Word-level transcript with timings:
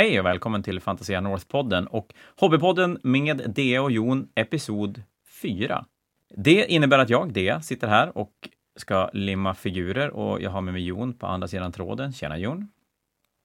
Hej 0.00 0.20
och 0.20 0.26
välkommen 0.26 0.62
till 0.62 0.80
Fantasia 0.80 1.20
North-podden 1.20 1.86
och 1.86 2.14
Hobbypodden 2.36 2.98
med 3.02 3.50
Dea 3.54 3.82
och 3.82 3.90
Jon, 3.90 4.28
episod 4.34 5.02
4. 5.42 5.84
Det 6.28 6.72
innebär 6.72 6.98
att 6.98 7.10
jag, 7.10 7.32
Dea, 7.32 7.60
sitter 7.60 7.88
här 7.88 8.18
och 8.18 8.32
ska 8.76 9.10
limma 9.12 9.54
figurer 9.54 10.10
och 10.10 10.42
jag 10.42 10.50
har 10.50 10.60
med 10.60 10.74
mig 10.74 10.86
Jon 10.86 11.12
på 11.12 11.26
andra 11.26 11.48
sidan 11.48 11.72
tråden. 11.72 12.12
Tjena 12.12 12.38
Jon! 12.38 12.68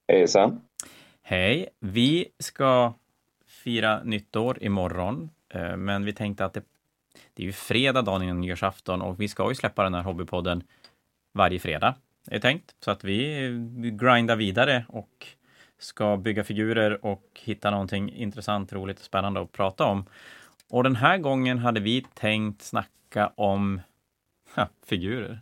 Hejsan! 0.07 0.61
Hej! 1.21 1.69
Vi 1.79 2.27
ska 2.39 2.93
fira 3.47 4.03
nytt 4.03 4.35
år 4.35 4.63
imorgon, 4.63 5.29
eh, 5.49 5.77
men 5.77 6.05
vi 6.05 6.13
tänkte 6.13 6.45
att 6.45 6.53
det, 6.53 6.63
det 7.33 7.43
är 7.43 7.47
ju 7.47 7.53
fredag 7.53 8.01
dagen 8.01 8.21
innan 8.21 8.41
nyårsafton 8.41 9.01
och 9.01 9.21
vi 9.21 9.27
ska 9.27 9.49
ju 9.49 9.55
släppa 9.55 9.83
den 9.83 9.93
här 9.93 10.01
Hobbypodden 10.01 10.63
varje 11.33 11.59
fredag, 11.59 11.95
är 12.27 12.39
tänkt. 12.39 12.75
Så 12.79 12.91
att 12.91 13.03
vi 13.03 13.49
grindar 13.99 14.35
vidare 14.35 14.85
och 14.87 15.27
ska 15.79 16.17
bygga 16.17 16.43
figurer 16.43 17.05
och 17.05 17.41
hitta 17.43 17.71
någonting 17.71 18.13
intressant, 18.13 18.73
roligt 18.73 18.99
och 18.99 19.05
spännande 19.05 19.41
att 19.41 19.51
prata 19.51 19.85
om. 19.85 20.05
Och 20.69 20.83
den 20.83 20.95
här 20.95 21.17
gången 21.17 21.57
hade 21.57 21.79
vi 21.79 22.05
tänkt 22.13 22.61
snacka 22.61 23.31
om 23.35 23.81
ha, 24.55 24.69
figurer. 24.85 25.41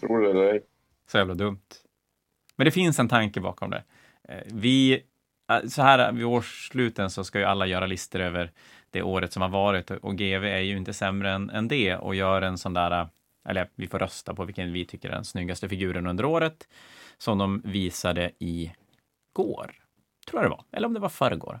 Tror 0.00 0.20
det 0.20 0.30
eller 0.30 0.52
ej. 0.52 0.60
Så 1.06 1.18
jävla 1.18 1.34
dumt. 1.34 1.60
Men 2.56 2.64
det 2.64 2.70
finns 2.70 2.98
en 2.98 3.08
tanke 3.08 3.40
bakom 3.40 3.70
det. 3.70 3.82
Eh, 4.28 4.42
Vi, 4.46 5.02
så 5.60 5.82
här 5.82 6.12
vid 6.12 6.24
årssluten 6.24 7.10
så 7.10 7.24
ska 7.24 7.38
ju 7.38 7.44
alla 7.44 7.66
göra 7.66 7.86
listor 7.86 8.20
över 8.20 8.50
det 8.90 9.02
året 9.02 9.32
som 9.32 9.42
har 9.42 9.48
varit 9.48 9.90
och 9.90 10.18
GV 10.18 10.44
är 10.44 10.58
ju 10.58 10.76
inte 10.76 10.92
sämre 10.92 11.30
än, 11.30 11.50
än 11.50 11.68
det 11.68 11.96
och 11.96 12.14
gör 12.14 12.42
en 12.42 12.58
sån 12.58 12.74
där, 12.74 13.08
eller 13.48 13.68
vi 13.74 13.86
får 13.86 13.98
rösta 13.98 14.34
på 14.34 14.44
vilken 14.44 14.72
vi 14.72 14.84
tycker 14.84 15.08
är 15.08 15.12
den 15.12 15.24
snyggaste 15.24 15.68
figuren 15.68 16.06
under 16.06 16.24
året 16.24 16.68
som 17.18 17.38
de 17.38 17.62
visade 17.64 18.30
i 18.38 18.72
går, 19.32 19.74
tror 20.30 20.42
jag 20.42 20.50
det 20.50 20.56
var, 20.56 20.64
eller 20.72 20.86
om 20.86 20.94
det 20.94 21.00
var 21.00 21.08
förrgår. 21.08 21.60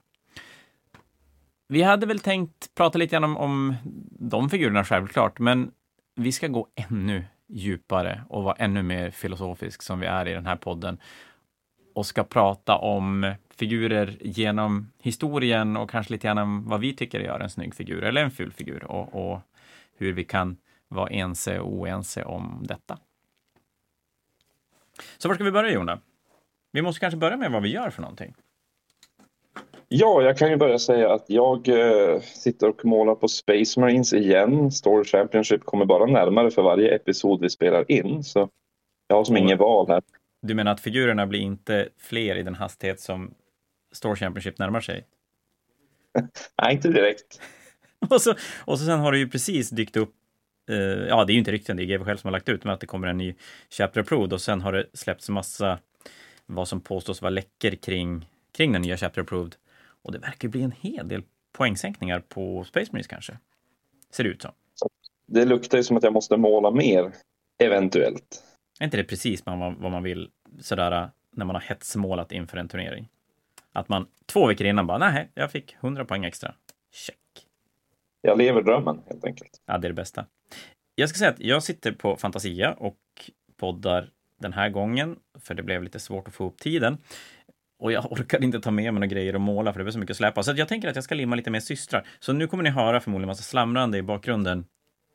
Vi 1.68 1.82
hade 1.82 2.06
väl 2.06 2.20
tänkt 2.20 2.74
prata 2.74 2.98
lite 2.98 3.12
grann 3.16 3.24
om, 3.24 3.36
om 3.36 3.74
de 4.10 4.50
figurerna 4.50 4.84
självklart, 4.84 5.38
men 5.38 5.70
vi 6.16 6.32
ska 6.32 6.48
gå 6.48 6.68
ännu 6.74 7.24
djupare 7.48 8.24
och 8.28 8.42
vara 8.42 8.54
ännu 8.54 8.82
mer 8.82 9.10
filosofisk 9.10 9.82
som 9.82 10.00
vi 10.00 10.06
är 10.06 10.28
i 10.28 10.32
den 10.32 10.46
här 10.46 10.56
podden 10.56 10.98
och 11.94 12.06
ska 12.06 12.24
prata 12.24 12.76
om 12.76 13.34
figurer 13.56 14.16
genom 14.20 14.92
historien 14.98 15.76
och 15.76 15.90
kanske 15.90 16.12
lite 16.12 16.26
grann 16.26 16.38
om 16.38 16.68
vad 16.68 16.80
vi 16.80 16.94
tycker 16.96 17.20
gör 17.20 17.40
en 17.40 17.50
snygg 17.50 17.74
figur 17.74 18.04
eller 18.04 18.24
en 18.24 18.30
ful 18.30 18.52
figur 18.52 18.84
och, 18.84 19.32
och 19.32 19.40
hur 19.96 20.12
vi 20.12 20.24
kan 20.24 20.56
vara 20.88 21.08
ense 21.10 21.58
och 21.60 21.72
oense 21.72 22.24
om 22.24 22.64
detta. 22.68 22.98
Så 25.18 25.28
var 25.28 25.34
ska 25.34 25.44
vi 25.44 25.50
börja 25.50 25.72
Jona? 25.72 25.98
Vi 26.72 26.82
måste 26.82 27.00
kanske 27.00 27.18
börja 27.18 27.36
med 27.36 27.50
vad 27.52 27.62
vi 27.62 27.68
gör 27.72 27.90
för 27.90 28.02
någonting. 28.02 28.34
Ja, 29.88 30.22
jag 30.22 30.38
kan 30.38 30.50
ju 30.50 30.56
börja 30.56 30.78
säga 30.78 31.12
att 31.12 31.24
jag 31.30 31.68
eh, 31.68 32.20
sitter 32.20 32.68
och 32.68 32.84
målar 32.84 33.14
på 33.14 33.28
Space 33.28 33.80
Marines 33.80 34.12
igen. 34.12 34.72
Store 34.72 35.04
Championship 35.04 35.64
kommer 35.64 35.84
bara 35.84 36.06
närmare 36.06 36.50
för 36.50 36.62
varje 36.62 36.94
episod 36.94 37.40
vi 37.40 37.50
spelar 37.50 37.90
in, 37.90 38.24
så 38.24 38.48
jag 39.08 39.16
har 39.16 39.24
som 39.24 39.34
Och- 39.36 39.38
inget 39.42 39.58
val 39.58 39.86
här. 39.88 40.02
Du 40.42 40.54
menar 40.54 40.72
att 40.72 40.80
figurerna 40.80 41.26
blir 41.26 41.40
inte 41.40 41.88
fler 41.98 42.36
i 42.36 42.42
den 42.42 42.54
hastighet 42.54 43.00
som 43.00 43.34
Store 43.92 44.16
Championship 44.16 44.58
närmar 44.58 44.80
sig? 44.80 45.06
Nej, 46.62 46.74
inte 46.74 46.88
direkt. 46.88 47.40
Och 48.10 48.22
så, 48.22 48.34
och 48.64 48.78
så 48.78 48.84
sen 48.84 49.00
har 49.00 49.12
det 49.12 49.18
ju 49.18 49.28
precis 49.28 49.70
dykt 49.70 49.96
upp, 49.96 50.14
eh, 50.70 50.76
ja 50.76 51.24
det 51.24 51.32
är 51.32 51.34
ju 51.34 51.38
inte 51.38 51.52
rykten, 51.52 51.76
det 51.76 51.82
är 51.82 51.84
GW 51.84 52.04
själv 52.04 52.16
som 52.16 52.28
har 52.28 52.32
lagt 52.32 52.48
ut, 52.48 52.64
men 52.64 52.74
att 52.74 52.80
det 52.80 52.86
kommer 52.86 53.08
en 53.08 53.18
ny 53.18 53.34
Chapter 53.70 54.00
Approved 54.00 54.32
och 54.32 54.40
sen 54.40 54.60
har 54.60 54.72
det 54.72 54.86
släppts 54.92 55.28
massa 55.28 55.78
vad 56.46 56.68
som 56.68 56.80
påstås 56.80 57.22
vara 57.22 57.30
läckor 57.30 57.70
kring, 57.70 58.28
kring 58.52 58.72
den 58.72 58.82
nya 58.82 58.96
Chapter 58.96 59.20
Approved. 59.20 59.54
Och 60.02 60.12
det 60.12 60.18
verkar 60.18 60.48
bli 60.48 60.62
en 60.62 60.72
hel 60.80 61.08
del 61.08 61.22
poängsänkningar 61.52 62.20
på 62.20 62.64
Space 62.64 62.92
Marines 62.92 63.06
kanske. 63.06 63.38
Ser 64.10 64.24
det 64.24 64.30
ut 64.30 64.42
som. 64.42 64.52
Det 65.26 65.44
luktar 65.44 65.78
ju 65.78 65.84
som 65.84 65.96
att 65.96 66.02
jag 66.02 66.12
måste 66.12 66.36
måla 66.36 66.70
mer, 66.70 67.12
eventuellt. 67.58 68.44
Är 68.80 68.84
inte 68.84 68.96
det 68.96 69.04
precis 69.04 69.46
vad 69.46 69.58
man, 69.58 69.80
vad 69.80 69.90
man 69.90 70.02
vill 70.02 70.30
sådär 70.60 71.10
när 71.30 71.44
man 71.44 71.56
har 71.56 71.62
hetsmålat 71.62 72.32
inför 72.32 72.56
en 72.56 72.68
turnering? 72.68 73.08
Att 73.72 73.88
man 73.88 74.06
två 74.26 74.46
veckor 74.46 74.66
innan 74.66 74.86
bara, 74.86 74.98
nej, 74.98 75.30
jag 75.34 75.50
fick 75.50 75.76
100 75.80 76.04
poäng 76.04 76.24
extra. 76.24 76.54
Check. 76.92 77.16
Jag 78.20 78.38
lever 78.38 78.62
drömmen, 78.62 79.02
helt 79.08 79.24
enkelt. 79.24 79.62
Ja, 79.66 79.78
det 79.78 79.86
är 79.86 79.90
det 79.90 79.94
bästa. 79.94 80.26
Jag 80.94 81.08
ska 81.08 81.18
säga 81.18 81.30
att 81.30 81.40
jag 81.40 81.62
sitter 81.62 81.92
på 81.92 82.16
Fantasia 82.16 82.72
och 82.72 82.98
poddar 83.56 84.10
den 84.40 84.52
här 84.52 84.68
gången, 84.68 85.16
för 85.40 85.54
det 85.54 85.62
blev 85.62 85.82
lite 85.82 86.00
svårt 86.00 86.28
att 86.28 86.34
få 86.34 86.46
upp 86.46 86.58
tiden. 86.58 86.98
Och 87.78 87.92
jag 87.92 88.12
orkade 88.12 88.44
inte 88.44 88.60
ta 88.60 88.70
med 88.70 88.94
mig 88.94 89.00
några 89.00 89.06
grejer 89.06 89.34
och 89.34 89.40
måla, 89.40 89.72
för 89.72 89.78
det 89.78 89.84
var 89.84 89.90
så 89.90 89.98
mycket 89.98 90.10
att 90.10 90.16
släpa. 90.16 90.42
Så 90.42 90.52
jag 90.56 90.68
tänker 90.68 90.88
att 90.88 90.94
jag 90.94 91.04
ska 91.04 91.14
limma 91.14 91.36
lite 91.36 91.50
mer 91.50 91.60
systrar. 91.60 92.06
Så 92.20 92.32
nu 92.32 92.46
kommer 92.46 92.62
ni 92.62 92.70
höra 92.70 93.00
förmodligen 93.00 93.26
massa 93.26 93.42
slamrande 93.42 93.98
i 93.98 94.02
bakgrunden. 94.02 94.58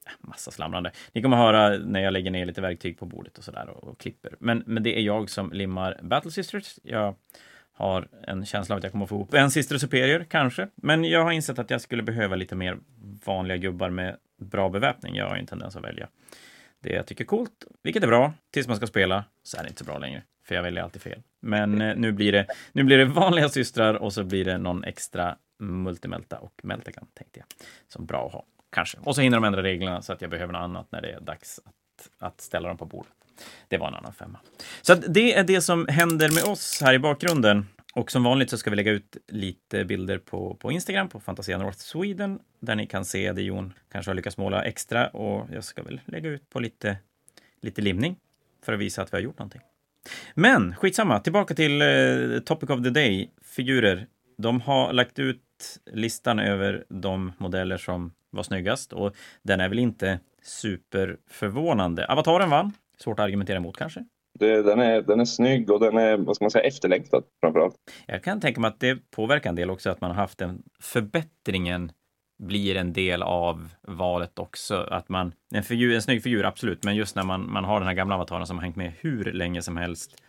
Äh, 0.05 0.11
Massa 0.19 0.51
slamrande. 0.51 0.91
Ni 1.11 1.21
kommer 1.21 1.37
höra 1.37 1.77
när 1.77 1.99
jag 1.99 2.13
lägger 2.13 2.31
ner 2.31 2.45
lite 2.45 2.61
verktyg 2.61 2.99
på 2.99 3.05
bordet 3.05 3.37
och 3.37 3.43
sådär 3.43 3.69
och, 3.69 3.83
och 3.83 3.99
klipper. 3.99 4.35
Men, 4.39 4.63
men 4.65 4.83
det 4.83 4.97
är 4.97 5.01
jag 5.01 5.29
som 5.29 5.51
limmar 5.51 5.99
Battle 6.03 6.31
Sisters. 6.31 6.79
Jag 6.83 7.15
har 7.77 8.07
en 8.27 8.45
känsla 8.45 8.75
av 8.75 8.77
att 8.77 8.83
jag 8.83 8.91
kommer 8.91 9.05
få 9.05 9.15
ihop 9.15 9.33
en 9.33 9.51
Sister 9.51 9.77
Superior, 9.77 10.25
kanske. 10.29 10.67
Men 10.75 11.03
jag 11.03 11.23
har 11.23 11.31
insett 11.31 11.59
att 11.59 11.69
jag 11.69 11.81
skulle 11.81 12.03
behöva 12.03 12.35
lite 12.35 12.55
mer 12.55 12.77
vanliga 13.25 13.57
gubbar 13.57 13.89
med 13.89 14.17
bra 14.39 14.69
beväpning. 14.69 15.15
Jag 15.15 15.27
har 15.29 15.35
ju 15.35 15.39
en 15.39 15.47
tendens 15.47 15.75
att 15.75 15.83
välja 15.83 16.07
det 16.79 16.89
jag 16.89 17.05
tycker 17.05 17.23
är 17.23 17.27
coolt, 17.27 17.65
vilket 17.83 18.03
är 18.03 18.07
bra. 18.07 18.33
Tills 18.51 18.67
man 18.67 18.77
ska 18.77 18.87
spela 18.87 19.23
så 19.43 19.57
är 19.57 19.63
det 19.63 19.67
inte 19.67 19.79
så 19.79 19.85
bra 19.85 19.97
längre, 19.97 20.23
för 20.43 20.55
jag 20.55 20.63
väljer 20.63 20.83
alltid 20.83 21.01
fel. 21.01 21.21
Men 21.39 21.81
eh, 21.81 21.95
nu 21.95 22.11
blir 22.11 22.31
det, 22.31 22.47
nu 22.71 22.83
blir 22.83 22.97
det 22.97 23.05
vanliga 23.05 23.49
systrar 23.49 23.93
och 23.93 24.13
så 24.13 24.23
blir 24.23 24.45
det 24.45 24.57
någon 24.57 24.83
extra 24.83 25.37
multimelta 25.59 26.39
och 26.39 26.61
meltagan, 26.63 27.07
tänkte 27.13 27.39
jag. 27.39 27.47
Som 27.87 28.05
bra 28.05 28.25
att 28.25 28.33
ha, 28.33 28.45
kanske. 28.69 28.97
Och 29.01 29.15
så 29.15 29.21
hinner 29.21 29.37
de 29.37 29.43
ändra 29.43 29.63
reglerna 29.63 30.01
så 30.01 30.13
att 30.13 30.21
jag 30.21 30.29
behöver 30.29 30.53
något 30.53 30.59
annat 30.59 30.91
när 30.91 31.01
det 31.01 31.11
är 31.11 31.19
dags 31.19 31.59
att, 31.65 32.09
att 32.19 32.41
ställa 32.41 32.67
dem 32.67 32.77
på 32.77 32.85
bordet. 32.85 33.16
Det 33.67 33.77
var 33.77 33.87
en 33.87 33.93
annan 33.93 34.13
femma. 34.13 34.39
Så 34.81 34.95
det 34.95 35.33
är 35.33 35.43
det 35.43 35.61
som 35.61 35.87
händer 35.87 36.29
med 36.29 36.43
oss 36.43 36.81
här 36.81 36.93
i 36.93 36.99
bakgrunden. 36.99 37.65
Och 37.93 38.11
som 38.11 38.23
vanligt 38.23 38.49
så 38.49 38.57
ska 38.57 38.69
vi 38.69 38.75
lägga 38.75 38.91
ut 38.91 39.17
lite 39.27 39.85
bilder 39.85 40.17
på, 40.17 40.55
på 40.55 40.71
Instagram, 40.71 41.09
på 41.09 41.19
Fantasia 41.19 41.57
North 41.57 41.77
Sweden, 41.77 42.39
där 42.59 42.75
ni 42.75 42.87
kan 42.87 43.05
se 43.05 43.31
det 43.31 43.41
Jon 43.41 43.73
kanske 43.91 44.09
har 44.09 44.15
lyckats 44.15 44.37
måla 44.37 44.63
extra 44.63 45.07
och 45.07 45.47
jag 45.53 45.63
ska 45.63 45.83
väl 45.83 46.01
lägga 46.05 46.29
ut 46.29 46.49
på 46.49 46.59
lite, 46.59 46.97
lite 47.61 47.81
limning 47.81 48.15
för 48.65 48.73
att 48.73 48.79
visa 48.79 49.01
att 49.01 49.13
vi 49.13 49.17
har 49.17 49.21
gjort 49.21 49.39
någonting. 49.39 49.61
Men 50.33 50.75
skitsamma, 50.75 51.19
tillbaka 51.19 51.55
till 51.55 51.81
eh, 51.81 52.39
Topic 52.45 52.69
of 52.69 52.83
the 52.83 52.89
Day, 52.89 53.31
figurer. 53.41 54.07
De 54.37 54.61
har 54.61 54.93
lagt 54.93 55.19
ut 55.19 55.43
listan 55.93 56.39
över 56.39 56.85
de 56.89 57.33
modeller 57.37 57.77
som 57.77 58.11
var 58.29 58.43
snyggast 58.43 58.93
och 58.93 59.15
den 59.43 59.59
är 59.59 59.69
väl 59.69 59.79
inte 59.79 60.19
superförvånande. 60.43 62.05
Avataren 62.07 62.49
vann, 62.49 62.73
svårt 62.97 63.19
att 63.19 63.23
argumentera 63.23 63.57
emot 63.57 63.77
kanske. 63.77 64.05
Det, 64.39 64.61
den, 64.61 64.79
är, 64.79 65.01
den 65.01 65.19
är 65.19 65.25
snygg 65.25 65.71
och 65.71 65.79
den 65.79 65.97
är, 65.97 66.17
vad 66.17 66.35
ska 66.35 66.45
man 66.45 66.51
säga, 66.51 66.63
efterlängtad 66.63 67.23
framförallt. 67.41 67.75
Jag 68.05 68.23
kan 68.23 68.41
tänka 68.41 68.61
mig 68.61 68.67
att 68.67 68.79
det 68.79 69.11
påverkar 69.11 69.49
en 69.49 69.55
del 69.55 69.69
också 69.69 69.89
att 69.89 70.01
man 70.01 70.11
har 70.11 70.17
haft 70.17 70.41
en 70.41 70.63
förbättringen 70.79 71.91
blir 72.39 72.75
en 72.75 72.93
del 72.93 73.23
av 73.23 73.69
valet 73.81 74.39
också. 74.39 74.75
Att 74.75 75.09
man, 75.09 75.33
en, 75.53 75.63
figur, 75.63 75.95
en 75.95 76.01
snygg 76.01 76.23
figur, 76.23 76.45
absolut, 76.45 76.83
men 76.83 76.95
just 76.95 77.15
när 77.15 77.23
man, 77.23 77.51
man 77.51 77.63
har 77.63 77.79
den 77.79 77.87
här 77.87 77.95
gamla 77.95 78.15
avataren 78.15 78.47
som 78.47 78.57
har 78.57 78.63
hängt 78.63 78.75
med 78.75 78.93
hur 78.99 79.33
länge 79.33 79.61
som 79.61 79.77
helst 79.77 80.23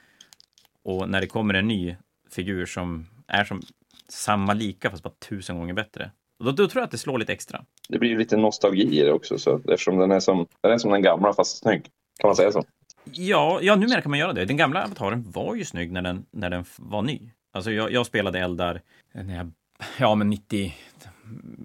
och 0.83 1.09
när 1.09 1.21
det 1.21 1.27
kommer 1.27 1.55
en 1.55 1.69
ny 1.69 1.97
figur 2.31 2.67
som 2.67 3.07
är 3.27 3.45
som 3.45 3.63
samma 4.09 4.55
lika 4.55 4.91
fast 4.91 5.03
bara 5.03 5.15
tusen 5.29 5.59
gånger 5.59 5.75
bättre. 5.75 6.11
Och 6.39 6.45
då, 6.45 6.53
då 6.53 6.69
tror 6.69 6.81
jag 6.81 6.85
att 6.85 6.91
det 6.91 6.99
slår 6.99 7.19
lite 7.19 7.33
extra. 7.33 7.65
Det 7.89 7.99
blir 7.99 8.19
lite 8.19 8.37
nostalgi 8.37 9.01
i 9.01 9.03
det 9.03 9.13
också, 9.13 9.39
så, 9.39 9.57
eftersom 9.57 9.99
den 9.99 10.11
är, 10.11 10.21
som, 10.21 10.47
den 10.61 10.73
är 10.73 10.79
som 10.79 10.91
den 10.91 11.03
gamla 11.03 11.33
fast 11.33 11.59
snygg. 11.59 11.87
Kan 12.19 12.29
man 12.29 12.37
säga 12.37 12.53
så? 12.53 12.65
Ja, 13.13 13.59
ja, 13.63 13.77
numera 13.77 14.01
kan 14.01 14.11
man 14.11 14.19
göra 14.19 14.33
det. 14.33 14.45
Den 14.45 14.57
gamla 14.57 14.85
avataren 14.85 15.31
var 15.31 15.55
ju 15.55 15.65
snygg 15.65 15.93
när 15.93 16.03
den, 16.03 16.27
när 16.31 16.51
den 16.51 16.65
var 16.77 17.03
ny. 17.03 17.21
Alltså 17.53 17.71
jag, 17.73 17.93
jag 17.93 18.07
spelade 18.07 18.39
Eldar 18.39 18.81
när 19.13 19.37
jag, 19.37 19.53
ja 19.99 20.15
men 20.15 20.31
90, 20.31 20.75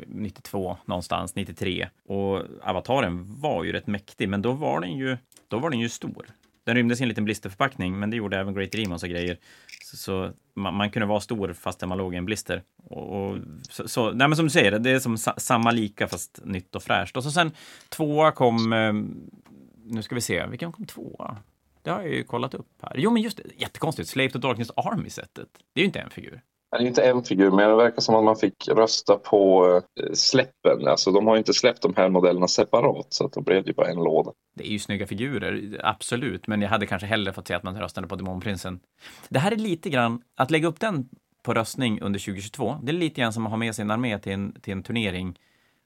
92 0.07 0.77
någonstans, 0.85 1.35
93. 1.35 1.87
Och 2.07 2.41
avataren 2.61 3.39
var 3.41 3.63
ju 3.63 3.71
rätt 3.71 3.87
mäktig, 3.87 4.29
men 4.29 4.41
då 4.41 4.51
var 4.51 4.81
den 4.81 4.97
ju, 4.97 5.17
då 5.47 5.59
var 5.59 5.69
den 5.69 5.79
ju 5.79 5.89
stor. 5.89 6.25
Den 6.65 6.75
rymdes 6.75 6.99
i 6.99 7.03
en 7.03 7.09
liten 7.09 7.25
blisterförpackning, 7.25 7.99
men 7.99 8.09
det 8.09 8.17
gjorde 8.17 8.37
även 8.37 8.53
Great 8.53 8.71
Demons 8.71 9.03
och 9.03 9.09
grejer. 9.09 9.37
Så, 9.83 9.97
så 9.97 10.31
man, 10.53 10.75
man 10.75 10.89
kunde 10.91 11.05
vara 11.05 11.19
stor 11.19 11.53
fast 11.53 11.85
man 11.85 11.97
låg 11.97 12.13
i 12.13 12.17
en 12.17 12.25
blister. 12.25 12.63
Och, 12.83 13.29
och, 13.29 13.37
så, 13.69 13.87
så, 13.87 14.11
nej 14.11 14.27
men 14.27 14.35
som 14.35 14.45
du 14.45 14.49
säger, 14.49 14.79
det 14.79 14.89
är 14.89 14.99
som 14.99 15.17
sa, 15.17 15.33
samma 15.37 15.71
lika 15.71 16.07
fast 16.07 16.39
nytt 16.43 16.75
och 16.75 16.83
fräscht. 16.83 17.17
Och 17.17 17.23
så 17.23 17.31
sen 17.31 17.51
tvåa 17.89 18.31
kom, 18.31 18.73
eh, 18.73 18.93
nu 19.83 20.01
ska 20.01 20.15
vi 20.15 20.21
se, 20.21 20.47
vilken 20.47 20.71
kom 20.71 20.85
tvåa? 20.85 21.37
Det 21.81 21.89
har 21.89 22.01
jag 22.01 22.11
ju 22.11 22.23
kollat 22.23 22.53
upp 22.53 22.67
här. 22.81 22.93
Jo, 22.95 23.11
men 23.11 23.21
just 23.21 23.37
det, 23.37 23.43
jättekonstigt. 23.57 24.09
Slave 24.09 24.29
to 24.29 24.37
Darkness 24.37 24.71
Army-sättet. 24.75 25.47
Det 25.73 25.79
är 25.79 25.81
ju 25.81 25.85
inte 25.85 25.99
en 25.99 26.09
figur. 26.09 26.41
Det 26.71 26.83
är 26.83 26.87
inte 26.87 27.03
en 27.03 27.23
figur, 27.23 27.51
men 27.51 27.69
det 27.69 27.75
verkar 27.75 28.01
som 28.01 28.15
att 28.15 28.23
man 28.23 28.35
fick 28.35 28.67
rösta 28.67 29.17
på 29.17 29.65
eh, 29.99 30.13
släppen. 30.13 30.87
Alltså, 30.87 31.11
de 31.11 31.27
har 31.27 31.37
inte 31.37 31.53
släppt 31.53 31.81
de 31.81 31.93
här 31.95 32.09
modellerna 32.09 32.47
separat, 32.47 33.07
så 33.09 33.25
att 33.25 33.33
då 33.33 33.41
blev 33.41 33.63
det 33.63 33.73
bara 33.73 33.87
en 33.87 33.97
låda. 33.97 34.31
Det 34.55 34.63
är 34.63 34.71
ju 34.71 34.79
snygga 34.79 35.07
figurer, 35.07 35.81
absolut, 35.83 36.47
men 36.47 36.61
jag 36.61 36.69
hade 36.69 36.85
kanske 36.85 37.07
hellre 37.07 37.33
fått 37.33 37.47
se 37.47 37.53
att 37.53 37.63
man 37.63 37.79
röstade 37.79 38.07
på 38.07 38.15
Demonprinsen. 38.15 38.79
Det 39.29 39.39
här 39.39 39.51
är 39.51 39.55
lite 39.55 39.89
grann, 39.89 40.21
att 40.35 40.51
lägga 40.51 40.67
upp 40.67 40.79
den 40.79 41.09
på 41.43 41.53
röstning 41.53 42.01
under 42.01 42.19
2022, 42.19 42.77
det 42.83 42.91
är 42.91 42.93
lite 42.93 43.21
grann 43.21 43.33
som 43.33 43.45
att 43.45 43.51
ha 43.51 43.57
med 43.57 43.75
sig 43.75 43.83
en 43.83 43.91
armé 43.91 44.19
till 44.19 44.31
en, 44.31 44.61
till 44.61 44.73
en 44.73 44.83
turnering 44.83 45.39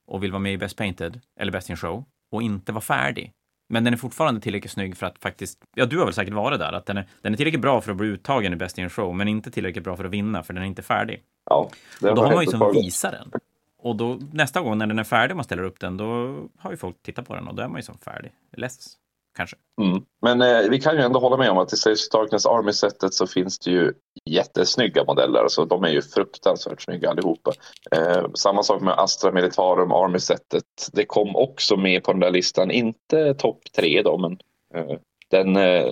och 0.08 0.24
vill 0.24 0.32
vara 0.32 0.40
med 0.40 0.54
i 0.54 0.58
Best 0.58 0.78
Painted 0.78 1.22
eller 1.40 1.52
Best 1.52 1.70
in 1.70 1.78
Show 1.78 2.04
och 2.32 2.42
inte 2.42 2.72
vara 2.72 2.82
färdig. 2.82 3.34
Men 3.68 3.84
den 3.84 3.94
är 3.94 3.98
fortfarande 3.98 4.42
tillräckligt 4.42 4.72
snygg 4.72 4.98
för 4.98 5.06
att 5.06 5.20
faktiskt, 5.20 5.60
ja 5.76 5.86
du 5.86 5.98
har 5.98 6.06
väl 6.06 6.14
säkert 6.14 6.34
varit 6.34 6.60
där, 6.60 6.74
att 6.74 6.86
den 6.86 6.98
är, 6.98 7.08
den 7.22 7.34
är 7.34 7.38
tillräckligt 7.38 7.62
bra 7.62 7.82
för 7.82 7.92
att 7.92 7.98
bli 7.98 8.08
uttagen 8.08 8.54
i 8.54 8.56
Best 8.56 8.78
in 8.78 8.90
Show, 8.90 9.16
men 9.16 9.28
inte 9.28 9.52
tillräckligt 9.52 9.84
bra 9.84 9.98
för 9.98 10.06
att 10.06 10.12
vinna, 10.12 10.44
för 10.44 10.54
den 10.54 10.64
är 10.64 10.68
inte 10.68 10.82
färdig. 10.82 11.24
Ja, 11.50 11.70
och 12.02 12.16
då 12.16 12.24
har 12.24 12.34
man 12.34 12.44
ju 12.44 12.52
som 12.52 12.72
visa 12.74 13.12
den. 13.12 13.32
Och 13.80 13.96
då 13.96 14.20
nästa 14.32 14.62
gång 14.62 14.78
när 14.78 14.88
den 14.88 15.00
är 15.00 15.04
färdig 15.04 15.32
och 15.32 15.38
man 15.38 15.44
ställer 15.44 15.64
upp 15.64 15.80
den, 15.80 15.98
då 15.98 16.38
har 16.58 16.72
ju 16.72 16.78
folk 16.78 17.02
tittat 17.02 17.28
på 17.28 17.36
den 17.36 17.48
och 17.48 17.56
då 17.56 17.64
är 17.64 17.68
man 17.68 17.78
ju 17.78 17.84
som 17.84 17.98
färdig. 17.98 18.32
Less 18.58 18.98
kanske. 19.36 19.56
Mm. 19.82 20.04
Men 20.22 20.42
eh, 20.42 20.70
vi 20.70 20.82
kan 20.82 20.96
ju 20.96 21.02
ändå 21.02 21.20
hålla 21.20 21.38
med 21.38 21.50
om 21.50 21.58
att 21.58 21.74
i 21.74 21.78
Sage 21.78 22.10
Darkness 22.12 22.46
Army-setet 22.46 23.14
så 23.14 23.28
finns 23.28 23.60
det 23.60 23.72
ju 23.72 23.94
jättesnygga 24.28 25.04
modeller. 25.04 25.40
Alltså, 25.40 25.66
de 25.66 25.84
är 25.84 25.90
ju 25.90 26.02
fruktansvärt 26.02 26.82
snygga 26.82 27.10
allihopa. 27.10 27.52
Eh, 27.92 28.26
samma 28.34 28.64
sak 28.64 28.82
med 28.82 28.94
Astra 29.00 29.32
Militarum 29.32 29.92
Army-setet. 29.92 30.90
Det 30.94 31.06
kom 31.06 31.36
också 31.36 31.78
med 31.78 32.04
på 32.04 32.12
den 32.12 32.20
där 32.20 32.32
listan. 32.32 32.72
Inte 32.72 33.34
topp 33.34 33.60
tre 33.76 34.02
då, 34.02 34.18
men 34.18 34.32
eh, 34.74 34.98
den, 35.30 35.56
eh, 35.56 35.92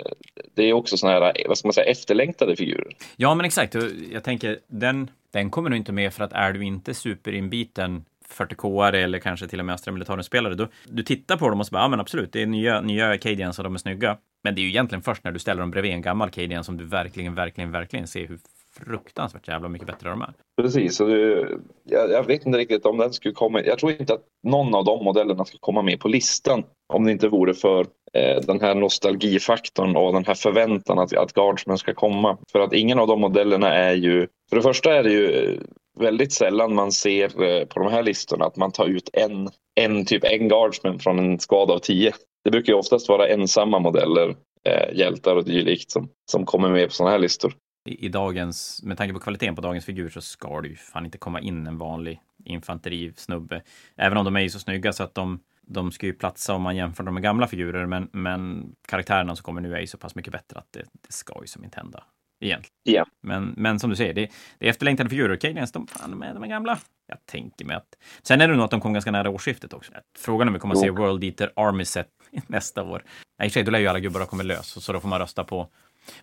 det 0.56 0.64
är 0.64 0.74
också 0.74 0.98
sådana 0.98 1.26
här, 1.26 1.34
vad 1.48 1.58
ska 1.58 1.68
man 1.68 1.74
säga, 1.74 1.92
efterlängtade 1.92 2.56
figurer. 2.56 2.96
Ja, 3.16 3.36
men 3.36 3.46
exakt. 3.46 3.76
Jag 4.12 4.24
tänker, 4.24 4.60
den, 4.68 5.10
den 5.32 5.50
kommer 5.50 5.70
nog 5.70 5.78
inte 5.78 5.92
med 5.92 6.14
för 6.14 6.24
att 6.24 6.34
är 6.34 6.54
du 6.54 6.66
inte 6.66 6.94
superinbiten 6.94 8.06
40k 8.30 8.96
eller 8.96 9.20
kanske 9.20 9.48
till 9.48 9.60
och 9.60 9.66
med 9.66 9.76
Astra 9.76 9.92
Militarum-spelare, 9.92 10.56
då 10.56 10.68
du 10.86 11.04
tittar 11.04 11.38
på 11.38 11.50
dem 11.50 11.60
och 11.60 11.68
så 11.68 11.72
bara, 11.72 11.84
ja 11.84 11.88
men 11.88 12.00
absolut, 12.00 12.34
det 12.34 12.42
är 12.42 12.46
nya, 12.46 12.82
nya 12.82 13.18
Cadians 13.18 13.58
och 13.58 13.64
de 13.64 13.74
är 13.74 13.80
snygga. 13.80 14.18
Men 14.44 14.56
det 14.56 14.62
är 14.62 14.64
ju 14.64 14.70
egentligen 14.70 15.02
först 15.02 15.24
när 15.24 15.32
du 15.32 15.40
ställer 15.40 15.62
dem 15.62 15.72
bredvid 15.72 15.92
en 15.92 16.02
gammal 16.02 16.30
Cadian 16.30 16.64
som 16.64 16.78
du 16.78 16.86
verkligen, 16.86 17.36
verkligen, 17.36 17.72
verkligen 17.72 18.08
ser 18.08 18.28
hur 18.28 18.40
fruktansvärt 18.80 19.48
jävla 19.48 19.70
mycket 19.70 19.88
bättre 19.88 20.10
de 20.10 20.22
är. 20.22 20.34
Precis, 20.62 21.00
och 21.00 21.08
du, 21.08 21.60
jag, 21.84 22.12
jag, 22.12 22.24
vet 22.24 22.46
inte 22.46 22.58
riktigt 22.58 22.86
om 22.86 22.98
den 22.98 23.14
skulle 23.14 23.34
komma. 23.34 23.62
Jag 23.62 23.80
tror 23.80 23.92
inte 23.92 24.14
att 24.14 24.24
någon 24.44 24.76
av 24.76 24.86
de 24.86 25.04
modellerna 25.06 25.46
skulle 25.46 25.60
komma 25.60 25.82
med 25.82 26.00
på 26.00 26.08
listan 26.08 26.64
om 26.94 27.06
det 27.06 27.12
inte 27.12 27.28
vore 27.28 27.54
för 27.54 27.86
eh, 28.14 28.42
den 28.42 28.62
här 28.62 28.76
nostalgifaktorn 28.76 29.96
och 29.96 30.14
den 30.14 30.26
här 30.26 30.34
förväntan 30.34 31.00
att, 31.00 31.18
att 31.18 31.34
Guardsman 31.34 31.78
ska 31.78 31.94
komma. 31.94 32.38
För 32.52 32.60
att 32.60 32.74
ingen 32.74 33.00
av 33.00 33.08
de 33.08 33.22
modellerna 33.22 33.74
är 33.74 33.94
ju, 33.94 34.28
för 34.50 34.56
det 34.56 34.62
första 34.62 34.96
är 34.96 35.04
det 35.04 35.12
ju 35.12 35.26
eh, 35.28 35.60
väldigt 35.96 36.34
sällan 36.34 36.76
man 36.76 36.92
ser 36.92 37.44
eh, 37.44 37.66
på 37.66 37.80
de 37.80 37.92
här 37.92 38.04
listorna 38.04 38.46
att 38.46 38.56
man 38.56 38.72
tar 38.72 38.86
ut 38.86 39.10
en, 39.14 39.50
en 39.76 40.06
typ 40.06 40.24
en 40.24 40.48
guardsman 40.48 41.00
från 41.00 41.20
en 41.20 41.40
skada 41.40 41.74
av 41.74 41.80
tio. 41.80 42.14
Det 42.44 42.52
brukar 42.52 42.74
ju 42.74 42.80
oftast 42.80 43.10
vara 43.10 43.28
ensamma 43.28 43.80
modeller, 43.80 44.36
eh, 44.66 44.98
hjältar 44.98 45.36
och 45.36 45.46
dylikt 45.46 45.92
som, 45.92 46.10
som 46.32 46.46
kommer 46.46 46.70
med 46.70 46.88
på 46.88 46.94
sådana 46.94 47.12
här 47.12 47.20
listor. 47.20 47.54
I, 47.90 48.06
I, 48.06 48.10
dagens, 48.10 48.82
med 48.84 48.98
tanke 48.98 49.14
på 49.14 49.20
kvaliteten 49.20 49.56
på 49.56 49.62
dagens 49.62 49.86
figur 49.86 50.10
så 50.10 50.22
ska 50.22 50.62
det 50.62 50.68
ju 50.68 50.76
fan 50.76 51.06
inte 51.06 51.18
komma 51.18 51.42
in 51.42 51.68
en 51.68 51.78
vanlig 51.78 52.22
infanterisnubbe. 52.46 53.62
Även 53.96 54.18
om 54.18 54.26
de 54.26 54.36
är 54.36 54.40
ju 54.40 54.50
så 54.50 54.60
snygga 54.60 54.94
så 54.94 55.04
att 55.04 55.16
de, 55.16 55.40
de 55.62 55.92
ska 55.92 56.06
ju 56.06 56.14
platsa 56.14 56.54
om 56.54 56.62
man 56.62 56.76
jämför 56.76 57.04
dem 57.04 57.14
med 57.14 57.24
gamla 57.24 57.48
figurer, 57.48 57.86
men, 57.86 58.10
men 58.12 58.72
karaktärerna 58.88 59.36
som 59.36 59.44
kommer 59.44 59.62
nu 59.62 59.76
är 59.76 59.80
ju 59.80 59.88
så 59.88 59.98
pass 59.98 60.16
mycket 60.16 60.34
bättre 60.34 60.60
att 60.60 60.72
det, 60.72 60.80
det 60.80 61.14
ska 61.14 61.34
ju 61.42 61.48
som 61.48 61.64
inte 61.64 61.80
hända 61.80 62.04
egentligen. 62.46 62.72
Yeah. 62.90 63.08
Men, 63.22 63.54
men 63.58 63.80
som 63.80 63.90
du 63.90 63.96
säger, 63.96 64.14
det, 64.14 64.32
det 64.60 64.66
är 64.66 64.70
efterlängtade 64.70 65.10
figurer. 65.10 65.36
Cadians, 65.36 65.72
de, 65.72 65.88
fan, 65.88 66.12
de, 66.12 66.24
är, 66.24 66.34
de 66.34 66.44
är 66.44 66.48
gamla. 66.48 66.80
Jag 67.08 67.26
tänker 67.26 67.66
mig 67.66 67.76
att... 67.76 67.88
Sen 68.24 68.42
är 68.42 68.48
det 68.48 68.56
nog 68.56 68.66
att 68.66 68.72
de 68.72 68.82
kom 68.82 68.94
ganska 68.94 69.12
nära 69.12 69.30
årsskiftet 69.30 69.74
också. 69.74 69.92
Frågan 70.18 70.48
om 70.48 70.54
vi 70.54 70.60
kommer 70.60 70.76
att 70.76 70.82
se 70.82 70.90
World 70.90 71.24
Eater 71.24 71.52
Army 71.56 71.86
Set 71.86 72.08
nästa 72.48 72.84
år. 72.84 73.04
Nej, 73.40 73.46
i 73.46 73.50
och 73.50 73.52
för 73.52 73.54
sig, 73.54 73.64
då 73.64 73.72
lär 73.72 73.80
ju 73.80 73.88
alla 73.88 74.00
gubbar 74.00 74.20
ha 74.20 74.28
kommit 74.28 74.46
lös, 74.46 74.84
så 74.84 74.94
då 74.94 75.00
får 75.00 75.10
man 75.10 75.20
rösta 75.20 75.44
på 75.44 75.70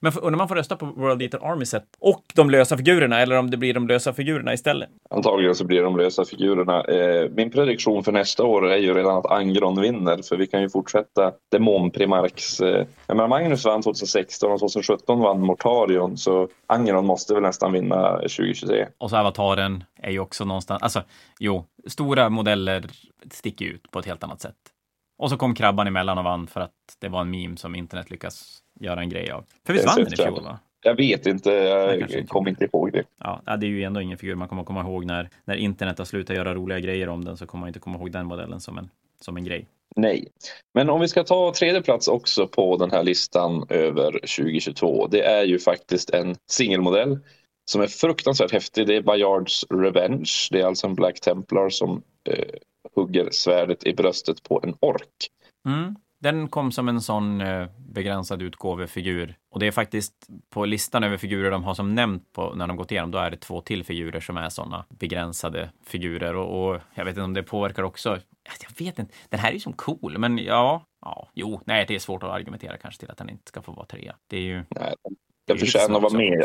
men 0.01 0.13
undrar 0.13 0.39
man 0.39 0.49
får 0.49 0.55
rösta 0.55 0.77
på 0.77 0.87
World 0.87 1.23
Eater 1.23 1.53
Army 1.53 1.65
Set 1.65 1.85
och 1.99 2.23
de 2.35 2.51
lösa 2.51 2.77
figurerna 2.77 3.21
eller 3.21 3.39
om 3.39 3.51
det 3.51 3.57
blir 3.57 3.75
de 3.75 3.89
lösa 3.89 4.13
figurerna 4.13 4.53
istället? 4.53 4.89
Antagligen 5.11 5.55
så 5.55 5.65
blir 5.65 5.79
det 5.79 5.85
de 5.85 5.97
lösa 5.97 6.25
figurerna. 6.25 6.85
Eh, 6.85 7.31
min 7.31 7.51
prediktion 7.51 8.05
för 8.05 8.13
nästa 8.13 8.45
år 8.45 8.71
är 8.71 8.77
ju 8.77 8.95
redan 8.95 9.17
att 9.17 9.27
Angron 9.27 9.81
vinner 9.81 10.23
för 10.29 10.37
vi 10.37 10.47
kan 10.47 10.63
ju 10.63 10.69
fortsätta 10.69 11.33
Demon 11.53 11.91
Primarks. 11.91 12.61
Eh, 12.61 12.87
jag 13.07 13.17
menar 13.17 13.29
Magnus 13.29 13.65
vann 13.65 13.83
2016 13.83 14.53
och 14.53 14.61
2017 14.61 15.21
vann 15.21 15.41
Mortarion 15.41 16.17
så 16.17 16.49
Angron 16.67 17.07
måste 17.07 17.35
väl 17.35 17.43
nästan 17.43 17.73
vinna 17.73 18.17
2023. 18.17 18.87
Och 18.99 19.11
så 19.11 19.17
Avataren 19.17 19.85
är 20.03 20.11
ju 20.11 20.21
också 20.21 20.45
någonstans, 20.45 20.83
alltså 20.83 21.03
jo, 21.41 21.65
stora 21.87 22.29
modeller 22.29 22.85
sticker 23.31 23.65
ut 23.65 23.91
på 23.91 23.99
ett 23.99 24.07
helt 24.07 24.25
annat 24.25 24.41
sätt. 24.41 24.57
Och 25.19 25.31
så 25.31 25.37
kom 25.37 25.55
Krabban 25.55 25.87
emellan 25.87 26.19
och 26.19 26.25
vann 26.25 26.47
för 26.47 26.61
att 26.61 26.73
det 26.99 27.09
var 27.09 27.21
en 27.21 27.31
meme 27.31 27.57
som 27.57 27.75
internet 27.75 28.11
lyckas 28.11 28.59
göra 28.81 29.01
en 29.01 29.09
grej 29.09 29.31
av. 29.31 29.45
För 29.67 29.73
visst 29.73 29.87
vann 29.87 29.97
den 29.97 30.13
i 30.13 30.17
fjol? 30.17 30.45
Va? 30.45 30.59
Jag 30.85 30.97
vet 30.97 31.27
inte, 31.27 31.51
jag 31.51 32.29
kommer 32.29 32.51
inte 32.51 32.65
ihåg 32.65 32.93
det. 32.93 33.05
Ja, 33.19 33.57
det 33.57 33.67
är 33.67 33.69
ju 33.69 33.83
ändå 33.83 34.01
ingen 34.01 34.19
figur 34.19 34.35
man 34.35 34.49
kommer 34.49 34.65
komma 34.65 34.81
ihåg 34.81 35.05
när, 35.05 35.31
när 35.45 35.57
internet 35.57 35.99
har 35.99 36.05
slutat 36.05 36.37
göra 36.37 36.55
roliga 36.55 36.81
grejer 36.81 37.09
om 37.09 37.25
den 37.25 37.37
så 37.37 37.47
kommer 37.47 37.61
man 37.61 37.69
inte 37.69 37.81
komma 37.81 37.99
ihåg 37.99 38.13
den 38.13 38.27
modellen 38.27 38.61
som 38.61 38.79
en, 38.79 38.91
som 39.21 39.37
en 39.37 39.45
grej. 39.45 39.67
Nej, 39.97 40.29
men 40.75 40.91
om 40.91 41.01
vi 41.01 41.09
ska 41.09 41.25
ta 41.25 41.53
tredje 41.53 41.83
plats 41.83 42.09
också 42.09 42.49
på 42.49 42.77
den 42.77 42.91
här 42.91 43.03
listan 43.03 43.67
över 43.69 44.13
2022. 44.13 45.07
Det 45.07 45.25
är 45.25 45.45
ju 45.45 45.59
faktiskt 45.59 46.11
en 46.11 46.37
singelmodell 46.51 47.19
som 47.65 47.81
är 47.81 47.87
fruktansvärt 47.87 48.53
häftig. 48.53 48.87
Det 48.87 48.97
är 48.97 49.03
Bayards 49.03 49.65
Revenge. 49.71 50.31
Det 50.51 50.61
är 50.61 50.67
alltså 50.67 50.87
en 50.87 50.95
Black 50.95 51.21
Templar 51.21 51.69
som 51.71 52.03
eh, 52.29 52.55
hugger 52.95 53.29
svärdet 53.31 53.87
i 53.87 53.95
bröstet 53.95 54.43
på 54.43 54.61
en 54.63 54.75
ork. 54.81 55.31
Mm. 55.67 55.97
Den 56.23 56.49
kom 56.49 56.73
som 56.73 56.89
en 56.89 57.01
sån 57.01 57.41
eh, 57.41 57.69
begränsad 57.79 58.43
utgåvefigur. 58.43 59.37
Och 59.51 59.61
det 59.61 59.67
är 59.67 59.71
faktiskt 59.71 60.29
på 60.51 60.65
listan 60.65 61.05
över 61.05 61.17
figurer 61.17 61.51
de 61.51 61.65
har 61.65 61.75
som 61.75 61.95
nämnt 61.95 62.33
på, 62.33 62.55
när 62.55 62.67
de 62.67 62.77
gått 62.77 62.91
igenom, 62.91 63.11
då 63.11 63.19
är 63.19 63.31
det 63.31 63.37
två 63.37 63.61
till 63.61 63.85
figurer 63.85 64.21
som 64.21 64.37
är 64.37 64.49
såna 64.49 64.85
begränsade 64.89 65.71
figurer. 65.85 66.37
Och, 66.37 66.75
och 66.75 66.81
jag 66.95 67.05
vet 67.05 67.13
inte 67.13 67.23
om 67.23 67.35
det 67.35 67.43
påverkar 67.43 67.83
också. 67.83 68.19
Jag 68.61 68.87
vet 68.87 68.99
inte. 68.99 69.15
Den 69.29 69.41
här 69.41 69.51
är 69.51 69.55
ju 69.55 69.61
som 69.61 69.73
cool, 69.73 70.19
men 70.19 70.39
ja, 70.39 70.87
ja, 71.01 71.29
jo, 71.35 71.61
nej, 71.65 71.85
det 71.89 71.95
är 71.95 71.99
svårt 71.99 72.23
att 72.23 72.31
argumentera 72.31 72.77
kanske 72.77 73.01
till 73.01 73.11
att 73.11 73.19
den 73.19 73.31
inte 73.31 73.49
ska 73.49 73.63
få 73.63 73.73
vara 73.73 73.87
trea. 73.87 74.17
Det 74.27 74.37
är 74.37 74.43
ju. 74.43 74.65
Nej, 74.69 74.95
den 75.47 75.59
förtjänar 75.59 75.97
att 75.97 76.03
vara 76.03 76.19
med. 76.19 76.45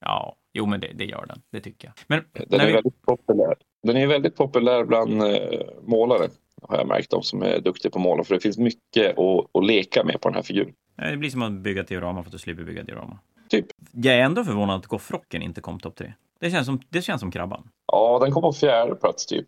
Ja, 0.00 0.36
jo, 0.52 0.66
men 0.66 0.80
det, 0.80 0.92
det, 0.94 1.04
gör 1.04 1.26
den. 1.26 1.42
Det 1.50 1.60
tycker 1.60 1.88
jag. 1.88 1.94
Men 2.06 2.48
den 2.48 2.60
är 2.60 2.66
vi... 2.66 2.72
väldigt 2.72 3.02
populär. 3.02 3.54
Den 3.82 3.96
är 3.96 4.06
väldigt 4.06 4.36
populär 4.36 4.84
bland 4.84 5.22
eh, 5.22 5.60
målare 5.82 6.28
har 6.72 6.78
jag 6.78 6.88
märkt, 6.88 7.10
de 7.10 7.22
som 7.22 7.42
är 7.42 7.60
duktiga 7.60 7.90
på 7.90 7.98
mål. 7.98 8.24
För 8.24 8.34
det 8.34 8.40
finns 8.40 8.58
mycket 8.58 9.18
att, 9.18 9.56
att 9.56 9.66
leka 9.66 10.04
med 10.04 10.20
på 10.20 10.28
den 10.28 10.34
här 10.34 10.42
figuren. 10.42 10.72
Det 10.96 11.16
blir 11.16 11.30
som 11.30 11.42
att 11.42 11.52
bygga 11.52 11.82
diorama 11.82 12.22
för 12.22 12.28
att 12.28 12.32
du 12.32 12.38
slipper 12.38 12.62
bygga 12.64 12.82
diorama. 12.82 13.18
Typ. 13.48 13.66
Jag 13.92 14.14
är 14.14 14.22
ändå 14.22 14.44
förvånad 14.44 14.78
att 14.78 14.86
Goffrocken 14.86 15.42
inte 15.42 15.60
kom 15.60 15.80
topp 15.80 15.96
tre. 15.96 16.12
Det 16.40 16.50
känns, 16.50 16.66
som, 16.66 16.80
det 16.88 17.02
känns 17.02 17.20
som 17.20 17.30
krabban. 17.30 17.68
Ja, 17.92 18.18
den 18.22 18.32
kom 18.32 18.42
på 18.42 18.52
fjärde 18.52 18.94
plats 18.94 19.26
typ. 19.26 19.46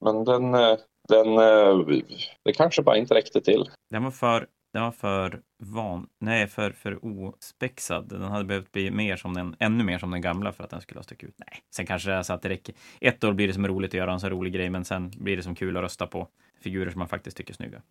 Men 0.00 0.24
den, 0.24 0.54
eh, 0.54 0.76
den, 1.08 1.38
eh, 1.38 2.02
det 2.44 2.52
kanske 2.52 2.82
bara 2.82 2.96
inte 2.96 3.14
räckte 3.14 3.40
till. 3.40 3.64
Den 3.90 4.04
var 4.04 4.10
för 4.10 4.46
den 4.76 4.82
var 4.82 4.92
för 4.92 5.40
van, 5.62 6.06
nej, 6.20 6.46
för, 6.46 6.70
för 6.70 7.04
ospexad. 7.04 8.08
Den 8.08 8.22
hade 8.22 8.44
behövt 8.44 8.72
bli 8.72 8.90
mer 8.90 9.16
som 9.16 9.34
den, 9.34 9.56
ännu 9.58 9.84
mer 9.84 9.98
som 9.98 10.10
den 10.10 10.20
gamla 10.20 10.52
för 10.52 10.64
att 10.64 10.70
den 10.70 10.80
skulle 10.80 10.98
ha 10.98 11.02
stuckit 11.02 11.28
ut. 11.28 11.34
Nej, 11.38 11.62
sen 11.76 11.86
kanske 11.86 12.10
det 12.10 12.16
är 12.16 12.22
så 12.22 12.32
att 12.32 12.42
det 12.42 12.48
räcker. 12.48 12.74
Ett 13.00 13.24
år 13.24 13.32
blir 13.32 13.46
det 13.48 13.54
som 13.54 13.68
roligt 13.68 13.90
att 13.90 13.94
göra 13.94 14.12
en 14.12 14.20
så 14.20 14.28
rolig 14.28 14.52
grej, 14.52 14.70
men 14.70 14.84
sen 14.84 15.10
blir 15.10 15.36
det 15.36 15.42
som 15.42 15.54
kul 15.54 15.76
att 15.76 15.82
rösta 15.82 16.06
på 16.06 16.28
figurer 16.60 16.90
som 16.90 16.98
man 16.98 17.08
faktiskt 17.08 17.36
tycker 17.36 17.52
är 17.52 17.56
snygga. 17.56 17.82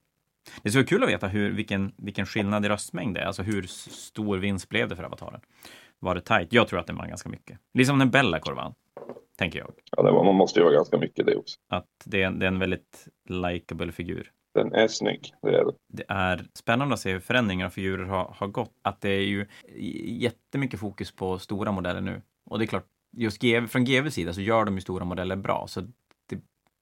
Det 0.64 0.70
skulle 0.70 0.82
vara 0.82 0.88
kul 0.88 1.04
att 1.04 1.10
veta 1.10 1.28
hur, 1.28 1.52
vilken, 1.52 1.94
vilken 1.98 2.26
skillnad 2.26 2.66
i 2.66 2.70
röstmängd 2.70 3.16
det 3.16 3.22
är, 3.22 3.26
alltså 3.26 3.44
hur 3.44 3.64
stor 3.64 4.38
vinst 4.38 4.70
blev 4.70 4.90
det 4.90 4.96
för 4.96 5.04
avataren? 5.04 5.42
Var 6.00 6.16
det 6.16 6.22
tajt? 6.22 6.54
Jag 6.54 6.68
tror 6.68 6.80
att 6.80 6.88
det 6.88 6.94
var 6.94 7.08
ganska 7.08 7.30
mycket. 7.30 7.60
Liksom 7.74 7.98
när 7.98 8.06
Bellacor 8.06 8.54
vann, 8.54 8.74
tänker 9.38 9.60
jag. 9.60 9.72
Ja, 9.98 10.04
det 10.04 10.12
var, 10.12 10.24
man 10.24 10.36
måste 10.36 10.60
ju 10.60 10.64
vara 10.64 10.76
ganska 10.76 10.98
mycket 10.98 11.26
det 11.26 11.36
också. 11.36 11.60
Att 11.70 11.88
det 12.06 12.24
är, 12.24 12.32
det 12.32 12.46
är 12.46 12.48
en 12.48 12.60
väldigt 12.60 13.08
likable 13.30 13.92
figur. 13.92 14.32
Den 14.54 14.74
är 14.74 14.88
snygg, 14.88 15.34
det 15.42 15.48
är 15.48 15.66
det. 15.66 15.72
Det 15.88 16.06
är 16.08 16.46
spännande 16.54 16.94
att 16.94 17.00
se 17.00 17.12
hur 17.12 17.20
förändringar 17.20 17.66
av 17.66 17.70
figurer 17.70 18.06
har, 18.06 18.36
har 18.38 18.48
gått. 18.48 18.72
Att 18.82 19.02
det 19.02 19.10
är 19.10 19.26
ju 19.26 19.46
jättemycket 20.06 20.80
fokus 20.80 21.12
på 21.12 21.40
stora 21.40 21.72
modeller 21.72 22.02
nu. 22.02 22.22
Och 22.46 22.60
det 22.60 22.66
är 22.66 22.68
klart, 22.68 22.86
just 23.18 23.42
GV, 23.42 23.68
från 23.68 23.86
GVs 23.86 24.14
sida 24.14 24.34
så 24.34 24.42
gör 24.42 24.66
de 24.66 24.76
ju 24.76 24.82
stora 24.82 25.06
modeller 25.06 25.36
bra. 25.36 25.66
Så 25.68 25.88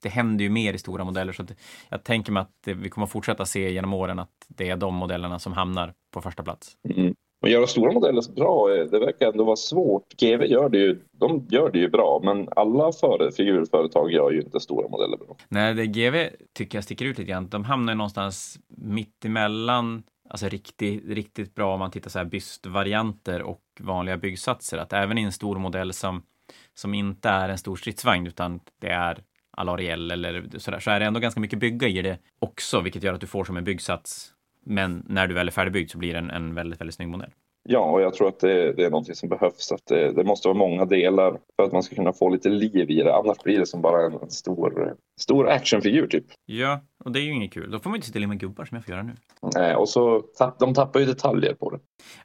det, 0.04 0.08
händer 0.08 0.44
ju 0.44 0.50
mer 0.50 0.72
i 0.72 0.78
stora 0.78 1.04
modeller. 1.04 1.32
Så 1.32 1.42
det, 1.42 1.54
jag 1.88 2.04
tänker 2.04 2.32
mig 2.32 2.40
att 2.40 2.50
det, 2.64 2.74
vi 2.74 2.90
kommer 2.90 3.06
fortsätta 3.06 3.46
se 3.46 3.72
genom 3.72 3.94
åren 3.94 4.18
att 4.18 4.46
det 4.48 4.70
är 4.70 4.76
de 4.76 4.94
modellerna 4.94 5.38
som 5.38 5.52
hamnar 5.52 5.92
på 6.12 6.20
första 6.20 6.42
plats. 6.42 6.72
Mm. 6.96 7.14
Och 7.42 7.48
göra 7.48 7.66
stora 7.66 7.92
modeller 7.92 8.34
bra, 8.34 8.74
eh, 8.74 8.84
det 8.84 8.98
verkar 8.98 9.26
ändå 9.26 9.44
vara 9.44 9.56
svårt. 9.56 10.14
GV 10.20 10.44
gör 10.44 10.68
det 10.68 10.78
ju, 10.78 11.00
de 11.12 11.46
gör 11.50 11.70
det 11.70 11.78
ju 11.78 11.88
bra, 11.88 12.20
men 12.24 12.48
alla 12.56 12.92
för, 12.92 13.30
figurföretag 13.36 14.12
gör 14.12 14.30
ju 14.30 14.40
inte 14.40 14.60
stora 14.60 14.88
modeller 14.88 15.16
bra. 15.16 15.36
Nej, 15.48 15.74
det 15.74 15.86
GV 15.86 16.28
tycker 16.52 16.78
jag 16.78 16.84
sticker 16.84 17.04
ut 17.04 17.18
lite 17.18 17.30
grann. 17.30 17.48
De 17.48 17.64
hamnar 17.64 17.92
ju 17.92 17.96
någonstans 17.96 18.58
mitt 18.68 19.24
emellan 19.24 20.02
alltså 20.30 20.48
riktigt, 20.48 21.04
riktigt 21.08 21.54
bra 21.54 21.74
om 21.74 21.78
man 21.78 21.90
tittar 21.90 22.10
så 22.10 22.18
här 22.18 22.26
bystvarianter 22.26 23.42
och 23.42 23.62
vanliga 23.80 24.16
byggsatser. 24.16 24.78
Att 24.78 24.92
även 24.92 25.18
i 25.18 25.22
en 25.22 25.32
stor 25.32 25.58
modell 25.58 25.92
som 25.92 26.22
som 26.74 26.94
inte 26.94 27.28
är 27.28 27.48
en 27.48 27.58
stor 27.58 27.76
stridsvagn 27.76 28.26
utan 28.26 28.60
det 28.80 28.88
är 28.88 29.18
Alariel 29.56 30.10
eller 30.10 30.58
sådär, 30.58 30.78
så 30.78 30.90
är 30.90 31.00
det 31.00 31.06
ändå 31.06 31.20
ganska 31.20 31.40
mycket 31.40 31.58
bygga 31.58 31.88
i 31.88 32.02
det 32.02 32.18
också, 32.38 32.80
vilket 32.80 33.02
gör 33.02 33.14
att 33.14 33.20
du 33.20 33.26
får 33.26 33.44
som 33.44 33.56
en 33.56 33.64
byggsats. 33.64 34.30
Men 34.66 35.04
när 35.08 35.26
du 35.26 35.34
väl 35.34 35.48
är 35.48 35.52
färdigbyggd 35.52 35.90
så 35.90 35.98
blir 35.98 36.12
det 36.12 36.18
en, 36.18 36.30
en 36.30 36.54
väldigt, 36.54 36.80
väldigt 36.80 36.94
snygg 36.94 37.08
modell. 37.08 37.30
Ja, 37.68 37.90
och 37.90 38.00
jag 38.00 38.14
tror 38.14 38.28
att 38.28 38.40
det, 38.40 38.72
det 38.72 38.84
är 38.84 38.90
någonting 38.90 39.14
som 39.14 39.28
behövs. 39.28 39.72
Att 39.72 39.86
det, 39.86 40.12
det, 40.12 40.24
måste 40.24 40.48
vara 40.48 40.58
många 40.58 40.84
delar 40.84 41.38
för 41.56 41.62
att 41.62 41.72
man 41.72 41.82
ska 41.82 41.94
kunna 41.94 42.12
få 42.12 42.28
lite 42.28 42.48
liv 42.48 42.90
i 42.90 43.02
det. 43.02 43.14
Annars 43.14 43.42
blir 43.42 43.58
det 43.58 43.66
som 43.66 43.82
bara 43.82 44.06
en, 44.06 44.12
en 44.12 44.30
stor, 44.30 44.94
stor 45.20 45.48
actionfigur 45.48 46.06
typ. 46.06 46.24
Ja, 46.46 46.80
och 47.04 47.12
det 47.12 47.20
är 47.20 47.22
ju 47.22 47.32
inget 47.32 47.52
kul. 47.52 47.70
Då 47.70 47.78
får 47.78 47.90
man 47.90 47.96
inte 47.96 48.06
sitta 48.06 48.26
med 48.26 48.40
gubbar 48.40 48.64
som 48.64 48.76
jag 48.76 48.84
får 48.84 48.94
göra 48.94 49.02
nu. 49.02 49.12
Nej, 49.54 49.74
och 49.74 49.88
så 49.88 50.22
de 50.58 50.74
tappar 50.74 51.00
ju 51.00 51.06
detaljer 51.06 51.54
på 51.54 51.70
det. 51.70 51.78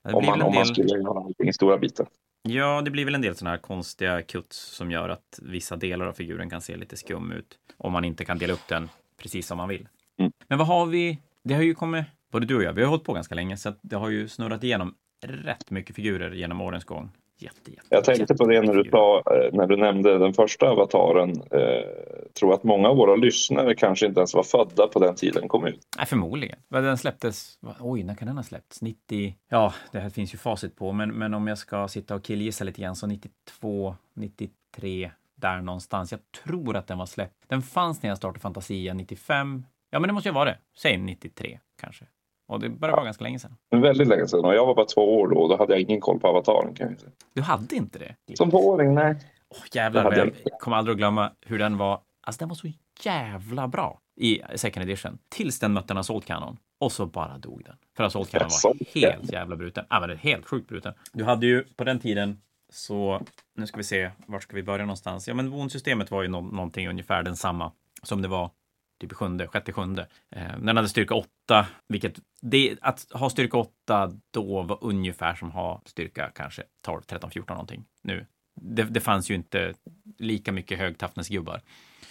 det 0.04 0.14
om, 0.14 0.26
man, 0.26 0.40
del... 0.40 0.48
om 0.48 0.56
man 0.56 0.66
skulle 0.66 0.98
göra 1.00 1.20
allting 1.20 1.50
i 1.50 1.54
stora 1.54 1.78
bitar. 1.78 2.08
Ja, 2.44 2.82
det 2.82 2.92
blir 2.92 3.06
väl 3.06 3.16
en 3.16 3.22
del 3.22 3.36
sådana 3.36 3.56
här 3.56 3.62
konstiga 3.62 4.22
kuts 4.22 4.58
som 4.58 4.92
gör 4.92 5.10
att 5.10 5.40
vissa 5.42 5.76
delar 5.76 6.06
av 6.06 6.14
figuren 6.14 6.50
kan 6.50 6.62
se 6.62 6.78
lite 6.78 6.98
skum 6.98 7.32
ut. 7.32 7.60
Om 7.78 7.94
man 7.94 8.06
inte 8.06 8.26
kan 8.26 8.38
dela 8.38 8.54
upp 8.54 8.68
den 8.68 8.90
precis 9.18 9.48
som 9.48 9.58
man 9.58 9.70
vill. 9.70 9.88
Mm. 10.20 10.32
Men 10.48 10.58
vad 10.58 10.68
har 10.68 10.86
vi? 10.86 11.20
Det 11.44 11.54
har 11.54 11.62
ju 11.62 11.76
kommit, 11.76 12.06
både 12.32 12.46
du 12.46 12.56
och 12.56 12.64
jag, 12.64 12.74
vi 12.74 12.82
har 12.82 12.90
hållit 12.90 13.04
på 13.04 13.14
ganska 13.14 13.36
länge, 13.36 13.58
så 13.58 13.74
det 13.82 13.96
har 13.96 14.10
ju 14.10 14.28
snurrat 14.28 14.64
igenom 14.64 14.96
rätt 15.22 15.72
mycket 15.72 15.96
figurer 15.96 16.32
genom 16.32 16.62
årens 16.62 16.86
gång. 16.86 17.12
Jätte, 17.42 17.72
jätte, 17.72 17.88
jag 17.90 18.04
tänkte 18.04 18.36
på 18.36 18.48
det 18.48 18.62
när 18.62 18.74
du, 18.74 18.84
ta, 18.84 19.24
när 19.52 19.68
du 19.68 19.78
nämnde 19.78 20.18
den 20.18 20.34
första 20.34 20.70
avataren. 20.70 21.30
Eh, 21.52 22.10
tror 22.40 22.54
att 22.54 22.64
många 22.64 22.90
av 22.90 22.98
våra 22.98 23.16
lyssnare 23.16 23.76
kanske 23.76 24.06
inte 24.06 24.20
ens 24.20 24.34
var 24.34 24.44
födda 24.44 24.88
på 24.88 25.00
den 25.00 25.16
tiden 25.16 25.48
kom 25.48 25.66
ut. 25.66 25.80
Nej, 25.98 26.06
förmodligen. 26.06 26.60
Den 26.70 26.98
släpptes, 26.98 27.60
oj, 27.80 28.04
när 28.04 28.16
kan 28.16 28.28
den 28.28 28.38
ha 28.38 28.44
släppts? 28.44 28.82
90? 28.82 29.36
Ja, 29.50 29.74
det 29.92 30.00
här 30.00 30.10
finns 30.10 30.34
ju 30.34 30.38
facit 30.38 30.76
på, 30.76 30.92
men, 30.92 31.14
men 31.14 31.34
om 31.34 31.48
jag 31.48 31.58
ska 31.58 31.88
sitta 31.88 32.16
och 32.16 32.24
killgissa 32.24 32.64
lite 32.64 32.82
grann 32.82 32.96
så 32.96 33.08
92, 33.08 33.96
93, 34.14 35.12
där 35.36 35.62
någonstans. 35.62 36.12
Jag 36.12 36.22
tror 36.44 36.76
att 36.76 36.88
den 36.88 36.98
var 36.98 37.06
släppt. 37.06 37.44
Den 37.48 37.62
fanns 37.62 38.04
när 38.04 38.10
jag 38.10 38.18
startade 38.18 38.40
Fantasia 38.40 38.94
95. 38.94 39.66
Ja, 39.90 40.00
men 40.00 40.08
det 40.08 40.14
måste 40.14 40.30
ju 40.30 40.34
vara 40.34 40.46
det. 40.46 40.58
Säg 40.78 40.98
93 40.98 41.60
kanske. 41.82 42.06
Och 42.50 42.60
det 42.60 42.70
börjar 42.70 42.96
vara 42.96 43.06
ganska 43.06 43.24
länge 43.24 43.40
sedan. 43.40 43.56
Väldigt 43.72 44.08
länge 44.08 44.28
sedan. 44.28 44.46
Och 44.46 44.56
jag 44.56 44.66
var 44.66 44.76
bara 44.76 44.86
två 44.86 45.20
år 45.20 45.28
då 45.28 45.36
och 45.36 45.50
då 45.50 45.58
hade 45.58 45.74
jag 45.74 45.82
ingen 45.82 46.02
koll 46.02 46.20
på 46.20 46.28
avataren. 46.28 46.74
Kan 46.74 46.90
jag 46.90 47.00
säga. 47.00 47.12
Du 47.34 47.42
hade 47.42 47.76
inte 47.76 48.00
det? 48.00 48.36
Som 48.36 48.52
tvååring, 48.52 48.94
nej. 48.94 49.16
Oh, 49.50 49.58
jävlar, 49.72 50.18
jag, 50.18 50.32
jag 50.44 50.60
kommer 50.60 50.78
aldrig 50.78 50.94
att 50.94 50.98
glömma 50.98 51.32
hur 51.46 51.60
den 51.60 51.78
var. 51.78 52.02
Alltså 52.22 52.40
den 52.40 52.50
var 52.50 52.56
så 52.56 52.68
jävla 53.04 53.68
bra 53.68 54.00
i 54.16 54.42
second 54.56 54.84
edition. 54.84 55.18
Tills 55.30 55.60
den 55.60 55.74
mötte 55.74 55.94
en 55.94 55.98
Assault 55.98 56.26
Cannon. 56.26 56.58
Och 56.80 56.92
så 56.92 57.06
bara 57.06 57.38
dog 57.38 57.64
den. 57.66 57.76
För 57.98 58.04
Assault 58.04 58.32
Cannon 58.32 58.50
var 58.64 58.76
helt 58.94 59.32
jävla 59.32 59.56
bruten. 59.56 59.86
Ja, 59.90 60.00
men 60.00 60.18
helt 60.18 60.46
sjukt 60.46 60.68
bruten. 60.68 60.94
Du 61.14 61.24
hade 61.24 61.46
ju 61.46 61.64
på 61.64 61.84
den 61.84 62.00
tiden 62.00 62.42
så, 62.70 63.22
nu 63.56 63.68
ska 63.68 63.78
vi 63.78 63.84
se, 63.84 64.12
vart 64.26 64.44
ska 64.44 64.56
vi 64.56 64.64
börja 64.64 64.86
någonstans? 64.86 65.28
Ja, 65.28 65.34
men 65.34 65.50
vonsystemet 65.50 66.12
var 66.12 66.22
ju 66.22 66.28
no 66.28 66.42
någonting 66.42 66.88
ungefär 66.90 67.24
densamma 67.24 67.72
som 68.04 68.22
det 68.22 68.28
var 68.28 68.52
typ 69.00 69.14
sjunde, 69.14 69.48
sjätte, 69.48 69.74
sjunde. 69.74 70.08
Eh, 70.30 70.58
den 70.60 70.76
hade 70.76 70.90
styrka 70.90 71.16
8, 71.16 71.68
vilket 71.88 72.20
det, 72.42 72.78
att 72.82 73.08
ha 73.12 73.30
styrka 73.30 73.58
8 73.58 74.12
då 74.32 74.62
var 74.62 74.78
ungefär 74.82 75.36
som 75.36 75.52
ha 75.52 75.82
styrka 75.86 76.32
kanske 76.36 76.64
12, 76.82 77.02
13, 77.02 77.32
14 77.32 77.56
någonting 77.56 77.86
nu. 78.02 78.26
Det, 78.62 78.84
det 78.84 79.00
fanns 79.00 79.32
ju 79.32 79.36
inte 79.36 79.74
lika 80.18 80.52
mycket 80.52 80.78
hög 80.78 80.98
gubbar. 81.30 81.62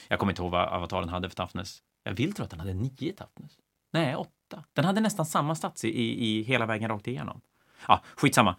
Jag 0.09 0.19
kommer 0.19 0.33
inte 0.33 0.43
ihåg 0.43 0.51
vad 0.51 0.69
avataren 0.69 1.09
hade 1.09 1.29
för 1.29 1.37
Tafnes. 1.37 1.83
Jag 2.05 2.13
vill 2.13 2.33
tro 2.33 2.45
att 2.45 2.51
den 2.51 2.61
hade 2.61 2.75
9 2.75 3.13
Tafnes. 3.13 3.53
Nej, 3.93 4.17
8. 4.17 4.31
Den 4.73 4.85
hade 4.85 5.01
nästan 5.01 5.27
samma 5.27 5.55
stats 5.55 5.85
i, 5.85 5.89
i, 5.89 6.29
i 6.29 6.43
hela 6.43 6.67
vägen 6.67 6.89
rakt 6.89 7.07
igenom. 7.07 7.41
Ja, 7.89 8.03
skitsamma. 8.17 8.57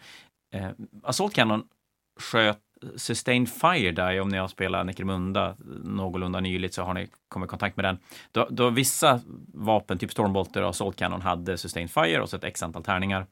Eh, 0.53 0.71
Assault 1.03 1.33
Cannon 1.33 1.63
sköt 2.19 2.61
Sustained 2.95 3.49
Fire 3.49 3.91
Die, 3.91 4.19
om 4.19 4.29
ni 4.29 4.37
har 4.37 4.47
spelat 4.47 4.85
Necromunda 4.85 5.55
någorlunda 5.83 6.39
nyligt 6.39 6.73
så 6.73 6.83
har 6.83 6.93
ni 6.93 7.07
kommit 7.27 7.47
i 7.47 7.49
kontakt 7.49 7.77
med 7.77 7.85
den. 7.85 7.97
Då, 8.31 8.47
då 8.51 8.69
vissa 8.69 9.21
vapen, 9.53 9.97
typ 9.97 10.11
Stormbolter 10.11 10.61
och 10.61 10.69
Assault 10.69 10.95
Cannon, 10.95 11.21
hade 11.21 11.57
Sustained 11.57 11.91
Fire 11.91 12.21
och 12.21 12.29
så 12.29 12.37
ett 12.37 12.43
x 12.43 12.63
antal 12.63 12.83
tärningar. 12.83 13.25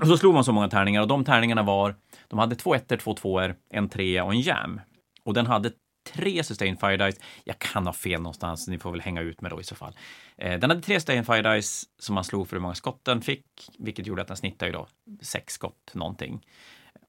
och 0.00 0.06
så 0.06 0.16
slog 0.16 0.34
man 0.34 0.44
så 0.44 0.52
många 0.52 0.68
tärningar 0.68 1.00
och 1.00 1.08
de 1.08 1.24
tärningarna 1.24 1.62
var, 1.62 1.94
de 2.28 2.38
hade 2.38 2.56
två 2.56 2.74
ettor, 2.74 2.96
två 2.96 3.14
tvåor, 3.14 3.54
en 3.70 3.88
trea 3.88 4.24
och 4.24 4.32
en 4.32 4.40
jam. 4.40 4.80
Och 5.24 5.34
den 5.34 5.46
hade 5.46 5.70
tre 6.12 6.44
Sustained 6.44 6.80
Fire 6.80 7.06
Dice. 7.06 7.20
Jag 7.44 7.58
kan 7.58 7.86
ha 7.86 7.92
fel 7.92 8.22
någonstans, 8.22 8.68
ni 8.68 8.78
får 8.78 8.90
väl 8.90 9.00
hänga 9.00 9.20
ut 9.20 9.40
med 9.40 9.50
då 9.50 9.60
i 9.60 9.64
så 9.64 9.74
fall. 9.74 9.92
Eh, 10.36 10.58
den 10.58 10.70
hade 10.70 10.82
tre 10.82 10.94
Sustained 10.94 11.26
Fire 11.26 11.54
Dice 11.54 11.86
som 11.98 12.14
man 12.14 12.24
slog 12.24 12.48
för 12.48 12.56
hur 12.56 12.62
många 12.62 12.74
skott 12.74 13.04
den 13.04 13.22
fick, 13.22 13.44
vilket 13.78 14.06
gjorde 14.06 14.22
att 14.22 14.28
den 14.28 14.36
snittade 14.36 14.70
ju 14.70 14.72
då 14.72 14.86
sex 15.22 15.54
skott 15.54 15.90
någonting. 15.94 16.40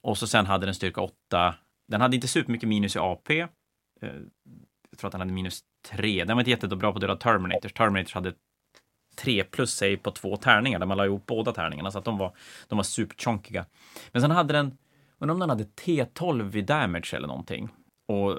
Och 0.01 0.17
så 0.17 0.27
sen 0.27 0.45
hade 0.45 0.65
den 0.65 0.75
styrka 0.75 1.01
8. 1.01 1.55
Den 1.87 2.01
hade 2.01 2.15
inte 2.15 2.27
supermycket 2.27 2.69
minus 2.69 2.95
i 2.95 2.99
AP. 2.99 3.39
Eh, 3.39 3.47
jag 4.89 4.99
tror 4.99 5.07
att 5.07 5.11
den 5.11 5.21
hade 5.21 5.33
minus 5.33 5.63
3. 5.89 6.23
Den 6.23 6.37
var 6.37 6.41
inte 6.41 6.51
jättebra 6.51 6.91
på 6.91 6.97
att 6.97 7.01
döda 7.01 7.15
Terminators. 7.15 7.73
Terminators 7.73 8.13
hade 8.13 8.33
3 9.15 9.43
plus 9.43 9.73
sig 9.73 9.97
på 9.97 10.11
två 10.11 10.37
tärningar 10.37 10.79
där 10.79 10.85
man 10.85 10.97
la 10.97 11.05
ihop 11.05 11.25
båda 11.25 11.51
tärningarna 11.51 11.91
så 11.91 11.97
att 11.97 12.05
de 12.05 12.17
var, 12.17 12.35
de 12.67 12.75
var 12.75 12.83
superchonkiga. 12.83 13.65
Men 14.11 14.21
sen 14.21 14.31
hade 14.31 14.53
den, 14.53 14.77
undrar 15.19 15.33
om 15.33 15.39
den 15.39 15.49
hade 15.49 15.63
T12 15.63 16.57
i 16.57 16.61
damage 16.61 17.13
eller 17.13 17.27
någonting. 17.27 17.69
Och 18.07 18.37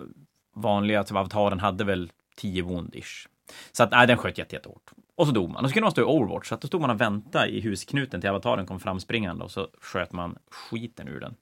vanliga 0.55 1.05
typ, 1.05 1.17
avataren 1.17 1.61
hade 1.61 1.85
väl 1.85 2.13
10 2.37 2.63
woundish. 2.63 3.29
Så 3.73 3.83
att 3.83 3.91
nej, 3.91 4.07
den 4.07 4.19
sköt 4.19 4.39
jätte, 4.39 4.57
jättehårt. 4.57 4.91
Och 5.15 5.27
så 5.27 5.33
dog 5.33 5.51
man. 5.51 5.65
Och 5.65 5.71
så 5.71 5.75
kunde 5.75 5.85
man 5.85 5.93
stå 5.93 6.01
i 6.01 6.05
Overwatch, 6.05 6.49
så 6.49 6.55
att 6.55 6.61
då 6.61 6.69
stod 6.69 6.81
man 6.81 6.91
och 6.91 7.01
väntade 7.01 7.49
i 7.49 7.61
husknuten 7.61 8.21
till 8.21 8.31
avataren 8.31 8.67
kom 8.67 8.81
framspringande 8.81 9.45
och 9.45 9.51
så 9.51 9.69
sköt 9.81 10.13
man 10.13 10.39
skiten 10.51 11.09
ur 11.09 11.21
den. 11.21 11.35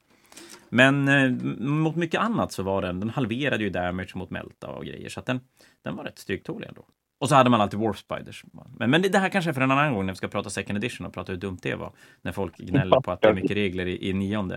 Men 0.73 1.07
eh, 1.07 1.31
mot 1.59 1.95
mycket 1.95 2.21
annat 2.21 2.51
så 2.51 2.63
var 2.63 2.81
den, 2.81 2.99
den 2.99 3.09
halverade 3.09 3.63
ju 3.63 3.69
damage 3.69 4.11
mot 4.15 4.29
Melta 4.29 4.67
och 4.67 4.85
grejer, 4.85 5.09
så 5.09 5.19
att 5.19 5.25
den, 5.25 5.39
den 5.83 5.95
var 5.95 6.03
rätt 6.03 6.19
stryktålig 6.19 6.67
ändå. 6.67 6.85
Och 7.19 7.29
så 7.29 7.35
hade 7.35 7.49
man 7.49 7.61
alltid 7.61 7.79
Warp 7.79 7.97
Spiders. 7.97 8.43
Men, 8.79 8.89
men 8.89 9.01
det, 9.01 9.17
här 9.17 9.29
kanske 9.29 9.51
är 9.51 9.53
för 9.53 9.61
en 9.61 9.71
annan 9.71 9.93
gång 9.93 10.05
när 10.05 10.13
vi 10.13 10.17
ska 10.17 10.27
prata 10.27 10.49
second 10.49 10.77
edition 10.77 11.07
och 11.07 11.13
prata 11.13 11.31
hur 11.31 11.39
dumt 11.39 11.57
det 11.61 11.75
var. 11.75 11.91
När 12.21 12.31
folk 12.31 12.57
gnäller 12.57 13.01
på 13.01 13.11
att 13.11 13.21
det 13.21 13.27
är 13.27 13.33
mycket 13.33 13.51
regler 13.51 13.85
i, 13.85 14.09
i 14.09 14.13
nionde. 14.13 14.55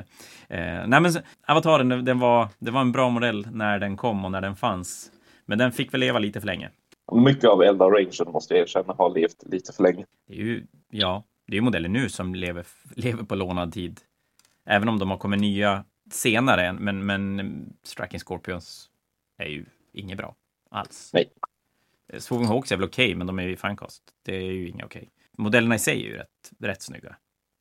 Eh, 0.49 0.87
nej 0.87 1.00
men 1.00 1.12
Avataren, 1.47 2.04
den 2.04 2.18
var, 2.18 2.49
det 2.59 2.71
var 2.71 2.80
en 2.80 2.92
bra 2.92 3.11
modell 3.11 3.47
när 3.52 3.78
den 3.78 3.97
kom 3.97 4.25
och 4.25 4.30
när 4.30 4.40
den 4.40 4.56
fanns. 4.56 5.11
Men 5.47 5.59
den 5.59 5.73
fick 5.73 5.94
väl 5.94 6.00
leva 6.00 6.18
lite 6.18 6.40
för 6.40 6.47
länge. 6.47 6.71
Mycket 7.12 7.44
av 7.44 7.62
Eldar 7.62 7.90
Rangen 7.90 8.33
måste 8.33 8.54
jag 8.54 8.62
erkänna 8.62 8.94
har 8.99 9.14
levt 9.14 9.42
lite 9.47 9.73
för 9.73 9.83
länge. 9.83 10.04
Det 10.28 10.35
är 10.35 10.38
ju, 10.38 10.66
ja, 10.90 11.25
det 11.47 11.56
är 11.56 11.61
modeller 11.61 11.88
nu 11.88 12.09
som 12.09 12.35
lever, 12.35 12.66
lever 12.97 13.23
på 13.25 13.35
lånad 13.35 13.73
tid. 13.73 14.00
Även 14.66 14.88
om 14.88 14.99
de 14.99 15.11
har 15.11 15.18
kommit 15.18 15.40
nya 15.40 15.85
senare, 16.14 16.73
men, 16.73 17.06
men 17.06 17.73
Striking 17.83 18.21
Scorpions 18.21 18.90
är 19.38 19.47
ju 19.47 19.64
inget 19.92 20.18
bra 20.18 20.35
alls. 20.71 21.11
Nej. 21.12 21.33
Swooping 22.18 22.49
Hawks 22.49 22.73
är 22.73 22.76
väl 22.76 22.85
okej, 22.85 23.06
okay, 23.06 23.16
men 23.16 23.26
de 23.26 23.38
är 23.38 23.42
ju 23.42 23.56
fankost. 23.56 24.02
Det 24.23 24.37
är 24.37 24.52
ju 24.52 24.68
inga 24.68 24.85
okej. 24.85 24.99
Okay. 24.99 25.11
Modellerna 25.38 25.75
i 25.75 25.78
sig 25.78 26.02
är 26.02 26.06
ju 26.06 26.16
rätt, 26.16 26.50
rätt 26.59 26.83
snygga. 26.83 27.16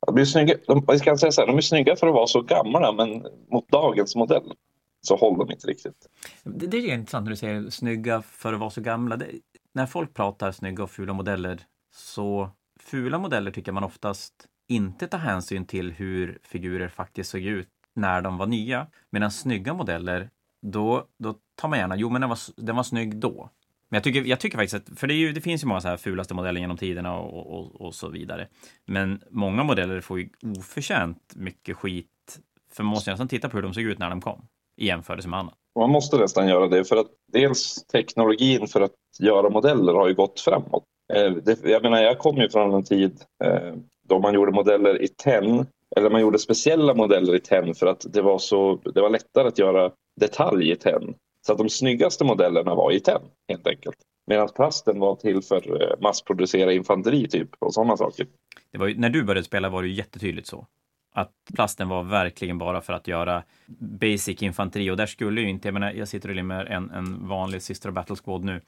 De 0.06 0.18
är 0.18 0.24
snygga. 0.24 0.54
De, 0.66 0.84
jag 0.86 1.00
ska 1.00 1.16
säga 1.16 1.32
så 1.32 1.40
här, 1.40 1.48
de 1.48 1.56
är 1.56 1.60
snygga 1.60 1.96
för 1.96 2.06
att 2.06 2.14
vara 2.14 2.26
så 2.26 2.42
gamla, 2.42 2.92
men 2.92 3.26
mot 3.50 3.68
dagens 3.68 4.16
modell 4.16 4.52
så 5.00 5.16
håller 5.16 5.38
de 5.38 5.52
inte 5.52 5.66
riktigt. 5.66 6.08
Det, 6.44 6.66
det 6.66 6.76
är 6.76 6.94
intressant 6.94 7.24
när 7.24 7.30
du 7.30 7.36
säger 7.36 7.70
snygga 7.70 8.22
för 8.22 8.52
att 8.52 8.60
vara 8.60 8.70
så 8.70 8.80
gamla. 8.80 9.16
Det, 9.16 9.26
när 9.72 9.86
folk 9.86 10.14
pratar 10.14 10.52
snygga 10.52 10.82
och 10.82 10.90
fula 10.90 11.12
modeller 11.12 11.60
så 11.94 12.50
fula 12.80 13.18
modeller 13.18 13.50
tycker 13.50 13.72
man 13.72 13.84
oftast 13.84 14.48
inte 14.68 15.06
tar 15.06 15.18
hänsyn 15.18 15.66
till 15.66 15.92
hur 15.92 16.38
figurer 16.42 16.88
faktiskt 16.88 17.30
såg 17.30 17.40
ut 17.40 17.68
när 17.94 18.20
de 18.22 18.38
var 18.38 18.46
nya. 18.46 18.86
Medan 19.10 19.30
snygga 19.30 19.74
modeller, 19.74 20.30
då, 20.62 21.04
då 21.18 21.34
tar 21.54 21.68
man 21.68 21.78
gärna, 21.78 21.96
jo 21.96 22.10
men 22.10 22.20
den 22.20 22.30
var, 22.30 22.38
den 22.56 22.76
var 22.76 22.82
snygg 22.82 23.16
då. 23.16 23.50
Men 23.88 23.96
jag 23.96 24.04
tycker, 24.04 24.22
jag 24.24 24.40
tycker 24.40 24.58
faktiskt 24.58 24.74
att, 24.74 24.98
för 24.98 25.06
det, 25.06 25.14
ju, 25.14 25.32
det 25.32 25.40
finns 25.40 25.62
ju 25.62 25.66
många 25.66 25.80
så 25.80 25.88
här 25.88 25.96
fulaste 25.96 26.34
modeller 26.34 26.60
genom 26.60 26.76
tiderna 26.76 27.18
och, 27.18 27.58
och, 27.58 27.80
och, 27.80 27.94
så 27.94 28.08
vidare. 28.08 28.48
Men 28.86 29.22
många 29.30 29.62
modeller 29.62 30.00
får 30.00 30.18
ju 30.18 30.28
oförtjänt 30.58 31.32
mycket 31.36 31.76
skit. 31.76 32.40
För 32.72 32.82
man 32.82 32.90
måste 32.90 33.10
nästan 33.10 33.28
titta 33.28 33.48
på 33.48 33.56
hur 33.56 33.62
de 33.62 33.74
såg 33.74 33.84
ut 33.84 33.98
när 33.98 34.10
de 34.10 34.20
kom 34.20 34.46
i 34.76 34.86
jämförelse 34.86 35.28
med 35.28 35.38
annat. 35.38 35.54
Man 35.78 35.90
måste 35.90 36.16
nästan 36.16 36.48
göra 36.48 36.68
det 36.68 36.84
för 36.84 36.96
att 36.96 37.06
dels 37.32 37.86
teknologin 37.86 38.66
för 38.66 38.80
att 38.80 38.92
göra 39.18 39.50
modeller 39.50 39.92
har 39.92 40.08
ju 40.08 40.14
gått 40.14 40.40
framåt. 40.40 40.84
Eh, 41.12 41.32
jag 41.64 41.82
menar, 41.82 42.02
jag 42.02 42.18
kommer 42.18 42.42
ju 42.42 42.48
från 42.48 42.74
en 42.74 42.84
tid 42.84 43.20
eh, 43.44 43.74
då 44.08 44.18
man 44.18 44.34
gjorde 44.34 44.52
modeller 44.52 45.02
i 45.02 45.08
tenn 45.08 45.66
eller 45.96 46.10
man 46.10 46.20
gjorde 46.20 46.38
speciella 46.38 46.94
modeller 46.94 47.34
i 47.34 47.40
tenn 47.40 47.74
för 47.74 47.86
att 47.86 48.06
det 48.12 48.22
var, 48.22 48.38
så, 48.38 48.80
det 48.94 49.00
var 49.00 49.10
lättare 49.10 49.48
att 49.48 49.58
göra 49.58 49.92
detalj 50.20 50.70
i 50.70 50.76
tenn. 50.76 51.14
Så 51.46 51.52
att 51.52 51.58
de 51.58 51.68
snyggaste 51.68 52.24
modellerna 52.24 52.74
var 52.74 52.92
i 52.92 53.00
tenn 53.00 53.22
helt 53.48 53.66
enkelt. 53.66 53.96
Medan 54.26 54.48
plasten 54.48 55.00
var 55.00 55.16
till 55.16 55.42
för 55.42 55.82
eh, 55.82 56.00
massproducera 56.00 56.72
infanteri 56.72 57.28
typ 57.28 57.48
och 57.58 57.74
sådana 57.74 57.96
saker. 57.96 58.26
Det 58.72 58.78
var 58.78 58.86
ju, 58.86 58.98
när 58.98 59.10
du 59.10 59.22
började 59.22 59.44
spela 59.44 59.68
var 59.68 59.82
det 59.82 59.88
ju 59.88 59.94
jättetydligt 59.94 60.46
så. 60.46 60.66
Att 61.14 61.30
plasten 61.54 61.88
var 61.88 62.02
verkligen 62.02 62.58
bara 62.58 62.80
för 62.80 62.92
att 62.92 63.08
göra 63.08 63.42
basic 63.78 64.42
infanteri 64.42 64.90
och 64.90 64.96
där 64.96 65.06
skulle 65.06 65.40
ju 65.40 65.48
inte, 65.48 65.68
jag 65.68 65.72
menar, 65.72 65.92
jag 65.92 66.08
sitter 66.08 66.28
och 66.28 66.34
limmar 66.34 66.64
en, 66.64 66.90
en 66.90 67.28
vanlig 67.28 67.62
Sister 67.62 67.90
Battle 67.90 68.16
Squad 68.16 68.44
nu. 68.44 68.60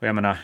Och 0.00 0.06
jag 0.06 0.14
menar, 0.14 0.38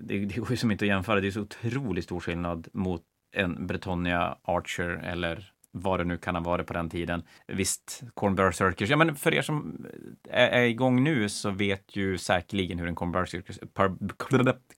det, 0.00 0.18
det 0.18 0.36
går 0.36 0.50
ju 0.50 0.56
som 0.56 0.70
inte 0.70 0.84
att 0.84 0.88
jämföra, 0.88 1.20
det 1.20 1.26
är 1.26 1.30
så 1.30 1.40
otroligt 1.40 2.04
stor 2.04 2.20
skillnad 2.20 2.68
mot 2.72 3.02
en 3.36 3.66
Bretonia 3.66 4.36
Archer 4.42 5.02
eller 5.04 5.52
vad 5.80 6.00
det 6.00 6.04
nu 6.04 6.16
kan 6.16 6.34
ha 6.34 6.42
varit 6.42 6.66
på 6.66 6.72
den 6.72 6.90
tiden. 6.90 7.22
Visst, 7.46 8.02
Corn 8.14 8.34
Berserkers, 8.34 8.90
ja 8.90 8.96
men 8.96 9.16
för 9.16 9.34
er 9.34 9.42
som 9.42 9.86
är, 10.28 10.48
är 10.48 10.62
igång 10.62 11.04
nu 11.04 11.28
så 11.28 11.50
vet 11.50 11.96
ju 11.96 12.18
säkerligen 12.18 12.78
hur 12.78 12.88
en 12.88 12.94
Corn 12.94 13.12
Berserkers, 13.12 13.58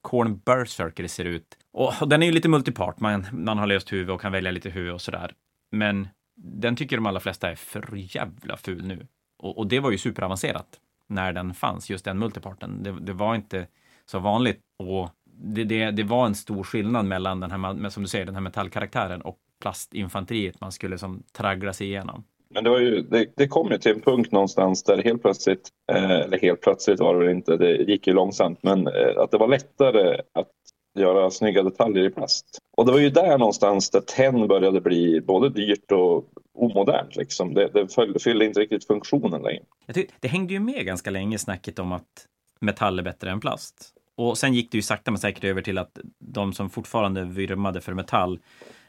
Corn 0.00 0.38
Berserker 0.38 1.06
ser 1.08 1.24
ut. 1.24 1.56
Och 1.72 2.08
den 2.08 2.22
är 2.22 2.26
ju 2.26 2.32
lite 2.32 2.48
multipart, 2.48 3.00
man, 3.00 3.26
man 3.32 3.58
har 3.58 3.66
löst 3.66 3.92
huvud 3.92 4.10
och 4.10 4.20
kan 4.20 4.32
välja 4.32 4.50
lite 4.50 4.70
huvud 4.70 4.92
och 4.92 5.00
sådär. 5.00 5.32
Men 5.72 6.08
den 6.36 6.76
tycker 6.76 6.96
de 6.96 7.06
allra 7.06 7.20
flesta 7.20 7.50
är 7.50 7.54
för 7.54 7.96
jävla 7.96 8.56
ful 8.56 8.86
nu. 8.86 9.06
Och, 9.38 9.58
och 9.58 9.66
det 9.66 9.80
var 9.80 9.90
ju 9.90 9.98
superavancerat 9.98 10.80
när 11.06 11.32
den 11.32 11.54
fanns, 11.54 11.90
just 11.90 12.04
den 12.04 12.18
multiparten. 12.18 12.82
Det, 12.82 13.00
det 13.00 13.12
var 13.12 13.34
inte 13.34 13.66
så 14.06 14.18
vanligt 14.18 14.60
och 14.78 15.10
det, 15.42 15.64
det, 15.64 15.90
det, 15.90 16.02
var 16.02 16.26
en 16.26 16.34
stor 16.34 16.62
skillnad 16.62 17.04
mellan 17.04 17.40
den 17.40 17.50
här, 17.50 17.88
som 17.88 18.02
du 18.02 18.08
säger, 18.08 18.26
den 18.26 18.34
här 18.34 18.42
metallkaraktären 18.42 19.22
och 19.22 19.38
plastinfanteriet 19.60 20.60
man 20.60 20.72
skulle 20.72 20.98
som 20.98 21.22
traggla 21.32 21.72
sig 21.72 21.86
igenom. 21.86 22.24
Men 22.54 22.64
det, 22.64 22.70
var 22.70 22.78
ju, 22.78 23.02
det, 23.02 23.26
det 23.36 23.48
kom 23.48 23.70
ju 23.70 23.78
till 23.78 23.92
en 23.92 24.00
punkt 24.00 24.32
någonstans 24.32 24.82
där 24.82 25.02
helt 25.02 25.22
plötsligt, 25.22 25.68
eh, 25.92 26.10
eller 26.10 26.38
helt 26.38 26.60
plötsligt 26.60 27.00
var 27.00 27.14
det 27.14 27.20
väl 27.20 27.36
inte, 27.36 27.56
det 27.56 27.76
gick 27.76 28.06
ju 28.06 28.12
långsamt, 28.12 28.62
men 28.62 28.86
eh, 28.86 29.18
att 29.18 29.30
det 29.30 29.38
var 29.38 29.48
lättare 29.48 30.20
att 30.34 30.50
göra 30.98 31.30
snygga 31.30 31.62
detaljer 31.62 32.04
i 32.04 32.10
plast. 32.10 32.58
Och 32.76 32.86
det 32.86 32.92
var 32.92 32.98
ju 32.98 33.10
där 33.10 33.38
någonstans 33.38 33.90
där 33.90 34.00
tenn 34.00 34.48
började 34.48 34.80
bli 34.80 35.20
både 35.20 35.50
dyrt 35.50 35.92
och 35.92 36.24
omodernt. 36.54 37.16
Liksom. 37.16 37.54
Det, 37.54 37.68
det 37.68 38.22
fyllde 38.22 38.44
inte 38.44 38.60
riktigt 38.60 38.86
funktionen 38.86 39.42
längre. 39.42 39.62
Tycker, 39.94 40.14
det 40.20 40.28
hängde 40.28 40.52
ju 40.52 40.60
med 40.60 40.86
ganska 40.86 41.10
länge 41.10 41.38
snacket 41.38 41.78
om 41.78 41.92
att 41.92 42.26
metall 42.60 42.98
är 42.98 43.02
bättre 43.02 43.30
än 43.30 43.40
plast. 43.40 43.94
Och 44.16 44.38
sen 44.38 44.54
gick 44.54 44.72
det 44.72 44.78
ju 44.78 44.82
sakta 44.82 45.10
men 45.10 45.18
säkert 45.18 45.44
över 45.44 45.62
till 45.62 45.78
att 45.78 45.98
de 46.18 46.52
som 46.52 46.70
fortfarande 46.70 47.24
vurmade 47.24 47.80
för 47.80 47.94
metall 47.94 48.38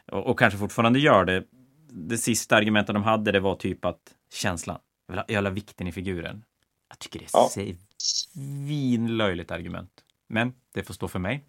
och, 0.06 0.28
och 0.28 0.40
kanske 0.40 0.60
fortfarande 0.60 1.00
gör 1.00 1.26
det. 1.26 1.44
Det 1.90 2.18
sista 2.18 2.56
argumentet 2.56 2.96
de 2.96 3.04
hade, 3.04 3.32
det 3.32 3.40
var 3.40 3.56
typ 3.56 3.86
att 3.86 4.14
känslan, 4.34 4.80
jag 5.14 5.26
vill 5.28 5.46
ha 5.46 5.54
vikten 5.54 5.88
i 5.88 5.92
figuren. 5.92 6.44
Jag 6.90 7.00
tycker 7.00 7.20
det 7.20 7.26
är 7.26 7.66
ja. 7.68 7.76
svinlöjligt 7.98 9.52
argument. 9.52 9.92
Men 10.30 10.54
det 10.74 10.84
får 10.84 10.94
stå 10.94 11.08
för 11.08 11.20
mig. 11.20 11.46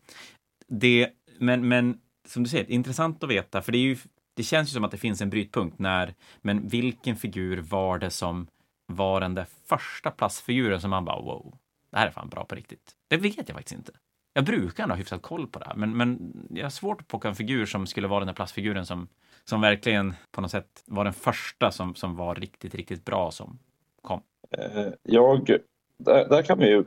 Det, 0.68 1.11
men, 1.38 1.68
men 1.68 2.00
som 2.28 2.42
du 2.42 2.50
säger, 2.50 2.71
intressant 2.71 3.25
att 3.25 3.30
veta, 3.30 3.62
för 3.62 3.73
det 3.73 3.78
är 3.78 3.82
ju 3.82 3.97
det 4.35 4.42
känns 4.42 4.71
ju 4.71 4.73
som 4.73 4.85
att 4.85 4.90
det 4.90 4.99
finns 4.99 5.21
en 5.21 5.30
brytpunkt 5.30 5.78
när, 5.78 6.14
men 6.40 6.68
vilken 6.68 7.16
figur 7.16 7.59
var 7.59 7.99
det 7.99 8.11
som 8.11 8.47
var 8.87 9.21
den 9.21 9.35
där 9.35 9.47
första 9.66 10.11
plastfiguren 10.11 10.80
som 10.80 10.90
man 10.90 11.04
bara 11.04 11.21
wow, 11.21 11.59
det 11.90 11.99
här 11.99 12.06
är 12.06 12.11
fan 12.11 12.28
bra 12.28 12.44
på 12.44 12.54
riktigt. 12.54 12.97
Det 13.09 13.16
vet 13.16 13.49
jag 13.49 13.56
faktiskt 13.56 13.78
inte. 13.78 13.92
Jag 14.35 14.45
brukar 14.45 14.89
ha 14.89 14.95
hyfsat 14.95 15.23
koll 15.23 15.47
på 15.47 15.59
det 15.59 15.65
här, 15.65 15.75
men, 15.75 15.97
men 15.97 16.33
jag 16.51 16.65
har 16.65 16.71
svårt 16.71 17.01
att 17.01 17.09
plocka 17.09 17.29
en 17.29 17.35
figur 17.35 17.67
som 17.67 17.87
skulle 17.87 18.09
vara 18.09 18.21
den 18.21 18.27
där 18.27 18.35
plastfiguren 18.35 18.87
som, 18.87 19.09
som 19.45 19.61
verkligen 19.61 20.15
på 20.31 20.41
något 20.41 20.51
sätt 20.51 20.83
var 20.87 21.05
den 21.05 21.12
första 21.12 21.71
som, 21.71 21.95
som 21.95 22.17
var 22.17 22.35
riktigt, 22.35 22.75
riktigt 22.75 23.05
bra 23.05 23.31
som 23.31 23.59
kom. 24.03 24.23
Eh, 24.51 24.87
jag, 25.03 25.59
där, 25.97 26.29
där 26.29 26.43
kan 26.43 26.59
vi 26.59 26.69
ju 26.69 26.85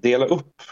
dela 0.00 0.26
upp, 0.26 0.62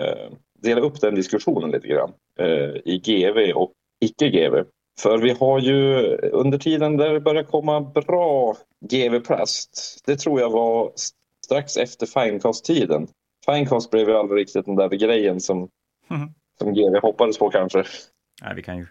eh, 0.00 0.32
dela 0.58 0.80
upp 0.80 1.00
den 1.00 1.14
diskussionen 1.14 1.70
lite 1.70 1.88
grann 1.88 2.12
eh, 2.38 2.76
i 2.84 3.02
GV 3.04 3.52
och 3.56 3.72
icke-GV. 4.00 4.64
För 5.00 5.18
vi 5.18 5.30
har 5.30 5.58
ju 5.60 6.02
under 6.16 6.58
tiden 6.58 6.96
där 6.96 7.12
det 7.12 7.20
började 7.20 7.48
komma 7.48 7.80
bra 7.80 8.56
GV-plast, 8.90 10.02
det 10.06 10.16
tror 10.16 10.40
jag 10.40 10.50
var 10.50 10.92
strax 11.44 11.76
efter 11.76 12.06
Finecast-tiden. 12.06 13.08
Finecast 13.50 13.90
blev 13.90 14.08
ju 14.08 14.14
aldrig 14.14 14.40
riktigt 14.40 14.66
den 14.66 14.76
där 14.76 14.88
grejen 14.88 15.40
som, 15.40 15.68
mm. 16.10 16.28
som 16.58 16.74
GV 16.74 16.98
hoppades 17.02 17.38
på 17.38 17.50
kanske. 17.50 17.84
Nej, 18.42 18.54
vi, 18.56 18.62
kan 18.62 18.78
ju, 18.78 18.86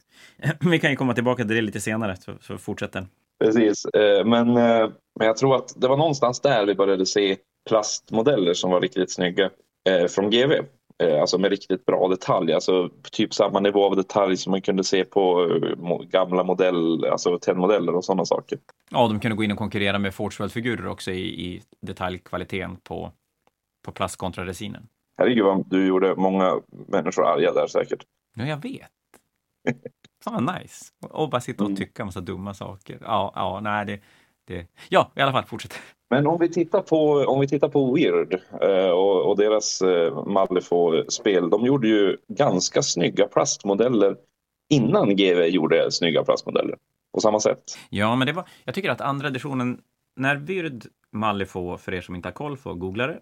vi 0.72 0.80
kan 0.80 0.90
ju 0.90 0.96
komma 0.96 1.14
tillbaka 1.14 1.44
till 1.44 1.56
det 1.56 1.62
lite 1.62 1.82
senare, 1.82 2.16
så, 2.16 2.32
så 2.42 2.58
fortsätter. 2.58 3.08
Precis, 3.40 3.86
eh, 3.86 4.26
men, 4.26 4.50
eh, 4.50 4.90
men 5.20 5.28
jag 5.28 5.38
tror 5.38 5.56
att 5.56 5.74
det 5.82 5.88
var 5.88 5.98
någonstans 5.98 6.40
där 6.42 6.66
vi 6.66 6.76
började 6.76 7.06
se 7.06 7.38
plastmodeller 7.70 8.54
som 8.54 8.72
var 8.72 8.82
riktigt 8.82 9.12
snygga 9.12 9.50
eh, 9.90 10.08
från 10.08 10.30
GV. 10.30 10.52
Alltså 11.22 11.38
med 11.38 11.50
riktigt 11.52 11.86
bra 11.86 12.08
detalj, 12.08 12.54
alltså 12.54 12.90
typ 13.12 13.34
samma 13.34 13.60
nivå 13.60 13.86
av 13.86 13.96
detalj 13.96 14.38
som 14.38 14.52
man 14.52 14.62
kunde 14.62 14.84
se 14.84 15.06
på 15.06 15.50
gamla 16.10 16.44
modell, 16.44 17.05
alltså 17.05 17.40
tennmodeller 17.40 17.96
och 17.96 18.05
sådana 18.05 18.25
saker. 18.25 18.60
Ja, 18.92 19.08
de 19.08 19.20
kunde 19.20 19.38
gå 19.38 19.44
in 19.44 19.51
och 19.51 19.58
konkurrera 19.58 20.00
med 20.00 20.14
Forge 20.14 20.50
figurer 20.50 20.88
också 20.88 21.12
i, 21.12 21.22
i 21.22 21.62
detaljkvaliteten 21.81 22.77
på, 22.84 23.12
på 23.88 23.92
plast 23.92 24.18
kontra 24.18 24.46
resinen. 24.46 24.88
Herregud, 25.18 25.46
vad 25.46 25.70
du 25.70 25.88
gjorde 25.88 26.16
många 26.16 26.62
människor 26.88 27.28
arga 27.28 27.54
där 27.54 27.68
säkert. 27.68 28.04
Ja, 28.36 28.46
jag 28.46 28.62
vet. 28.62 28.92
Fan 30.24 30.46
vad 30.46 30.62
nice. 30.62 30.86
Och 31.10 31.30
bara 31.30 31.42
sitta 31.42 31.64
och 31.64 31.70
mm. 31.70 31.78
tycka 31.78 32.04
en 32.04 32.06
massa 32.06 32.22
dumma 32.22 32.54
saker. 32.54 32.98
Ja, 33.02 33.32
ja, 33.36 33.60
nej, 33.64 33.86
det, 33.86 34.00
det... 34.48 34.68
Ja, 34.90 35.12
i 35.16 35.22
alla 35.22 35.32
fall, 35.32 35.46
fortsätt. 35.46 35.74
Men 36.10 36.28
om 36.28 36.40
vi 36.40 36.50
tittar 36.50 36.82
på, 36.82 37.12
om 37.14 37.40
vi 37.40 37.48
tittar 37.48 37.70
på 37.70 37.94
Weird 37.94 38.34
eh, 38.62 38.90
och, 38.90 39.30
och, 39.30 39.38
deras 39.38 39.82
eh, 39.82 40.26
Malifaux-spel. 40.26 41.50
De 41.50 41.66
gjorde 41.66 41.88
ju 41.88 42.18
ganska 42.28 42.82
snygga 42.82 43.28
plastmodeller 43.28 44.18
innan 44.70 45.16
GW 45.16 45.46
gjorde 45.46 45.92
snygga 45.92 46.24
plastmodeller 46.24 46.78
på 47.14 47.22
samma 47.22 47.40
sätt. 47.40 47.64
Ja, 47.90 48.16
men 48.16 48.28
det 48.28 48.34
var, 48.34 48.48
jag 48.64 48.76
tycker 48.76 48.90
att 48.90 49.02
andra 49.02 49.28
editionen, 49.28 49.82
när 50.16 50.36
Weird 50.36 50.86
Malifaux, 51.18 51.84
för 51.84 51.94
er 51.94 52.01
som 52.01 52.16
inte 52.16 52.27
har 52.27 52.34
koll, 52.34 52.58
får 52.58 52.74
googla 52.74 53.08
det, 53.08 53.20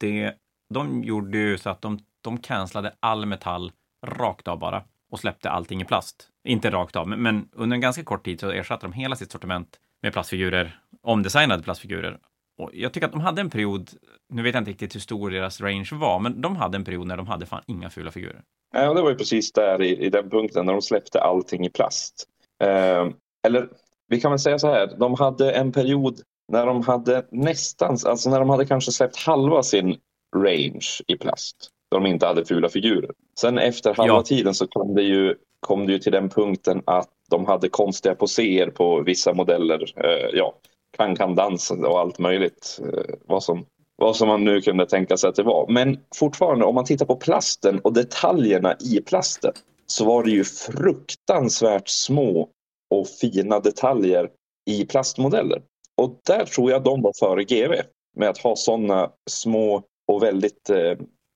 det 0.00 0.34
de 0.74 1.04
gjorde 1.04 1.38
ju 1.38 1.58
så 1.58 1.70
att 1.70 1.82
de, 1.82 1.98
de 2.20 2.38
cancellade 2.38 2.94
all 3.00 3.26
metall 3.26 3.72
rakt 4.06 4.48
av 4.48 4.58
bara 4.58 4.82
och 5.10 5.20
släppte 5.20 5.50
allting 5.50 5.80
i 5.80 5.84
plast. 5.84 6.28
Inte 6.44 6.70
rakt 6.70 6.96
av, 6.96 7.08
men, 7.08 7.22
men 7.22 7.48
under 7.52 7.74
en 7.74 7.80
ganska 7.80 8.04
kort 8.04 8.24
tid 8.24 8.40
så 8.40 8.50
ersatte 8.50 8.86
de 8.86 8.92
hela 8.92 9.16
sitt 9.16 9.32
sortiment 9.32 9.80
med 10.02 10.12
plastfigurer, 10.12 10.80
omdesignade 11.02 11.62
plastfigurer. 11.62 12.18
Och 12.58 12.70
jag 12.72 12.92
tycker 12.92 13.06
att 13.06 13.12
de 13.12 13.20
hade 13.20 13.40
en 13.40 13.50
period, 13.50 13.90
nu 14.28 14.42
vet 14.42 14.54
jag 14.54 14.60
inte 14.60 14.70
riktigt 14.70 14.94
hur 14.94 15.00
stor 15.00 15.30
deras 15.30 15.60
range 15.60 15.88
var, 15.92 16.18
men 16.18 16.40
de 16.40 16.56
hade 16.56 16.76
en 16.76 16.84
period 16.84 17.06
när 17.06 17.16
de 17.16 17.26
hade 17.26 17.46
fan 17.46 17.62
inga 17.66 17.90
fula 17.90 18.10
figurer. 18.10 18.42
Ja, 18.74 18.94
det 18.94 19.02
var 19.02 19.10
ju 19.10 19.16
precis 19.16 19.52
där 19.52 19.82
i, 19.82 19.96
i 19.96 20.10
den 20.10 20.30
punkten 20.30 20.66
när 20.66 20.72
de 20.72 20.82
släppte 20.82 21.20
allting 21.20 21.66
i 21.66 21.70
plast. 21.70 22.24
Eh, 22.62 23.08
eller 23.46 23.68
vi 24.08 24.20
kan 24.20 24.30
väl 24.30 24.38
säga 24.38 24.58
så 24.58 24.68
här, 24.68 24.96
de 24.98 25.14
hade 25.14 25.52
en 25.52 25.72
period 25.72 26.20
när 26.52 26.66
de 26.66 26.82
hade 26.82 27.26
nästan, 27.30 27.98
alltså 28.04 28.30
när 28.30 28.38
de 28.38 28.50
hade 28.50 28.66
kanske 28.66 28.92
släppt 28.92 29.16
halva 29.16 29.62
sin 29.62 29.96
range 30.36 30.86
i 31.06 31.16
plast. 31.16 31.70
Då 31.90 31.98
de 31.98 32.06
inte 32.06 32.26
hade 32.26 32.44
fula 32.44 32.68
figurer. 32.68 33.10
Sen 33.40 33.58
efter 33.58 33.94
halva 33.94 34.14
ja. 34.14 34.22
tiden 34.22 34.54
så 34.54 34.66
kom 34.66 34.94
det, 34.94 35.02
ju, 35.02 35.34
kom 35.60 35.86
det 35.86 35.92
ju 35.92 35.98
till 35.98 36.12
den 36.12 36.28
punkten 36.28 36.82
att 36.86 37.08
de 37.30 37.46
hade 37.46 37.68
konstiga 37.68 38.14
poser 38.14 38.70
på 38.70 39.02
vissa 39.02 39.34
modeller. 39.34 39.92
Eh, 39.96 40.28
ja, 40.32 40.54
kan-kan-dans 40.96 41.70
och 41.70 42.00
allt 42.00 42.18
möjligt. 42.18 42.80
Eh, 42.82 43.14
vad, 43.26 43.42
som, 43.42 43.66
vad 43.96 44.16
som 44.16 44.28
man 44.28 44.44
nu 44.44 44.60
kunde 44.60 44.86
tänka 44.86 45.16
sig 45.16 45.28
att 45.28 45.36
det 45.36 45.42
var. 45.42 45.66
Men 45.68 45.98
fortfarande, 46.14 46.64
om 46.64 46.74
man 46.74 46.84
tittar 46.84 47.06
på 47.06 47.16
plasten 47.16 47.80
och 47.80 47.92
detaljerna 47.92 48.76
i 48.80 49.00
plasten 49.00 49.52
så 49.86 50.04
var 50.04 50.24
det 50.24 50.30
ju 50.30 50.44
fruktansvärt 50.44 51.88
små 51.88 52.48
och 52.90 53.08
fina 53.08 53.60
detaljer 53.60 54.30
i 54.66 54.86
plastmodeller. 54.86 55.62
Och 55.98 56.20
där 56.26 56.44
tror 56.44 56.70
jag 56.70 56.84
de 56.84 57.02
var 57.02 57.12
före 57.18 57.44
GV 57.44 57.72
med 58.16 58.28
att 58.28 58.38
ha 58.38 58.56
sådana 58.56 59.10
små 59.30 59.82
och 60.06 60.22
väldigt 60.22 60.70
eh, 60.70 60.90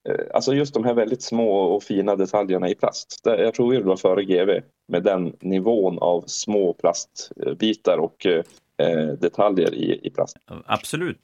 eh, 0.09 0.27
alltså 0.35 0.55
just 0.55 0.75
de 0.75 0.85
här 0.85 0.95
väldigt 0.95 1.23
små 1.23 1.57
och 1.57 1.83
fina 1.83 2.17
detaljerna 2.17 2.69
i 2.69 2.75
plast. 2.75 3.21
Jag 3.25 3.55
tror 3.55 3.71
vi 3.71 3.81
var 3.81 3.97
före 3.97 4.25
GV 4.25 4.51
med 4.89 5.03
den 5.03 5.37
nivån 5.41 5.99
av 5.99 6.25
små 6.27 6.73
plastbitar 6.73 7.99
och 7.99 8.27
eh, 8.27 8.45
eh 8.79 9.07
detaljer 9.07 9.75
i, 9.75 10.01
i 10.03 10.11
plast. 10.11 10.37
Absolut 10.67 11.23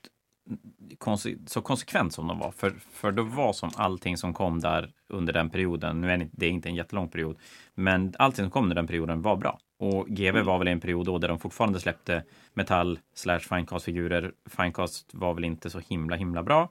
så 1.46 1.62
konsekvent 1.62 2.12
som 2.12 2.26
de 2.28 2.38
var. 2.38 2.50
För, 2.50 2.70
för 2.70 3.12
det 3.12 3.22
var 3.22 3.52
som 3.52 3.70
allting 3.76 4.16
som 4.16 4.34
kom 4.34 4.60
där 4.60 4.92
under 5.08 5.32
den 5.32 5.50
perioden. 5.50 6.00
Nu 6.00 6.10
är 6.10 6.28
det 6.32 6.48
inte 6.48 6.68
en 6.68 6.74
jättelång 6.74 7.08
period, 7.08 7.36
men 7.74 8.14
allting 8.18 8.44
som 8.44 8.50
kom 8.50 8.64
under 8.64 8.76
den 8.76 8.86
perioden 8.86 9.22
var 9.22 9.36
bra. 9.36 9.58
Och 9.78 10.06
GV 10.08 10.28
mm. 10.28 10.46
var 10.46 10.58
väl 10.58 10.68
en 10.68 10.80
period 10.80 11.06
då 11.06 11.18
där 11.18 11.28
de 11.28 11.38
fortfarande 11.38 11.80
släppte 11.80 12.24
metall 12.54 12.98
slash 13.14 13.38
finecast-figurer. 13.38 14.32
Finecast 14.46 15.14
var 15.14 15.34
väl 15.34 15.44
inte 15.44 15.70
så 15.70 15.78
himla 15.78 16.16
himla 16.16 16.42
bra. 16.42 16.70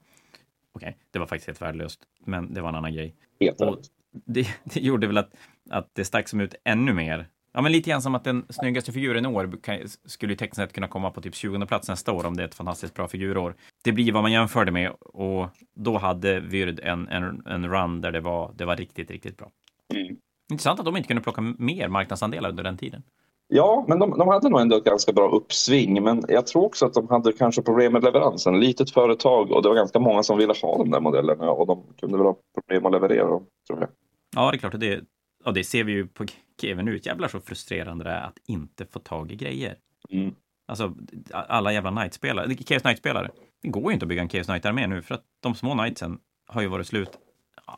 Okej, 0.72 0.90
okay, 0.90 0.94
det 1.12 1.20
var 1.20 1.26
faktiskt 1.26 1.48
helt 1.48 1.62
värdelöst, 1.62 2.00
men 2.26 2.54
det 2.54 2.62
var 2.62 2.70
en 2.70 2.76
annan 2.76 2.94
grej. 2.94 3.16
Helt 3.40 3.62
och 3.62 3.78
det, 4.26 4.48
det, 4.64 4.80
gjorde 4.80 5.08
väl 5.08 5.18
att, 5.18 5.34
att 5.70 5.90
det 5.94 6.06
stack 6.06 6.28
som 6.28 6.42
ut 6.42 6.56
ännu 6.64 6.94
mer. 6.94 7.28
Ja, 7.58 7.62
men 7.62 7.72
lite 7.72 7.90
grann 7.90 8.02
som 8.02 8.16
att 8.16 8.24
den 8.24 8.46
snyggaste 8.50 8.92
figuren 8.92 9.26
i 9.26 9.28
år 9.28 9.52
kan, 9.62 9.80
skulle 10.06 10.36
tekniskt 10.36 10.56
sett 10.56 10.74
kunna 10.74 10.88
komma 10.88 11.12
på 11.12 11.22
typ 11.22 11.36
20 11.36 11.66
plats 11.66 11.90
nästa 11.90 12.12
år 12.12 12.26
om 12.26 12.38
det 12.38 12.44
är 12.44 12.48
ett 12.48 12.56
fantastiskt 12.56 12.94
bra 12.94 13.08
figurår. 13.08 13.56
Det 13.84 13.92
blir 13.92 14.12
vad 14.12 14.24
man 14.24 14.32
jämförde 14.32 14.72
med 14.72 14.92
och 15.00 15.48
då 15.76 15.98
hade 15.98 16.40
Vyrd 16.40 16.80
en, 16.84 17.08
en, 17.08 17.42
en 17.46 17.70
run 17.70 18.02
där 18.02 18.12
det 18.12 18.20
var, 18.20 18.52
det 18.56 18.66
var 18.66 18.76
riktigt, 18.76 19.12
riktigt 19.12 19.38
bra. 19.38 19.50
Mm. 19.94 20.18
Intressant 20.52 20.80
att 20.80 20.86
de 20.86 20.98
inte 20.98 21.08
kunde 21.08 21.24
plocka 21.24 21.42
mer 21.42 21.88
marknadsandelar 21.88 22.50
under 22.50 22.64
den 22.64 22.78
tiden. 22.78 23.04
Ja, 23.48 23.86
men 23.88 24.00
de, 24.00 24.18
de, 24.18 24.28
hade 24.28 24.50
nog 24.50 24.62
ändå 24.62 24.78
ett 24.78 24.84
ganska 24.84 25.14
bra 25.14 25.30
uppsving. 25.30 26.04
Men 26.04 26.24
jag 26.28 26.48
tror 26.48 26.66
också 26.66 26.86
att 26.86 26.94
de 26.94 27.08
hade 27.10 27.32
kanske 27.32 27.62
problem 27.62 27.94
med 27.94 28.04
leveransen. 28.04 28.60
Litet 28.60 28.92
företag 28.92 29.52
och 29.52 29.64
det 29.64 29.70
var 29.70 29.76
ganska 29.76 30.00
många 30.00 30.24
som 30.24 30.38
ville 30.38 30.54
ha 30.62 30.78
de 30.78 30.92
där 30.92 31.00
modellerna 31.00 31.52
och 31.52 31.68
de 31.68 31.84
kunde 32.00 32.18
väl 32.18 32.28
ha 32.28 32.38
problem 32.56 32.86
att 32.86 32.92
leverera 32.92 33.28
dem, 33.28 33.46
tror 33.68 33.80
jag. 33.80 33.90
Ja, 34.36 34.52
det 34.52 34.58
är 34.58 34.60
klart. 34.60 34.80
Det, 34.80 35.02
och 35.46 35.54
det 35.54 35.64
ser 35.64 35.84
vi 35.84 35.92
ju 35.92 36.08
på 36.08 36.26
GV 36.62 36.84
nu. 36.84 37.00
Jävlar 37.04 37.28
så 37.28 37.40
frustrerande 37.40 38.04
det 38.04 38.10
är 38.10 38.22
att 38.22 38.38
inte 38.48 38.86
få 38.86 39.00
tag 39.00 39.32
i 39.32 39.36
grejer. 39.36 39.76
Mm. 40.10 40.36
Alltså, 40.68 40.94
alla 41.32 41.74
jävla 41.74 41.92
Knight-spelare, 41.92 42.56
Chaos 42.56 42.82
Knight-spelare. 42.82 43.30
Det 43.62 43.70
går 43.70 43.92
ju 43.92 43.94
inte 43.94 44.04
att 44.04 44.10
bygga 44.10 44.22
en 44.22 44.30
Chaos 44.30 44.48
Knight-armé 44.48 44.88
nu, 44.88 45.02
för 45.02 45.16
att 45.16 45.24
de 45.44 45.56
små 45.56 45.74
Knightsen 45.74 46.20
har 46.48 46.62
ju 46.62 46.68
varit 46.68 46.88
slut 46.88 47.10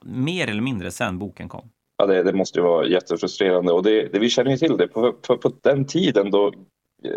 mer 0.01 0.47
eller 0.47 0.61
mindre 0.61 0.91
sen 0.91 1.19
boken 1.19 1.49
kom. 1.49 1.69
Ja, 1.97 2.05
det, 2.05 2.23
det 2.23 2.33
måste 2.33 2.59
ju 2.59 2.63
vara 2.63 2.87
jättefrustrerande 2.87 3.71
och 3.71 3.83
det, 3.83 4.07
det 4.13 4.19
vi 4.19 4.29
känner 4.29 4.51
ju 4.51 4.57
till 4.57 4.77
det. 4.77 4.87
På, 4.87 5.13
på, 5.13 5.37
på 5.37 5.51
den 5.61 5.85
tiden 5.85 6.31
då 6.31 6.53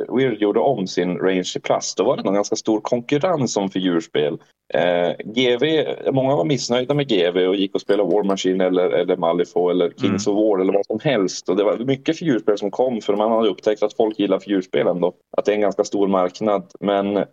Weird 0.08 0.42
gjorde 0.42 0.60
om 0.60 0.86
sin 0.86 1.18
Range 1.18 1.60
Plus, 1.62 1.94
då 1.94 2.04
var 2.04 2.16
det 2.16 2.28
en 2.28 2.34
ganska 2.34 2.56
stor 2.56 2.80
konkurrens 2.80 3.56
om 3.56 3.70
figurspel. 3.70 4.38
Eh, 4.74 5.12
GV, 5.24 5.84
många 6.12 6.36
var 6.36 6.44
missnöjda 6.44 6.94
med 6.94 7.08
GV 7.08 7.36
och 7.36 7.56
gick 7.56 7.74
och 7.74 7.80
spelade 7.80 8.14
War 8.14 8.22
Machine 8.22 8.60
eller, 8.60 8.90
eller 8.90 9.16
Malifaux 9.16 9.70
eller 9.70 9.90
Kings 9.90 10.26
mm. 10.26 10.38
of 10.38 10.44
War 10.44 10.60
eller 10.60 10.72
vad 10.72 10.86
som 10.86 10.98
helst. 11.02 11.48
Och 11.48 11.56
det 11.56 11.64
var 11.64 11.76
mycket 11.76 12.18
figurspel 12.18 12.58
som 12.58 12.70
kom 12.70 13.00
för 13.00 13.16
man 13.16 13.32
hade 13.32 13.48
upptäckt 13.48 13.82
att 13.82 13.96
folk 13.96 14.18
gillar 14.18 14.38
figurspel 14.38 14.86
ändå. 14.86 15.14
Att 15.36 15.44
det 15.44 15.52
är 15.52 15.54
en 15.54 15.60
ganska 15.60 15.84
stor 15.84 16.08
marknad. 16.08 16.70
Men 16.80 17.16
eh, 17.16 17.24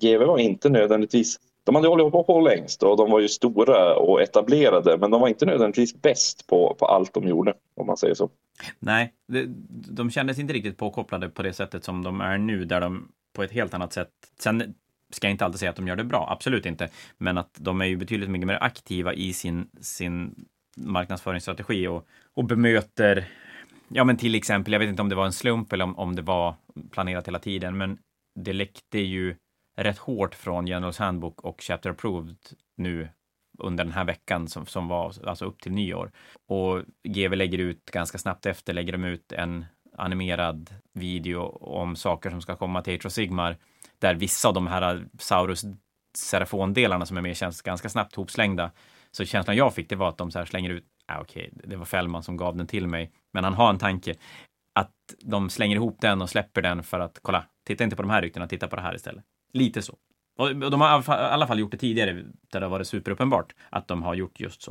GV 0.00 0.24
var 0.24 0.38
inte 0.38 0.68
nödvändigtvis 0.68 1.38
de 1.64 1.74
hade 1.74 1.88
hållit 1.88 2.12
på 2.12 2.40
längst 2.40 2.82
och 2.82 2.96
de 2.96 3.10
var 3.10 3.20
ju 3.20 3.28
stora 3.28 3.96
och 3.96 4.22
etablerade 4.22 4.98
men 4.98 5.10
de 5.10 5.20
var 5.20 5.28
inte 5.28 5.46
nödvändigtvis 5.46 6.02
bäst 6.02 6.46
på, 6.46 6.76
på 6.78 6.86
allt 6.86 7.14
de 7.14 7.28
gjorde 7.28 7.54
om 7.74 7.86
man 7.86 7.96
säger 7.96 8.14
så. 8.14 8.30
Nej, 8.78 9.12
det, 9.28 9.44
de 9.68 10.10
kändes 10.10 10.38
inte 10.38 10.52
riktigt 10.52 10.76
påkopplade 10.76 11.28
på 11.28 11.42
det 11.42 11.52
sättet 11.52 11.84
som 11.84 12.02
de 12.04 12.20
är 12.20 12.38
nu 12.38 12.64
där 12.64 12.80
de 12.80 13.08
på 13.32 13.42
ett 13.42 13.52
helt 13.52 13.74
annat 13.74 13.92
sätt. 13.92 14.10
Sen 14.38 14.74
ska 15.10 15.26
jag 15.26 15.32
inte 15.32 15.44
alltid 15.44 15.60
säga 15.60 15.70
att 15.70 15.76
de 15.76 15.88
gör 15.88 15.96
det 15.96 16.04
bra, 16.04 16.28
absolut 16.30 16.66
inte, 16.66 16.88
men 17.18 17.38
att 17.38 17.54
de 17.58 17.80
är 17.80 17.86
ju 17.86 17.96
betydligt 17.96 18.30
mycket 18.30 18.46
mer 18.46 18.58
aktiva 18.60 19.14
i 19.14 19.32
sin, 19.32 19.68
sin 19.80 20.34
marknadsföringsstrategi 20.76 21.86
och, 21.86 22.06
och 22.34 22.44
bemöter 22.44 23.28
Ja, 23.94 24.04
men 24.04 24.16
till 24.16 24.34
exempel, 24.34 24.72
jag 24.72 24.80
vet 24.80 24.88
inte 24.88 25.02
om 25.02 25.08
det 25.08 25.14
var 25.14 25.26
en 25.26 25.32
slump 25.32 25.72
eller 25.72 25.84
om, 25.84 25.98
om 25.98 26.16
det 26.16 26.22
var 26.22 26.54
planerat 26.90 27.28
hela 27.28 27.38
tiden, 27.38 27.76
men 27.76 27.98
det 28.34 28.52
läckte 28.52 28.98
ju 28.98 29.36
rätt 29.76 29.98
hårt 29.98 30.34
från 30.34 30.66
Generals 30.66 30.98
Handbook 30.98 31.40
och 31.40 31.62
Chapter 31.62 31.90
Approved 31.90 32.36
nu 32.76 33.08
under 33.58 33.84
den 33.84 33.92
här 33.92 34.04
veckan 34.04 34.48
som, 34.48 34.66
som 34.66 34.88
var 34.88 35.28
alltså 35.28 35.44
upp 35.44 35.60
till 35.60 35.72
nyår. 35.72 36.12
Och 36.48 36.82
GV 37.08 37.34
lägger 37.34 37.58
ut 37.58 37.84
ganska 37.84 38.18
snabbt 38.18 38.46
efter, 38.46 38.72
lägger 38.72 38.92
de 38.92 39.04
ut 39.04 39.32
en 39.32 39.64
animerad 39.96 40.74
video 40.92 41.40
om 41.60 41.96
saker 41.96 42.30
som 42.30 42.40
ska 42.40 42.56
komma 42.56 42.82
till 42.82 42.94
Atro 42.94 43.10
Sigmar, 43.10 43.56
där 43.98 44.14
vissa 44.14 44.48
av 44.48 44.54
de 44.54 44.66
här 44.66 45.06
Saurus 45.18 45.64
Serafon-delarna 46.18 47.06
som 47.06 47.16
är 47.16 47.20
med 47.20 47.36
känns 47.36 47.62
ganska 47.62 47.88
snabbt 47.88 48.14
hopslängda. 48.14 48.70
Så 49.10 49.24
känslan 49.24 49.56
jag 49.56 49.74
fick 49.74 49.88
det 49.88 49.96
var 49.96 50.08
att 50.08 50.18
de 50.18 50.30
så 50.30 50.38
här 50.38 50.46
slänger 50.46 50.70
ut, 50.70 50.84
ah, 51.06 51.20
okej, 51.20 51.50
okay, 51.52 51.68
det 51.68 51.76
var 51.76 51.84
Fällman 51.84 52.22
som 52.22 52.36
gav 52.36 52.56
den 52.56 52.66
till 52.66 52.86
mig, 52.86 53.12
men 53.32 53.44
han 53.44 53.54
har 53.54 53.70
en 53.70 53.78
tanke 53.78 54.14
att 54.74 55.14
de 55.20 55.50
slänger 55.50 55.76
ihop 55.76 56.00
den 56.00 56.22
och 56.22 56.30
släpper 56.30 56.62
den 56.62 56.82
för 56.82 57.00
att 57.00 57.18
kolla, 57.22 57.44
titta 57.66 57.84
inte 57.84 57.96
på 57.96 58.02
de 58.02 58.10
här 58.10 58.22
ryktena, 58.22 58.48
titta 58.48 58.68
på 58.68 58.76
det 58.76 58.82
här 58.82 58.94
istället. 58.94 59.24
Lite 59.52 59.82
så. 59.82 59.94
Och 60.38 60.54
de 60.70 60.80
har 60.80 61.00
i 61.00 61.04
alla 61.08 61.46
fall 61.46 61.58
gjort 61.58 61.70
det 61.70 61.76
tidigare 61.76 62.12
där 62.52 62.60
det 62.60 62.66
har 62.66 62.70
varit 62.70 62.86
superuppenbart 62.86 63.54
att 63.70 63.88
de 63.88 64.02
har 64.02 64.14
gjort 64.14 64.40
just 64.40 64.62
så. 64.62 64.70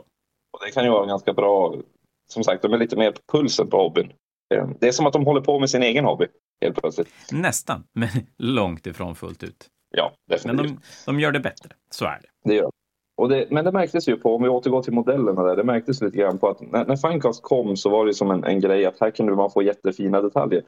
Och 0.52 0.60
det 0.66 0.72
kan 0.72 0.84
ju 0.84 0.90
vara 0.90 1.06
ganska 1.06 1.34
bra. 1.34 1.76
Som 2.28 2.44
sagt, 2.44 2.62
de 2.62 2.74
är 2.74 2.78
lite 2.78 2.96
mer 2.96 3.12
på 3.12 3.22
pulsen 3.38 3.70
på 3.70 3.78
hobbyn. 3.78 4.14
Det 4.80 4.88
är 4.88 4.92
som 4.92 5.06
att 5.06 5.14
de 5.14 5.26
håller 5.26 5.42
på 5.42 5.60
med 5.60 5.70
sin 5.70 5.84
egen 5.84 6.06
hobby 6.06 6.28
helt 6.62 6.82
plötsligt. 6.82 7.10
Nästan, 7.32 7.84
men 7.94 8.10
långt 8.38 8.88
ifrån 8.88 9.16
fullt 9.16 9.44
ut. 9.44 9.68
Ja, 9.92 10.14
definitivt. 10.30 10.66
Men 10.66 10.76
de, 10.76 10.82
de 11.06 11.20
gör 11.20 11.32
det 11.32 11.40
bättre, 11.40 11.70
så 11.90 12.06
är 12.06 12.20
det. 12.22 12.50
Det 12.50 12.56
gör 12.56 12.72
och 13.22 13.30
det, 13.30 13.48
men 13.52 13.66
det 13.66 13.72
märktes 13.72 14.10
ju 14.10 14.18
på, 14.18 14.36
om 14.36 14.44
vi 14.44 14.50
återgår 14.50 14.82
till 14.82 14.94
modellerna 14.94 15.44
där, 15.44 15.56
det 15.56 15.64
märktes 15.64 16.02
lite 16.02 16.18
grann 16.18 16.38
på 16.38 16.50
att 16.50 16.62
när, 16.62 16.86
när 16.86 16.96
Finecast 16.96 17.44
kom 17.44 17.78
så 17.78 17.90
var 17.90 18.06
det 18.06 18.14
som 18.14 18.32
en, 18.32 18.44
en 18.44 18.60
grej 18.60 18.86
att 18.86 19.00
här 19.00 19.12
kunde 19.12 19.36
man 19.36 19.52
få 19.52 19.62
jättefina 19.62 20.22
detaljer. 20.22 20.64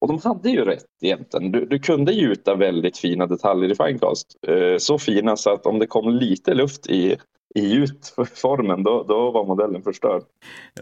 Och 0.00 0.08
de 0.08 0.18
hade 0.24 0.50
ju 0.50 0.64
rätt 0.64 0.86
egentligen. 1.00 1.52
Du, 1.52 1.66
du 1.66 1.78
kunde 1.78 2.12
gjuta 2.12 2.54
väldigt 2.54 2.98
fina 2.98 3.26
detaljer 3.26 3.70
i 3.70 3.74
Finecast. 3.74 4.36
Eh, 4.46 4.76
så 4.78 4.98
fina 4.98 5.36
så 5.36 5.50
att 5.50 5.66
om 5.66 5.78
det 5.78 5.86
kom 5.86 6.08
lite 6.08 6.54
luft 6.54 6.86
i, 6.86 7.16
i 7.54 7.68
gjutformen 7.74 8.82
då, 8.82 9.02
då 9.02 9.30
var 9.30 9.44
modellen 9.44 9.82
förstörd. 9.82 10.22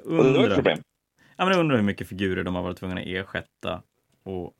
Undrar, 0.02 0.26
och 0.26 0.32
det 0.32 0.38
var 0.38 0.48
ett 0.48 0.54
problem. 0.54 0.78
Ja, 1.36 1.44
men 1.44 1.52
jag 1.52 1.60
undrar 1.60 1.76
hur 1.76 1.84
mycket 1.84 2.08
figurer 2.08 2.44
de 2.44 2.54
har 2.54 2.62
varit 2.62 2.78
tvungna 2.78 3.00
att 3.00 3.06
ersätta. 3.06 3.82
Och 4.24 4.52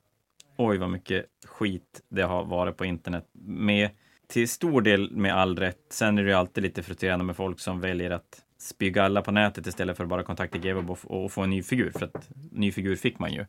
oj 0.56 0.78
vad 0.78 0.90
mycket 0.90 1.26
skit 1.44 2.02
det 2.08 2.22
har 2.22 2.44
varit 2.44 2.76
på 2.76 2.84
internet. 2.84 3.24
Med, 3.46 3.90
till 4.26 4.48
stor 4.48 4.82
del 4.82 5.10
med 5.10 5.34
all 5.34 5.56
rätt. 5.56 5.86
Sen 5.90 6.18
är 6.18 6.22
det 6.22 6.30
ju 6.30 6.36
alltid 6.36 6.62
lite 6.62 6.82
frustrerande 6.82 7.24
med 7.24 7.36
folk 7.36 7.60
som 7.60 7.80
väljer 7.80 8.10
att 8.10 8.42
spy 8.58 8.98
alla 8.98 9.22
på 9.22 9.30
nätet 9.30 9.66
istället 9.66 9.96
för 9.96 10.04
att 10.04 10.10
bara 10.10 10.22
kontakta 10.22 10.58
GW 10.58 10.94
och 11.04 11.32
få 11.32 11.42
en 11.42 11.50
ny 11.50 11.62
figur. 11.62 11.90
För 11.90 12.06
att 12.06 12.30
ny 12.52 12.72
figur 12.72 12.96
fick 12.96 13.18
man 13.18 13.32
ju. 13.32 13.46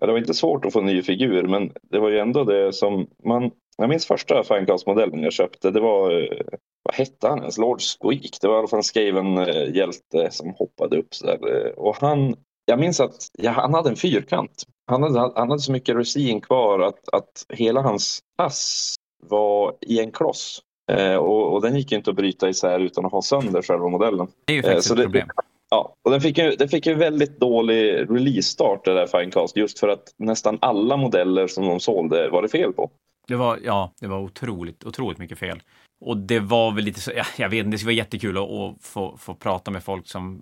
Ja, 0.00 0.06
det 0.06 0.12
var 0.12 0.18
inte 0.18 0.34
svårt 0.34 0.64
att 0.64 0.72
få 0.72 0.78
en 0.78 0.86
ny 0.86 1.02
figur, 1.02 1.42
men 1.42 1.72
det 1.82 1.98
var 1.98 2.08
ju 2.08 2.18
ändå 2.18 2.44
det 2.44 2.72
som 2.72 3.06
man... 3.24 3.50
Jag 3.76 3.88
minns 3.88 4.06
första 4.06 4.44
Finecast-modellen 4.44 5.22
jag 5.22 5.32
köpte. 5.32 5.70
Det 5.70 5.80
var, 5.80 6.22
eh, 6.22 6.46
vad 6.82 6.94
hette 6.94 7.28
han 7.28 7.38
ens? 7.38 7.58
Lord 7.58 7.80
Squeak. 7.80 8.38
Det 8.40 8.48
var 8.48 8.54
i 8.54 8.58
alla 8.58 8.68
fall 8.68 8.78
en 8.78 8.82
skriven 8.82 9.38
eh, 9.38 9.76
hjälte 9.76 10.28
som 10.30 10.54
hoppade 10.58 10.98
upp 10.98 11.14
så 11.14 11.26
där. 11.26 11.66
Eh, 11.66 11.70
och 11.70 11.96
han, 11.96 12.36
jag 12.64 12.78
minns 12.78 13.00
att 13.00 13.26
ja, 13.38 13.50
han 13.50 13.74
hade 13.74 13.90
en 13.90 13.96
fyrkant. 13.96 14.62
Han 14.86 15.02
hade, 15.02 15.20
han 15.20 15.50
hade 15.50 15.62
så 15.62 15.72
mycket 15.72 15.96
resin 15.96 16.40
kvar 16.40 16.80
att, 16.80 17.08
att 17.12 17.46
hela 17.48 17.80
hans 17.80 18.20
pass 18.36 18.94
var 19.26 19.76
i 19.80 20.00
en 20.00 20.12
kloss. 20.12 20.62
Eh, 20.92 21.16
och, 21.16 21.52
och, 21.52 21.62
den 21.62 21.76
gick 21.76 21.92
inte 21.92 22.10
att 22.10 22.16
bryta 22.16 22.48
isär 22.48 22.80
utan 22.80 23.06
att 23.06 23.12
ha 23.12 23.22
sönder 23.22 23.62
själva 23.62 23.88
modellen. 23.88 24.28
Det 24.44 24.52
är 24.52 24.56
ju 24.56 24.62
faktiskt 24.62 24.90
eh, 24.90 24.96
ett 24.96 25.04
problem. 25.04 25.28
Ja, 25.70 25.96
och 26.02 26.10
den 26.10 26.20
fick 26.20 26.38
ju, 26.38 26.50
den 26.50 26.68
fick 26.68 26.86
ju 26.86 26.94
väldigt 26.94 27.40
dålig 27.40 28.10
release-start 28.10 28.84
det 28.84 28.94
där 28.94 29.06
Finecast 29.06 29.56
just 29.56 29.78
för 29.78 29.88
att 29.88 30.14
nästan 30.16 30.58
alla 30.60 30.96
modeller 30.96 31.46
som 31.46 31.66
de 31.66 31.80
sålde 31.80 32.28
var 32.28 32.42
det 32.42 32.48
fel 32.48 32.72
på. 32.72 32.90
Det 33.26 33.36
var, 33.36 33.58
ja, 33.64 33.92
det 34.00 34.06
var 34.06 34.18
otroligt, 34.18 34.84
otroligt 34.84 35.18
mycket 35.18 35.38
fel. 35.38 35.62
Och 36.00 36.16
det 36.16 36.40
var 36.40 36.72
väl 36.72 36.84
lite 36.84 37.00
så, 37.00 37.12
ja, 37.16 37.24
jag 37.36 37.48
vet 37.48 37.58
inte, 37.58 37.70
det 37.70 37.78
skulle 37.78 37.88
vara 37.88 38.04
jättekul 38.04 38.38
att, 38.38 38.50
att 38.50 38.76
få, 38.80 39.16
få 39.16 39.34
prata 39.34 39.70
med 39.70 39.84
folk 39.84 40.08
som 40.08 40.40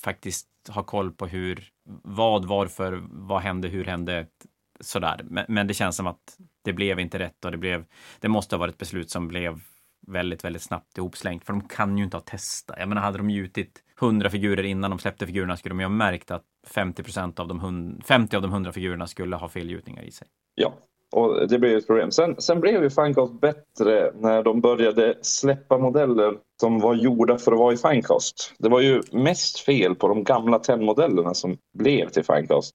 faktiskt 0.00 0.48
har 0.68 0.82
koll 0.82 1.12
på 1.12 1.26
hur, 1.26 1.68
vad, 2.02 2.44
varför, 2.44 3.02
vad 3.10 3.40
hände, 3.40 3.68
hur 3.68 3.84
hände, 3.84 4.26
sådär. 4.80 5.20
Men, 5.24 5.44
men 5.48 5.66
det 5.66 5.74
känns 5.74 5.96
som 5.96 6.06
att 6.06 6.36
det 6.64 6.72
blev 6.72 7.00
inte 7.00 7.18
rätt 7.18 7.44
och 7.44 7.50
det 7.50 7.58
blev, 7.58 7.84
det 8.20 8.28
måste 8.28 8.56
ha 8.56 8.60
varit 8.60 8.74
ett 8.74 8.78
beslut 8.78 9.10
som 9.10 9.28
blev 9.28 9.60
väldigt, 10.06 10.44
väldigt 10.44 10.62
snabbt 10.62 10.98
ihopslängt. 10.98 11.44
För 11.44 11.52
de 11.52 11.68
kan 11.68 11.98
ju 11.98 12.04
inte 12.04 12.16
ha 12.16 12.22
testat. 12.22 12.76
Jag 12.78 12.88
menar, 12.88 13.02
hade 13.02 13.18
de 13.18 13.30
gjutit 13.30 13.82
100 14.02 14.30
figurer 14.30 14.62
innan 14.62 14.90
de 14.90 14.98
släppte 14.98 15.26
figurerna 15.26 15.56
skulle 15.56 15.72
de 15.72 15.80
ju 15.80 15.86
ha 15.86 15.90
märkt 15.90 16.30
att 16.30 16.44
50% 16.74 17.40
av 17.40 17.48
de 17.48 18.00
50 18.04 18.36
av 18.36 18.42
de 18.42 18.52
100 18.52 18.72
figurerna 18.72 19.06
skulle 19.06 19.36
ha 19.36 19.48
felgjutningar 19.48 20.02
i 20.02 20.10
sig. 20.10 20.28
Ja, 20.54 20.74
och 21.12 21.48
det 21.48 21.58
blev 21.58 21.78
ett 21.78 21.86
problem. 21.86 22.10
Sen, 22.10 22.40
sen 22.40 22.60
blev 22.60 22.82
ju 22.82 22.90
Finecast 22.90 23.40
bättre 23.40 24.12
när 24.14 24.42
de 24.42 24.60
började 24.60 25.14
släppa 25.22 25.78
modeller 25.78 26.34
som 26.60 26.78
var 26.78 26.94
gjorda 26.94 27.38
för 27.38 27.52
att 27.52 27.58
vara 27.58 27.72
i 27.72 27.76
Finecast. 27.76 28.54
Det 28.58 28.68
var 28.68 28.80
ju 28.80 29.02
mest 29.12 29.58
fel 29.58 29.94
på 29.94 30.08
de 30.08 30.24
gamla 30.24 30.58
10-modellerna 30.58 31.34
som 31.34 31.56
blev 31.78 32.08
till 32.08 32.24
Finecast. 32.24 32.74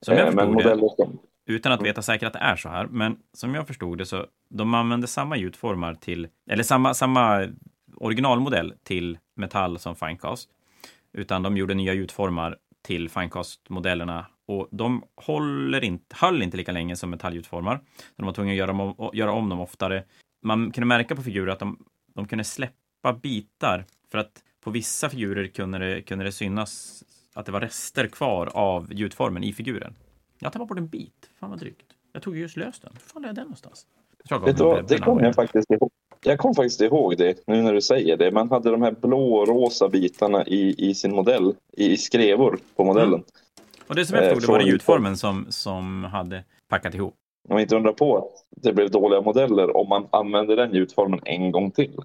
Som 0.00 0.14
jag 0.14 0.26
eh, 0.26 0.32
förstod 0.32 0.58
det, 0.58 0.78
som... 0.78 1.18
utan 1.46 1.72
att 1.72 1.82
veta 1.82 2.02
säkert 2.02 2.26
att 2.26 2.32
det 2.32 2.38
är 2.38 2.56
så 2.56 2.68
här, 2.68 2.86
men 2.86 3.16
som 3.32 3.54
jag 3.54 3.66
förstod 3.66 3.98
det 3.98 4.06
så 4.06 4.26
de 4.50 4.74
använde 4.74 5.06
samma 5.06 5.36
gjutformar 5.36 5.94
till, 5.94 6.28
eller 6.50 6.62
samma, 6.62 6.94
samma 6.94 7.46
originalmodell 7.96 8.74
till 8.82 9.18
metall 9.34 9.78
som 9.78 9.96
Finecast, 9.96 10.48
utan 11.12 11.42
de 11.42 11.56
gjorde 11.56 11.74
nya 11.74 11.94
gjutformar 11.94 12.58
till 12.82 13.08
Finecast-modellerna 13.08 14.26
och 14.46 14.68
de 14.70 15.04
håller 15.16 15.84
inte, 15.84 16.16
höll 16.18 16.42
inte 16.42 16.56
lika 16.56 16.72
länge 16.72 16.96
som 16.96 17.10
metallgjutformar. 17.10 17.80
De 18.16 18.26
var 18.26 18.32
tvungna 18.32 18.52
att 18.52 18.58
göra 18.58 18.70
om, 18.70 19.10
göra 19.12 19.32
om 19.32 19.48
dem 19.48 19.60
oftare. 19.60 20.04
Man 20.42 20.70
kunde 20.70 20.86
märka 20.86 21.16
på 21.16 21.22
figurer 21.22 21.52
att 21.52 21.58
de, 21.58 21.84
de 22.14 22.28
kunde 22.28 22.44
släppa 22.44 23.12
bitar 23.22 23.84
för 24.10 24.18
att 24.18 24.42
på 24.60 24.70
vissa 24.70 25.08
figurer 25.08 25.46
kunde 25.46 25.78
det, 25.78 26.02
kunde 26.02 26.24
det 26.24 26.32
synas 26.32 27.04
att 27.34 27.46
det 27.46 27.52
var 27.52 27.60
rester 27.60 28.06
kvar 28.06 28.50
av 28.54 28.92
gjutformen 28.92 29.44
i 29.44 29.52
figuren. 29.52 29.94
Jag 30.38 30.52
tappade 30.52 30.68
bort 30.68 30.78
en 30.78 30.88
bit. 30.88 31.30
Fan 31.40 31.50
vad 31.50 31.58
drygt. 31.58 31.86
Jag 32.12 32.22
tog 32.22 32.36
just 32.36 32.56
lös 32.56 32.80
den. 32.80 32.92
Hur 32.92 33.00
fan 33.00 33.24
är 33.24 33.32
den 33.32 33.44
någonstans? 33.44 33.86
Det, 34.28 34.82
det 34.88 34.98
kommer 34.98 35.22
jag 35.22 35.34
faktiskt 35.34 35.70
ihåg. 35.70 35.90
Jag 36.26 36.38
kom 36.38 36.54
faktiskt 36.54 36.80
ihåg 36.80 37.16
det 37.16 37.46
nu 37.46 37.62
när 37.62 37.72
du 37.72 37.80
säger 37.80 38.16
det. 38.16 38.30
Man 38.30 38.50
hade 38.50 38.70
de 38.70 38.82
här 38.82 38.92
blå 38.92 39.34
och 39.34 39.48
rosa 39.48 39.88
bitarna 39.88 40.46
i, 40.46 40.90
i 40.90 40.94
sin 40.94 41.14
modell, 41.14 41.54
i 41.72 41.96
skrevor 41.96 42.58
på 42.76 42.84
modellen. 42.84 43.14
Mm. 43.14 43.24
Och 43.86 43.94
det 43.94 44.06
som 44.06 44.16
jag 44.16 44.34
förstod 44.34 44.48
det 44.48 44.52
var 44.52 44.58
det 44.58 44.70
gjutformen 44.70 45.16
som, 45.16 45.46
som 45.48 46.04
hade 46.04 46.44
packat 46.68 46.94
ihop. 46.94 47.14
Man 47.48 47.60
inte 47.60 47.76
undra 47.76 47.92
på 47.92 48.16
att 48.16 48.62
det 48.62 48.72
blev 48.72 48.90
dåliga 48.90 49.20
modeller 49.20 49.76
om 49.76 49.88
man 49.88 50.06
använde 50.10 50.56
den 50.56 50.74
gjutformen 50.74 51.20
en 51.24 51.52
gång 51.52 51.70
till. 51.70 52.00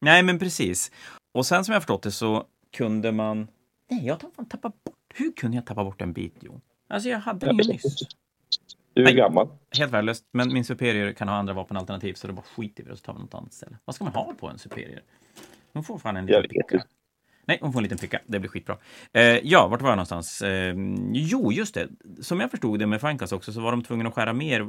Nej, 0.00 0.22
men 0.22 0.38
precis. 0.38 0.90
Och 1.34 1.46
sen 1.46 1.64
som 1.64 1.72
jag 1.72 1.82
förstått 1.82 2.02
det 2.02 2.10
så 2.10 2.44
kunde 2.76 3.12
man... 3.12 3.48
Nej, 3.90 4.06
jag 4.06 4.20
tappade 4.20 4.58
bort... 4.62 4.94
Hur 5.14 5.32
kunde 5.32 5.56
jag 5.56 5.66
tappa 5.66 5.84
bort 5.84 6.02
en 6.02 6.12
bit, 6.12 6.34
Jon? 6.40 6.60
Alltså, 6.88 7.08
jag 7.08 7.18
hade 7.18 7.46
den 7.46 7.56
ju 7.56 7.72
nyss. 7.72 7.98
Du 8.98 9.02
är 9.02 9.06
Nej, 9.06 9.14
gammal. 9.14 9.48
Helt 9.78 9.92
värdelöst. 9.92 10.24
Men 10.32 10.52
min 10.52 10.64
superior 10.64 11.12
kan 11.12 11.28
ha 11.28 11.34
andra 11.34 11.52
vapenalternativ 11.54 12.14
så 12.14 12.26
det 12.26 12.32
bara 12.32 12.42
skiter 12.56 12.84
vi 12.84 12.92
och 12.92 12.98
så 12.98 13.04
tar 13.04 13.12
vi 13.12 13.20
något 13.20 13.34
annat 13.34 13.52
ställe. 13.52 13.76
Vad 13.84 13.94
ska 13.94 14.04
man 14.04 14.14
ha 14.14 14.34
på 14.40 14.48
en 14.48 14.58
superior? 14.58 15.00
Hon 15.72 15.84
får 15.84 15.98
fan 15.98 16.16
en 16.16 16.26
liten 16.26 16.42
picka. 16.42 16.84
Nej, 17.44 17.58
hon 17.60 17.72
får 17.72 17.80
en 17.80 17.82
liten 17.82 17.98
pricka. 17.98 18.20
Det 18.26 18.38
blir 18.38 18.50
skitbra. 18.50 18.76
Eh, 19.12 19.22
ja, 19.22 19.68
vart 19.68 19.82
var 19.82 19.88
jag 19.88 19.96
någonstans? 19.96 20.42
Eh, 20.42 20.74
jo, 21.12 21.52
just 21.52 21.74
det. 21.74 21.88
Som 22.20 22.40
jag 22.40 22.50
förstod 22.50 22.78
det 22.78 22.86
med 22.86 23.00
Finecast 23.00 23.32
också 23.32 23.52
så 23.52 23.60
var 23.60 23.70
de 23.70 23.82
tvungna 23.82 24.08
att 24.08 24.14
skära 24.14 24.32
mer 24.32 24.68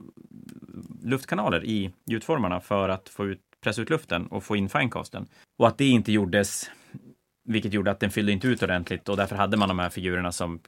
luftkanaler 1.04 1.65
i 1.65 1.92
ljudformarna 2.06 2.60
för 2.60 2.89
att 2.89 3.10
få 3.10 3.26
ut, 3.26 3.42
pressa 3.62 3.82
ut 3.82 3.89
luften 3.89 4.28
och 4.28 4.44
få 4.44 4.56
in 4.56 4.70
Finecasten. 4.70 5.28
Och 5.58 5.68
att 5.68 5.78
det 5.78 5.88
inte 5.88 6.12
gjordes, 6.12 6.72
vilket 7.44 7.74
gjorde 7.74 7.92
att 7.92 8.00
den 8.00 8.12
fyllde 8.12 8.32
inte 8.32 8.48
ut 8.48 8.63
ordentligt 8.63 9.10
och 9.10 9.18
därför 9.18 9.36
hade 9.36 9.58
man 9.58 9.68
de 9.68 9.80
här 9.80 9.89
figurerna 9.89 10.32
som 10.32 10.60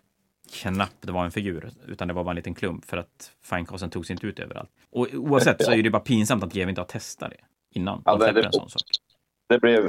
knappt 0.54 1.10
var 1.10 1.26
en 1.26 1.32
figur, 1.32 1.70
utan 1.88 2.08
det 2.08 2.14
var 2.14 2.24
bara 2.24 2.32
en 2.32 2.36
liten 2.36 2.54
klump 2.54 2.86
för 2.86 2.98
att 2.98 3.32
Finecasten 3.44 3.90
togs 3.90 4.12
inte 4.12 4.28
ut 4.28 4.40
överallt. 4.40 4.70
Och 4.92 5.08
oavsett 5.14 5.66
så 5.66 5.72
är 5.72 5.84
det 5.84 5.90
bara 5.90 6.02
pinsamt 6.02 6.44
att 6.44 6.54
GW 6.54 6.70
inte 6.70 6.82
har 6.82 6.86
testat 6.86 7.30
det 7.30 7.38
innan. 7.80 8.02
Ja, 8.06 8.18
det, 8.18 8.32
det, 8.32 8.44
en 8.44 8.54
sån 8.54 8.70
sak. 8.70 8.82
det 9.50 9.60
blev 9.60 9.88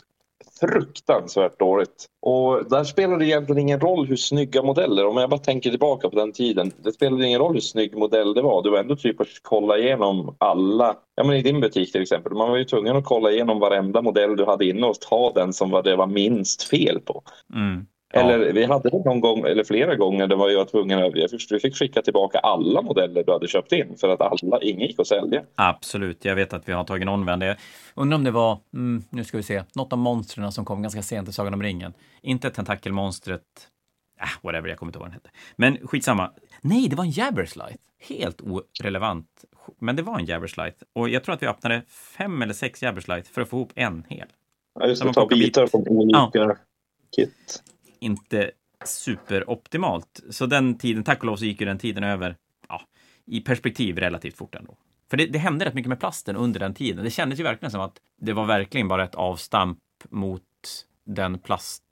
fruktansvärt 0.60 1.58
dåligt. 1.58 2.06
Och 2.22 2.68
där 2.70 2.84
spelade 2.84 3.18
det 3.18 3.26
egentligen 3.26 3.58
ingen 3.58 3.80
roll 3.80 4.06
hur 4.06 4.16
snygga 4.16 4.62
modeller, 4.62 5.06
om 5.06 5.16
jag 5.16 5.30
bara 5.30 5.40
tänker 5.40 5.70
tillbaka 5.70 6.10
på 6.10 6.16
den 6.16 6.32
tiden. 6.32 6.72
Det 6.84 6.92
spelade 6.92 7.26
ingen 7.26 7.38
roll 7.38 7.52
hur 7.52 7.60
snygg 7.60 7.96
modell 7.96 8.34
det 8.34 8.42
var. 8.42 8.62
Du 8.62 8.70
var 8.70 8.78
ändå 8.78 8.96
typ 8.96 9.20
att 9.20 9.28
kolla 9.42 9.78
igenom 9.78 10.36
alla. 10.38 10.96
Ja, 11.14 11.24
men 11.24 11.36
i 11.36 11.42
din 11.42 11.60
butik 11.60 11.92
till 11.92 12.02
exempel. 12.02 12.32
Man 12.32 12.50
var 12.50 12.56
ju 12.56 12.64
tvungen 12.64 12.96
att 12.96 13.04
kolla 13.04 13.30
igenom 13.30 13.58
varenda 13.58 14.02
modell 14.02 14.36
du 14.36 14.44
hade 14.44 14.66
inne 14.66 14.86
och 14.86 15.00
ta 15.00 15.32
den 15.32 15.52
som 15.52 15.82
det 15.84 15.96
var 15.96 16.06
minst 16.06 16.62
fel 16.62 17.00
på. 17.00 17.22
Mm. 17.54 17.86
Eller 18.12 18.52
vi 18.52 18.64
hade 18.64 18.90
det 18.90 19.04
någon 19.04 19.20
gång, 19.20 19.46
eller 19.46 19.64
flera 19.64 19.96
gånger, 19.96 20.26
där 20.26 20.36
var 20.36 20.50
jag 20.50 20.68
tvungen 20.68 20.98
att 20.98 21.12
vi 21.14 21.60
fick 21.60 21.76
skicka 21.76 22.02
tillbaka 22.02 22.38
alla 22.38 22.82
modeller 22.82 23.24
du 23.24 23.32
hade 23.32 23.48
köpt 23.48 23.72
in 23.72 23.96
för 24.00 24.08
att 24.08 24.20
alla, 24.20 24.62
ingen 24.62 24.86
gick 24.86 25.00
att 25.00 25.06
sälja. 25.06 25.42
Absolut, 25.54 26.24
jag 26.24 26.34
vet 26.34 26.52
att 26.52 26.68
vi 26.68 26.72
har 26.72 26.84
tagit 26.84 27.02
en 27.02 27.08
omvänd. 27.08 27.42
Undrar 27.94 28.16
om 28.16 28.24
det 28.24 28.30
var, 28.30 28.58
mm, 28.74 29.04
nu 29.10 29.24
ska 29.24 29.36
vi 29.36 29.42
se, 29.42 29.62
något 29.74 29.92
av 29.92 29.98
monstren 29.98 30.52
som 30.52 30.64
kom 30.64 30.82
ganska 30.82 31.02
sent 31.02 31.28
i 31.28 31.32
Sagan 31.32 31.54
om 31.54 31.62
ringen. 31.62 31.92
Inte 32.22 32.50
tentakelmonstret, 32.50 33.42
äh, 34.20 34.26
whatever, 34.42 34.68
jag 34.68 34.78
kommer 34.78 34.90
inte 34.90 34.98
ihåg 34.98 35.02
vad 35.02 35.10
den 35.10 35.14
hette. 35.14 35.30
Men 35.56 35.88
skitsamma. 35.88 36.30
Nej, 36.60 36.88
det 36.88 36.96
var 36.96 37.04
en 37.04 37.10
Jabberslite. 37.10 37.78
Helt 38.08 38.40
orelevant. 38.40 39.44
Men 39.78 39.96
det 39.96 40.02
var 40.02 40.18
en 40.18 40.26
Jabberslite. 40.26 40.84
Och 40.92 41.08
jag 41.08 41.24
tror 41.24 41.34
att 41.34 41.42
vi 41.42 41.46
öppnade 41.46 41.82
fem 41.88 42.42
eller 42.42 42.54
sex 42.54 42.82
Jabberslite 42.82 43.28
för 43.30 43.40
att 43.40 43.48
få 43.48 43.56
ihop 43.56 43.72
en 43.74 44.04
hel. 44.08 44.26
Ja, 44.80 44.86
just 44.86 45.02
det, 45.02 45.12
ta 45.12 45.26
bitar 45.26 45.66
från 45.66 45.88
olika 45.88 46.30
ja. 46.32 46.56
kit 47.16 47.62
inte 48.02 48.50
superoptimalt. 48.84 50.20
Så 50.30 50.46
den 50.46 50.78
tiden, 50.78 51.04
tack 51.04 51.18
och 51.18 51.24
lov 51.24 51.36
så 51.36 51.44
gick 51.44 51.60
ju 51.60 51.66
den 51.66 51.78
tiden 51.78 52.04
över, 52.04 52.36
ja, 52.68 52.80
i 53.26 53.40
perspektiv 53.40 53.98
relativt 53.98 54.36
fort 54.36 54.54
ändå. 54.54 54.76
För 55.10 55.16
det, 55.16 55.26
det 55.26 55.38
hände 55.38 55.64
rätt 55.64 55.74
mycket 55.74 55.88
med 55.88 56.00
plasten 56.00 56.36
under 56.36 56.60
den 56.60 56.74
tiden. 56.74 57.04
Det 57.04 57.10
kändes 57.10 57.40
ju 57.40 57.42
verkligen 57.42 57.70
som 57.70 57.80
att 57.80 58.00
det 58.20 58.32
var 58.32 58.46
verkligen 58.46 58.88
bara 58.88 59.04
ett 59.04 59.14
avstamp 59.14 59.78
mot 60.08 60.42
den 61.04 61.38
plast, 61.38 61.84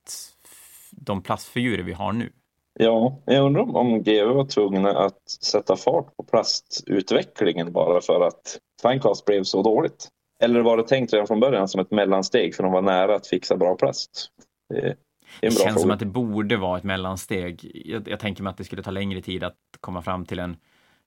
de 0.91 1.23
plastfigurer 1.23 1.83
vi 1.83 1.93
har 1.93 2.13
nu. 2.13 2.33
Ja, 2.79 3.19
jag 3.25 3.47
undrar 3.47 3.63
om, 3.63 3.77
om 3.77 4.03
GW 4.03 4.25
var 4.25 4.45
tvungna 4.45 4.91
att 4.91 5.31
sätta 5.31 5.77
fart 5.77 6.17
på 6.17 6.23
plastutvecklingen 6.23 7.73
bara 7.73 8.01
för 8.01 8.27
att 8.27 8.59
Finecast 8.83 9.25
blev 9.25 9.45
så 9.45 9.63
dåligt. 9.63 10.09
Eller 10.43 10.61
var 10.61 10.77
det 10.77 10.89
tänkt 10.89 11.13
redan 11.13 11.27
från 11.27 11.41
början 11.41 11.69
som 11.69 11.81
ett 11.81 11.91
mellansteg 11.91 12.55
för 12.55 12.63
de 12.63 12.73
var 12.73 12.83
nära 12.83 13.15
att 13.15 13.27
fixa 13.27 13.57
bra 13.57 13.77
plast? 13.77 14.29
Det 14.69 14.97
det, 15.41 15.47
det 15.47 15.51
känns 15.51 15.63
fråga. 15.65 15.79
som 15.79 15.91
att 15.91 15.99
det 15.99 16.07
borde 16.07 16.57
vara 16.57 16.79
ett 16.79 16.85
mellansteg. 16.85 17.83
Jag, 17.85 18.09
jag, 18.09 18.21
tänker 18.21 18.43
mig 18.43 18.51
att 18.51 18.57
det 18.57 18.65
skulle 18.65 18.83
ta 18.83 18.91
längre 18.91 19.23
tid 19.23 19.45
att 19.45 19.57
komma 19.81 20.03
fram 20.03 20.25
till 20.25 20.39
en, 20.39 20.57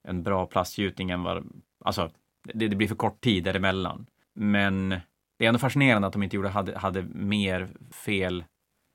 en 0.04 0.24
bra 0.24 0.46
plastgjutning 0.46 1.10
än 1.10 1.24
vad... 1.24 1.48
Alltså, 1.86 2.10
det, 2.54 2.68
det 2.68 2.76
blir 2.76 2.88
för 2.88 2.96
kort 2.96 3.22
tid 3.22 3.44
däremellan. 3.44 4.06
Men 4.34 4.90
det 5.40 5.46
är 5.46 5.48
ändå 5.48 5.60
fascinerande 5.60 6.08
att 6.08 6.14
de 6.14 6.24
inte 6.24 6.36
gjorde, 6.36 6.50
hade, 6.50 6.78
hade 6.78 7.02
mer 7.02 7.70
fel 7.92 8.44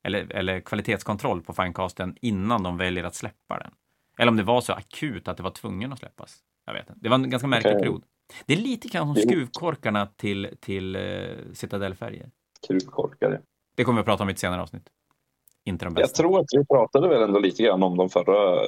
eller, 0.05 0.33
eller 0.33 0.61
kvalitetskontroll 0.61 1.43
på 1.43 1.53
Finecasten 1.53 2.17
innan 2.21 2.63
de 2.63 2.77
väljer 2.77 3.05
att 3.05 3.15
släppa 3.15 3.59
den. 3.59 3.71
Eller 4.19 4.31
om 4.31 4.37
det 4.37 4.43
var 4.43 4.61
så 4.61 4.73
akut 4.73 5.29
att 5.29 5.37
det 5.37 5.43
var 5.43 5.51
tvungen 5.51 5.93
att 5.93 5.99
släppas. 5.99 6.39
Jag 6.67 6.75
vet 6.75 6.89
inte. 6.89 7.01
Det 7.03 7.09
var 7.09 7.17
en 7.17 7.31
ganska 7.31 7.49
märklig 7.49 7.71
okay. 7.71 7.81
period. 7.81 8.03
Det 8.47 8.53
är 8.53 8.59
lite 8.59 8.89
grann 8.89 9.15
som 9.15 9.23
skruvkorkarna 9.23 10.07
till, 10.07 10.57
till 10.61 10.97
uh, 10.97 11.53
Citadellfärger. 11.53 12.31
Skruvkorkar, 12.65 13.41
Det 13.77 13.85
kommer 13.85 13.97
vi 13.97 14.01
att 14.01 14.07
prata 14.07 14.23
om 14.23 14.29
i 14.29 14.33
ett 14.33 14.39
senare 14.39 14.63
avsnitt 14.63 14.89
inte 15.69 15.85
de 15.85 15.95
bästa. 15.95 16.09
Jag 16.09 16.15
tror 16.15 16.41
att 16.41 16.47
vi 16.53 16.67
pratade 16.67 17.09
väl 17.09 17.23
ändå 17.23 17.39
lite 17.39 17.63
grann 17.63 17.83
om 17.83 17.97
dem 17.97 18.09
förra, 18.09 18.61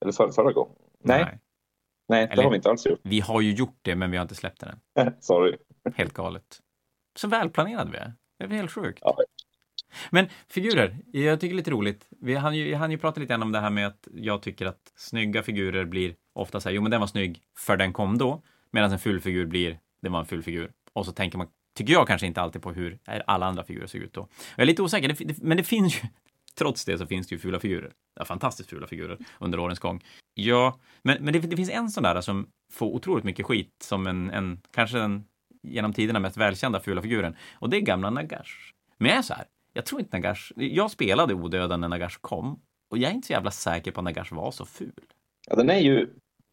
eller 0.00 0.12
förra, 0.12 0.32
förra 0.32 0.52
gången. 0.52 0.76
Nej. 1.02 1.24
Nej, 1.24 1.38
Nej 2.08 2.26
det 2.26 2.32
eller, 2.32 2.42
har 2.42 2.50
vi 2.50 2.56
inte 2.56 2.70
alls 2.70 2.86
gjort. 2.86 3.00
Vi 3.02 3.20
har 3.20 3.40
ju 3.40 3.52
gjort 3.52 3.78
det, 3.82 3.96
men 3.96 4.10
vi 4.10 4.16
har 4.16 4.22
inte 4.22 4.34
släppt 4.34 4.60
den 4.60 4.80
än. 5.06 5.14
Sorry. 5.20 5.56
Helt 5.94 6.14
galet. 6.14 6.60
Så 7.18 7.28
välplanerade 7.28 7.90
vi 7.90 7.98
är. 7.98 8.12
Det 8.38 8.44
är 8.44 8.58
helt 8.58 8.72
sjukt. 8.72 8.98
Ja. 9.02 9.16
Men 10.10 10.28
figurer, 10.48 10.96
jag 11.12 11.40
tycker 11.40 11.54
det 11.54 11.54
är 11.54 11.56
lite 11.56 11.70
roligt. 11.70 12.08
Vi 12.20 12.34
hann 12.34 12.54
ju, 12.54 12.74
hann 12.74 12.90
ju 12.90 12.98
prata 12.98 13.20
lite 13.20 13.30
grann 13.32 13.42
om 13.42 13.52
det 13.52 13.60
här 13.60 13.70
med 13.70 13.86
att 13.86 14.08
jag 14.14 14.42
tycker 14.42 14.66
att 14.66 14.92
snygga 14.96 15.42
figurer 15.42 15.84
blir 15.84 16.14
ofta 16.32 16.60
så 16.60 16.68
här, 16.68 16.76
jo 16.76 16.82
men 16.82 16.90
den 16.90 17.00
var 17.00 17.06
snygg 17.06 17.42
för 17.58 17.76
den 17.76 17.92
kom 17.92 18.18
då, 18.18 18.42
medan 18.70 18.92
en 18.92 18.98
ful 18.98 19.20
figur 19.20 19.46
blir, 19.46 19.78
det 20.02 20.08
var 20.08 20.20
en 20.20 20.26
ful 20.26 20.42
figur. 20.42 20.72
Och 20.92 21.06
så 21.06 21.12
tänker 21.12 21.38
man 21.38 21.46
tycker 21.80 21.92
jag 21.92 22.06
kanske 22.06 22.26
inte 22.26 22.40
alltid 22.40 22.62
på 22.62 22.72
hur 22.72 22.98
alla 23.26 23.46
andra 23.46 23.64
figurer 23.64 23.86
ser 23.86 23.98
ut 23.98 24.12
då. 24.12 24.28
Jag 24.56 24.62
är 24.62 24.66
lite 24.66 24.82
osäker, 24.82 25.16
men 25.44 25.56
det 25.56 25.64
finns 25.64 25.94
ju, 25.94 26.08
trots 26.58 26.84
det 26.84 26.98
så 26.98 27.06
finns 27.06 27.28
det 27.28 27.34
ju 27.34 27.38
fula 27.38 27.60
figurer. 27.60 27.92
Ja, 28.18 28.24
fantastiskt 28.24 28.70
fula 28.70 28.86
figurer 28.86 29.18
under 29.38 29.58
årens 29.58 29.78
gång. 29.78 30.04
Ja, 30.34 30.78
men, 31.02 31.24
men 31.24 31.32
det, 31.32 31.38
det 31.38 31.56
finns 31.56 31.70
en 31.70 31.90
sån 31.90 32.02
där 32.02 32.20
som 32.20 32.46
får 32.72 32.86
otroligt 32.86 33.24
mycket 33.24 33.46
skit 33.46 33.70
som 33.82 34.06
en, 34.06 34.30
en 34.30 34.60
kanske 34.74 34.98
den 34.98 35.24
genom 35.62 35.92
tiderna 35.92 36.18
mest 36.18 36.36
välkända 36.36 36.80
fula 36.80 37.02
figuren. 37.02 37.36
Och 37.54 37.70
det 37.70 37.76
är 37.76 37.80
gamla 37.80 38.10
Nagash. 38.10 38.72
Men 38.98 39.08
jag 39.08 39.18
är 39.18 39.22
så 39.22 39.34
här, 39.34 39.44
jag 39.72 39.86
tror 39.86 40.00
inte 40.00 40.16
Nagash, 40.16 40.52
jag 40.56 40.90
spelade 40.90 41.34
odöden 41.34 41.80
när 41.80 41.88
Nagash 41.88 42.18
kom 42.20 42.60
och 42.90 42.98
jag 42.98 43.10
är 43.10 43.14
inte 43.14 43.26
så 43.26 43.32
jävla 43.32 43.50
säker 43.50 43.90
på 43.92 44.00
att 44.00 44.04
Nagash 44.04 44.32
var 44.32 44.50
så 44.50 44.64
ful. 44.64 44.92
Ja, 45.48 45.56
den 45.56 45.70
är 45.70 45.80
ju 45.80 46.08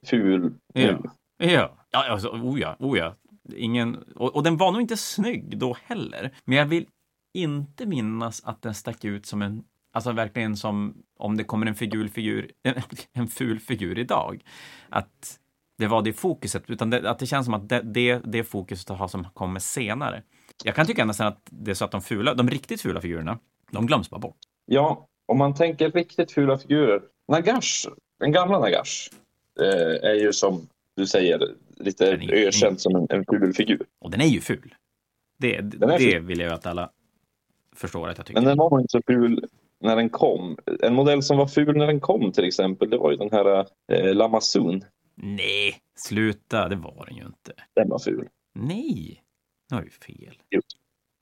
ful 0.05 0.51
nu. 0.73 0.99
Ja, 1.37 1.47
ja, 1.51 1.77
ja 1.91 2.11
alltså, 2.11 2.29
oh 2.29 2.59
ja, 2.59 2.75
oh 2.79 2.97
ja. 2.97 3.15
Ingen, 3.55 4.03
och, 4.15 4.35
och, 4.35 4.43
den 4.43 4.57
var 4.57 4.71
nog 4.71 4.81
inte 4.81 4.97
snygg 4.97 5.57
då 5.57 5.77
heller. 5.83 6.31
Men 6.45 6.57
jag 6.57 6.65
vill 6.65 6.85
inte 7.33 7.85
minnas 7.85 8.41
att 8.45 8.61
den 8.61 8.73
stack 8.73 9.05
ut 9.05 9.25
som 9.25 9.41
en, 9.41 9.63
alltså 9.93 10.11
verkligen 10.11 10.57
som 10.57 11.03
om 11.17 11.37
det 11.37 11.43
kommer 11.43 11.65
en 11.65 11.75
figur, 11.75 12.07
figur 12.07 12.51
en, 12.63 12.73
en 13.13 13.27
ful 13.27 13.59
figur 13.59 13.99
idag. 13.99 14.43
Att 14.89 15.39
det 15.77 15.87
var 15.87 16.01
det 16.01 16.13
fokuset, 16.13 16.69
utan 16.69 16.89
det, 16.89 17.09
att 17.09 17.19
det 17.19 17.25
känns 17.25 17.45
som 17.45 17.53
att 17.53 17.69
det, 17.69 17.81
det, 17.81 18.21
det 18.23 18.43
fokuset 18.43 18.89
har 18.89 19.07
som 19.07 19.27
kommer 19.33 19.59
senare. 19.59 20.23
Jag 20.63 20.75
kan 20.75 20.85
tycka 20.85 21.05
nästan 21.05 21.27
att 21.27 21.41
det 21.45 21.71
är 21.71 21.75
så 21.75 21.85
att 21.85 21.91
de 21.91 22.01
fula, 22.01 22.33
de 22.33 22.49
riktigt 22.49 22.81
fula 22.81 23.01
figurerna, 23.01 23.39
de 23.71 23.85
glöms 23.85 24.09
bara 24.09 24.19
bort. 24.19 24.37
Ja, 24.65 25.07
om 25.25 25.37
man 25.37 25.55
tänker 25.55 25.91
riktigt 25.91 26.31
fula 26.31 26.57
figurer. 26.57 27.01
Nagash, 27.27 27.87
den 28.19 28.31
gamla 28.31 28.59
Nagash, 28.59 29.09
eh, 29.61 30.09
är 30.09 30.13
ju 30.13 30.33
som 30.33 30.67
du 30.95 31.07
säger 31.07 31.55
lite 31.79 32.11
är, 32.11 32.31
ökänd 32.31 32.81
som 32.81 32.95
en, 32.95 33.07
en 33.09 33.25
ful 33.25 33.53
figur. 33.53 33.85
Och 33.99 34.11
den 34.11 34.21
är 34.21 34.25
ju 34.25 34.41
ful. 34.41 34.75
Det, 35.39 35.61
det 35.61 35.99
ful. 35.99 36.25
vill 36.25 36.39
jag 36.39 36.53
att 36.53 36.65
alla 36.65 36.91
förstår 37.75 38.09
att 38.09 38.17
jag 38.17 38.25
tycker. 38.25 38.41
Men 38.41 38.47
den 38.47 38.57
var 38.57 38.79
inte 38.79 38.91
så 38.91 39.01
ful 39.07 39.45
när 39.79 39.95
den 39.95 40.09
kom. 40.09 40.57
En 40.81 40.93
modell 40.93 41.23
som 41.23 41.37
var 41.37 41.47
ful 41.47 41.77
när 41.77 41.87
den 41.87 41.99
kom 41.99 42.31
till 42.31 42.45
exempel, 42.45 42.89
det 42.89 42.97
var 42.97 43.11
ju 43.11 43.17
den 43.17 43.31
här 43.31 43.65
eh, 43.91 44.13
Lamazoon. 44.15 44.83
Nej, 45.15 45.75
sluta, 45.95 46.69
det 46.69 46.75
var 46.75 47.05
den 47.05 47.15
ju 47.15 47.23
inte. 47.23 47.53
Den 47.73 47.89
var 47.89 47.99
ful. 47.99 48.27
Nej, 48.53 49.23
nu 49.69 49.77
har 49.77 49.83
du 49.83 49.89
fel. 49.89 50.41
Jo. 50.49 50.61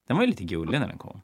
Den 0.08 0.18
var 0.18 0.24
ju 0.24 0.30
lite 0.30 0.44
gullig 0.44 0.80
när 0.80 0.88
den 0.88 0.98
kom. 0.98 1.22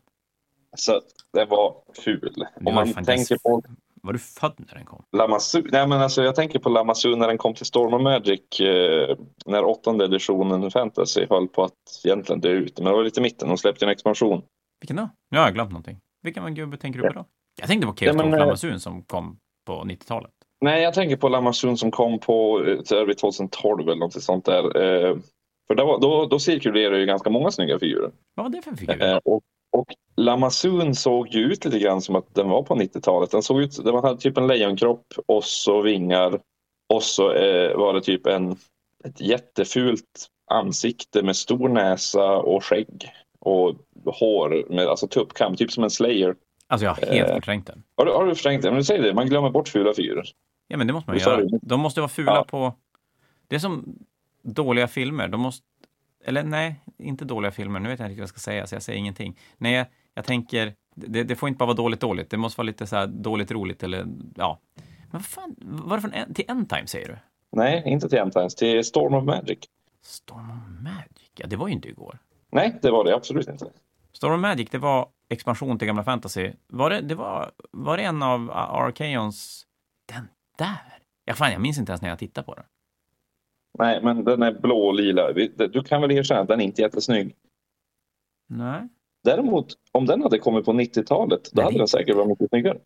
Alltså, 0.72 1.02
den 1.34 1.50
var 1.50 1.84
ful. 1.94 2.46
Om 2.65 2.74
man 2.74 2.94
tänker 2.94 3.38
på... 3.38 3.63
Var 4.03 4.13
du 4.13 4.19
född 4.19 4.53
när 4.57 4.75
den 4.75 4.85
kom? 4.85 5.03
Lamassu, 5.17 5.63
nej 5.71 5.87
men 5.87 6.01
alltså 6.01 6.23
jag 6.23 6.35
tänker 6.35 6.59
på 6.59 6.69
Lamassu 6.69 7.15
när 7.15 7.27
den 7.27 7.37
kom 7.37 7.53
till 7.53 7.65
Storm 7.65 7.93
of 7.93 8.01
Magic 8.01 8.59
eh, 8.59 9.17
när 9.45 9.63
åttonde 9.63 10.05
editionen 10.05 10.71
Fantasy 10.71 11.25
höll 11.29 11.47
på 11.47 11.63
att 11.63 11.73
egentligen 12.03 12.41
dö 12.41 12.49
ut. 12.49 12.77
Men 12.77 12.85
det 12.85 12.91
var 12.91 13.03
lite 13.03 13.21
mitten, 13.21 13.47
de 13.47 13.57
släppte 13.57 13.85
en 13.85 13.91
expansion. 13.91 14.41
Vilken 14.81 14.97
då? 14.97 15.09
Nu 15.31 15.37
har 15.37 15.45
jag 15.45 15.53
glömt 15.53 15.71
någonting. 15.71 15.97
Vilken 16.21 16.55
gubbe 16.55 16.77
tänker 16.77 17.01
du 17.01 17.07
på 17.07 17.13
då? 17.13 17.25
Jag 17.59 17.67
tänkte 17.67 17.87
på 17.87 17.93
Chaos 17.93 18.15
ja, 18.15 18.37
Lamassun 18.37 18.79
som 18.79 19.03
kom 19.03 19.37
på 19.65 19.73
90-talet. 19.73 20.31
Nej, 20.61 20.83
jag 20.83 20.93
tänker 20.93 21.17
på 21.17 21.29
Lamassun 21.29 21.77
som 21.77 21.91
kom 21.91 22.19
på 22.19 22.65
2012 22.87 23.89
eller 23.89 23.99
något 23.99 24.23
sånt 24.23 24.45
där. 24.45 24.83
Eh, 24.83 25.17
för 25.67 25.75
då, 25.75 25.97
då, 25.97 26.25
då 26.25 26.39
cirkulerade 26.39 26.99
ju 26.99 27.05
ganska 27.05 27.29
många 27.29 27.51
snygga 27.51 27.79
figurer. 27.79 28.11
Vad 28.35 28.45
var 28.45 28.49
det 28.49 28.61
för 28.61 28.75
figurer? 28.75 29.13
Eh, 29.13 29.17
och 29.17 29.41
och 29.71 29.95
Lamazun 30.15 30.95
såg 30.95 31.27
ju 31.27 31.41
ut 31.41 31.65
lite 31.65 31.79
grann 31.79 32.01
som 32.01 32.15
att 32.15 32.36
den 32.36 32.49
var 32.49 32.63
på 32.63 32.75
90-talet. 32.75 33.31
Den 33.31 33.43
såg 33.43 33.62
ut, 33.62 33.84
den 33.84 33.95
hade 33.95 34.17
typ 34.17 34.38
en 34.38 34.47
lejonkropp 34.47 35.05
och 35.25 35.43
så 35.43 35.81
vingar 35.81 36.39
och 36.93 37.03
så 37.03 37.34
eh, 37.34 37.77
var 37.77 37.93
det 37.93 38.01
typ 38.01 38.27
en, 38.27 38.51
ett 39.03 39.21
jättefult 39.21 40.27
ansikte 40.51 41.23
med 41.23 41.36
stor 41.36 41.69
näsa 41.69 42.38
och 42.38 42.65
skägg 42.65 43.12
och 43.39 43.75
hår 44.05 44.65
med 44.69 44.88
alltså 44.88 45.07
tuppkam, 45.07 45.55
typ 45.55 45.71
som 45.71 45.84
en 45.84 45.89
slayer. 45.89 46.36
Alltså 46.67 46.86
jag 46.86 46.93
har 46.93 47.13
helt 47.13 47.29
eh, 47.29 47.36
förträngt 47.36 47.67
den. 47.67 47.84
Har 47.95 48.05
du, 48.05 48.12
har 48.12 48.25
du 48.25 48.36
förträngt 48.36 48.62
den? 48.63 48.71
Men 48.73 48.79
du 48.79 48.86
säger 48.86 49.01
det, 49.01 49.13
man 49.13 49.27
glömmer 49.27 49.49
bort 49.49 49.67
fula 49.67 49.93
figurer. 49.93 50.25
Ja 50.67 50.77
men 50.77 50.88
det 50.88 50.93
måste 50.93 51.10
man 51.10 51.17
du 51.17 51.23
göra. 51.23 51.60
De 51.62 51.79
måste 51.79 52.01
vara 52.01 52.10
fula 52.10 52.36
ja. 52.36 52.43
på... 52.43 52.73
Det 53.47 53.55
är 53.55 53.60
som 53.60 53.95
dåliga 54.43 54.88
filmer. 54.88 55.27
De 55.27 55.41
måste 55.41 55.65
eller 56.23 56.43
nej, 56.43 56.79
inte 56.97 57.25
dåliga 57.25 57.51
filmer. 57.51 57.79
Nu 57.79 57.89
vet 57.89 57.99
jag 57.99 58.07
inte 58.07 58.15
vad 58.15 58.21
jag 58.21 58.29
ska 58.29 58.39
säga, 58.39 58.67
så 58.67 58.75
jag 58.75 58.81
säger 58.84 58.99
ingenting. 58.99 59.38
Nej, 59.57 59.89
jag, 60.13 60.25
tänker 60.25 60.73
Det, 60.95 61.23
det 61.23 61.36
får 61.36 61.49
inte 61.49 61.57
bara 61.57 61.65
vara 61.65 61.75
dåligt 61.75 61.99
dåligt. 61.99 62.29
Det 62.29 62.38
måste 62.38 62.57
vara 62.57 62.65
lite 62.65 62.88
så 62.88 62.95
här 62.95 63.07
dåligt 63.07 63.51
roligt 63.51 63.84
eller 63.84 64.05
ja. 64.36 64.60
Men 64.75 64.86
vad 65.12 65.25
fan, 65.25 65.55
var 65.62 65.97
det 65.97 66.01
från 66.01 66.34
till 66.34 66.45
Endtime 66.47 66.88
säger 66.88 67.07
du? 67.07 67.17
Nej, 67.51 67.84
inte 67.86 68.10
till 68.10 68.17
Endtimes, 68.19 68.55
till 68.55 68.84
Storm 68.84 69.13
of 69.13 69.23
Magic. 69.23 69.60
Storm 70.01 70.49
of 70.51 70.84
Magic? 70.84 71.31
Ja, 71.38 71.47
det 71.47 71.55
var 71.55 71.67
ju 71.67 71.73
inte 71.73 71.89
igår. 71.89 72.17
Nej, 72.51 72.79
det 72.81 72.91
var 72.91 73.03
det 73.03 73.15
absolut 73.15 73.47
inte. 73.47 73.65
Storm 74.13 74.34
of 74.34 74.39
Magic, 74.39 74.69
det 74.69 74.77
var 74.77 75.07
expansion 75.29 75.79
till 75.79 75.88
gamla 75.88 76.03
fantasy. 76.03 76.51
Var 76.67 76.89
det, 76.89 77.01
det 77.01 77.15
var, 77.15 77.51
var 77.71 77.97
det 77.97 78.03
en 78.03 78.23
av 78.23 78.51
Archaeons... 78.51 79.65
Den 80.05 80.27
där? 80.57 80.99
Ja, 81.25 81.34
fan, 81.34 81.51
jag 81.51 81.62
minns 81.62 81.77
inte 81.77 81.91
ens 81.91 82.01
när 82.01 82.10
jag 82.10 82.19
tittade 82.19 82.45
på 82.45 82.55
den. 82.55 82.63
Nej, 83.79 84.03
men 84.03 84.23
den 84.23 84.43
är 84.43 84.51
blå 84.51 84.77
och 84.88 84.93
lila. 84.93 85.31
Du 85.67 85.84
kan 85.84 86.01
väl 86.01 86.12
erkänna 86.12 86.41
att 86.41 86.47
den 86.47 86.62
inte 86.62 86.81
är 86.81 86.84
jättesnygg. 86.84 87.36
Nej. 88.49 88.88
Däremot, 89.23 89.67
om 89.91 90.05
den 90.05 90.21
hade 90.21 90.39
kommit 90.39 90.65
på 90.65 90.73
90-talet, 90.73 91.43
då 91.43 91.49
Nej, 91.53 91.65
hade 91.65 91.77
den 91.77 91.88
säkert 91.88 92.15
varit 92.15 92.27
mycket 92.27 92.49
snyggare. 92.49 92.77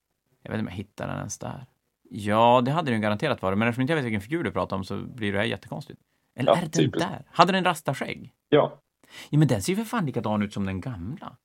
Jag 0.43 0.51
vet 0.51 0.59
inte 0.59 0.63
om 0.63 0.67
jag 0.67 0.75
hittar 0.77 1.07
den 1.07 1.17
ens 1.17 1.37
där. 1.39 1.65
Ja, 2.09 2.61
det 2.65 2.71
hade 2.71 2.91
den 2.91 3.01
garanterat 3.01 3.41
varit, 3.41 3.57
men 3.57 3.67
eftersom 3.67 3.81
inte 3.81 3.91
jag 3.93 3.97
vet 3.97 4.05
vilken 4.05 4.21
figur 4.21 4.43
du 4.43 4.51
pratar 4.51 4.75
om 4.75 4.83
så 4.83 4.97
blir 4.97 5.31
det 5.33 5.37
här 5.37 5.45
jättekonstigt. 5.45 5.99
Eller 6.35 6.51
Ja, 6.51 6.57
är 6.57 6.61
den 6.61 6.71
typiskt. 6.71 7.09
där? 7.09 7.23
Hade 7.31 7.51
den 7.51 7.63
rastaskägg? 7.63 8.33
Ja. 8.49 8.81
Ja, 9.29 9.37
men 9.39 9.47
den 9.47 9.61
ser 9.61 9.73
ju 9.73 9.77
för 9.77 9.83
fan 9.83 10.05
likadan 10.05 10.41
ut 10.41 10.53
som 10.53 10.65
den 10.65 10.81
gamla. 10.81 11.37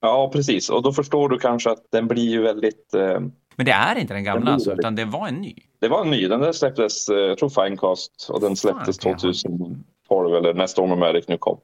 ja, 0.00 0.30
precis. 0.32 0.70
Och 0.70 0.82
då 0.82 0.92
förstår 0.92 1.28
du 1.28 1.38
kanske 1.38 1.70
att 1.70 1.90
den 1.90 2.08
blir 2.08 2.30
ju 2.30 2.42
väldigt... 2.42 2.94
Eh, 2.94 3.20
Men 3.56 3.66
det 3.66 3.72
är 3.72 3.98
inte 3.98 4.14
den 4.14 4.24
gamla 4.24 4.52
alltså, 4.52 4.72
utan 4.72 4.94
det 4.94 5.04
var 5.04 5.28
en 5.28 5.34
ny. 5.34 5.54
det 5.80 5.88
var 5.88 6.04
en 6.04 6.10
ny. 6.10 6.28
Den 6.28 6.40
där 6.40 6.52
släpptes, 6.52 7.08
eh, 7.08 7.16
jag 7.18 7.38
tror 7.38 7.48
Finecast, 7.48 8.30
och 8.32 8.40
den 8.40 8.56
släpptes 8.56 8.98
Fan, 9.00 9.14
kan 9.18 9.28
jag- 9.28 9.34
2012 10.08 10.34
eller 10.36 10.54
när 10.54 10.66
Storm 10.66 10.92
of 10.92 10.98
Magic 10.98 11.28
nu 11.28 11.38
kom. 11.38 11.60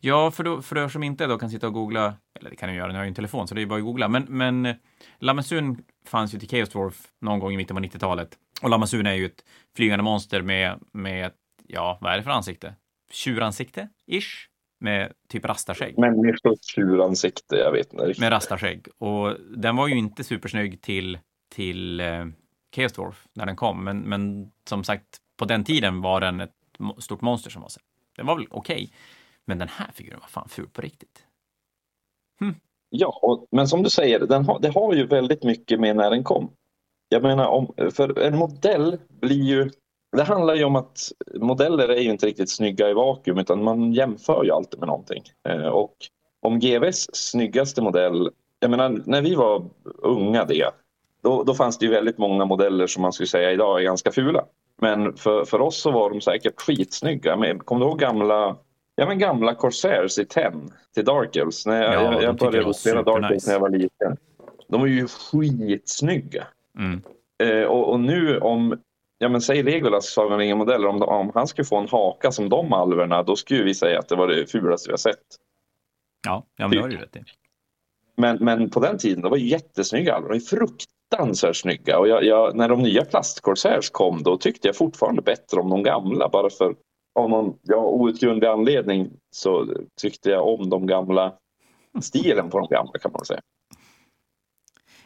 Ja, 0.00 0.30
för, 0.30 0.44
då, 0.44 0.62
för 0.62 0.78
er 0.78 0.88
som 0.88 1.02
inte 1.02 1.26
då 1.26 1.38
kan 1.38 1.50
sitta 1.50 1.66
och 1.66 1.72
googla, 1.72 2.14
eller 2.40 2.50
det 2.50 2.56
kan 2.56 2.68
ni 2.68 2.76
göra, 2.76 2.88
ni 2.92 2.94
har 2.98 3.04
ju 3.04 3.08
en 3.08 3.14
telefon, 3.14 3.48
så 3.48 3.54
det 3.54 3.58
är 3.58 3.62
ju 3.62 3.66
bara 3.68 3.78
att 3.78 3.84
googla. 3.84 4.08
Men, 4.08 4.26
men 4.28 4.66
eh, 4.66 4.74
Lamasun 5.18 5.78
fanns 6.06 6.34
ju 6.34 6.38
till 6.38 6.48
Chaos 6.48 6.68
Dwarf 6.68 7.02
någon 7.20 7.38
gång 7.38 7.52
i 7.52 7.56
mitten 7.56 7.76
på 7.76 7.82
90-talet. 7.82 8.28
Och 8.62 8.70
Lamasun 8.70 9.06
är 9.06 9.14
ju 9.14 9.26
ett 9.26 9.44
flygande 9.76 10.02
monster 10.02 10.42
med, 10.42 10.80
med, 10.92 11.30
ja, 11.66 11.98
vad 12.00 12.12
är 12.12 12.16
det 12.16 12.22
för 12.22 12.30
ansikte? 12.30 12.74
Tjuransikte, 13.12 13.88
ish? 14.06 14.48
Med 14.84 15.12
typ 15.28 15.44
rastaskägg. 15.44 15.98
Människors 15.98 16.58
tjuransikte, 16.62 17.56
jag 17.56 17.72
vet 17.72 17.92
inte 17.92 18.04
riktigt. 18.04 18.20
Med 18.20 18.32
rastaskägg. 18.32 18.86
Och 18.98 19.36
den 19.56 19.76
var 19.76 19.88
ju 19.88 19.98
inte 19.98 20.24
supersnygg 20.24 20.82
till, 20.82 21.18
till 21.54 22.00
eh, 22.00 22.26
Chaos 22.76 22.92
Dwarf 22.92 23.26
när 23.32 23.46
den 23.46 23.56
kom, 23.56 23.84
men, 23.84 24.00
men 24.00 24.50
som 24.68 24.84
sagt, 24.84 25.18
på 25.36 25.44
den 25.44 25.64
tiden 25.64 26.00
var 26.00 26.20
den 26.20 26.40
ett 26.40 26.54
stort 26.98 27.20
monster 27.20 27.50
som 27.50 27.62
var 27.62 27.68
så. 27.68 27.80
Den 28.16 28.26
var 28.26 28.36
väl 28.36 28.46
okej. 28.50 28.92
Men 29.44 29.58
den 29.58 29.68
här 29.68 29.90
figuren 29.94 30.20
var 30.20 30.28
fan 30.28 30.48
ful 30.48 30.68
på 30.68 30.82
riktigt. 30.82 31.26
Ja, 32.88 33.18
och, 33.22 33.46
men 33.50 33.68
som 33.68 33.82
du 33.82 33.90
säger, 33.90 34.20
den 34.20 34.44
har, 34.44 34.60
det 34.60 34.68
har 34.68 34.94
ju 34.94 35.06
väldigt 35.06 35.42
mycket 35.42 35.80
med 35.80 35.96
när 35.96 36.10
den 36.10 36.24
kom. 36.24 36.50
Jag 37.08 37.22
menar, 37.22 37.46
om, 37.46 37.74
för 37.92 38.18
en 38.18 38.36
modell 38.38 38.98
blir 39.08 39.42
ju... 39.42 39.70
Det 40.16 40.22
handlar 40.22 40.54
ju 40.54 40.64
om 40.64 40.76
att 40.76 41.12
modeller 41.34 41.88
är 41.88 42.00
ju 42.00 42.10
inte 42.10 42.26
riktigt 42.26 42.50
snygga 42.50 42.90
i 42.90 42.94
vakuum 42.94 43.38
utan 43.38 43.64
man 43.64 43.92
jämför 43.92 44.44
ju 44.44 44.50
alltid 44.50 44.80
med 44.80 44.88
någonting. 44.88 45.22
Eh, 45.48 45.66
och 45.66 45.94
om 46.42 46.58
GVs 46.58 47.08
snyggaste 47.12 47.82
modell, 47.82 48.30
jag 48.60 48.70
menar 48.70 49.02
när 49.06 49.22
vi 49.22 49.34
var 49.34 49.64
unga 50.02 50.44
det, 50.44 50.70
då, 51.22 51.42
då 51.42 51.54
fanns 51.54 51.78
det 51.78 51.86
ju 51.86 51.92
väldigt 51.92 52.18
många 52.18 52.44
modeller 52.44 52.86
som 52.86 53.02
man 53.02 53.12
skulle 53.12 53.26
säga 53.26 53.52
idag 53.52 53.80
är 53.80 53.84
ganska 53.84 54.12
fula. 54.12 54.44
Men 54.80 55.16
för, 55.16 55.44
för 55.44 55.60
oss 55.60 55.80
så 55.80 55.90
var 55.90 56.10
de 56.10 56.20
säkert 56.20 56.60
skitsnygga. 56.60 57.36
Men, 57.36 57.58
kommer 57.58 57.84
du 57.84 57.90
ihåg 57.90 57.98
gamla, 57.98 58.56
ja, 58.94 59.06
men 59.06 59.18
gamla 59.18 59.54
Corsairs 59.54 60.18
i 60.18 60.24
10 60.24 60.52
till 60.94 61.04
Dark 61.04 61.36
Elves? 61.36 61.66
När 61.66 61.82
jag, 61.82 61.94
Ja, 61.94 62.12
jag, 62.12 62.22
jag 62.22 62.36
började 62.36 62.74
spela 62.74 63.02
Dark 63.02 63.24
Elves 63.24 63.46
när 63.46 63.54
jag 63.54 63.60
var 63.60 63.70
liten. 63.70 64.16
De 64.68 64.80
var 64.80 64.88
ju 64.88 65.06
skitsnygga. 65.06 66.46
Mm. 66.78 67.02
Eh, 67.42 67.64
och, 67.64 67.92
och 67.92 68.00
nu 68.00 68.38
om, 68.38 68.78
ja 69.18 69.28
men 69.28 69.40
säg 69.40 69.62
Legolas 69.62 70.06
Sagan 70.06 70.32
om 70.32 70.38
ringen-modeller, 70.38 70.88
om, 70.88 71.02
om 71.02 71.30
han 71.34 71.46
skulle 71.46 71.64
få 71.64 71.76
en 71.76 71.88
haka 71.88 72.32
som 72.32 72.48
de 72.48 72.72
alverna, 72.72 73.22
då 73.22 73.36
skulle 73.36 73.62
vi 73.62 73.74
säga 73.74 73.98
att 73.98 74.08
det 74.08 74.16
var 74.16 74.28
det 74.28 74.50
fulaste 74.50 74.88
vi 74.88 74.92
har 74.92 74.98
sett. 74.98 75.24
Ja, 76.26 76.46
ja 76.56 76.68
men 76.68 76.76
det 76.76 76.82
har 76.82 76.88
du 76.88 76.96
rätt 76.96 77.16
i. 77.16 77.22
Men, 78.16 78.36
men 78.40 78.70
på 78.70 78.80
den 78.80 78.98
tiden, 78.98 79.22
de 79.22 79.30
var 79.30 79.36
jättesnygga 79.36 80.14
alver. 80.14 80.28
De 80.28 80.34
var 80.34 80.40
fruktansvärt 80.40 81.56
snygga. 81.56 81.98
Och 81.98 82.08
jag, 82.08 82.24
jag, 82.24 82.56
när 82.56 82.68
de 82.68 82.82
nya 82.82 83.04
plastcorsairs 83.04 83.90
kom, 83.90 84.22
då 84.22 84.36
tyckte 84.36 84.68
jag 84.68 84.76
fortfarande 84.76 85.22
bättre 85.22 85.60
om 85.60 85.70
de 85.70 85.82
gamla. 85.82 86.28
Bara 86.28 86.50
för 86.50 86.74
av 87.14 87.30
någon 87.30 87.58
ja, 87.62 87.76
outgrundlig 87.76 88.48
anledning 88.48 89.10
så 89.30 89.74
tyckte 90.00 90.30
jag 90.30 90.48
om 90.48 90.70
de 90.70 90.86
gamla 90.86 91.34
stilen 92.02 92.50
på 92.50 92.58
de 92.58 92.68
gamla 92.68 92.98
kan 92.98 93.12
man 93.12 93.24
säga. 93.24 93.40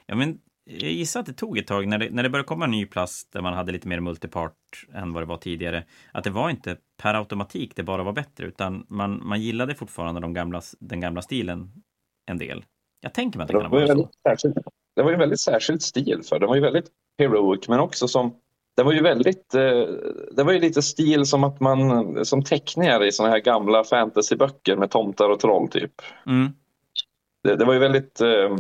Ja, 0.07 0.15
men 0.15 0.39
jag 0.69 0.93
gissar 0.93 1.21
att 1.21 1.27
det 1.27 1.33
tog 1.33 1.59
ett 1.59 1.67
tag 1.67 1.87
när 1.89 1.99
det, 1.99 2.11
när 2.11 2.23
det 2.23 2.31
började 2.31 2.47
komma 2.47 2.65
en 2.65 2.71
ny 2.71 2.87
plast 2.87 3.33
där 3.33 3.41
man 3.41 3.53
hade 3.55 3.73
lite 3.73 3.89
mer 3.89 4.01
multipart 4.01 4.55
än 4.95 5.13
vad 5.13 5.23
det 5.23 5.27
var 5.27 5.37
tidigare. 5.37 5.85
Att 6.13 6.25
det 6.25 6.31
var 6.31 6.51
inte 6.51 6.77
per 7.03 7.15
automatik 7.15 7.77
det 7.77 7.83
bara 7.83 8.03
var 8.03 8.13
bättre, 8.13 8.47
utan 8.47 8.87
man, 8.89 9.21
man 9.27 9.41
gillade 9.41 9.75
fortfarande 9.75 10.21
de 10.21 10.35
gamla, 10.35 10.63
den 10.81 11.01
gamla 11.01 11.23
stilen 11.23 11.73
en 12.27 12.39
del. 12.39 12.65
Jag 13.01 13.15
tänker 13.15 13.39
mig 13.39 13.45
att 13.45 13.49
det 13.49 13.59
Det 13.59 13.63
kan 13.63 13.71
var, 13.71 13.81
ju 13.81 13.87
vara 13.87 13.97
så. 13.99 14.09
särskild, 14.29 14.59
det 14.97 15.03
var 15.03 15.11
ju 15.11 15.17
väldigt 15.17 15.41
särskild 15.41 15.83
stil 15.83 16.21
för 16.29 16.39
Den 16.39 16.49
var 16.49 16.55
ju 16.57 16.63
väldigt 16.63 16.87
heroic 17.19 17.69
men 17.69 17.81
också 17.81 18.09
som 18.09 18.35
det 18.77 18.83
var 18.83 18.93
ju 18.93 19.03
väldigt, 19.03 19.55
eh, 19.55 19.87
det 20.33 20.43
var 20.45 20.53
ju 20.53 20.59
lite 20.61 20.83
stil 20.83 21.27
som 21.27 21.45
att 21.45 21.61
man, 21.61 22.25
som 22.25 22.45
teckningar 22.45 23.05
i 23.05 23.13
såna 23.13 23.29
här 23.29 23.39
gamla 23.39 23.85
fantasyböcker 23.85 24.77
med 24.77 24.91
tomtar 24.91 25.31
och 25.31 25.41
troll 25.41 25.69
typ. 25.69 25.93
Mm. 26.27 26.53
Det, 27.43 27.57
det 27.57 27.65
var 27.65 27.73
ju 27.73 27.79
väldigt, 27.79 28.21
eh, 28.21 28.57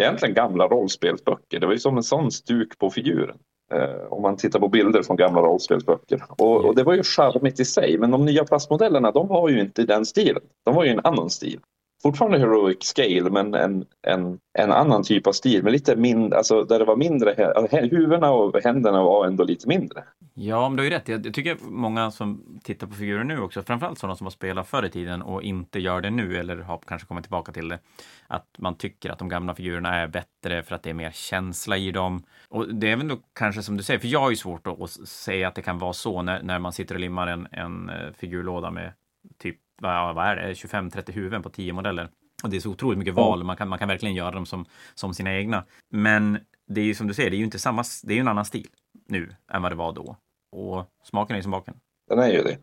egentligen 0.00 0.34
gamla 0.34 0.66
rollspelsböcker. 0.66 1.60
Det 1.60 1.66
var 1.66 1.72
ju 1.72 1.78
som 1.78 1.96
en 1.96 2.02
sån 2.02 2.30
stuk 2.30 2.78
på 2.78 2.90
figuren. 2.90 3.38
Eh, 3.72 4.12
om 4.12 4.22
man 4.22 4.36
tittar 4.36 4.60
på 4.60 4.68
bilder 4.68 5.02
från 5.02 5.16
gamla 5.16 5.40
rollspelsböcker. 5.40 6.22
Och, 6.28 6.64
och 6.64 6.74
det 6.74 6.82
var 6.82 6.94
ju 6.94 7.02
charmigt 7.02 7.60
i 7.60 7.64
sig, 7.64 7.98
men 7.98 8.10
de 8.10 8.24
nya 8.24 8.44
plastmodellerna 8.44 9.10
de 9.10 9.28
var 9.28 9.48
ju 9.48 9.60
inte 9.60 9.84
den 9.84 10.06
stilen. 10.06 10.42
De 10.64 10.74
var 10.74 10.84
ju 10.84 10.90
en 10.90 11.00
annan 11.04 11.30
stil. 11.30 11.60
Fortfarande 12.02 12.38
heroic 12.38 12.78
scale, 12.80 13.30
men 13.30 13.54
en, 13.54 13.84
en, 14.06 14.38
en 14.58 14.72
annan 14.72 15.02
typ 15.02 15.26
av 15.26 15.32
stil. 15.32 15.62
Men 15.62 15.72
lite 15.72 15.96
mindre, 15.96 16.38
alltså 16.38 16.64
där 16.64 16.78
det 16.78 16.84
var 16.84 16.96
mindre, 16.96 17.54
huvudena 17.70 18.32
och 18.32 18.62
händerna 18.64 19.02
var 19.02 19.26
ändå 19.26 19.44
lite 19.44 19.68
mindre. 19.68 20.04
Ja, 20.38 20.68
men 20.68 20.76
du 20.76 20.82
har 20.82 20.84
ju 20.84 20.90
rätt. 20.90 21.08
Jag, 21.08 21.34
tycker 21.34 21.56
många 21.60 22.10
som 22.10 22.58
tittar 22.62 22.86
på 22.86 22.94
figurer 22.94 23.24
nu 23.24 23.40
också, 23.40 23.62
framförallt 23.62 23.98
sådana 23.98 24.16
som 24.16 24.24
har 24.24 24.30
spelat 24.30 24.68
förr 24.68 24.84
i 24.84 24.90
tiden 24.90 25.22
och 25.22 25.42
inte 25.42 25.78
gör 25.78 26.00
det 26.00 26.10
nu 26.10 26.36
eller 26.36 26.56
har 26.56 26.80
kanske 26.86 27.08
kommit 27.08 27.24
tillbaka 27.24 27.52
till 27.52 27.68
det, 27.68 27.78
att 28.26 28.46
man 28.58 28.76
tycker 28.76 29.10
att 29.10 29.18
de 29.18 29.28
gamla 29.28 29.54
figurerna 29.54 29.94
är 29.94 30.08
bättre 30.08 30.62
för 30.62 30.74
att 30.74 30.82
det 30.82 30.90
är 30.90 30.94
mer 30.94 31.10
känsla 31.10 31.76
i 31.76 31.90
dem. 31.90 32.22
Och 32.48 32.74
det 32.74 32.90
är 32.90 32.96
väl 32.96 33.08
då 33.08 33.18
kanske 33.32 33.62
som 33.62 33.76
du 33.76 33.82
säger, 33.82 34.00
för 34.00 34.08
jag 34.08 34.20
har 34.20 34.30
ju 34.30 34.36
svårt 34.36 34.66
att, 34.66 34.90
säga 34.90 35.48
att 35.48 35.54
det 35.54 35.62
kan 35.62 35.78
vara 35.78 35.92
så 35.92 36.22
när, 36.22 36.42
när 36.42 36.58
man 36.58 36.72
sitter 36.72 36.94
och 36.94 37.00
limmar 37.00 37.26
en, 37.26 37.48
en 37.52 37.88
eh, 37.88 38.12
figurlåda 38.12 38.70
med 38.70 38.92
typ, 39.38 39.56
vad 39.82 40.18
är 40.26 40.36
det, 40.36 40.52
25-30 40.52 41.12
huvuden 41.12 41.42
på 41.42 41.50
10 41.50 41.72
modeller. 41.72 42.08
Och 42.42 42.50
det 42.50 42.56
är 42.56 42.60
så 42.60 42.70
otroligt 42.70 42.98
mycket 42.98 43.14
val, 43.14 43.44
man 43.44 43.56
kan, 43.56 43.68
man 43.68 43.78
kan 43.78 43.88
verkligen 43.88 44.14
göra 44.14 44.30
dem 44.30 44.46
som, 44.46 44.64
som 44.94 45.14
sina 45.14 45.34
egna. 45.34 45.64
Men 45.90 46.38
det 46.68 46.80
är 46.80 46.84
ju 46.84 46.94
som 46.94 47.06
du 47.06 47.14
säger, 47.14 47.30
det 47.30 47.36
är 47.36 47.38
ju 47.38 47.44
inte 47.44 47.58
samma, 47.58 47.84
det 48.02 48.12
är 48.12 48.14
ju 48.14 48.20
en 48.20 48.28
annan 48.28 48.44
stil 48.44 48.68
nu 49.08 49.34
än 49.52 49.62
vad 49.62 49.72
det 49.72 49.76
var 49.76 49.92
då. 49.92 50.16
Och 50.56 50.84
smaken 51.04 51.34
är 51.34 51.38
ju 51.38 51.42
som 51.42 51.52
baken. 51.52 51.74
Den 52.08 52.18
är 52.18 52.32
ju 52.32 52.42
det. 52.42 52.58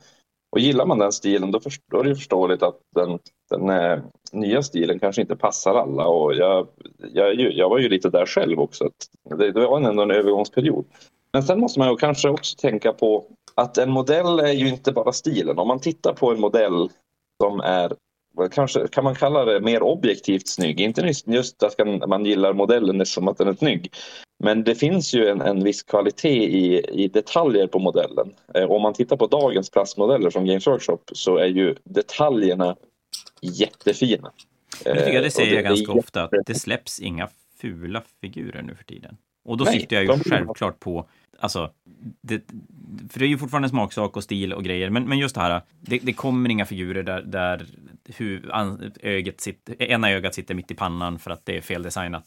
Och 0.51 0.59
gillar 0.59 0.85
man 0.85 0.99
den 0.99 1.11
stilen 1.11 1.51
då, 1.51 1.59
först, 1.59 1.81
då 1.91 1.99
är 1.99 2.03
det 2.03 2.09
ju 2.09 2.15
förståeligt 2.15 2.63
att 2.63 2.79
den, 2.95 3.19
den 3.49 3.69
eh, 3.69 3.99
nya 4.31 4.63
stilen 4.63 4.99
kanske 4.99 5.21
inte 5.21 5.35
passar 5.35 5.75
alla. 5.75 6.07
Och 6.07 6.33
jag, 6.35 6.67
jag, 7.13 7.35
jag 7.35 7.69
var 7.69 7.79
ju 7.79 7.89
lite 7.89 8.09
där 8.09 8.25
själv 8.25 8.59
också. 8.59 8.85
Att 8.85 9.37
det, 9.37 9.51
det 9.51 9.67
var 9.67 9.81
ändå 9.81 10.03
en 10.03 10.11
övergångsperiod. 10.11 10.85
Men 11.33 11.43
sen 11.43 11.59
måste 11.59 11.79
man 11.79 11.89
ju 11.89 11.95
kanske 11.95 12.29
också 12.29 12.57
tänka 12.57 12.93
på 12.93 13.25
att 13.55 13.77
en 13.77 13.91
modell 13.91 14.39
är 14.39 14.53
ju 14.53 14.67
inte 14.67 14.91
bara 14.91 15.11
stilen. 15.11 15.59
Om 15.59 15.67
man 15.67 15.79
tittar 15.79 16.13
på 16.13 16.31
en 16.31 16.39
modell 16.39 16.89
som 17.41 17.59
är 17.59 17.93
kanske 18.51 18.87
kan 18.87 19.03
man 19.03 19.15
kalla 19.15 19.45
det 19.45 19.59
mer 19.59 19.83
objektivt 19.83 20.47
snygg. 20.47 20.81
Inte 20.81 21.11
just- 21.25 21.63
att 21.63 22.07
man 22.07 22.25
gillar 22.25 22.53
modellen 22.53 23.05
som 23.05 23.27
att 23.27 23.37
den 23.37 23.47
är 23.47 23.53
snygg. 23.53 23.93
Men 24.43 24.63
det 24.63 24.75
finns 24.75 25.13
ju 25.13 25.27
en, 25.27 25.41
en 25.41 25.63
viss 25.63 25.83
kvalitet 25.83 26.43
i, 26.43 26.85
i 27.03 27.07
detaljer 27.07 27.67
på 27.67 27.79
modellen. 27.79 28.33
Eh, 28.53 28.71
om 28.71 28.81
man 28.81 28.93
tittar 28.93 29.17
på 29.17 29.27
dagens 29.27 29.69
plastmodeller 29.69 30.29
från 30.29 30.45
Games 30.45 30.67
Workshop 30.67 30.99
så 31.13 31.37
är 31.37 31.45
ju 31.45 31.75
detaljerna 31.83 32.75
jättefina. 33.41 34.31
Men 34.85 34.95
det 34.95 34.99
tycker 34.99 35.13
jag, 35.13 35.23
det 35.23 35.27
Eh, 35.27 35.31
säger 35.31 35.51
och 35.51 35.57
jag 35.57 35.63
ganska 35.63 35.91
är 35.91 35.97
ofta, 35.97 36.23
att 36.23 36.31
det 36.45 36.55
släpps 36.55 36.99
inga 36.99 37.29
fula 37.61 38.01
figurer 38.21 38.61
nu 38.61 38.75
för 38.75 38.83
tiden. 38.83 39.17
Och 39.45 39.57
då 39.57 39.63
Nej, 39.63 39.79
syftar 39.79 39.95
jag 39.95 40.03
ju 40.03 40.07
de- 40.07 40.19
självklart 40.19 40.79
på, 40.79 41.05
alltså, 41.39 41.71
det, 42.21 42.41
för 43.09 43.19
det 43.19 43.25
är 43.25 43.29
ju 43.29 43.37
fortfarande 43.37 43.69
smaksak 43.69 44.17
och 44.17 44.23
stil 44.23 44.53
och 44.53 44.63
grejer, 44.63 44.89
men, 44.89 45.03
men 45.03 45.17
just 45.17 45.35
det 45.35 45.41
här, 45.41 45.61
det, 45.79 45.99
det 46.03 46.13
kommer 46.13 46.49
inga 46.49 46.65
figurer 46.65 47.03
där, 47.03 47.21
där 47.21 47.65
hu, 48.17 48.41
an, 48.51 48.91
ögat 49.01 49.41
sitter, 49.41 49.81
ena 49.81 50.11
ögat 50.11 50.33
sitter 50.33 50.55
mitt 50.55 50.71
i 50.71 50.75
pannan 50.75 51.19
för 51.19 51.31
att 51.31 51.45
det 51.45 51.57
är 51.57 51.61
feldesignat, 51.61 52.23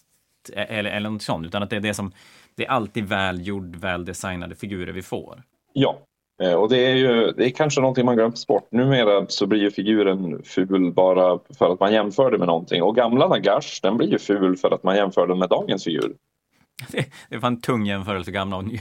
eller, 0.55 0.91
eller 0.91 1.11
något 1.11 1.23
sånt, 1.23 1.47
utan 1.47 1.63
att 1.63 1.71
det 1.71 1.77
är 1.77 1.81
det 1.81 1.95
som, 1.95 2.13
det 2.55 2.67
är 2.67 2.71
alltid 2.71 3.05
välgjord, 3.05 3.77
väldesignade 3.77 4.55
figurer 4.55 4.93
vi 4.93 5.03
får. 5.03 5.43
Ja, 5.73 5.99
Eh, 6.43 6.53
och 6.53 6.69
det 6.69 6.79
är 6.79 6.95
ju 6.95 7.33
det 7.33 7.47
är 7.47 7.51
kanske 7.51 7.81
någonting 7.81 8.05
man 8.05 8.17
glömt 8.17 8.47
bort. 8.47 8.73
Numera 8.73 9.27
så 9.29 9.47
blir 9.47 9.61
ju 9.61 9.71
figuren 9.71 10.43
ful 10.45 10.93
bara 10.93 11.39
för 11.59 11.73
att 11.73 11.81
man 11.81 11.93
jämför 11.93 12.31
det 12.31 12.39
med 12.39 12.47
någonting. 12.47 12.83
Och 12.83 12.97
gamla 12.97 13.29
Nagash, 13.29 13.81
den 13.83 13.97
blir 13.97 14.09
ju 14.09 14.19
ful 14.19 14.57
för 14.57 14.75
att 14.75 14.83
man 14.83 14.97
jämför 14.97 15.27
den 15.27 15.39
med 15.39 15.49
dagens 15.49 15.85
figur. 15.85 16.15
Det, 16.93 17.07
det 17.29 17.37
var 17.37 17.49
en 17.49 17.61
tung 17.61 17.87
jämförelse, 17.87 18.31
gamla 18.31 18.57
och 18.57 18.65
nya, 18.65 18.81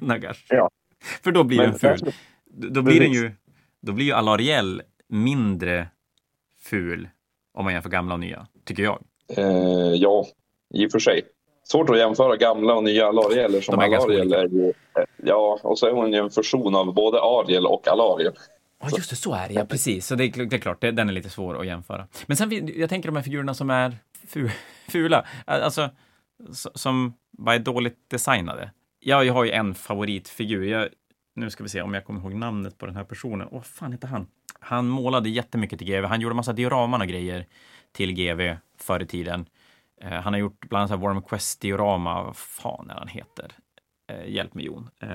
Nagash. 0.00 0.46
Ja. 0.48 0.70
För 1.24 1.32
då 1.32 1.44
blir 1.44 1.58
den 1.58 1.78
ful. 1.78 2.12
Då 2.44 2.82
blir 2.82 3.00
den 3.00 3.12
ju, 3.12 3.32
då 3.80 3.92
blir 3.92 4.06
ju 4.06 4.12
Alariel 4.12 4.82
mindre 5.08 5.88
ful 6.60 7.08
om 7.54 7.64
man 7.64 7.72
jämför 7.72 7.90
gamla 7.90 8.14
och 8.14 8.20
nya, 8.20 8.46
tycker 8.64 8.82
jag. 8.82 9.02
Eh, 9.36 9.94
ja, 9.94 10.26
i 10.72 10.86
och 10.86 10.90
för 10.92 10.98
sig. 10.98 11.22
Svårt 11.64 11.90
att 11.90 11.98
jämföra 11.98 12.36
gamla 12.36 12.74
och 12.74 12.84
nya 12.84 13.06
Alariel 13.06 13.62
som 13.62 13.78
Alariel 13.78 14.32
är 14.32 14.48
ju... 14.48 14.68
eh, 14.68 15.04
Ja, 15.24 15.58
och 15.62 15.78
så 15.78 15.86
är 15.86 15.92
hon 15.92 16.12
ju 16.12 16.18
en 16.18 16.30
fusion 16.30 16.74
av 16.74 16.94
både 16.94 17.20
Ariel 17.20 17.66
och 17.66 17.88
Alariel. 17.88 18.32
Ja, 18.82 18.88
just 18.96 19.10
det, 19.10 19.16
så 19.16 19.34
är 19.34 19.48
det. 19.48 19.54
Ja, 19.54 19.64
precis. 19.64 20.06
Så 20.06 20.14
det 20.14 20.28
det 20.28 20.56
är 20.56 20.60
klart, 20.60 20.80
det, 20.80 20.90
den 20.90 21.08
är 21.08 21.12
lite 21.12 21.30
svår 21.30 21.60
att 21.60 21.66
jämföra. 21.66 22.06
Men 22.26 22.36
sen, 22.36 22.70
jag 22.76 22.88
tänker 22.90 23.08
de 23.08 23.16
här 23.16 23.22
figurerna 23.22 23.54
som 23.54 23.70
är 23.70 23.96
fu, 24.28 24.48
fula, 24.88 25.26
alltså 25.46 25.90
som 26.74 27.14
bara 27.38 27.54
är 27.54 27.58
dåligt 27.58 27.96
designade. 28.10 28.70
Ja, 29.00 29.24
jag 29.24 29.34
har 29.34 29.44
ju 29.44 29.50
en 29.50 29.74
favoritfigur. 29.74 30.64
Jag, 30.64 30.88
nu 31.34 31.50
ska 31.50 31.62
vi 31.62 31.68
se 31.68 31.82
om 31.82 31.94
jag 31.94 32.04
kommer 32.04 32.20
ihåg 32.20 32.34
namnet 32.34 32.78
på 32.78 32.86
den 32.86 32.96
här 32.96 33.04
personen. 33.04 33.48
Åh, 33.50 33.54
vad 33.58 33.66
fan 33.66 33.92
heter 33.92 34.08
han? 34.08 34.26
Han 34.60 34.88
målade 34.88 35.28
jättemycket 35.28 35.78
till 35.78 35.88
GV. 35.88 36.04
Han 36.04 36.20
gjorde 36.20 36.34
massa 36.34 36.52
dioraman 36.52 37.00
och 37.00 37.06
grejer 37.08 37.46
till 37.92 38.12
GV 38.12 38.56
förr 38.78 39.02
i 39.02 39.06
tiden. 39.06 39.46
Eh, 40.02 40.10
han 40.10 40.32
har 40.32 40.40
gjort 40.40 40.68
bland 40.68 40.90
annat 40.90 41.04
Worm 41.04 41.22
Quest-diorama. 41.22 42.22
Vad 42.22 42.36
fan 42.36 42.90
är 42.90 42.94
han 42.94 43.08
heter? 43.08 43.52
Eh, 44.12 44.30
hjälp 44.30 44.54
mig, 44.54 44.64
Jon. 44.64 44.90
Eh, 45.02 45.08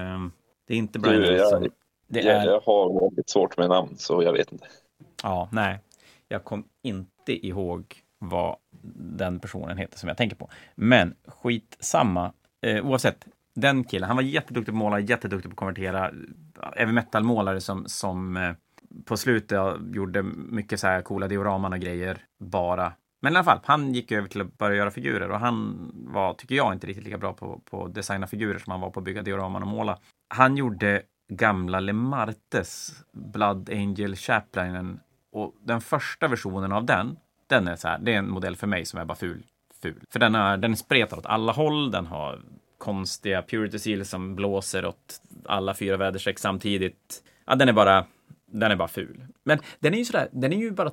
det 0.67 0.73
är 0.73 0.77
inte 0.77 0.99
Brian 0.99 1.21
Wilson. 1.21 1.67
Det 2.07 2.21
Jag, 2.21 2.35
är... 2.35 2.45
jag 2.45 2.61
har 2.61 3.01
väldigt 3.01 3.29
svårt 3.29 3.57
med 3.57 3.69
namn, 3.69 3.95
så 3.97 4.23
jag 4.23 4.33
vet 4.33 4.51
inte. 4.51 4.65
Ja, 5.23 5.49
nej. 5.51 5.79
Jag 6.27 6.43
kom 6.43 6.63
inte 6.83 7.47
ihåg 7.47 7.95
vad 8.19 8.57
den 9.17 9.39
personen 9.39 9.77
heter 9.77 9.97
som 9.97 10.07
jag 10.07 10.17
tänker 10.17 10.35
på. 10.35 10.49
Men 10.75 11.15
skitsamma. 11.27 12.33
Eh, 12.61 12.85
oavsett, 12.85 13.27
den 13.55 13.83
killen, 13.83 14.07
han 14.07 14.15
var 14.15 14.23
jätteduktig 14.23 14.73
på 14.73 14.77
att 14.77 14.79
måla, 14.79 14.99
jätteduktig 14.99 15.51
på 15.51 15.53
att 15.53 15.57
konvertera. 15.57 16.11
Även 16.75 16.95
metal-målare 16.95 17.61
som, 17.61 17.85
som 17.87 18.37
eh, 18.37 18.51
på 19.05 19.17
slutet 19.17 19.59
gjorde 19.93 20.23
mycket 20.23 20.79
så 20.79 20.87
här 20.87 21.01
coola 21.01 21.27
dioraman 21.27 21.73
och 21.73 21.79
grejer 21.79 22.17
bara. 22.39 22.93
Men 23.19 23.33
i 23.33 23.35
alla 23.35 23.43
fall, 23.43 23.59
han 23.63 23.93
gick 23.93 24.11
över 24.11 24.27
till 24.27 24.41
att 24.41 24.57
börja 24.57 24.77
göra 24.77 24.91
figurer 24.91 25.31
och 25.31 25.39
han 25.39 25.91
var, 25.93 26.33
tycker 26.33 26.55
jag, 26.55 26.73
inte 26.73 26.87
riktigt 26.87 27.05
lika 27.05 27.17
bra 27.17 27.33
på, 27.33 27.61
på 27.69 27.85
att 27.85 27.93
designa 27.93 28.27
figurer 28.27 28.59
som 28.59 28.71
han 28.71 28.81
var 28.81 28.89
på 28.89 28.99
att 28.99 29.03
bygga 29.03 29.21
dioraman 29.21 29.61
och 29.61 29.67
måla. 29.67 29.97
Han 30.29 30.57
gjorde 30.57 31.01
gamla 31.29 31.79
Lemartes 31.79 32.91
Blood 33.11 33.69
Angel 33.69 34.15
Chaplinen 34.15 34.99
och 35.31 35.55
den 35.61 35.81
första 35.81 36.27
versionen 36.27 36.71
av 36.71 36.85
den, 36.85 37.17
den 37.47 37.67
är 37.67 37.75
så 37.75 37.87
här, 37.87 37.99
det 37.99 38.13
är 38.13 38.17
en 38.17 38.29
modell 38.29 38.55
för 38.55 38.67
mig 38.67 38.85
som 38.85 38.99
är 38.99 39.05
bara 39.05 39.17
ful. 39.17 39.43
ful. 39.81 40.03
För 40.09 40.19
den 40.19 40.35
är, 40.35 40.57
den 40.57 40.77
spretar 40.77 41.17
åt 41.17 41.25
alla 41.25 41.51
håll, 41.51 41.91
den 41.91 42.05
har 42.05 42.41
konstiga 42.77 43.41
purity 43.41 43.79
seal 43.79 44.05
som 44.05 44.35
blåser 44.35 44.85
åt 44.85 45.21
alla 45.45 45.73
fyra 45.73 45.97
väderstreck 45.97 46.39
samtidigt. 46.39 47.23
Ja, 47.45 47.55
den 47.55 47.69
är 47.69 47.73
bara, 47.73 48.05
den 48.45 48.71
är 48.71 48.75
bara 48.75 48.87
ful. 48.87 49.25
Men 49.43 49.59
den 49.79 49.93
är 49.93 49.97
ju 49.97 50.05
sådär, 50.05 50.29
den 50.31 50.53
är 50.53 50.57
ju 50.57 50.71
bara 50.71 50.91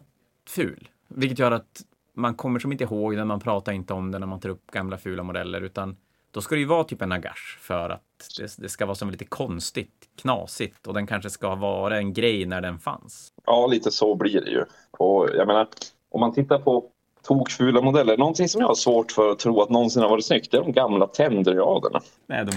ful, 0.49 0.89
vilket 1.09 1.39
gör 1.39 1.51
att 1.51 1.83
man 2.15 2.35
kommer 2.35 2.59
som 2.61 2.73
inte 2.73 2.85
ihåg 2.85 3.17
den, 3.17 3.27
man 3.27 3.41
pratar 3.41 3.73
inte 3.73 3.93
om 3.93 4.11
den 4.11 4.21
när 4.21 4.27
man 4.29 4.41
tar 4.41 4.49
upp 4.49 4.71
gamla 4.71 4.99
fula 4.99 5.23
modeller, 5.23 5.61
utan 5.61 5.97
då 6.31 6.41
ska 6.41 6.55
det 6.55 6.61
ju 6.61 6.67
vara 6.67 6.85
typ 6.85 7.03
en 7.03 7.09
nagash 7.09 7.59
för 7.61 7.91
att 7.91 8.03
det, 8.39 8.57
det 8.59 8.69
ska 8.69 8.87
vara 8.87 8.95
som 8.95 9.11
lite 9.11 9.25
konstigt, 9.25 10.09
knasigt 10.17 10.87
och 10.87 10.95
den 10.95 11.07
kanske 11.07 11.31
ska 11.31 11.55
vara 11.55 11.99
en 11.99 12.13
grej 12.13 12.47
när 12.47 12.61
den 12.61 12.79
fanns. 12.79 13.33
Ja, 13.47 13.67
lite 13.67 13.91
så 13.91 14.15
blir 14.15 14.41
det 14.41 14.51
ju. 14.51 14.65
Och 14.91 15.29
jag 15.35 15.47
menar, 15.47 15.69
om 16.11 16.21
man 16.21 16.35
tittar 16.35 16.59
på 16.59 16.91
tokfula 17.23 17.81
modeller, 17.81 18.17
någonting 18.17 18.49
som 18.49 18.61
jag 18.61 18.69
har 18.69 18.75
svårt 18.75 19.13
för 19.13 19.31
att 19.31 19.39
tro 19.39 19.61
att 19.61 19.71
någonsin 19.71 20.03
har 20.03 20.09
varit 20.09 20.25
snyggt, 20.25 20.51
det 20.51 20.57
är 20.57 20.63
de 20.63 20.73
gamla 20.73 21.07
tendriaderna. 21.07 22.01
Nej, 22.27 22.45
de... 22.45 22.53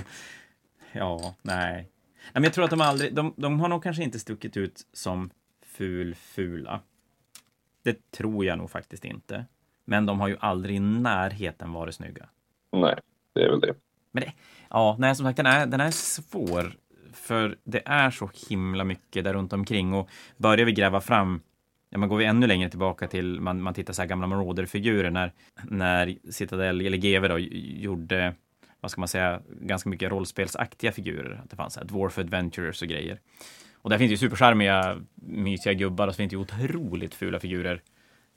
Ja, 0.91 1.35
nej. 1.41 1.73
nej 1.73 1.87
men 2.33 2.43
jag 2.43 2.53
tror 2.53 2.63
att 2.63 2.69
de 2.69 2.81
aldrig... 2.81 3.15
De, 3.15 3.33
de 3.37 3.59
har 3.59 3.67
nog 3.67 3.83
kanske 3.83 4.03
inte 4.03 4.19
stuckit 4.19 4.57
ut 4.57 4.81
som 4.93 5.29
ful-fula. 5.65 6.79
Det 7.87 8.11
tror 8.11 8.45
jag 8.45 8.57
nog 8.57 8.71
faktiskt 8.71 9.05
inte. 9.05 9.45
Men 9.85 10.05
de 10.05 10.19
har 10.19 10.27
ju 10.27 10.37
aldrig 10.39 10.75
i 10.75 10.79
närheten 10.79 11.73
varit 11.73 11.95
snygga. 11.95 12.29
Nej, 12.71 12.99
det 13.33 13.43
är 13.43 13.49
väl 13.49 13.59
det. 13.59 13.75
Men 14.11 14.23
det, 14.23 14.33
ja, 14.69 14.95
nej, 14.99 15.15
som 15.15 15.25
sagt, 15.25 15.37
den 15.37 15.45
är, 15.45 15.65
den 15.65 15.81
är 15.81 15.91
svår. 15.91 16.71
För 17.13 17.57
det 17.63 17.81
är 17.85 18.11
så 18.11 18.29
himla 18.49 18.83
mycket 18.83 19.23
där 19.23 19.33
runt 19.33 19.53
omkring 19.53 19.93
och 19.93 20.09
börjar 20.37 20.65
vi 20.65 20.71
gräva 20.71 21.01
fram 21.01 21.41
Ja, 21.89 21.97
men 21.97 22.09
går 22.09 22.17
vi 22.17 22.25
ännu 22.25 22.47
längre 22.47 22.69
tillbaka 22.69 23.07
till 23.07 23.41
man, 23.41 23.61
man 23.61 23.73
tittar 23.73 23.93
så 23.93 24.01
här 24.01 24.09
gamla 24.09 24.27
Marauder-figurer 24.27 25.09
när, 25.09 25.33
när 25.63 26.17
Citadel 26.31 26.81
eller 26.81 26.97
GW 26.97 27.27
då 27.27 27.39
gjorde, 27.39 28.35
vad 28.79 28.91
ska 28.91 29.01
man 29.01 29.07
säga, 29.07 29.41
ganska 29.61 29.89
mycket 29.89 30.11
rollspelsaktiga 30.11 30.91
figurer. 30.91 31.41
Att 31.43 31.49
det 31.49 31.55
fanns 31.55 31.73
så 31.73 31.79
här 31.79 31.87
Dwarf 31.87 32.17
Adventurers 32.17 32.81
och 32.81 32.87
grejer. 32.87 33.19
Och 33.81 33.89
där 33.89 33.97
finns 33.97 34.11
ju 34.11 34.17
supercharmiga, 34.17 35.01
mysiga 35.15 35.73
gubbar 35.73 36.07
och 36.07 36.13
så 36.13 36.17
finns 36.17 36.29
det 36.29 36.35
ju 36.35 36.41
otroligt 36.41 37.15
fula 37.15 37.39
figurer 37.39 37.81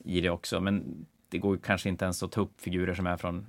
i 0.04 0.20
det 0.20 0.30
också. 0.30 0.60
Men 0.60 1.06
det 1.28 1.38
går 1.38 1.54
ju 1.54 1.60
kanske 1.60 1.88
inte 1.88 2.04
ens 2.04 2.22
att 2.22 2.32
ta 2.32 2.40
upp 2.40 2.60
figurer 2.60 2.94
som 2.94 3.06
är 3.06 3.16
från 3.16 3.46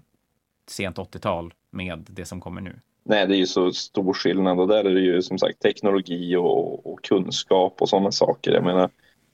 sent 0.67 0.97
80-tal 0.97 1.53
med 1.71 2.07
det 2.09 2.25
som 2.25 2.41
kommer 2.41 2.61
nu. 2.61 2.75
Nej, 3.03 3.27
det 3.27 3.35
är 3.35 3.37
ju 3.37 3.47
så 3.47 3.71
stor 3.71 4.13
skillnad 4.13 4.59
och 4.59 4.67
där 4.67 4.83
är 4.83 4.93
det 4.93 5.01
ju 5.01 5.21
som 5.21 5.37
sagt 5.37 5.59
teknologi 5.59 6.35
och, 6.35 6.93
och 6.93 7.03
kunskap 7.03 7.81
och 7.81 7.89
sådana 7.89 8.11
saker. 8.11 8.51
Jag 8.51 8.63
menar, 8.63 8.89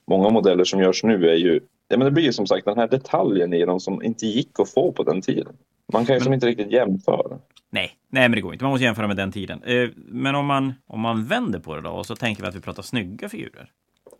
många 0.06 0.30
modeller 0.30 0.64
som 0.64 0.80
görs 0.80 1.04
nu 1.04 1.28
är 1.28 1.34
ju, 1.34 1.60
ja 1.88 1.96
men 1.96 2.04
det 2.04 2.10
blir 2.10 2.24
ju 2.24 2.32
som 2.32 2.46
sagt 2.46 2.64
den 2.64 2.78
här 2.78 2.88
detaljen 2.88 3.52
i 3.52 3.64
dem 3.64 3.80
som 3.80 4.02
inte 4.02 4.26
gick 4.26 4.60
att 4.60 4.70
få 4.70 4.92
på 4.92 5.02
den 5.02 5.20
tiden. 5.20 5.56
Man 5.92 6.06
kan 6.06 6.14
ju 6.14 6.20
som 6.20 6.32
inte 6.32 6.46
riktigt 6.46 6.72
jämföra. 6.72 7.38
Nej, 7.70 7.90
nej, 8.08 8.22
men 8.22 8.32
det 8.32 8.40
går 8.40 8.52
inte. 8.52 8.64
Man 8.64 8.70
måste 8.70 8.84
jämföra 8.84 9.06
med 9.06 9.16
den 9.16 9.32
tiden. 9.32 9.62
Eh, 9.62 9.88
men 9.96 10.34
om 10.34 10.46
man, 10.46 10.74
om 10.86 11.00
man 11.00 11.24
vänder 11.24 11.58
på 11.58 11.74
det 11.74 11.82
då 11.82 11.90
och 11.90 12.06
så 12.06 12.16
tänker 12.16 12.42
vi 12.42 12.48
att 12.48 12.54
vi 12.54 12.60
pratar 12.60 12.82
snygga 12.82 13.28
figurer. 13.28 13.70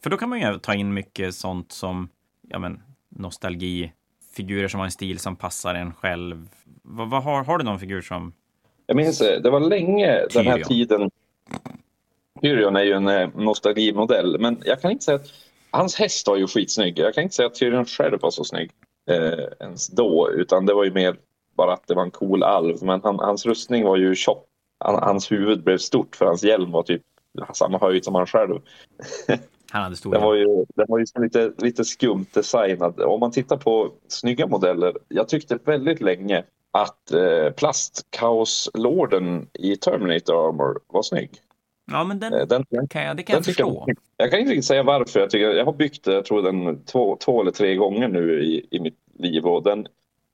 För 0.03 0.11
då 0.11 0.17
kan 0.17 0.29
man 0.29 0.41
ju 0.41 0.59
ta 0.59 0.75
in 0.75 0.95
mycket 0.95 1.35
sånt 1.35 1.73
som 1.73 2.09
ja, 2.49 2.59
men, 2.59 2.83
nostalgi, 3.09 3.93
figurer 4.37 4.69
som 4.69 4.81
har 4.81 4.85
en 4.85 4.91
stil 4.91 5.19
som 5.19 5.37
passar 5.37 5.75
en 5.75 5.95
själv. 5.95 6.49
Vad, 6.83 7.11
vad 7.11 7.23
har, 7.23 7.45
har 7.45 7.59
du 7.59 7.65
någon 7.65 7.81
figur 7.81 8.01
som... 8.01 8.33
Jag 8.87 8.97
minns, 8.97 9.21
eh, 9.21 9.43
det 9.43 9.51
var 9.51 9.61
länge 9.61 10.27
den 10.33 10.47
här 10.47 10.55
Tyrion. 10.55 10.69
tiden. 10.69 11.11
Tyrion 12.43 12.77
är 12.77 12.83
ju 12.83 12.93
en 12.93 13.09
eh, 13.09 13.29
nostalgimodell, 13.35 14.41
men 14.41 14.63
jag 14.65 14.81
kan 14.81 14.91
inte 14.91 15.05
säga 15.05 15.17
att 15.17 15.31
hans 15.71 15.97
häst 15.97 16.27
var 16.27 16.37
ju 16.37 16.47
skitsnygg. 16.47 16.99
Jag 16.99 17.15
kan 17.15 17.23
inte 17.23 17.35
säga 17.35 17.47
att 17.47 17.55
Tyrion 17.55 17.85
själv 17.85 18.19
var 18.21 18.31
så 18.31 18.45
snygg 18.45 18.71
eh, 19.11 19.45
ens 19.61 19.89
då, 19.89 20.31
utan 20.31 20.67
det 20.67 20.75
var 20.75 20.85
ju 20.85 20.93
mer 20.93 21.17
bara 21.59 21.73
att 21.73 21.87
det 21.87 21.95
var 21.95 22.03
en 22.03 22.11
cool 22.11 22.43
alv. 22.43 22.77
Men 22.83 23.01
han, 23.05 23.19
hans 23.19 23.47
rustning 23.47 23.85
var 23.85 23.97
ju 23.97 24.15
tjock. 24.15 24.45
Han, 24.79 24.95
hans 25.03 25.33
huvud 25.33 25.65
blev 25.65 25.79
stort 25.79 26.17
för 26.17 26.27
hans 26.27 26.45
hjälm 26.45 26.71
var 26.71 26.83
typ 26.83 27.03
samma 27.53 27.79
höjd 27.79 28.05
som 28.05 28.15
han 28.15 28.27
själv. 28.27 28.59
Han 29.71 29.83
hade 29.83 29.97
stora... 29.97 30.19
Den 30.19 30.27
var 30.27 30.35
ju, 30.35 30.65
den 30.75 30.87
var 30.89 30.99
ju 30.99 31.05
lite, 31.21 31.53
lite 31.59 31.85
skumt 31.85 32.27
designad. 32.35 33.01
Om 33.01 33.21
man 33.21 33.31
tittar 33.31 33.57
på 33.57 33.91
snygga 34.09 34.47
modeller. 34.47 34.93
Jag 35.09 35.29
tyckte 35.29 35.59
väldigt 35.65 36.01
länge 36.01 36.45
att 36.71 37.13
eh, 37.13 37.51
plastkaoslorden 37.51 39.49
i 39.53 39.77
Terminator 39.77 40.49
Armor 40.49 40.81
var 40.87 41.03
snygg. 41.03 41.31
Ja, 41.91 42.05
men 42.05 42.19
den 42.19 42.35
Eh, 42.35 42.47
Den, 42.47 42.65
den, 42.71 42.89
kan 42.89 43.03
jag, 43.03 43.17
det 43.17 43.23
kan 43.23 43.37
jag 43.37 43.45
förstå. 43.45 43.85
jag, 43.87 43.97
jag 44.17 44.31
kan 44.31 44.41
inte 44.41 44.53
riktigt 44.53 44.65
säga 44.65 44.83
varför. 44.83 45.21
Jag, 45.21 45.31
tycker, 45.31 45.51
jag 45.51 45.65
har 45.65 45.73
byggt 45.73 46.05
det, 46.05 46.13
jag 46.13 46.25
tror 46.25 46.43
den 46.43 46.85
två, 46.85 47.17
två 47.17 47.41
eller 47.41 47.51
tre 47.51 47.77
gånger 47.77 48.09
nu 48.09 48.43
i, 48.43 48.67
i 48.71 48.81
mitt 48.81 48.99
liv. 49.19 49.47
Och 49.47 49.63
den, 49.63 49.87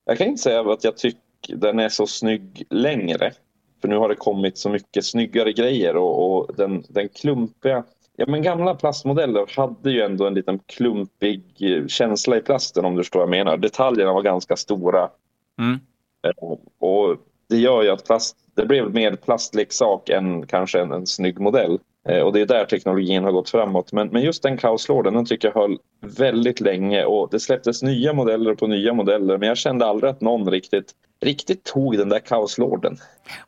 jag 0.05 0.19
kan 0.19 0.27
inte 0.27 0.43
säga 0.43 0.61
att 0.61 0.85
jag 0.85 0.97
tycker 0.97 1.57
den 1.57 1.79
är 1.79 1.89
så 1.89 2.07
snygg 2.07 2.67
längre. 2.71 3.33
För 3.81 3.89
nu 3.89 3.97
har 3.97 4.09
det 4.09 4.15
kommit 4.15 4.59
så 4.59 4.71
mycket 4.71 5.05
snyggare 5.05 5.53
grejer 5.53 5.97
och, 5.97 6.37
och 6.37 6.55
den, 6.57 6.85
den 6.89 7.09
klumpiga 7.09 7.85
Ja, 8.17 8.25
men 8.29 8.43
gamla 8.43 8.75
plastmodeller 8.75 9.57
hade 9.57 9.91
ju 9.91 10.03
ändå 10.03 10.27
en 10.27 10.35
liten 10.35 10.59
klumpig 10.67 11.43
eh, 11.61 11.87
känsla 11.87 12.37
i 12.37 12.41
plasten 12.41 12.85
om 12.85 12.97
du 12.97 13.03
förstår 13.03 13.21
vad 13.21 13.29
jag 13.29 13.45
menar. 13.45 13.57
Detaljerna 13.57 14.13
var 14.13 14.23
ganska 14.23 14.57
stora 14.57 15.11
Mm. 15.59 15.81
Eh, 16.27 16.59
och 16.79 17.17
det 17.49 17.57
gör 17.57 17.83
ju 17.83 17.91
att 17.91 18.05
plast, 18.05 18.37
det 18.55 18.67
blev 18.67 18.95
mer 18.95 19.17
plastleksak 19.17 20.09
än 20.09 20.47
kanske 20.47 20.81
en, 20.81 20.93
en 20.93 21.07
snygg 21.07 21.41
modell. 21.41 21.79
Eh, 22.09 22.21
och 22.21 22.33
det 22.33 22.41
är 22.41 22.47
där 22.47 22.65
teknologin 22.65 23.25
har 23.25 23.33
gått 23.33 23.51
framåt. 23.51 23.93
Men, 23.93 24.09
men 24.09 24.23
just 24.23 24.43
den 24.43 24.57
kaoslorden 24.57 25.15
den 25.15 25.27
tycker 25.27 25.49
jag 25.49 25.61
höll 25.61 25.79
väldigt 26.01 26.61
länge 26.61 27.05
och 27.05 27.29
det 27.31 27.41
släpptes 27.41 27.83
nya 27.83 28.13
modeller 28.13 28.55
på 28.55 28.67
nya 28.67 28.95
modeller. 28.95 29.39
Men 29.39 29.49
jag 29.49 29.59
kände 29.59 29.87
aldrig 29.87 30.11
att 30.11 30.21
någon 30.21 30.51
riktigt, 30.51 30.93
riktigt 31.21 31.65
tog 31.65 31.99
den 31.99 32.09
där 32.09 32.19
kaoslorden. 32.19 32.97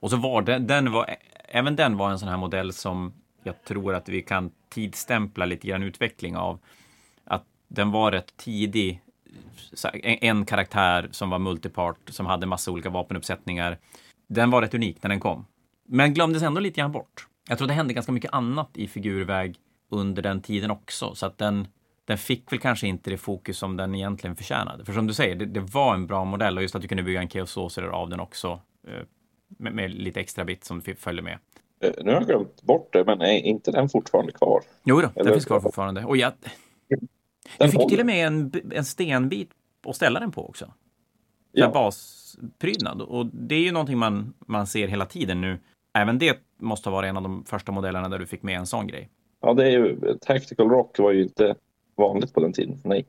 Och 0.00 0.10
så 0.10 0.16
var 0.16 0.42
den, 0.42 0.66
den 0.66 0.92
var, 0.92 1.16
även 1.48 1.76
den 1.76 1.96
var 1.96 2.10
en 2.10 2.18
sån 2.18 2.28
här 2.28 2.36
modell 2.36 2.72
som 2.72 3.12
jag 3.42 3.64
tror 3.64 3.94
att 3.94 4.08
vi 4.08 4.22
kan 4.22 4.50
tidstämpla 4.68 5.44
lite 5.44 5.66
grann 5.66 5.82
utveckling 5.82 6.36
av. 6.36 6.58
Att 7.24 7.44
den 7.68 7.90
var 7.90 8.12
rätt 8.12 8.36
tidig. 8.36 9.00
En 10.02 10.44
karaktär 10.44 11.08
som 11.10 11.30
var 11.30 11.38
multipart, 11.38 11.98
som 12.08 12.26
hade 12.26 12.46
massa 12.46 12.70
olika 12.70 12.90
vapenuppsättningar. 12.90 13.78
Den 14.28 14.50
var 14.50 14.62
rätt 14.62 14.74
unik 14.74 15.02
när 15.02 15.10
den 15.10 15.20
kom. 15.20 15.46
Men 15.88 16.14
glömdes 16.14 16.42
ändå 16.42 16.60
lite 16.60 16.80
grann 16.80 16.92
bort. 16.92 17.26
Jag 17.48 17.58
tror 17.58 17.68
det 17.68 17.74
hände 17.74 17.94
ganska 17.94 18.12
mycket 18.12 18.32
annat 18.32 18.70
i 18.74 18.88
figurväg 18.88 19.56
under 19.90 20.22
den 20.22 20.42
tiden 20.42 20.70
också, 20.70 21.14
så 21.14 21.26
att 21.26 21.38
den, 21.38 21.68
den 22.04 22.18
fick 22.18 22.52
väl 22.52 22.58
kanske 22.58 22.86
inte 22.86 23.10
det 23.10 23.16
fokus 23.16 23.58
som 23.58 23.76
den 23.76 23.94
egentligen 23.94 24.36
förtjänade. 24.36 24.84
För 24.84 24.92
som 24.92 25.06
du 25.06 25.14
säger, 25.14 25.34
det, 25.34 25.46
det 25.46 25.60
var 25.60 25.94
en 25.94 26.06
bra 26.06 26.24
modell 26.24 26.56
och 26.56 26.62
just 26.62 26.74
att 26.74 26.82
du 26.82 26.88
kunde 26.88 27.02
bygga 27.02 27.22
en 27.22 27.46
Sorcerer 27.46 27.88
av 27.88 28.08
den 28.10 28.20
också 28.20 28.60
eh, 28.88 29.02
med, 29.48 29.72
med, 29.72 29.90
lite 29.90 30.20
extra 30.20 30.44
bit 30.44 30.64
som 30.64 30.82
följde 30.82 31.22
med. 31.22 31.38
Eh, 31.80 31.90
nu 31.98 32.10
har 32.10 32.12
jag 32.12 32.26
glömt 32.26 32.62
bort 32.62 32.92
det, 32.92 33.04
men 33.04 33.20
är 33.20 33.38
inte 33.38 33.70
den 33.70 33.88
fortfarande 33.88 34.32
kvar? 34.32 34.62
Jo 34.84 35.00
då, 35.00 35.10
den 35.14 35.32
finns 35.32 35.44
kvar 35.44 35.60
fortfarande. 35.60 36.04
Och 36.04 36.16
jag, 36.16 36.32
du 37.58 37.70
fick 37.70 37.88
till 37.88 38.00
och 38.00 38.06
med 38.06 38.26
en, 38.26 38.52
en 38.72 38.84
stenbit 38.84 39.50
att 39.86 39.96
ställa 39.96 40.20
den 40.20 40.32
på 40.32 40.48
också. 40.48 40.72
Ja. 41.52 41.70
Basprydnad. 41.70 43.02
Och 43.02 43.26
det 43.26 43.54
är 43.54 43.60
ju 43.60 43.72
någonting 43.72 43.98
man, 43.98 44.34
man 44.38 44.66
ser 44.66 44.88
hela 44.88 45.06
tiden 45.06 45.40
nu. 45.40 45.58
Även 45.96 46.18
det 46.18 46.38
måste 46.60 46.88
ha 46.88 46.96
varit 46.96 47.08
en 47.08 47.16
av 47.16 47.22
de 47.22 47.44
första 47.44 47.72
modellerna 47.72 48.08
där 48.08 48.18
du 48.18 48.26
fick 48.26 48.42
med 48.42 48.58
en 48.58 48.66
sån 48.66 48.86
grej. 48.86 49.08
Ja, 49.40 49.54
det 49.54 49.64
är 49.64 49.70
ju, 49.70 50.18
Tactical 50.20 50.68
Rock 50.68 50.98
var 50.98 51.12
ju 51.12 51.22
inte 51.22 51.54
vanligt 51.94 52.34
på 52.34 52.40
den 52.40 52.52
tiden. 52.52 52.80
Nej. 52.84 53.06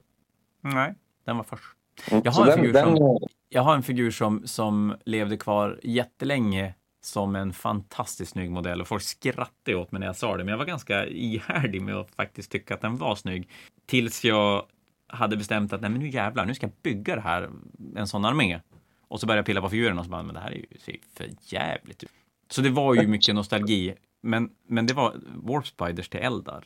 Nej, 0.62 0.94
den 1.26 1.38
var 1.38 1.44
först. 1.44 1.64
Mm, 2.12 2.22
jag, 2.26 2.32
har 2.32 2.48
en 2.48 2.58
figur 2.58 2.74
den, 2.74 2.98
som, 2.98 3.20
jag 3.50 3.62
har 3.62 3.76
en 3.76 3.84
figur 3.84 4.12
som, 4.12 4.48
som 4.48 4.96
levde 5.06 5.38
kvar 5.38 5.80
jättelänge 5.84 6.74
som 7.02 7.36
en 7.36 7.54
fantastiskt 7.54 8.32
snygg 8.32 8.52
modell 8.52 8.82
och 8.82 8.88
folk 8.88 9.04
skrattade 9.04 9.78
åt 9.78 9.92
mig 9.92 10.00
när 10.00 10.08
jag 10.08 10.16
sa 10.16 10.38
det, 10.38 10.44
men 10.44 10.52
jag 10.52 10.58
var 10.58 10.66
ganska 10.66 11.06
ihärdig 11.06 11.82
med 11.82 11.96
att 11.96 12.12
faktiskt 12.12 12.52
tycka 12.52 12.74
att 12.74 12.82
den 12.82 12.98
var 12.98 13.16
snygg. 13.16 13.50
Tills 13.86 14.26
jag 14.26 14.66
hade 15.08 15.38
bestämt 15.38 15.74
att 15.74 15.82
nej 15.82 15.90
men 15.90 16.00
nu 16.00 16.10
jävlar, 16.10 16.46
nu 16.46 16.56
ska 16.56 16.66
jag 16.66 16.74
bygga 16.82 17.16
det 17.16 17.22
här, 17.22 17.50
en 17.96 18.08
sån 18.08 18.26
armé. 18.26 18.60
Och 19.08 19.20
så 19.20 19.28
började 19.28 19.40
jag 19.40 19.46
pilla 19.46 19.62
på 19.62 19.70
figurerna 19.70 20.00
och 20.00 20.06
så 20.06 20.12
bara, 20.12 20.24
men 20.24 20.36
det 20.36 20.42
här 20.42 20.52
är 20.52 20.56
ju, 20.56 20.66
ser 20.80 20.92
ju 20.92 21.00
för 21.14 21.30
jävligt 21.42 22.04
ut. 22.04 22.10
Så 22.50 22.62
det 22.62 22.70
var 22.70 22.96
ju 22.96 23.08
mycket 23.08 23.36
nostalgi. 23.36 23.94
Men, 24.22 24.50
men 24.68 24.88
det 24.88 24.94
var 24.94 25.14
Warp 25.36 25.68
Spiders 25.68 26.10
till 26.10 26.20
Eldar 26.20 26.66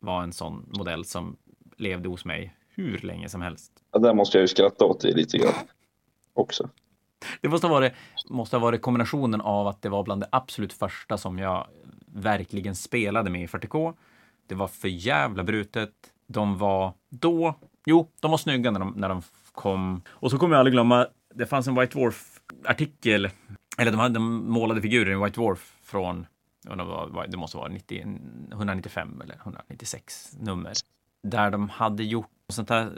var 0.00 0.22
en 0.22 0.32
sån 0.32 0.66
modell 0.68 1.04
som 1.04 1.36
levde 1.76 2.08
hos 2.08 2.24
mig 2.24 2.54
hur 2.74 2.98
länge 2.98 3.28
som 3.28 3.42
helst. 3.42 3.72
Ja, 3.92 3.98
där 3.98 4.14
måste 4.14 4.38
jag 4.38 4.42
ju 4.42 4.48
skratta 4.48 4.84
åt 4.84 5.00
det 5.00 5.12
lite 5.12 5.38
grann 5.38 5.54
också. 6.34 6.68
Det 7.40 7.48
måste 7.48 7.66
ha, 7.66 7.74
varit, 7.74 7.92
måste 8.28 8.56
ha 8.56 8.60
varit 8.60 8.82
kombinationen 8.82 9.40
av 9.40 9.66
att 9.66 9.82
det 9.82 9.88
var 9.88 10.02
bland 10.02 10.22
det 10.22 10.28
absolut 10.32 10.72
första 10.72 11.18
som 11.18 11.38
jag 11.38 11.66
verkligen 12.06 12.76
spelade 12.76 13.30
med 13.30 13.42
i 13.42 13.46
40K. 13.46 13.94
Det 14.46 14.54
var 14.54 14.68
för 14.68 14.88
jävla 14.88 15.44
brutet. 15.44 15.92
De 16.26 16.58
var 16.58 16.92
då, 17.08 17.54
jo, 17.86 18.08
de 18.20 18.30
var 18.30 18.38
snygga 18.38 18.70
när 18.70 18.80
de, 18.80 18.92
när 18.96 19.08
de 19.08 19.22
kom. 19.52 20.02
Och 20.08 20.30
så 20.30 20.38
kommer 20.38 20.54
jag 20.54 20.58
aldrig 20.58 20.72
glömma, 20.72 21.06
det 21.34 21.46
fanns 21.46 21.68
en 21.68 21.74
White 21.80 21.98
Dwarf-artikel, 21.98 23.30
eller 23.78 23.90
de 23.90 24.00
hade 24.00 24.18
målade 24.18 24.82
figurer 24.82 25.12
i 25.12 25.24
White 25.24 25.40
Dwarf 25.40 25.76
från, 25.82 26.26
det 27.28 27.36
måste 27.36 27.56
vara 27.56 27.68
90, 27.68 28.18
195 28.52 29.20
eller 29.24 29.34
196 29.34 30.36
nummer, 30.40 30.72
där 31.22 31.50
de 31.50 31.68
hade 31.68 32.04
gjort 32.04 32.30
sånt 32.48 32.70
här 32.70 32.82
eh, 32.82 32.90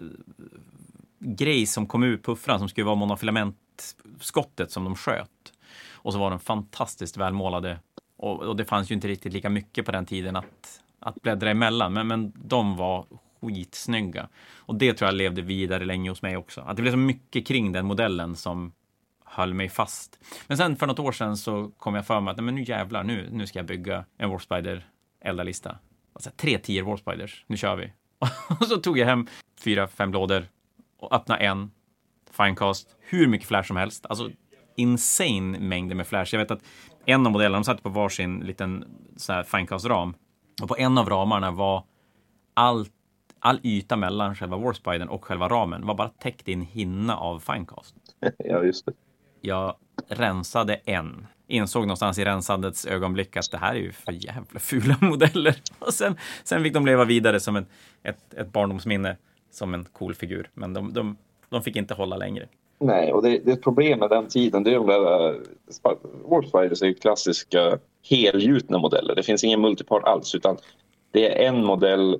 grej 1.19 1.67
som 1.67 1.87
kom 1.87 2.03
ur 2.03 2.17
puffran 2.17 2.59
som 2.59 2.69
skulle 2.69 2.85
vara 2.85 2.95
monofilamentskottet 2.97 4.71
som 4.71 4.85
de 4.85 4.97
sköt. 4.97 5.53
Och 5.93 6.13
så 6.13 6.19
var 6.19 6.31
de 6.31 6.41
fantastiskt 6.41 7.17
välmålade. 7.17 7.79
Och, 8.17 8.43
och, 8.43 8.57
det 8.57 8.65
fanns 8.65 8.91
ju 8.91 8.95
inte 8.95 9.09
riktigt 9.09 9.33
lika 9.33 9.51
mycket 9.51 9.87
på 9.87 9.93
den 9.93 10.07
tiden 10.07 10.37
att, 10.37 10.81
att 10.99 11.23
bläddra 11.23 11.51
emellan, 11.51 11.93
men, 11.93 12.07
men 12.07 12.33
de 12.37 12.77
var 12.77 13.07
skitsnygga. 13.41 14.29
Och 14.57 14.75
det 14.75 14.95
tror 14.95 15.09
jag 15.09 15.15
levde 15.15 15.43
vidare 15.43 15.85
länge 15.85 16.11
hos 16.11 16.23
mig 16.23 16.37
också. 16.37 16.61
Att 16.61 16.77
det 16.77 16.83
blev 16.83 16.93
så 16.93 16.99
mycket 16.99 17.47
kring 17.47 17.73
den 17.73 17.87
modellen 17.87 18.37
som 18.37 18.73
höll 19.31 19.55
mig 19.55 19.69
fast. 19.69 20.19
Men 20.47 20.57
sen 20.57 20.77
för 20.77 20.87
något 20.87 20.99
år 20.99 21.13
sedan 21.13 21.37
så 21.37 21.71
kom 21.77 21.95
jag 21.95 22.07
för 22.07 22.21
mig 22.21 22.31
att 22.31 22.37
nej, 22.37 22.45
men 22.45 22.55
nu 22.55 22.63
jävlar, 22.63 23.05
nu, 23.05 23.29
nu 23.33 23.47
ska 23.47 23.59
jag 23.59 23.67
bygga 23.67 24.05
en 24.19 24.31
Warspider 24.31 24.89
eldarlista. 25.21 25.79
Alltså, 26.13 26.31
tre 26.37 26.59
tior 26.59 26.87
Warspiders, 26.87 27.45
nu 27.47 27.57
kör 27.57 27.77
vi. 27.77 27.93
Och 28.61 28.67
så 28.67 28.77
tog 28.77 28.99
jag 28.99 29.07
hem 29.07 29.27
fyra, 29.61 29.89
fem 29.89 30.13
lådor 30.13 30.45
och 30.99 31.15
öppnade 31.15 31.45
en 31.45 31.71
Finecast, 32.31 32.97
hur 33.01 33.27
mycket 33.27 33.49
flash 33.49 33.67
som 33.67 33.77
helst. 33.77 34.07
Alltså 34.07 34.31
insane 34.77 35.59
mängder 35.59 35.95
med 35.95 36.07
flash. 36.07 36.35
Jag 36.35 36.39
vet 36.41 36.51
att 36.51 36.63
en 37.07 37.27
av 37.27 37.33
modellerna, 37.33 37.59
de 37.59 37.65
satt 37.65 37.83
på 37.83 37.89
varsin 37.89 38.41
liten 38.41 38.85
Finecast-ram. 39.47 40.15
Och 40.63 40.69
på 40.69 40.77
en 40.77 40.99
av 40.99 41.09
ramarna 41.09 41.51
var 41.51 41.85
allt 42.55 42.93
all 43.41 43.61
yta 43.63 43.97
mellan 43.97 44.35
själva 44.35 44.57
Warspiden 44.57 45.09
och 45.09 45.25
själva 45.25 45.49
ramen 45.49 45.87
var 45.87 45.95
bara 45.95 46.09
täckt 46.09 46.49
i 46.49 46.53
en 46.53 46.63
hinna 46.63 47.17
av 47.17 47.39
Finecast. 47.39 47.95
Ja, 48.39 48.65
just 48.65 48.87
det. 48.87 48.93
Jag 49.41 49.77
rensade 50.09 50.75
en. 50.85 51.27
Insåg 51.47 51.83
någonstans 51.83 52.19
i 52.19 52.25
rensandets 52.25 52.87
ögonblick 52.87 53.37
att 53.37 53.51
det 53.51 53.59
här 53.59 53.75
är 53.75 53.79
ju 53.79 53.93
för 53.93 54.13
jävla 54.13 54.61
fula 54.61 54.97
modeller. 55.01 55.55
Och 55.79 55.95
sen, 55.95 56.17
sen 56.45 56.63
fick 56.63 56.75
de 56.75 56.87
leva 56.87 57.05
vidare 57.05 57.41
som 57.41 57.57
en, 57.57 57.67
ett, 58.03 58.35
ett 58.35 58.53
barndomsminne 58.53 59.17
som 59.51 59.75
en 59.75 59.85
cool 59.85 60.15
figur. 60.15 60.51
Men 60.55 60.75
de, 60.75 60.93
de, 60.93 61.17
de 61.49 61.63
fick 61.63 61.77
inte 61.77 61.95
hålla 61.95 62.17
längre. 62.17 62.49
Nej, 62.81 63.13
och 63.13 63.23
det, 63.23 63.39
det 63.39 63.51
är 63.51 63.55
ett 63.55 63.63
problem 63.63 63.99
med 63.99 64.11
den 64.11 64.29
tiden. 64.29 64.63
Det 64.63 64.71
är 64.71 64.75
de 64.75 64.87
där, 64.87 65.31
uh, 65.31 66.83
är 66.83 66.85
ju 66.85 66.95
klassiska 66.95 67.79
helgjutna 68.11 68.79
modeller. 68.79 69.15
Det 69.15 69.23
finns 69.23 69.45
ingen 69.45 69.61
multipart 69.61 70.05
alls 70.05 70.35
utan 70.35 70.57
det 71.11 71.45
är 71.45 71.49
en 71.49 71.65
modell 71.65 72.19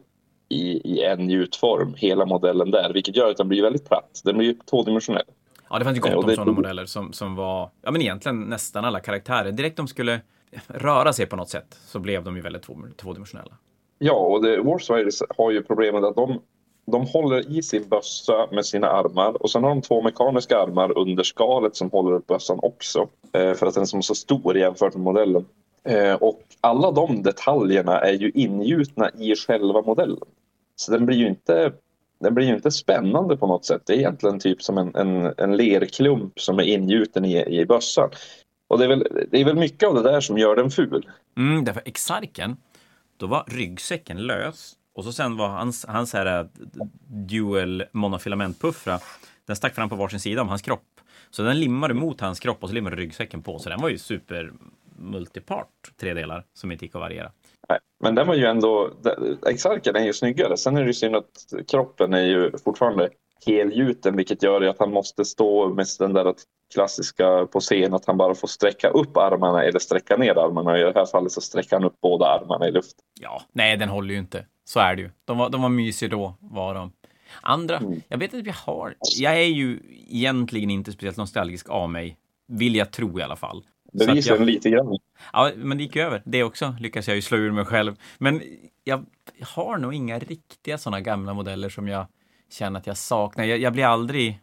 i, 0.49 0.93
i 0.95 1.03
en 1.05 1.31
gjutform, 1.31 1.95
hela 1.97 2.27
modellen 2.27 2.71
där, 2.71 2.93
vilket 2.93 3.17
gör 3.17 3.31
att 3.31 3.37
den 3.37 3.49
blir 3.49 3.63
väldigt 3.63 3.89
platt. 3.89 4.21
Den 4.25 4.39
blir 4.39 4.57
tvådimensionell. 4.71 5.25
Ja, 5.71 5.79
det 5.79 5.85
fanns 5.85 5.97
ju 5.97 6.01
gott 6.01 6.25
om 6.25 6.31
sådana 6.31 6.53
modeller 6.53 6.87
som, 6.87 7.13
som 7.13 7.35
var, 7.35 7.71
ja 7.83 7.91
men 7.91 8.03
egentligen 8.03 8.41
nästan 8.41 8.85
alla 8.85 9.01
karaktärer. 9.01 9.53
Direkt 9.53 9.77
de 9.77 9.89
skulle 9.89 10.21
röra 10.67 11.13
sig 11.13 11.27
på 11.27 11.37
något 11.37 11.49
sätt 11.49 11.79
så 11.87 11.99
blev 11.99 12.25
de 12.25 12.37
ju 12.37 12.43
väldigt 12.43 12.63
två, 12.63 12.77
tvådimensionella. 12.97 13.53
Ja, 13.99 14.15
och 14.15 14.43
det, 14.43 14.61
Warfighters 14.63 15.23
har 15.37 15.51
ju 15.51 15.63
problemet 15.63 16.05
att 16.05 16.17
de 16.17 16.41
de 16.91 17.07
håller 17.07 17.59
i 17.59 17.63
sin 17.63 17.89
bössa 17.89 18.49
med 18.53 18.67
sina 18.67 18.87
armar 18.87 19.43
och 19.43 19.51
sen 19.51 19.65
har 19.65 19.71
de 19.71 19.83
två 19.83 20.03
mekaniska 20.03 20.59
armar 20.59 20.99
under 20.99 21.23
skalet 21.23 21.77
som 21.77 21.91
håller 21.91 22.13
upp 22.13 22.27
bössan 22.27 22.59
också. 22.63 23.09
Eh, 23.33 23.55
för 23.55 23.67
att 23.67 23.75
den 23.75 23.83
är 23.83 24.01
så 24.01 24.15
stor 24.15 24.57
jämfört 24.57 24.95
med 24.95 25.03
modellen. 25.05 25.45
Eh, 25.85 26.15
och 26.15 26.41
alla 26.61 26.91
de 26.91 27.23
detaljerna 27.23 27.99
är 27.99 28.13
ju 28.13 28.31
ingjutna 28.35 29.11
i 29.11 29.35
själva 29.37 29.83
modellen. 29.83 30.29
Så 30.77 30.93
den 30.93 31.07
blir 31.07 31.17
ju 31.17 31.29
inte, 31.29 31.73
den 32.21 32.35
blir 32.35 32.47
ju 32.47 32.55
inte 32.55 32.71
spännande 32.71 33.37
på 33.37 33.47
något 33.47 33.65
sätt. 33.65 33.83
Det 33.87 33.93
är 33.93 33.99
egentligen 33.99 34.39
typ 34.39 34.63
som 34.63 34.79
en, 34.79 34.95
en, 34.95 35.35
en 35.37 35.57
lerklump 35.57 36.41
som 36.41 36.59
är 36.59 36.63
ingjuten 36.63 37.25
i, 37.25 37.61
i 37.61 37.67
bössan. 37.67 38.11
Och 38.69 38.79
det 38.79 38.85
är, 38.85 38.89
väl, 38.89 39.27
det 39.31 39.41
är 39.41 39.45
väl 39.45 39.57
mycket 39.57 39.89
av 39.89 39.95
det 39.95 40.03
där 40.03 40.21
som 40.21 40.39
gör 40.39 40.57
den 40.57 40.71
ful. 40.71 41.09
Mm, 41.37 41.65
därför 41.65 41.83
Exarken, 41.85 42.57
då 43.17 43.27
var 43.27 43.45
ryggsäcken 43.49 44.27
lös 44.27 44.77
och 44.95 45.05
så 45.05 45.13
sen 45.13 45.37
var 45.37 45.49
hans, 45.49 45.87
hans 45.89 46.13
här 46.13 46.41
eh, 46.41 46.47
dual 47.07 47.85
monofilamentpuffra, 47.93 49.01
den 49.47 49.57
stack 49.57 49.75
fram 49.75 49.89
på 49.89 49.97
varsin 49.97 50.21
sida 50.21 50.43
om 50.43 50.49
hans 50.49 50.63
kropp. 50.63 51.01
Så 51.31 51.43
den 51.43 51.61
limmade 51.61 51.95
mot 51.95 52.21
hans 52.21 52.41
kropp 52.41 52.63
och 52.63 52.69
så 52.69 52.75
limmade 52.75 52.97
ryggsäcken 52.97 53.43
på. 53.43 53.59
Så 53.59 53.69
den 53.69 53.81
var 53.81 53.89
ju 53.89 53.99
super 53.99 54.53
multipart, 54.97 55.93
tre 56.01 56.15
delar 56.15 56.45
som 56.55 56.73
inte 56.73 56.85
gick 56.85 56.95
att 56.95 57.01
variera. 57.01 57.33
Nej, 57.71 57.79
men 58.01 58.15
den 58.15 58.27
var 58.27 58.35
ju 58.35 58.47
ändå, 58.47 58.91
Exarken 59.47 59.97
är 59.97 60.05
ju 60.05 60.13
snyggare. 60.13 60.57
Sen 60.57 60.77
är 60.77 60.81
det 60.81 60.87
ju 60.87 60.93
synd 60.93 61.17
att 61.17 61.31
kroppen 61.71 62.15
är 62.15 62.23
ju 62.23 62.53
fortfarande 62.65 63.09
helgjuten 63.47 64.17
vilket 64.17 64.43
gör 64.43 64.63
att 64.63 64.79
han 64.79 64.91
måste 64.91 65.25
stå 65.25 65.75
med 65.75 65.87
den 65.99 66.13
där 66.13 66.35
klassiska 66.75 67.47
på 67.47 67.61
scen 67.61 67.95
att 67.95 68.07
han 68.07 68.17
bara 68.17 68.35
får 68.35 68.49
sträcka 68.49 68.89
upp 68.89 69.17
armarna 69.17 69.65
eller 69.65 69.79
sträcka 69.79 70.17
ner 70.17 70.39
armarna. 70.39 70.79
I 70.79 70.83
det 70.83 70.93
här 70.95 71.07
fallet 71.07 71.33
så 71.33 71.41
sträcker 71.41 71.77
han 71.77 71.85
upp 71.85 72.01
båda 72.03 72.27
armarna 72.27 72.69
i 72.69 72.73
luften. 72.73 73.05
Ja, 73.21 73.43
nej, 73.53 73.77
den 73.77 73.89
håller 73.89 74.15
ju 74.15 74.21
inte. 74.21 74.47
Så 74.65 74.81
är 74.81 74.97
det 74.97 75.03
ju. 75.03 75.11
De 75.25 75.39
var, 75.39 75.51
de 75.51 75.63
var 75.63 75.69
mysiga 75.69 76.09
då, 76.09 76.35
var 76.41 76.75
de. 76.75 76.93
Andra, 77.41 77.77
mm. 77.77 78.01
jag 78.09 78.19
vet 78.19 78.35
att 78.35 78.45
vi 78.45 78.53
har, 78.67 78.95
jag 79.19 79.33
är 79.33 79.47
ju 79.47 79.81
egentligen 80.09 80.71
inte 80.71 80.93
speciellt 80.93 81.17
nostalgisk 81.17 81.69
av 81.69 81.91
mig, 81.91 82.17
vill 82.49 82.77
jag 82.77 82.91
tro 82.91 83.21
i 83.21 83.23
alla 83.23 83.37
fall. 83.37 83.65
Bevisligen 83.93 84.39
jag, 84.39 84.47
lite 84.47 84.71
grann. 84.71 84.99
Ja, 85.33 85.51
men 85.57 85.79
det 85.79 85.85
gick 85.85 85.97
ju 85.97 86.03
över. 86.03 86.23
Det 86.25 86.45
också 86.45 86.75
lyckas 86.81 87.09
jag 87.09 87.17
ju 87.17 87.23
slå 87.23 87.39
ur 87.39 87.51
mig 87.51 87.65
själv. 87.65 87.97
Men 88.19 88.43
jag 88.85 89.05
har 89.43 89.79
nog 89.79 89.95
inga 89.95 90.19
riktiga 90.19 90.79
sådana 90.79 91.01
gamla 91.01 91.35
modeller 91.35 91.69
som 91.69 91.89
jag 91.89 92.07
känner 92.51 92.81
att 92.81 92.87
jag 92.87 92.97
saknar. 92.97 93.45
Jag, 93.45 93.59
jag 93.59 93.73
blir 93.73 93.85
aldrig, 93.85 94.41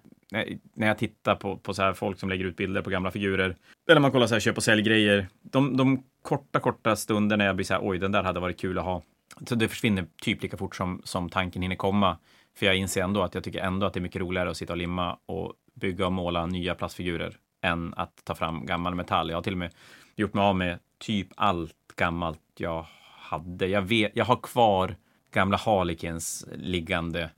när 0.73 0.87
jag 0.87 0.97
tittar 0.97 1.35
på, 1.35 1.57
på 1.57 1.73
så 1.73 1.81
här 1.81 1.93
folk 1.93 2.19
som 2.19 2.29
lägger 2.29 2.45
ut 2.45 2.55
bilder 2.55 2.81
på 2.81 2.89
gamla 2.89 3.11
figurer, 3.11 3.55
eller 3.89 4.01
man 4.01 4.11
kollar 4.11 4.27
så 4.27 4.35
här 4.35 4.39
köp 4.39 4.57
och 4.57 4.63
säljgrejer, 4.63 5.27
de, 5.41 5.77
de 5.77 6.03
korta, 6.21 6.59
korta 6.59 6.95
stunderna 6.95 7.43
jag 7.43 7.55
blir 7.55 7.65
så 7.65 7.73
här, 7.73 7.81
oj, 7.83 7.97
den 7.97 8.11
där 8.11 8.23
hade 8.23 8.39
varit 8.39 8.59
kul 8.59 8.77
att 8.77 8.85
ha. 8.85 9.03
Så 9.47 9.55
det 9.55 9.67
försvinner 9.67 10.05
typ 10.21 10.43
lika 10.43 10.57
fort 10.57 10.75
som, 10.75 11.01
som 11.03 11.29
tanken 11.29 11.61
hinner 11.61 11.75
komma. 11.75 12.17
För 12.57 12.65
jag 12.65 12.75
inser 12.75 13.03
ändå 13.03 13.21
att 13.21 13.33
jag 13.33 13.43
tycker 13.43 13.59
ändå 13.59 13.85
att 13.85 13.93
det 13.93 13.99
är 13.99 14.01
mycket 14.01 14.21
roligare 14.21 14.49
att 14.49 14.57
sitta 14.57 14.73
och 14.73 14.77
limma 14.77 15.17
och 15.25 15.53
bygga 15.73 16.05
och 16.05 16.13
måla 16.13 16.45
nya 16.45 16.75
plastfigurer 16.75 17.37
än 17.67 17.93
att 17.97 18.25
ta 18.25 18.35
fram 18.35 18.65
gammal 18.65 18.95
metall. 18.95 19.29
Jag 19.29 19.37
har 19.37 19.41
till 19.43 19.53
och 19.53 19.59
med 19.59 19.71
gjort 20.15 20.33
mig 20.33 20.43
av 20.43 20.55
med 20.55 20.79
typ 20.97 21.27
allt 21.35 21.75
gammalt 21.95 22.39
jag 22.57 22.85
hade. 23.19 23.67
Jag, 23.67 23.81
vet, 23.81 24.11
jag 24.15 24.25
har 24.25 24.35
kvar 24.35 24.95
gamla 25.31 25.57
Harlequins 25.57 26.45
liggande, 26.55 27.29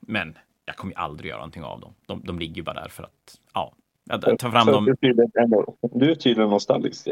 men 0.00 0.38
jag 0.64 0.76
kommer 0.76 0.92
ju 0.92 0.98
aldrig 0.98 1.28
göra 1.28 1.38
någonting 1.38 1.64
av 1.64 1.80
dem. 1.80 1.94
De, 2.06 2.22
de 2.24 2.38
ligger 2.38 2.54
ju 2.54 2.62
bara 2.62 2.80
där 2.80 2.88
för 2.88 3.02
att, 3.02 3.40
ja, 3.54 3.72
jag 4.04 4.38
tar 4.38 4.50
fram 4.50 4.66
dem. 4.66 4.84
Du 5.80 6.10
är 6.10 6.14
tydligen 6.14 6.50
nostalgisk. 6.50 7.08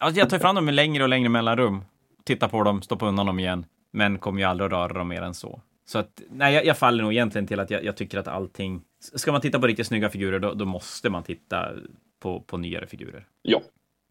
Alltså 0.00 0.20
jag 0.20 0.30
tar 0.30 0.38
fram 0.38 0.54
dem 0.54 0.64
med 0.64 0.74
längre 0.74 1.02
och 1.02 1.08
längre 1.08 1.28
mellanrum. 1.28 1.84
Tittar 2.24 2.48
på 2.48 2.62
dem, 2.62 2.82
stoppar 2.82 3.06
undan 3.06 3.26
dem 3.26 3.38
igen. 3.38 3.66
Men 3.90 4.18
kommer 4.18 4.40
ju 4.40 4.44
aldrig 4.44 4.66
att 4.66 4.72
röra 4.72 4.92
dem 4.92 5.08
mer 5.08 5.22
än 5.22 5.34
så. 5.34 5.60
Så 5.86 5.98
att, 5.98 6.22
nej, 6.30 6.54
jag, 6.54 6.64
jag 6.64 6.78
faller 6.78 7.02
nog 7.02 7.12
egentligen 7.12 7.46
till 7.46 7.60
att 7.60 7.70
jag, 7.70 7.84
jag, 7.84 7.96
tycker 7.96 8.18
att 8.18 8.28
allting... 8.28 8.82
Ska 8.98 9.32
man 9.32 9.40
titta 9.40 9.58
på 9.58 9.66
riktigt 9.66 9.86
snygga 9.86 10.08
figurer, 10.08 10.38
då, 10.38 10.54
då 10.54 10.64
måste 10.64 11.10
man 11.10 11.22
titta 11.22 11.72
på, 12.20 12.40
på 12.40 12.56
nyare 12.56 12.86
figurer. 12.86 13.26
Ja, 13.42 13.62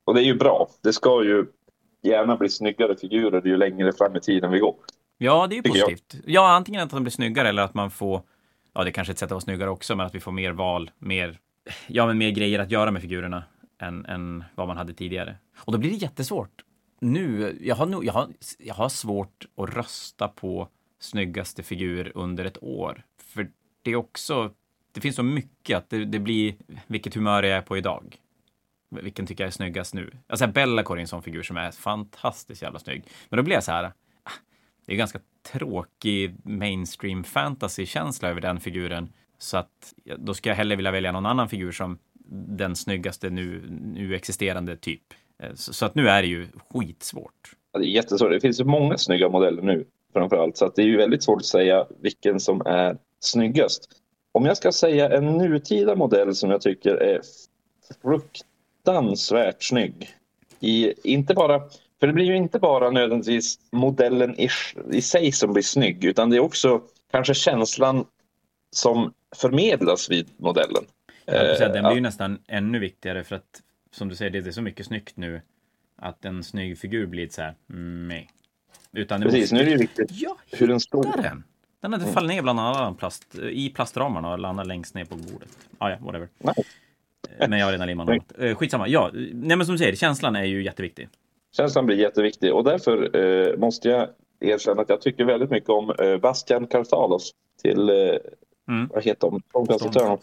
och 0.06 0.14
det 0.14 0.22
är 0.22 0.26
ju 0.26 0.36
bra. 0.36 0.68
Det 0.84 0.94
ska 0.94 1.24
ju 1.24 1.46
gärna 2.04 2.36
bli 2.36 2.50
snyggare 2.50 2.96
figurer 2.96 3.42
ju 3.46 3.58
längre 3.58 3.94
fram 3.94 4.16
i 4.16 4.20
tiden 4.20 4.52
vi 4.52 4.60
går. 4.60 4.76
Ja, 5.18 5.48
det 5.48 5.54
är 5.54 5.58
ju 5.58 5.64
positivt. 5.64 6.14
Jag. 6.14 6.24
Ja, 6.26 6.56
antingen 6.56 6.82
att 6.82 6.90
de 6.90 7.04
blir 7.04 7.12
snyggare 7.12 7.50
eller 7.50 7.62
att 7.62 7.74
man 7.74 7.92
får... 7.92 8.22
Ja, 8.74 8.84
det 8.84 8.90
är 8.90 8.92
kanske 8.92 9.12
ett 9.12 9.18
sätt 9.18 9.28
att 9.28 9.32
vara 9.32 9.42
snyggare 9.42 9.70
också, 9.70 9.96
men 9.96 10.06
att 10.06 10.16
vi 10.16 10.20
får 10.20 10.32
mer 10.32 10.52
val, 10.52 10.92
mer... 10.98 11.40
Ja, 11.88 12.06
men 12.06 12.18
mer 12.18 12.30
grejer 12.30 12.60
att 12.60 12.72
göra 12.72 12.92
med 12.92 13.02
figurerna 13.02 13.44
än, 13.82 14.06
än 14.06 14.44
vad 14.56 14.68
man 14.68 14.78
hade 14.78 14.94
tidigare. 14.94 15.36
Och 15.58 15.72
då 15.72 15.78
blir 15.78 15.90
det 15.90 15.96
jättesvårt. 15.96 16.64
Nu, 17.00 17.58
jag 17.62 17.76
har, 17.76 17.86
nog, 17.86 18.06
jag 18.06 18.14
har, 18.14 18.28
jag 18.60 18.76
har 18.76 18.90
svårt 18.90 19.46
att 19.58 19.76
rösta 19.76 20.28
på 20.28 20.68
snyggaste 21.00 21.64
figur 21.64 22.12
under 22.16 22.46
ett 22.46 22.64
år. 22.64 23.06
För 23.18 23.50
det 23.82 23.92
är 23.92 23.96
också, 23.96 24.52
det 24.92 25.02
finns 25.02 25.16
så 25.16 25.24
mycket 25.24 25.78
att 25.78 25.90
det, 25.90 26.06
det 26.06 26.20
blir 26.20 26.56
vilket 26.88 27.16
humör 27.16 27.44
jag 27.44 27.58
är 27.58 27.62
på 27.62 27.78
idag. 27.78 28.18
Vilken 28.90 29.26
tycker 29.26 29.44
jag 29.44 29.48
är 29.48 29.52
snyggast 29.52 29.94
nu? 29.94 30.12
Alltså 30.28 30.48
Bellacore 30.48 31.00
är 31.00 31.02
en 31.02 31.08
sån 31.08 31.24
figur 31.24 31.44
som 31.44 31.58
är 31.58 31.72
fantastiskt 31.72 32.62
jävla 32.62 32.80
snygg. 32.80 33.04
Men 33.30 33.38
då 33.38 33.44
blir 33.44 33.56
jag 33.56 33.64
så 33.64 33.72
här, 33.72 33.84
ah, 34.24 34.32
det 34.86 34.94
är 34.94 34.98
ganska 34.98 35.20
tråkig 35.52 36.36
mainstream 36.44 37.24
fantasy-känsla 37.24 38.30
över 38.30 38.42
den 38.42 38.60
figuren. 38.60 39.14
Så 39.38 39.58
att 39.58 39.94
då 40.18 40.34
ska 40.34 40.50
jag 40.50 40.56
hellre 40.56 40.76
vilja 40.76 40.92
välja 40.92 41.12
någon 41.12 41.26
annan 41.26 41.50
figur 41.50 41.72
som 41.72 41.98
den 42.48 42.76
snyggaste 42.76 43.30
nu, 43.30 43.64
nu 43.70 44.16
existerande 44.16 44.78
typ. 44.78 45.14
Eh, 45.40 45.54
så, 45.54 45.74
så, 45.74 45.86
att 45.86 45.96
nu 45.96 46.10
är 46.10 46.22
det 46.22 46.28
ju 46.28 46.48
skitsvårt. 46.70 47.56
Ja, 47.72 47.80
det 47.80 47.86
är 47.86 47.90
jättesvårt. 47.90 48.32
Det 48.32 48.40
finns 48.40 48.60
ju 48.60 48.64
många 48.64 48.98
snygga 48.98 49.30
modeller 49.30 49.62
nu 49.62 49.86
framför 50.16 50.38
allt. 50.38 50.58
Så 50.58 50.66
att 50.66 50.76
det 50.76 50.82
är 50.82 50.86
ju 50.86 50.98
väldigt 50.98 51.24
svårt 51.24 51.42
att 51.42 51.46
säga 51.46 51.88
vilken 52.02 52.40
som 52.40 52.62
är 52.66 52.98
snyggast. 53.20 53.90
Om 54.32 54.46
jag 54.46 54.58
ska 54.58 54.72
säga 54.72 55.18
en 55.18 55.38
nutida 55.38 55.96
modell 55.96 56.36
som 56.36 56.52
jag 56.52 56.62
tycker 56.62 56.96
är 56.96 57.22
fruktansvärt 58.02 59.64
snygg. 59.64 60.10
I, 60.60 60.94
inte 61.14 61.34
bara, 61.34 61.60
för 62.00 62.08
det 62.08 62.14
blir 62.14 62.26
ju 62.26 62.36
inte 62.36 62.60
bara 62.60 62.92
nödvändigtvis 62.92 63.60
modellen 63.72 64.40
i, 64.40 64.50
i 64.92 65.02
sig 65.02 65.32
som 65.32 65.54
blir 65.54 65.64
snygg 65.64 66.04
utan 66.04 66.30
det 66.30 66.36
är 66.36 66.40
också 66.40 66.82
kanske 67.12 67.34
känslan 67.34 68.06
som 68.72 69.14
förmedlas 69.36 70.10
vid 70.10 70.28
modellen. 70.38 70.84
Ja, 71.26 71.68
den 71.68 71.84
blir 71.84 71.96
ju 71.96 72.02
nästan 72.02 72.40
ännu 72.48 72.80
viktigare 72.80 73.24
för 73.24 73.36
att 73.36 73.62
som 73.92 74.10
du 74.10 74.16
säger, 74.16 74.32
det 74.32 74.48
är 74.48 74.52
så 74.52 74.62
mycket 74.62 74.86
snyggt 74.86 75.18
nu 75.18 75.42
att 75.96 76.26
en 76.26 76.44
snygg 76.44 76.78
figur 76.78 77.06
blir 77.06 77.30
så 77.30 77.42
här, 77.42 77.56
nej. 78.08 78.30
Utan 78.96 79.20
det 79.20 79.26
Precis, 79.26 79.42
måste... 79.42 79.56
nu 79.56 79.62
är 79.62 79.66
det 79.66 79.72
ju 79.72 79.78
viktigt 79.78 80.12
jag 80.12 80.36
hur 80.52 80.68
den 80.68 80.80
står. 80.80 81.04
Den. 81.04 81.44
Den 81.82 81.94
hade 81.94 82.04
mm. 82.04 82.14
fallit 82.14 82.30
ner 82.30 82.42
bland 82.42 82.60
annat 82.60 82.98
plast, 82.98 83.36
i 83.36 83.70
plastramarna 83.70 84.32
och 84.32 84.40
landat 84.40 84.68
längst 84.68 84.96
ner 84.96 85.06
på 85.06 85.16
bordet. 85.16 85.58
Ah, 85.78 85.90
ja, 85.90 85.98
whatever. 86.02 86.30
Nej. 86.38 86.56
Eh, 87.38 87.50
men 87.50 87.60
jag 87.60 87.66
har 87.66 87.72
redan 87.72 87.88
limmat 87.88 88.08
något. 88.16 88.40
Eh, 88.40 88.56
skitsamma. 88.56 88.88
Ja, 88.88 89.12
nej 89.34 89.58
men 89.58 89.66
som 89.66 89.76
du 89.76 89.80
säger, 89.80 89.96
känslan 89.96 90.36
är 90.36 90.44
ju 90.44 90.64
jätteviktig. 90.64 91.10
Känslan 91.58 91.86
blir 91.86 91.98
jätteviktig 91.98 92.54
och 92.54 92.64
därför 92.64 93.18
eh, 93.18 93.58
måste 93.58 93.90
jag 93.90 94.10
erkänna 94.40 94.82
att 94.82 94.90
jag 94.90 95.02
tycker 95.02 95.26
väldigt 95.26 95.50
mycket 95.50 95.70
om 95.70 95.96
eh, 96.00 96.18
Bastian 96.18 96.68
Cartalos 96.68 97.32
till 97.62 97.90
eh, 97.90 97.96
Mm. 98.68 98.90
Vad 98.94 99.04
heter 99.04 99.30
de? 99.30 99.42
Stormcast 99.50 99.86
Eternal. 99.86 100.20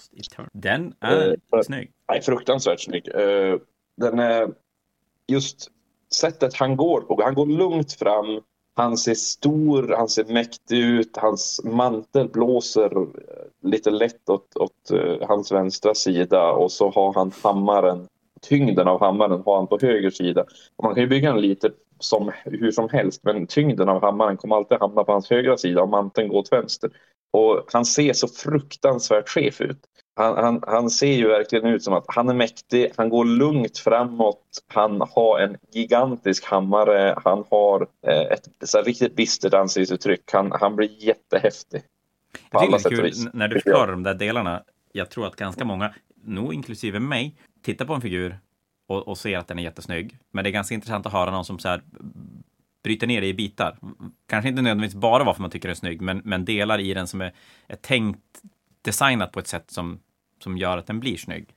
Den 0.52 0.94
är 1.00 1.28
uh, 1.28 1.62
snygg. 1.62 1.90
Nej, 2.08 2.22
fruktansvärt 2.22 2.80
snygg. 2.80 3.08
Uh, 3.14 3.58
den 3.96 4.18
är 4.18 4.48
just 5.26 5.70
sättet 6.14 6.54
han 6.54 6.76
går 6.76 7.00
på. 7.00 7.22
Han 7.24 7.34
går 7.34 7.46
lugnt 7.46 7.92
fram. 7.92 8.40
Han 8.74 8.96
ser 8.96 9.14
stor, 9.14 9.94
han 9.98 10.08
ser 10.08 10.24
mäktig 10.24 10.78
ut. 10.78 11.16
Hans 11.16 11.60
mantel 11.64 12.28
blåser 12.28 13.06
lite 13.62 13.90
lätt 13.90 14.28
åt, 14.28 14.56
åt 14.56 14.90
uh, 14.92 15.26
hans 15.28 15.52
vänstra 15.52 15.94
sida 15.94 16.52
och 16.52 16.72
så 16.72 16.90
har 16.90 17.14
han 17.14 17.32
hammaren. 17.42 18.08
Tyngden 18.40 18.88
av 18.88 19.00
hammaren 19.00 19.42
har 19.46 19.56
han 19.56 19.66
på 19.66 19.78
höger 19.80 20.10
sida. 20.10 20.44
Och 20.76 20.84
man 20.84 20.94
kan 20.94 21.02
ju 21.02 21.08
bygga 21.08 21.32
den 21.32 21.40
lite 21.40 21.70
som, 21.98 22.32
hur 22.44 22.70
som 22.70 22.88
helst 22.88 23.20
men 23.24 23.46
tyngden 23.46 23.88
av 23.88 24.02
hammaren 24.02 24.36
kommer 24.36 24.56
alltid 24.56 24.78
hamna 24.78 25.04
på 25.04 25.12
hans 25.12 25.30
högra 25.30 25.56
sida 25.56 25.82
och 25.82 25.88
manteln 25.88 26.28
går 26.28 26.38
åt 26.38 26.52
vänster. 26.52 26.90
Och 27.32 27.64
han 27.72 27.84
ser 27.84 28.12
så 28.12 28.28
fruktansvärt 28.28 29.28
chef 29.28 29.60
ut. 29.60 29.78
Han, 30.14 30.36
han, 30.36 30.62
han, 30.66 30.90
ser 30.90 31.12
ju 31.12 31.28
verkligen 31.28 31.66
ut 31.66 31.82
som 31.82 31.94
att 31.94 32.04
han 32.08 32.28
är 32.28 32.34
mäktig, 32.34 32.92
han 32.96 33.08
går 33.08 33.24
lugnt 33.24 33.78
framåt, 33.78 34.64
han 34.66 35.00
har 35.00 35.40
en 35.40 35.56
gigantisk 35.72 36.44
hammare, 36.44 37.18
han 37.24 37.44
har 37.50 37.86
eh, 38.06 38.20
ett 38.20 38.48
så 38.64 38.82
riktigt 38.82 39.16
bistert 39.16 39.54
ansiktsuttryck, 39.54 40.32
han, 40.32 40.52
han 40.52 40.76
blir 40.76 41.04
jättehäftig. 41.04 41.82
Jag 42.50 42.62
tycker 42.62 42.90
det 42.90 43.08
är 43.08 43.10
kul 43.10 43.30
när 43.32 43.48
du 43.48 43.60
förklarar 43.60 43.92
de 43.92 44.02
där 44.02 44.14
delarna. 44.14 44.62
Jag 44.92 45.10
tror 45.10 45.26
att 45.26 45.36
ganska 45.36 45.64
många, 45.64 45.94
nog 46.24 46.54
inklusive 46.54 47.00
mig, 47.00 47.36
tittar 47.62 47.84
på 47.84 47.94
en 47.94 48.00
figur 48.00 48.38
och, 48.88 49.08
och 49.08 49.18
ser 49.18 49.38
att 49.38 49.48
den 49.48 49.58
är 49.58 49.62
jättesnygg. 49.62 50.18
Men 50.30 50.44
det 50.44 50.50
är 50.50 50.52
ganska 50.52 50.74
intressant 50.74 51.06
att 51.06 51.12
höra 51.12 51.30
någon 51.30 51.44
som 51.44 51.58
så 51.58 51.68
här 51.68 51.82
bryter 52.84 53.06
ner 53.06 53.20
det 53.20 53.26
i 53.26 53.34
bitar. 53.34 53.78
Kanske 54.28 54.48
inte 54.48 54.62
nödvändigtvis 54.62 55.00
bara 55.00 55.24
varför 55.24 55.40
man 55.40 55.50
tycker 55.50 55.68
den 55.68 55.72
är 55.72 55.76
snygg, 55.76 56.00
men, 56.00 56.22
men 56.24 56.44
delar 56.44 56.78
i 56.78 56.94
den 56.94 57.06
som 57.06 57.20
är, 57.20 57.32
är 57.66 57.76
tänkt 57.76 58.42
designat 58.82 59.32
på 59.32 59.40
ett 59.40 59.46
sätt 59.46 59.70
som, 59.70 60.00
som 60.42 60.56
gör 60.56 60.78
att 60.78 60.86
den 60.86 61.00
blir 61.00 61.16
snygg. 61.16 61.54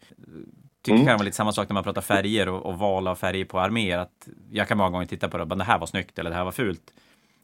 Tycker 0.81 0.95
mm. 0.95 1.05
det 1.05 1.13
vara 1.13 1.23
lite 1.23 1.37
samma 1.37 1.51
sak 1.51 1.69
när 1.69 1.73
man 1.73 1.83
pratar 1.83 2.01
färger 2.01 2.49
och, 2.49 2.65
och 2.65 2.79
val 2.79 3.07
av 3.07 3.15
färger 3.15 3.45
på 3.45 3.59
arméer. 3.59 3.97
Att 3.97 4.27
jag 4.51 4.67
kan 4.67 4.77
många 4.77 4.89
gånger 4.89 5.05
titta 5.05 5.29
på 5.29 5.37
det 5.37 5.43
och 5.43 5.57
det 5.57 5.63
här 5.63 5.79
var 5.79 5.87
snyggt 5.87 6.19
eller 6.19 6.29
det 6.29 6.35
här 6.35 6.43
var 6.43 6.51
fult. 6.51 6.93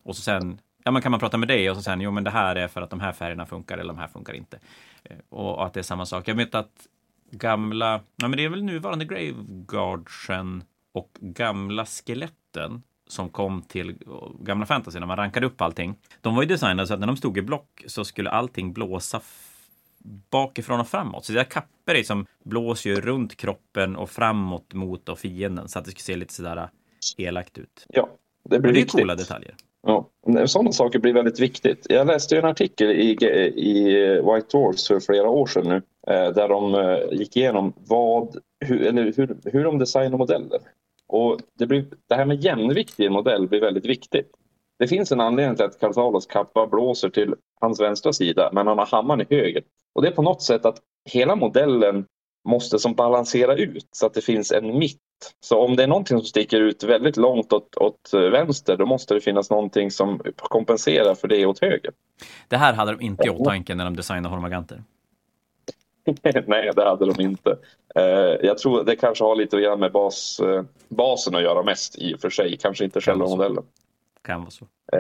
Och 0.04 0.16
så 0.16 0.22
sen, 0.22 0.60
ja 0.84 0.92
men 0.92 1.02
kan 1.02 1.12
man 1.12 1.20
prata 1.20 1.38
med 1.38 1.48
det 1.48 1.70
och 1.70 1.76
så 1.76 1.84
sen, 1.84 2.02
jo 2.02 2.12
men 2.12 2.24
det 2.24 2.30
här 2.30 2.56
är 2.56 2.68
för 2.68 2.82
att 2.82 2.90
de 2.90 3.00
här 3.00 3.12
färgerna 3.12 3.46
funkar 3.46 3.78
eller 3.78 3.94
de 3.94 4.00
här 4.00 4.08
funkar 4.08 4.34
inte. 4.34 4.60
Eh, 5.04 5.18
och, 5.30 5.56
och 5.56 5.66
att 5.66 5.74
det 5.74 5.80
är 5.80 5.84
samma 5.84 6.06
sak. 6.06 6.28
Jag 6.28 6.36
vet 6.36 6.56
att 6.56 6.88
gamla, 7.32 8.02
ja 8.16 8.28
men 8.28 8.38
det 8.38 8.46
är 8.46 8.50
väl 8.50 8.64
nuvarande 8.64 9.06
Graveguardsen 9.06 10.64
och 10.92 11.18
gamla 11.22 11.86
skeletten 11.86 12.84
som 13.08 13.30
kom 13.30 13.62
till 13.62 13.98
gamla 14.40 14.66
fantasy 14.66 15.00
när 15.00 15.08
man 15.08 15.18
rankade 15.18 15.46
upp 15.46 15.62
allting. 15.62 15.96
De 16.22 16.36
var 16.36 16.42
ju 16.42 16.48
designade 16.48 16.88
så 16.88 16.94
att 16.94 17.00
när 17.00 17.08
de 17.08 17.18
stod 17.18 17.38
i 17.38 17.42
block 17.42 17.84
så 17.88 18.06
skulle 18.06 18.30
allting 18.30 18.74
blåsa 18.74 19.22
bakifrån 20.30 20.80
och 20.80 20.88
framåt. 20.88 21.26
Så 21.26 21.34
där 21.34 21.44
kapper 21.44 21.96
är 21.96 22.04
som 22.04 22.26
blåser 22.44 22.90
ju 22.90 23.02
runt 23.02 23.36
kroppen 23.36 23.96
och 23.96 24.10
framåt 24.10 24.74
mot 24.74 25.10
och 25.10 25.20
fienden 25.20 25.68
så 25.68 25.80
att 25.80 25.86
det 25.86 25.92
ska 25.92 26.00
se 26.00 26.16
lite 26.16 26.34
sådär 26.34 26.70
elakt 27.18 27.58
ut. 27.58 27.86
Ja, 27.90 28.10
det 28.50 28.60
blir 28.60 28.74
det 28.74 28.82
är 28.82 28.86
coola 28.86 29.16
detaljer. 29.16 29.56
Ja, 29.84 30.10
sådana 30.46 30.72
saker 30.72 31.00
blir 31.00 31.14
väldigt 31.14 31.40
viktigt. 31.40 31.86
Jag 31.90 32.08
läste 32.08 32.38
en 32.38 32.46
artikel 32.46 32.92
i, 32.92 33.12
i 33.56 33.84
White 34.16 34.58
Dwarfs 34.58 34.88
för 34.88 35.00
flera 35.00 35.30
år 35.30 35.48
sedan 35.48 35.68
nu 35.68 35.76
eh, 36.14 36.34
där 36.34 36.48
de 36.48 36.76
eh, 36.76 37.20
gick 37.20 37.38
igenom 37.38 37.74
vad, 37.88 38.38
hur, 38.66 38.82
eller 38.82 39.14
hur, 39.18 39.38
hur 39.44 39.64
de 39.64 39.80
designar 39.80 40.18
modeller. 40.18 40.60
Och 41.08 41.40
det, 41.58 41.66
blir, 41.66 41.86
det 42.10 42.16
här 42.16 42.26
med 42.26 42.44
jämvikt 42.44 43.00
i 43.00 43.06
en 43.06 43.14
modell 43.14 43.48
blir 43.48 43.62
väldigt 43.62 43.86
viktigt. 43.86 44.32
Det 44.82 44.88
finns 44.88 45.12
en 45.12 45.22
anledning 45.22 45.56
till 45.56 45.66
att 45.66 45.80
Cartalos 45.80 46.26
kappa 46.26 46.68
blåser 46.68 47.10
till 47.10 47.36
hans 47.60 47.82
vänstra 47.82 48.14
sida 48.14 48.50
men 48.54 48.68
han 48.68 48.78
har 48.78 48.86
hammaren 48.86 49.22
i 49.22 49.26
höger. 49.36 49.64
Och 49.94 50.02
det 50.02 50.08
är 50.08 50.12
på 50.12 50.22
något 50.22 50.42
sätt 50.42 50.66
att 50.66 50.78
hela 51.10 51.36
modellen 51.36 52.06
måste 52.48 52.80
som 52.80 52.94
balansera 52.94 53.56
ut 53.56 53.88
så 53.92 54.06
att 54.06 54.14
det 54.14 54.22
finns 54.22 54.52
en 54.52 54.80
mitt. 54.80 55.00
Så 55.40 55.60
om 55.60 55.76
det 55.76 55.84
är 55.84 55.88
någonting 55.88 56.18
som 56.18 56.26
sticker 56.26 56.60
ut 56.60 56.84
väldigt 56.84 57.18
långt 57.18 57.54
åt, 57.54 57.78
åt 57.78 58.10
vänster 58.14 58.78
då 58.78 58.86
måste 58.86 59.14
det 59.14 59.22
finnas 59.22 59.50
någonting 59.50 59.92
som 59.92 60.22
kompenserar 60.36 61.16
för 61.16 61.28
det 61.28 61.46
åt 61.46 61.60
höger. 61.60 61.92
Det 62.48 62.58
här 62.58 62.74
hade 62.74 62.92
de 62.92 63.02
inte 63.02 63.28
i 63.28 63.30
åtanke 63.30 63.76
när 63.76 63.86
de 63.86 63.96
designade 63.96 64.36
Hormaganter. 64.36 64.84
Nej, 66.46 66.72
det 66.76 66.84
hade 66.84 67.14
de 67.14 67.22
inte. 67.22 67.58
Eh, 67.96 68.46
jag 68.48 68.58
tror 68.58 68.84
det 68.84 68.96
kanske 68.96 69.24
har 69.24 69.36
lite 69.36 69.56
att 69.56 69.64
göra 69.64 69.78
med 69.78 69.92
bas, 69.92 70.40
eh, 70.40 70.64
basen 70.90 71.36
att 71.36 71.44
göra 71.44 71.64
mest 71.64 71.98
i 71.98 72.16
och 72.16 72.20
för 72.20 72.30
sig, 72.30 72.58
kanske 72.58 72.86
inte 72.86 73.02
själva 73.02 73.28
modellen. 73.28 73.64
Kan 74.24 74.40
vara 74.40 74.50
så. 74.50 74.66
Eh, 74.94 75.00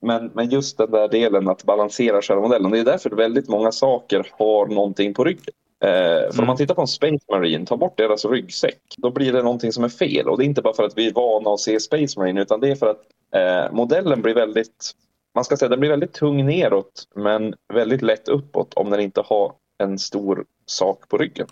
men, 0.00 0.30
men 0.34 0.50
just 0.50 0.78
den 0.78 0.90
där 0.90 1.08
delen 1.08 1.48
att 1.48 1.64
balansera 1.64 2.22
själva 2.22 2.42
modellen, 2.42 2.70
det 2.70 2.78
är 2.78 2.84
därför 2.84 3.10
väldigt 3.10 3.48
många 3.48 3.72
saker 3.72 4.26
har 4.32 4.66
någonting 4.66 5.14
på 5.14 5.24
ryggen. 5.24 5.54
för 5.80 6.24
mm. 6.24 6.40
om 6.40 6.46
man 6.46 6.56
tittar 6.56 6.74
på 6.74 6.80
en 6.80 6.86
Space 6.86 7.24
Marine, 7.30 7.66
ta 7.66 7.76
bort 7.76 7.96
deras 7.96 8.24
ryggsäck, 8.24 8.80
då 8.96 9.10
blir 9.10 9.32
det 9.32 9.42
någonting 9.42 9.72
som 9.72 9.84
är 9.84 9.88
fel. 9.88 10.28
Och 10.28 10.38
det 10.38 10.44
är 10.44 10.46
inte 10.46 10.62
bara 10.62 10.74
för 10.74 10.84
att 10.84 10.98
vi 10.98 11.06
är 11.06 11.12
vana 11.12 11.50
att 11.50 11.60
se 11.60 11.80
Space 11.80 12.20
Marine, 12.20 12.42
utan 12.42 12.60
det 12.60 12.68
är 12.68 12.74
för 12.74 12.90
att 12.90 13.00
eh, 13.34 13.72
modellen 13.72 14.22
blir 14.22 14.34
väldigt 14.34 14.94
man 15.34 15.44
ska 15.44 15.56
säga 15.56 15.68
den 15.68 15.80
blir 15.80 15.90
väldigt 15.90 16.12
tung 16.12 16.46
neråt 16.46 17.08
men 17.14 17.54
väldigt 17.72 18.02
lätt 18.02 18.28
uppåt 18.28 18.74
om 18.74 18.90
den 18.90 19.00
inte 19.00 19.20
har 19.20 19.52
en 19.78 19.98
stor 19.98 20.44
sak 20.66 21.08
på 21.08 21.18
ryggen. 21.18 21.46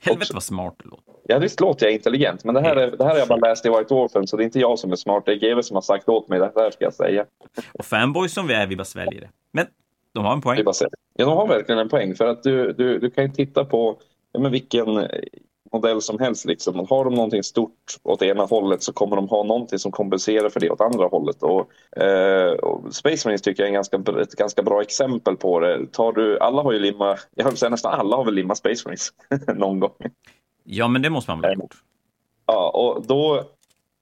Helvete 0.00 0.30
vad 0.34 0.42
smart 0.42 0.74
du 0.82 0.88
låter. 0.88 1.12
Ja, 1.28 1.38
visst 1.38 1.60
låter 1.60 1.86
jag 1.86 1.92
intelligent, 1.92 2.44
men 2.44 2.54
det 2.54 2.60
här, 2.60 2.76
är, 2.76 2.90
det 2.90 3.04
här 3.04 3.10
har 3.10 3.18
jag 3.18 3.28
bara 3.28 3.48
läst 3.48 3.66
i 3.66 3.68
White 3.68 3.94
Orphan, 3.94 4.26
så 4.26 4.36
det 4.36 4.42
är 4.42 4.44
inte 4.44 4.58
jag 4.58 4.78
som 4.78 4.92
är 4.92 4.96
smart. 4.96 5.22
Det 5.26 5.32
är 5.32 5.36
GW 5.36 5.62
som 5.62 5.74
har 5.74 5.82
sagt 5.82 6.08
åt 6.08 6.28
mig 6.28 6.38
det 6.38 6.52
här, 6.56 6.70
ska 6.70 6.84
jag 6.84 6.94
säga. 6.94 7.24
Och 7.72 7.84
fanboys 7.84 8.32
som 8.32 8.46
vi 8.46 8.54
är, 8.54 8.66
vi 8.66 8.76
bara 8.76 8.84
sväljer 8.84 9.20
det. 9.20 9.28
Men 9.52 9.66
de 10.14 10.24
har 10.24 10.32
en 10.32 10.40
poäng. 10.40 10.62
Ja, 11.16 11.24
de 11.24 11.36
har 11.36 11.48
verkligen 11.48 11.78
en 11.78 11.88
poäng, 11.88 12.14
för 12.14 12.26
att 12.26 12.42
du, 12.42 12.72
du, 12.72 12.98
du 12.98 13.10
kan 13.10 13.24
ju 13.24 13.30
titta 13.30 13.64
på 13.64 13.98
ja, 14.32 14.40
men 14.40 14.52
vilken, 14.52 15.08
modell 15.72 16.02
som 16.02 16.18
helst. 16.18 16.44
Liksom. 16.44 16.86
Har 16.90 17.04
de 17.04 17.14
någonting 17.14 17.42
stort 17.42 17.96
åt 18.02 18.22
ena 18.22 18.44
hållet 18.44 18.82
så 18.82 18.92
kommer 18.92 19.16
de 19.16 19.28
ha 19.28 19.42
någonting 19.42 19.78
som 19.78 19.92
kompenserar 19.92 20.48
för 20.48 20.60
det 20.60 20.70
åt 20.70 20.80
andra 20.80 21.06
hållet. 21.06 21.42
Och, 21.42 22.00
eh, 22.02 22.52
och 22.52 22.94
Space 22.94 23.28
Marines 23.28 23.42
tycker 23.42 23.62
jag 23.62 23.66
är 23.66 23.70
en 23.70 23.74
ganska, 23.74 24.20
ett 24.22 24.34
ganska 24.34 24.62
bra 24.62 24.82
exempel 24.82 25.36
på 25.36 25.60
det. 25.60 25.86
Tar 25.92 26.12
du, 26.12 26.38
alla 26.38 26.62
har 26.62 26.72
ju 26.72 26.78
limma, 26.78 27.16
jag 27.34 27.44
höll 27.44 27.56
säga 27.56 27.70
nästan 27.70 28.00
alla 28.00 28.16
har 28.16 28.24
väl 28.24 28.34
limma 28.34 28.54
Space 28.54 28.82
Marines 28.88 29.12
någon 29.54 29.80
gång. 29.80 29.96
Ja, 30.64 30.88
men 30.88 31.02
det 31.02 31.10
måste 31.10 31.30
man 31.30 31.40
väl 31.40 31.50
ha 31.50 31.62
gjort. 31.62 31.74
Ja, 32.46 32.70
och 32.70 33.06
då, 33.06 33.44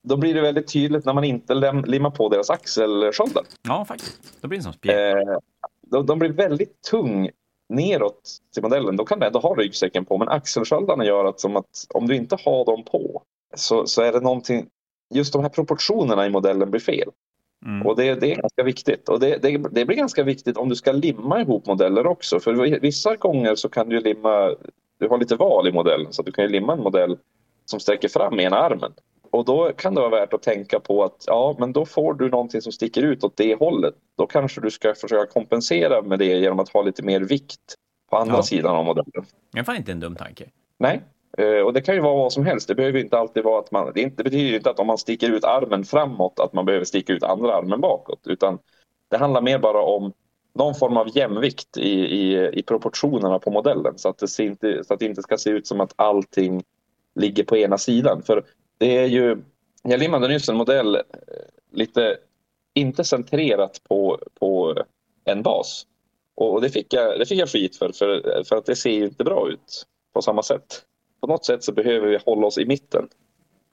då 0.02 0.16
blir 0.16 0.34
det 0.34 0.40
väldigt 0.40 0.72
tydligt 0.72 1.04
när 1.04 1.12
man 1.12 1.24
inte 1.24 1.54
limmar 1.86 2.10
på 2.10 2.28
deras 2.28 2.50
axelsköldar. 2.50 3.44
Ja, 3.62 3.84
faktiskt. 3.84 4.40
Då 4.40 4.48
blir 4.48 4.58
det 4.58 4.64
som 4.64 4.72
spjäll. 4.72 5.28
Eh, 5.28 5.38
de, 5.90 6.06
de 6.06 6.18
blir 6.18 6.32
väldigt 6.32 6.82
tung 6.82 7.30
neråt 7.68 8.38
till 8.54 8.62
modellen, 8.62 8.96
då 8.96 9.04
kan 9.04 9.20
du 9.20 9.26
ändå 9.26 9.38
ha 9.38 9.54
ryggsäcken 9.54 10.04
på. 10.04 10.18
Men 10.18 10.28
axelsköldarna 10.28 11.04
gör 11.04 11.24
att, 11.24 11.40
som 11.40 11.56
att 11.56 11.86
om 11.94 12.06
du 12.06 12.16
inte 12.16 12.36
har 12.44 12.64
dem 12.64 12.84
på 12.84 13.22
så, 13.54 13.86
så 13.86 14.02
är 14.02 14.12
det 14.12 14.20
någonting, 14.20 14.66
just 15.14 15.32
de 15.32 15.42
här 15.42 15.48
proportionerna 15.48 16.26
i 16.26 16.30
modellen 16.30 16.70
blir 16.70 16.80
fel. 16.80 17.10
Mm. 17.66 17.86
Och 17.86 17.96
det, 17.96 18.14
det, 18.14 18.32
är 18.32 18.36
ganska 18.36 18.62
viktigt. 18.62 19.08
Och 19.08 19.20
det, 19.20 19.42
det, 19.42 19.58
det, 19.70 19.84
blir 19.84 19.96
ganska 19.96 20.22
viktigt 20.22 20.56
om 20.56 20.68
du 20.68 20.76
ska 20.76 20.92
limma 20.92 21.40
ihop 21.40 21.66
modeller 21.66 22.06
också. 22.06 22.40
För 22.40 22.80
vissa 22.80 23.16
gånger 23.16 23.54
så 23.54 23.68
kan 23.68 23.88
du 23.88 24.00
limma, 24.00 24.54
du 24.98 25.08
har 25.08 25.18
lite 25.18 25.36
val 25.36 25.68
i 25.68 25.72
modellen 25.72 26.12
så 26.12 26.22
du 26.22 26.32
kan 26.32 26.44
ju 26.44 26.50
limma 26.50 26.72
en 26.72 26.80
modell 26.80 27.18
som 27.64 27.80
sträcker 27.80 28.08
fram 28.08 28.40
ena 28.40 28.56
armen. 28.56 28.92
Och 29.34 29.44
då 29.44 29.72
kan 29.76 29.94
det 29.94 30.00
vara 30.00 30.10
värt 30.10 30.32
att 30.32 30.42
tänka 30.42 30.80
på 30.80 31.04
att 31.04 31.24
ja, 31.26 31.56
men 31.58 31.72
då 31.72 31.86
får 31.86 32.14
du 32.14 32.28
någonting 32.30 32.62
som 32.62 32.72
sticker 32.72 33.02
ut 33.02 33.24
åt 33.24 33.36
det 33.36 33.54
hållet. 33.54 33.94
Då 34.18 34.26
kanske 34.26 34.60
du 34.60 34.70
ska 34.70 34.94
försöka 34.94 35.32
kompensera 35.32 36.02
med 36.02 36.18
det 36.18 36.24
genom 36.24 36.60
att 36.60 36.68
ha 36.68 36.82
lite 36.82 37.02
mer 37.02 37.20
vikt 37.20 37.74
på 38.10 38.16
andra 38.16 38.36
ja. 38.36 38.42
sidan 38.42 38.76
av 38.76 38.84
modellen. 38.84 39.24
Det 39.52 39.64
fan 39.64 39.76
inte 39.76 39.92
en 39.92 40.00
dum 40.00 40.16
tanke. 40.16 40.44
Nej, 40.78 41.00
eh, 41.38 41.58
och 41.58 41.72
det 41.72 41.80
kan 41.80 41.94
ju 41.94 42.00
vara 42.00 42.14
vad 42.14 42.32
som 42.32 42.46
helst. 42.46 42.68
Det 42.68 42.74
behöver 42.74 42.98
inte 42.98 43.18
alltid 43.18 43.44
vara 43.44 43.58
att 43.58 43.70
man... 43.70 43.92
Det, 43.94 44.00
inte, 44.00 44.16
det 44.16 44.24
betyder 44.24 44.56
inte 44.56 44.70
att 44.70 44.78
om 44.78 44.86
man 44.86 44.98
sticker 44.98 45.30
ut 45.30 45.44
armen 45.44 45.84
framåt 45.84 46.40
att 46.40 46.52
man 46.52 46.64
behöver 46.64 46.84
sticka 46.84 47.12
ut 47.12 47.22
andra 47.22 47.54
armen 47.54 47.80
bakåt. 47.80 48.20
Utan 48.26 48.58
det 49.10 49.16
handlar 49.16 49.42
mer 49.42 49.58
bara 49.58 49.82
om 49.82 50.12
någon 50.54 50.74
form 50.74 50.96
av 50.96 51.16
jämvikt 51.16 51.76
i, 51.76 51.90
i, 51.90 52.50
i 52.58 52.62
proportionerna 52.62 53.38
på 53.38 53.50
modellen. 53.50 53.94
Så 53.96 54.08
att, 54.08 54.18
det 54.18 54.44
inte, 54.44 54.84
så 54.84 54.94
att 54.94 55.00
det 55.00 55.06
inte 55.06 55.22
ska 55.22 55.36
se 55.38 55.50
ut 55.50 55.66
som 55.66 55.80
att 55.80 55.92
allting 55.96 56.62
ligger 57.14 57.44
på 57.44 57.56
ena 57.56 57.78
sidan. 57.78 58.22
För 58.22 58.44
det 58.78 58.98
är 58.98 59.06
ju, 59.06 59.42
jag 59.82 60.00
limmade 60.00 60.28
nyss 60.28 60.48
en 60.48 60.56
modell 60.56 60.94
eh, 60.94 61.02
lite, 61.72 62.16
inte 62.74 63.04
centrerat 63.04 63.80
på, 63.88 64.18
på 64.40 64.74
en 65.24 65.42
bas. 65.42 65.86
Och 66.34 66.60
det 66.60 66.70
fick 66.70 66.92
jag, 66.94 67.18
det 67.18 67.26
fick 67.26 67.38
jag 67.38 67.48
skit 67.48 67.76
för, 67.76 67.92
för, 67.92 68.44
för 68.44 68.56
att 68.56 68.66
det 68.66 68.76
ser 68.76 68.90
ju 68.90 69.04
inte 69.04 69.24
bra 69.24 69.48
ut 69.50 69.86
på 70.14 70.22
samma 70.22 70.42
sätt. 70.42 70.82
På 71.20 71.26
något 71.26 71.44
sätt 71.44 71.64
så 71.64 71.72
behöver 71.72 72.08
vi 72.08 72.18
hålla 72.26 72.46
oss 72.46 72.58
i 72.58 72.66
mitten. 72.66 73.08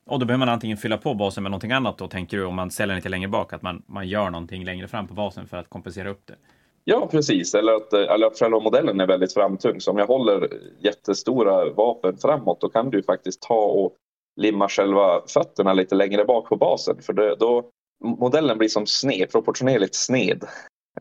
Och 0.05 0.19
då 0.19 0.25
behöver 0.25 0.45
man 0.45 0.53
antingen 0.53 0.77
fylla 0.77 0.97
på 0.97 1.13
basen 1.13 1.43
med 1.43 1.51
någonting 1.51 1.71
annat 1.71 1.97
då, 1.97 2.07
tänker 2.07 2.37
du, 2.37 2.45
om 2.45 2.55
man 2.55 2.71
ställer 2.71 2.93
den 2.93 2.95
lite 2.95 3.09
längre 3.09 3.29
bak, 3.29 3.53
att 3.53 3.61
man, 3.61 3.83
man 3.85 4.07
gör 4.07 4.29
någonting 4.29 4.65
längre 4.65 4.87
fram 4.87 5.07
på 5.07 5.13
basen 5.13 5.47
för 5.47 5.57
att 5.57 5.69
kompensera 5.69 6.09
upp 6.09 6.21
det? 6.25 6.35
Ja, 6.83 7.07
precis. 7.11 7.55
Eller 7.55 7.73
att, 7.73 7.93
eller 7.93 8.27
att 8.27 8.39
själva 8.39 8.59
modellen 8.59 8.99
är 8.99 9.07
väldigt 9.07 9.33
framtung. 9.33 9.81
Så 9.81 9.91
om 9.91 9.97
jag 9.97 10.07
håller 10.07 10.49
jättestora 10.79 11.69
vapen 11.69 12.17
framåt, 12.17 12.61
då 12.61 12.69
kan 12.69 12.89
du 12.89 13.03
faktiskt 13.03 13.41
ta 13.41 13.63
och 13.65 13.95
limma 14.35 14.69
själva 14.69 15.21
fötterna 15.27 15.73
lite 15.73 15.95
längre 15.95 16.25
bak 16.25 16.49
på 16.49 16.55
basen. 16.55 17.01
För 17.01 17.13
det, 17.13 17.35
då 17.35 17.63
modellen 18.03 18.57
blir 18.57 18.69
som 18.69 18.87
sned, 18.87 19.31
proportionerligt 19.31 19.95
sned. 19.95 20.43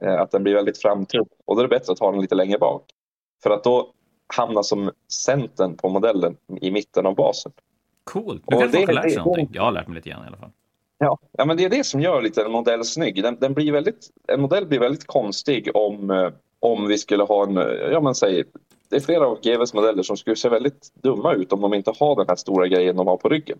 Eh, 0.00 0.20
att 0.20 0.30
den 0.30 0.42
blir 0.42 0.54
väldigt 0.54 0.78
framtung. 0.78 1.26
Och 1.44 1.56
då 1.56 1.62
är 1.62 1.68
det 1.68 1.78
bättre 1.78 1.92
att 1.92 1.98
ha 1.98 2.10
den 2.10 2.20
lite 2.20 2.34
längre 2.34 2.58
bak. 2.58 2.84
För 3.42 3.50
att 3.50 3.64
då 3.64 3.92
hamnar 4.36 4.62
som 4.62 4.90
centern 5.12 5.76
på 5.76 5.88
modellen 5.88 6.36
i 6.60 6.70
mitten 6.70 7.06
av 7.06 7.14
basen. 7.14 7.52
Coolt. 8.04 8.44
Nu 8.46 8.56
kanske 8.56 8.86
har 8.86 8.92
lärt 8.92 9.10
sig 9.10 9.16
någonting. 9.16 9.50
Jag 9.52 9.62
har 9.62 9.72
lärt 9.72 9.86
mig 9.86 9.94
lite 9.94 10.08
grann 10.08 10.24
i 10.24 10.26
alla 10.26 10.36
fall. 10.36 10.50
Ja, 10.98 11.18
ja 11.32 11.44
men 11.44 11.56
det 11.56 11.64
är 11.64 11.70
det 11.70 11.84
som 11.84 12.00
gör 12.00 12.22
lite 12.22 12.44
en 12.44 12.52
modell 12.52 12.84
snygg. 12.84 13.22
Den, 13.22 13.36
den 13.40 13.54
blir 13.54 13.72
väldigt, 13.72 14.10
en 14.28 14.40
modell 14.40 14.66
blir 14.66 14.80
väldigt 14.80 15.06
konstig 15.06 15.76
om, 15.76 16.10
eh, 16.10 16.28
om 16.60 16.88
vi 16.88 16.98
skulle 16.98 17.22
ha 17.22 17.42
en, 17.42 17.56
ja 17.92 18.00
men 18.00 18.14
säg 18.14 18.44
det 18.90 18.96
är 18.96 19.00
flera 19.00 19.26
av 19.26 19.40
GVs 19.40 19.74
modeller 19.74 20.02
som 20.02 20.16
skulle 20.16 20.36
se 20.36 20.48
väldigt 20.48 20.94
dumma 21.02 21.34
ut 21.34 21.52
om 21.52 21.60
de 21.60 21.74
inte 21.74 21.92
har 22.00 22.16
den 22.16 22.26
här 22.28 22.36
stora 22.36 22.68
grejen 22.68 22.96
de 22.96 23.06
har 23.06 23.16
på 23.16 23.28
ryggen. 23.28 23.58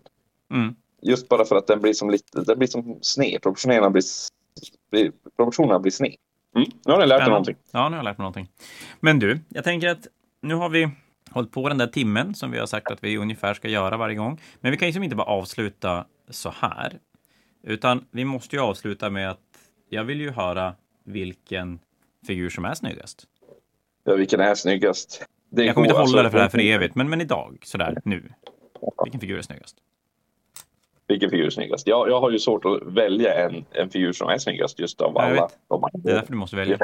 Mm. 0.53 0.75
Just 1.01 1.29
bara 1.29 1.45
för 1.45 1.55
att 1.55 1.67
den 1.67 1.81
blir 1.81 1.93
som, 1.93 2.09
lite, 2.09 2.41
den 2.41 2.57
blir 2.57 2.67
som 2.67 2.99
sned. 3.01 3.41
Proportionerna 3.41 3.89
blir, 3.89 4.03
blir, 4.91 5.11
proportionerna 5.37 5.79
blir 5.79 5.91
sned. 5.91 6.15
Mm. 6.55 6.69
Nu 6.85 6.91
har 6.91 6.99
ni 6.99 7.05
lärt 7.05 7.21
er 7.21 7.29
någonting. 7.29 7.55
Ja, 7.71 7.89
nu 7.89 7.95
har 7.95 8.03
jag 8.03 8.03
lärt 8.03 8.17
mig 8.17 8.23
någonting. 8.23 8.47
Men 8.99 9.19
du, 9.19 9.39
jag 9.49 9.63
tänker 9.63 9.89
att 9.89 10.07
nu 10.41 10.55
har 10.55 10.69
vi 10.69 10.89
hållit 11.29 11.51
på 11.51 11.69
den 11.69 11.77
där 11.77 11.87
timmen 11.87 12.35
som 12.35 12.51
vi 12.51 12.59
har 12.59 12.65
sagt 12.65 12.91
att 12.91 13.03
vi 13.03 13.17
ungefär 13.17 13.53
ska 13.53 13.67
göra 13.67 13.97
varje 13.97 14.15
gång. 14.15 14.39
Men 14.59 14.71
vi 14.71 14.77
kan 14.77 14.85
ju 14.85 14.89
liksom 14.89 15.03
inte 15.03 15.15
bara 15.15 15.27
avsluta 15.27 16.05
så 16.29 16.53
här. 16.59 16.99
Utan 17.63 18.05
vi 18.11 18.25
måste 18.25 18.55
ju 18.55 18.61
avsluta 18.61 19.09
med 19.09 19.31
att 19.31 19.39
jag 19.89 20.03
vill 20.03 20.21
ju 20.21 20.31
höra 20.31 20.75
vilken 21.03 21.79
figur 22.27 22.49
som 22.49 22.65
är 22.65 22.73
snyggast. 22.73 23.27
Ja, 24.03 24.15
vilken 24.15 24.39
är 24.39 24.55
snyggast? 24.55 25.25
Det 25.49 25.63
jag 25.63 25.75
kommer 25.75 25.87
inte 25.87 25.93
hålla 25.93 26.03
alltså, 26.03 26.23
det 26.23 26.29
för 26.29 26.37
det 26.37 26.43
här 26.43 26.49
för 26.49 26.59
evigt, 26.59 26.95
men, 26.95 27.09
men 27.09 27.21
idag, 27.21 27.57
sådär, 27.63 27.97
nu. 28.05 28.23
Vilken 29.03 29.21
figur 29.21 29.37
är 29.37 29.41
snyggast? 29.41 29.77
Vilken 31.07 31.29
figur 31.29 31.45
är 31.45 31.49
snyggast? 31.49 31.87
Jag, 31.87 32.09
jag 32.09 32.21
har 32.21 32.31
ju 32.31 32.39
svårt 32.39 32.65
att 32.65 32.83
välja 32.83 33.33
en, 33.33 33.65
en 33.71 33.89
figur 33.89 34.13
som 34.13 34.29
är 34.29 34.37
snyggast 34.37 34.79
just 34.79 35.01
av 35.01 35.17
alla. 35.17 35.49
De 35.67 35.89
det 35.93 36.11
är 36.11 36.15
därför 36.15 36.31
du 36.31 36.37
måste 36.37 36.55
välja. 36.55 36.77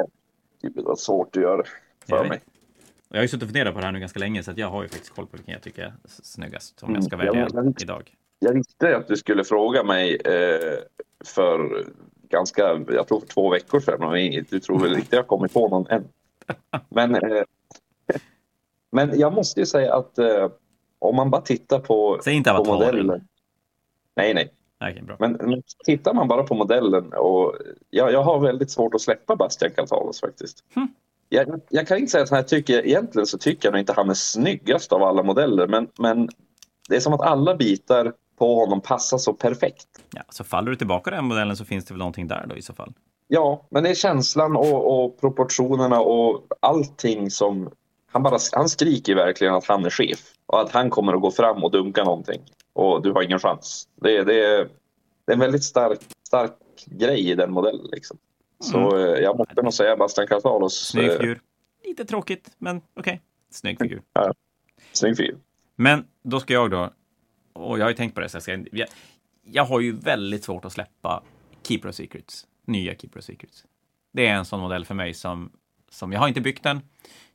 Det 0.62 0.68
är 0.68 0.96
svårt 0.96 1.36
att 1.36 1.44
göra 1.44 1.64
för 2.08 2.16
jag 2.16 2.28
mig. 2.28 2.40
Jag 3.10 3.18
har 3.18 3.22
ju 3.22 3.28
suttit 3.28 3.44
och 3.44 3.48
funderat 3.48 3.74
på 3.74 3.80
det 3.80 3.86
här 3.86 3.92
nu 3.92 4.00
ganska 4.00 4.20
länge, 4.20 4.44
så 4.44 4.52
jag 4.56 4.68
har 4.68 4.84
ju 4.84 4.90
faktiskt 4.90 5.16
koll 5.16 5.28
på 5.28 5.38
vilken 5.38 5.54
jag 5.54 5.62
tycker 5.62 5.84
är 5.84 5.94
snyggast 6.06 6.84
om 6.84 6.96
jag 6.96 7.04
ska 7.04 7.16
mm, 7.16 7.26
välja 7.28 7.48
jag, 7.54 7.82
idag. 7.82 8.14
Jag 8.40 8.54
visste 8.54 8.98
att 8.98 9.08
du 9.08 9.16
skulle 9.16 9.44
fråga 9.44 9.84
mig 9.84 10.16
eh, 10.16 10.74
för 11.26 11.86
ganska, 12.30 12.62
jag 12.88 13.08
tror 13.08 13.20
för 13.20 13.28
två 13.28 13.50
veckor 13.50 13.80
sedan, 13.80 14.12
men 14.12 14.46
du 14.50 14.60
tror 14.60 14.80
väl 14.80 14.98
inte 14.98 15.16
jag 15.16 15.28
kommit 15.28 15.54
på 15.54 15.68
någon 15.68 15.88
än. 15.88 16.08
Men, 16.90 17.16
eh, 17.16 17.44
men 18.92 19.20
jag 19.20 19.34
måste 19.34 19.60
ju 19.60 19.66
säga 19.66 19.96
att 19.96 20.18
eh, 20.18 20.50
om 21.00 21.16
man 21.16 21.30
bara 21.30 21.42
tittar 21.42 21.80
på, 21.80 22.20
Säg 22.24 22.34
inte 22.34 22.52
på 22.52 22.64
modellen. 22.64 23.28
Nej, 24.16 24.34
nej. 24.34 24.54
Okay, 24.82 25.02
bra. 25.02 25.16
Men, 25.20 25.32
men 25.32 25.64
tittar 25.86 26.14
man 26.14 26.28
bara 26.28 26.44
på 26.44 26.56
modellen 26.56 27.14
och 27.14 27.56
ja, 27.90 28.12
jag 28.12 28.24
har 28.24 28.40
väldigt 28.40 28.72
svårt 28.72 28.96
att 28.96 29.02
släppa 29.02 29.36
Bastian 29.36 29.72
Caltalos 29.72 30.22
faktiskt. 30.22 30.64
Hm. 30.76 30.88
Jag, 31.30 31.62
jag, 31.70 31.88
kan 31.88 31.98
inte 31.98 32.12
säga 32.12 32.24
att 32.24 32.32
jag 32.32 32.48
tycker, 32.48 32.86
egentligen 32.86 33.26
så 33.26 33.38
tycker 33.38 33.68
jag 33.68 33.74
nog 33.74 33.80
inte 33.80 33.94
han 33.94 34.10
är 34.10 34.14
snyggast 34.14 34.94
av 34.94 35.04
alla 35.04 35.24
modeller, 35.24 35.68
men, 35.68 35.88
men 36.00 36.30
det 36.90 36.96
är 36.96 37.00
som 37.00 37.14
att 37.14 37.22
alla 37.22 37.56
bitar 37.56 38.14
på 38.38 38.56
honom 38.56 38.82
passar 38.82 39.18
så 39.18 39.34
perfekt. 39.34 39.88
Ja, 40.14 40.22
så 40.30 40.44
faller 40.44 40.72
du 40.72 40.76
tillbaka 40.76 41.12
den 41.12 41.26
modellen 41.26 41.58
så 41.58 41.66
finns 41.66 41.86
det 41.86 41.94
väl 41.94 42.00
någonting 42.00 42.28
där 42.28 42.46
då 42.50 42.56
i 42.56 42.62
så 42.62 42.74
fall? 42.74 42.94
Ja, 43.28 43.68
men 43.70 43.84
det 43.84 43.90
är 43.90 43.96
känslan 43.96 44.56
och, 44.56 45.04
och 45.04 45.20
proportionerna 45.20 46.00
och 46.00 46.48
allting 46.60 47.32
som... 47.32 47.70
Han, 48.12 48.24
bara, 48.24 48.38
han 48.52 48.70
skriker 48.70 49.16
verkligen 49.16 49.54
att 49.54 49.66
han 49.66 49.86
är 49.86 49.90
chef 49.90 50.20
och 50.46 50.62
att 50.62 50.72
han 50.72 50.90
kommer 50.90 51.14
att 51.14 51.22
gå 51.22 51.32
fram 51.32 51.64
och 51.64 51.72
dunka 51.72 52.04
någonting. 52.04 52.42
Och 52.74 53.02
du 53.02 53.12
har 53.12 53.22
ingen 53.22 53.40
chans. 53.40 53.88
Det, 53.96 54.24
det, 54.24 54.46
är, 54.46 54.70
det 55.26 55.32
är 55.32 55.34
en 55.34 55.40
väldigt 55.40 55.64
stark, 55.64 56.00
stark 56.28 56.52
grej 56.86 57.30
i 57.30 57.36
den 57.36 57.52
modellen. 57.52 57.88
Liksom. 57.92 58.18
Så 58.60 58.96
mm. 58.96 59.14
Eh, 59.14 59.22
jag 59.22 59.38
måste 59.38 59.62
nog 59.62 59.74
säga 59.74 59.98
Bastian 59.98 60.28
Cartalos. 60.28 60.88
Snygg 60.88 61.08
eh, 61.08 61.18
figur. 61.18 61.42
Lite 61.86 62.06
tråkigt, 62.06 62.52
men 62.58 62.78
okej. 62.78 63.00
Okay. 63.00 63.20
Snygg 63.52 63.80
figur. 63.80 64.02
Ja, 64.14 64.34
snygg 64.92 65.18
figur. 65.18 65.38
Men 65.76 66.06
då 66.24 66.40
ska 66.40 66.54
jag 66.54 66.72
då, 66.72 66.90
och 67.54 67.80
jag 67.80 67.86
har 67.86 67.90
ju 67.90 67.96
tänkt 67.96 68.16
på 68.16 68.22
det, 68.22 68.30
så 68.30 68.36
jag, 68.36 68.44
ska, 68.44 68.58
jag, 68.72 68.88
jag 69.44 69.64
har 69.64 69.80
ju 69.80 69.92
väldigt 69.92 70.44
svårt 70.44 70.66
att 70.66 70.72
släppa 70.72 71.24
Keeper 71.64 71.90
of 71.90 71.96
Secrets 71.96 72.48
nya 72.68 72.96
Keeper 72.96 73.20
of 73.20 73.24
Secrets. 73.26 73.66
Det 74.14 74.28
är 74.28 74.34
en 74.34 74.46
sån 74.46 74.60
modell 74.60 74.86
för 74.86 74.96
mig 74.96 75.14
som, 75.14 75.52
som 75.90 76.12
jag 76.12 76.20
har 76.20 76.28
inte 76.28 76.42
byggt 76.42 76.64
den. 76.64 76.82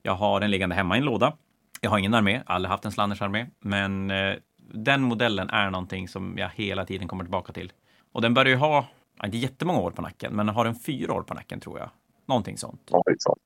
Jag 0.03 0.15
har 0.15 0.41
den 0.41 0.51
liggande 0.51 0.75
hemma 0.75 0.97
i 0.97 0.99
en 0.99 1.05
låda. 1.05 1.37
Jag 1.81 1.91
har 1.91 1.99
ingen 1.99 2.15
armé, 2.15 2.43
aldrig 2.47 2.71
haft 2.71 2.85
en 2.85 2.93
Slanners 2.93 3.23
armé, 3.23 3.47
men 3.61 4.11
eh, 4.11 4.35
den 4.73 5.03
modellen 5.03 5.51
är 5.51 5.71
någonting 5.71 6.09
som 6.09 6.39
jag 6.39 6.51
hela 6.55 6.85
tiden 6.85 7.09
kommer 7.09 7.25
tillbaka 7.25 7.53
till. 7.53 7.73
Och 8.13 8.23
den 8.23 8.35
börjar 8.35 8.51
ju 8.51 8.57
ha, 8.57 8.87
inte 9.25 9.37
jättemånga 9.37 9.81
år 9.81 9.91
på 9.91 10.03
nacken, 10.03 10.37
men 10.37 10.49
har 10.49 10.65
en 10.65 10.75
fyra 10.75 11.13
år 11.13 11.23
på 11.23 11.35
nacken 11.35 11.61
tror 11.61 11.79
jag. 11.79 11.91
Någonting 12.27 12.59
sånt. 12.59 12.81
Ja, 12.91 13.03
sånt. 13.19 13.43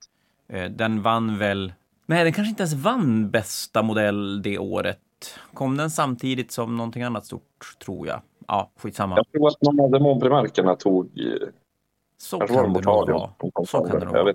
Eh, 0.49 0.71
den 0.71 1.03
vann 1.03 1.39
väl, 1.39 1.73
nej 2.07 2.25
den 2.25 2.33
kanske 2.33 2.51
inte 2.51 2.63
ens 2.63 2.75
vann 2.75 3.31
bästa 3.31 3.83
modell 3.83 4.43
det 4.43 4.59
året. 4.59 5.01
Kom 5.55 5.77
den 5.77 5.91
samtidigt 5.91 6.51
som 6.53 6.77
någonting 6.77 7.03
annat 7.03 7.27
stort, 7.27 7.77
tror 7.85 8.07
jag. 8.07 8.21
Ja, 8.49 8.71
skitsamma. 8.77 9.17
Jag 9.17 9.33
tror 9.33 9.49
att 9.49 9.63
någon 9.63 9.81
av 9.81 9.91
demonprimarkerna 9.91 10.77
tog 10.77 11.11
så 12.19 12.39
kan 12.39 12.73
det 12.73 12.81
nog 12.81 12.85
vara. 12.85 13.31
Så 13.67 13.85
kan 13.85 14.01
det 14.01 14.05
nog 14.05 14.15
vara. 14.15 14.35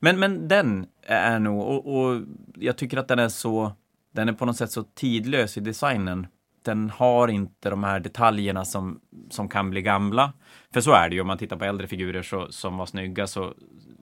Men, 0.00 0.18
men 0.18 0.48
den 0.48 0.86
är 1.02 1.38
nog, 1.38 1.62
och, 1.62 1.94
och, 1.94 2.22
jag 2.54 2.76
tycker 2.76 2.96
att 2.96 3.08
den 3.08 3.18
är 3.18 3.28
så, 3.28 3.72
den 4.12 4.28
är 4.28 4.32
på 4.32 4.46
något 4.46 4.56
sätt 4.56 4.70
så 4.70 4.82
tidlös 4.82 5.56
i 5.56 5.60
designen. 5.60 6.26
Den 6.64 6.90
har 6.90 7.28
inte 7.28 7.70
de 7.70 7.84
här 7.84 8.00
detaljerna 8.00 8.64
som, 8.64 9.00
som 9.30 9.48
kan 9.48 9.70
bli 9.70 9.82
gamla. 9.82 10.32
För 10.72 10.80
så 10.80 10.92
är 10.92 11.08
det 11.08 11.14
ju, 11.14 11.20
om 11.20 11.26
man 11.26 11.38
tittar 11.38 11.56
på 11.56 11.64
äldre 11.64 11.86
figurer 11.86 12.22
så, 12.22 12.46
som 12.52 12.78
var 12.78 12.86
snygga 12.86 13.26
så, 13.26 13.54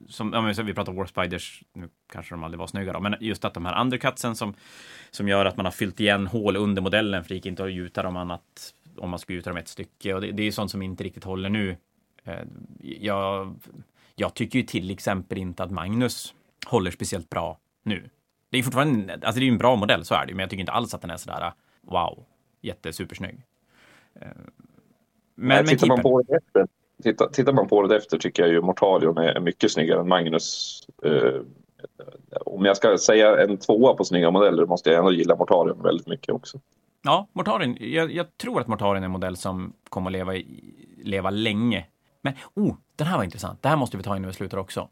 som, 0.09 0.33
ja, 0.33 0.41
men 0.41 0.65
vi 0.65 0.73
pratar 0.73 0.93
War 0.93 1.05
Spiders, 1.05 1.63
nu 1.73 1.89
kanske 2.11 2.33
de 2.35 2.43
aldrig 2.43 2.59
var 2.59 2.67
snygga 2.67 2.93
då, 2.93 2.99
men 2.99 3.15
just 3.19 3.45
att 3.45 3.53
de 3.53 3.65
här 3.65 3.81
undercutsen 3.81 4.35
som, 4.35 4.53
som 5.11 5.27
gör 5.27 5.45
att 5.45 5.57
man 5.57 5.65
har 5.65 5.71
fyllt 5.71 5.99
igen 5.99 6.27
hål 6.27 6.55
under 6.55 6.81
modellen 6.81 7.23
för 7.23 7.29
det 7.29 7.35
gick 7.35 7.45
inte 7.45 7.63
att 7.63 7.71
gjuta 7.71 8.03
dem 8.03 8.17
annat 8.17 8.73
om 8.97 9.09
man 9.09 9.19
skulle 9.19 9.35
gjuta 9.35 9.49
dem 9.49 9.57
ett 9.57 9.67
stycke 9.67 10.13
och 10.13 10.21
det, 10.21 10.31
det 10.31 10.43
är 10.43 10.51
sånt 10.51 10.71
som 10.71 10.81
inte 10.81 11.03
riktigt 11.03 11.23
håller 11.23 11.49
nu. 11.49 11.77
Eh, 12.23 12.43
jag, 12.79 13.55
jag 14.15 14.33
tycker 14.33 14.59
ju 14.59 14.65
till 14.65 14.91
exempel 14.91 15.37
inte 15.37 15.63
att 15.63 15.71
Magnus 15.71 16.33
håller 16.67 16.91
speciellt 16.91 17.29
bra 17.29 17.59
nu. 17.83 18.09
Det 18.49 18.57
är 18.57 18.63
fortfarande, 18.63 19.13
alltså 19.13 19.39
det 19.39 19.47
är 19.47 19.51
en 19.51 19.57
bra 19.57 19.75
modell, 19.75 20.05
så 20.05 20.15
är 20.15 20.25
det 20.25 20.33
men 20.33 20.39
jag 20.39 20.49
tycker 20.49 20.59
inte 20.61 20.71
alls 20.71 20.93
att 20.93 21.01
den 21.01 21.11
är 21.11 21.17
sådär 21.17 21.53
wow, 21.81 22.25
jättesupersnygg. 22.61 23.45
Eh, 24.15 24.27
men, 25.35 25.65
Nej, 25.65 25.67
tittar, 25.67 25.87
man 25.87 26.01
på 26.01 26.21
det 26.21 26.35
efter, 26.35 26.67
tittar, 27.03 27.27
tittar 27.27 27.53
man 27.53 27.67
på 27.67 27.87
det 27.87 27.97
efter 27.97 28.17
tycker 28.17 28.43
jag 28.43 28.51
ju 28.51 28.61
Mortarion 28.61 29.17
är 29.17 29.39
mycket 29.39 29.71
snyggare 29.71 29.99
än 29.99 30.07
Magnus. 30.07 30.81
Uh, 31.05 31.41
om 32.45 32.65
jag 32.65 32.77
ska 32.77 32.97
säga 32.97 33.43
en 33.43 33.57
tvåa 33.57 33.93
på 33.93 34.03
snygga 34.03 34.31
modeller 34.31 34.65
måste 34.65 34.89
jag 34.89 34.99
ändå 34.99 35.11
gilla 35.11 35.35
Mortarion 35.35 35.81
väldigt 35.81 36.07
mycket 36.07 36.35
också. 36.35 36.59
Ja, 37.01 37.27
Mortarion. 37.33 37.77
Jag, 37.79 38.11
jag 38.11 38.37
tror 38.37 38.61
att 38.61 38.67
Mortarion 38.67 39.03
är 39.03 39.05
en 39.05 39.11
modell 39.11 39.37
som 39.37 39.73
kommer 39.89 40.09
att 40.09 40.13
leva, 40.13 40.33
leva 41.03 41.29
länge. 41.29 41.85
Men, 42.21 42.33
oh, 42.53 42.75
den 42.95 43.07
här 43.07 43.17
var 43.17 43.23
intressant. 43.23 43.61
Det 43.61 43.69
här 43.69 43.75
måste 43.75 43.97
vi 43.97 44.03
ta 44.03 44.15
innan 44.15 44.27
vi 44.27 44.33
slutar 44.33 44.57
också. 44.57 44.89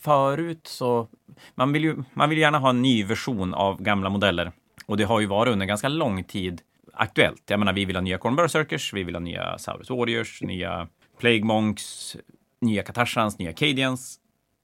Förut 0.00 0.66
så, 0.66 1.08
man 1.54 1.72
vill 1.72 1.84
ju, 1.84 1.96
man 2.14 2.28
vill 2.30 2.38
gärna 2.38 2.58
ha 2.58 2.70
en 2.70 2.82
ny 2.82 3.04
version 3.04 3.54
av 3.54 3.82
gamla 3.82 4.10
modeller. 4.10 4.52
Och 4.86 4.96
det 4.96 5.04
har 5.04 5.20
ju 5.20 5.26
varit 5.26 5.52
under 5.52 5.66
ganska 5.66 5.88
lång 5.88 6.24
tid 6.24 6.62
aktuellt. 6.92 7.42
Jag 7.46 7.58
menar, 7.58 7.72
vi 7.72 7.84
vill 7.84 7.96
ha 7.96 8.00
nya 8.00 8.18
Corn 8.18 8.36
Berserkers, 8.36 8.92
vi 8.92 9.02
vill 9.04 9.14
ha 9.14 9.20
nya 9.20 9.58
Saurus 9.58 9.90
Warriors, 9.90 10.42
nya 10.42 10.88
Plague 11.18 11.44
Monks, 11.44 12.16
nya 12.60 12.82
Katashans, 12.82 13.38
nya 13.38 13.52
Cadians. 13.52 14.18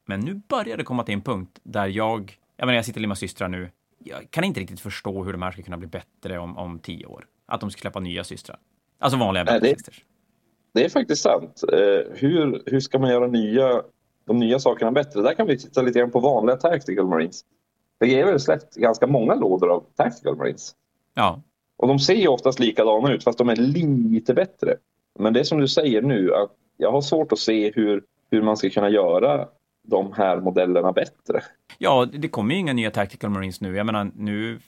Men 0.06 0.20
nu 0.20 0.34
börjar 0.34 0.76
det 0.76 0.84
komma 0.84 1.02
till 1.02 1.14
en 1.14 1.22
punkt 1.22 1.60
där 1.62 1.86
jag, 1.86 2.38
jag 2.56 2.66
menar, 2.66 2.76
jag 2.76 2.84
sitter 2.84 3.06
med 3.06 3.18
systrar 3.18 3.48
nu. 3.48 3.70
Jag 4.04 4.30
kan 4.30 4.44
inte 4.44 4.60
riktigt 4.60 4.80
förstå 4.80 5.24
hur 5.24 5.32
de 5.32 5.42
här 5.42 5.52
ska 5.52 5.62
kunna 5.62 5.76
bli 5.76 5.88
bättre 5.88 6.38
om, 6.38 6.56
om 6.56 6.78
tio 6.78 7.06
år. 7.06 7.26
Att 7.46 7.60
de 7.60 7.70
ska 7.70 7.80
släppa 7.80 8.00
nya 8.00 8.24
systrar. 8.24 8.58
Alltså 8.98 9.18
vanliga 9.18 9.44
det, 9.44 9.76
det 10.72 10.84
är 10.84 10.88
faktiskt 10.88 11.22
sant. 11.22 11.64
Uh, 11.72 12.14
hur, 12.14 12.62
hur 12.66 12.80
ska 12.80 12.98
man 12.98 13.10
göra 13.10 13.26
nya, 13.26 13.82
de 14.24 14.38
nya 14.38 14.58
sakerna 14.58 14.92
bättre? 14.92 15.22
Där 15.22 15.34
kan 15.34 15.46
vi 15.46 15.58
titta 15.58 15.82
lite 15.82 15.98
grann 15.98 16.10
på 16.10 16.20
vanliga 16.20 16.56
Tactical 16.56 17.06
Marines. 17.06 17.44
Det 18.00 18.20
är 18.20 18.26
väl 18.26 18.40
släppt 18.40 18.74
ganska 18.74 19.06
många 19.06 19.34
lådor 19.34 19.70
av 19.70 19.84
Tactical 19.96 20.36
Marines. 20.36 20.74
Ja. 21.14 21.42
Och 21.76 21.88
de 21.88 21.98
ser 21.98 22.14
ju 22.14 22.28
oftast 22.28 22.58
likadana 22.58 23.12
ut 23.12 23.24
fast 23.24 23.38
de 23.38 23.48
är 23.48 23.56
lite 23.56 24.34
bättre. 24.34 24.76
Men 25.18 25.32
det 25.32 25.40
är 25.40 25.44
som 25.44 25.60
du 25.60 25.68
säger 25.68 26.02
nu 26.02 26.34
att 26.34 26.50
jag 26.76 26.92
har 26.92 27.00
svårt 27.00 27.32
att 27.32 27.38
se 27.38 27.72
hur, 27.74 28.02
hur 28.30 28.42
man 28.42 28.56
ska 28.56 28.70
kunna 28.70 28.90
göra 28.90 29.48
de 29.82 30.12
här 30.12 30.40
modellerna 30.40 30.92
bättre. 30.92 31.42
Ja, 31.78 32.06
det 32.12 32.28
kommer 32.28 32.54
ju 32.54 32.60
inga 32.60 32.72
nya 32.72 32.90
Tactical 32.90 33.30
Marines 33.30 33.60
nu. 33.60 33.76
Jag 33.76 33.86
menar, 33.86 34.10
nu 34.16 34.60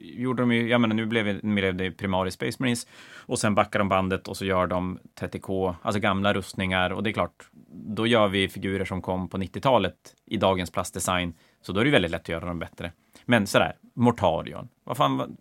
gjorde 0.00 0.42
de 0.42 0.52
ju, 0.52 0.68
jag 0.68 0.80
menar, 0.80 0.94
nu 0.94 1.06
blev 1.42 1.76
det 1.76 1.90
primarie 1.90 2.30
Space 2.30 2.56
Marines 2.60 2.86
och 3.16 3.38
sen 3.38 3.54
backar 3.54 3.78
de 3.78 3.88
bandet 3.88 4.28
och 4.28 4.36
så 4.36 4.44
gör 4.44 4.66
de 4.66 4.98
30K, 5.20 5.74
alltså 5.82 6.00
gamla 6.00 6.34
rustningar 6.34 6.90
och 6.90 7.02
det 7.02 7.10
är 7.10 7.12
klart, 7.12 7.48
då 7.72 8.06
gör 8.06 8.28
vi 8.28 8.48
figurer 8.48 8.84
som 8.84 9.02
kom 9.02 9.28
på 9.28 9.38
90-talet 9.38 9.94
i 10.26 10.36
dagens 10.36 10.70
plastdesign, 10.70 11.34
så 11.62 11.72
då 11.72 11.80
är 11.80 11.84
det 11.84 11.90
väldigt 11.90 12.10
lätt 12.10 12.20
att 12.20 12.28
göra 12.28 12.46
dem 12.46 12.58
bättre. 12.58 12.92
Men 13.24 13.46
sådär, 13.46 13.76
Mortarion, 13.94 14.68
vad 14.84 14.96
fan, 14.96 15.36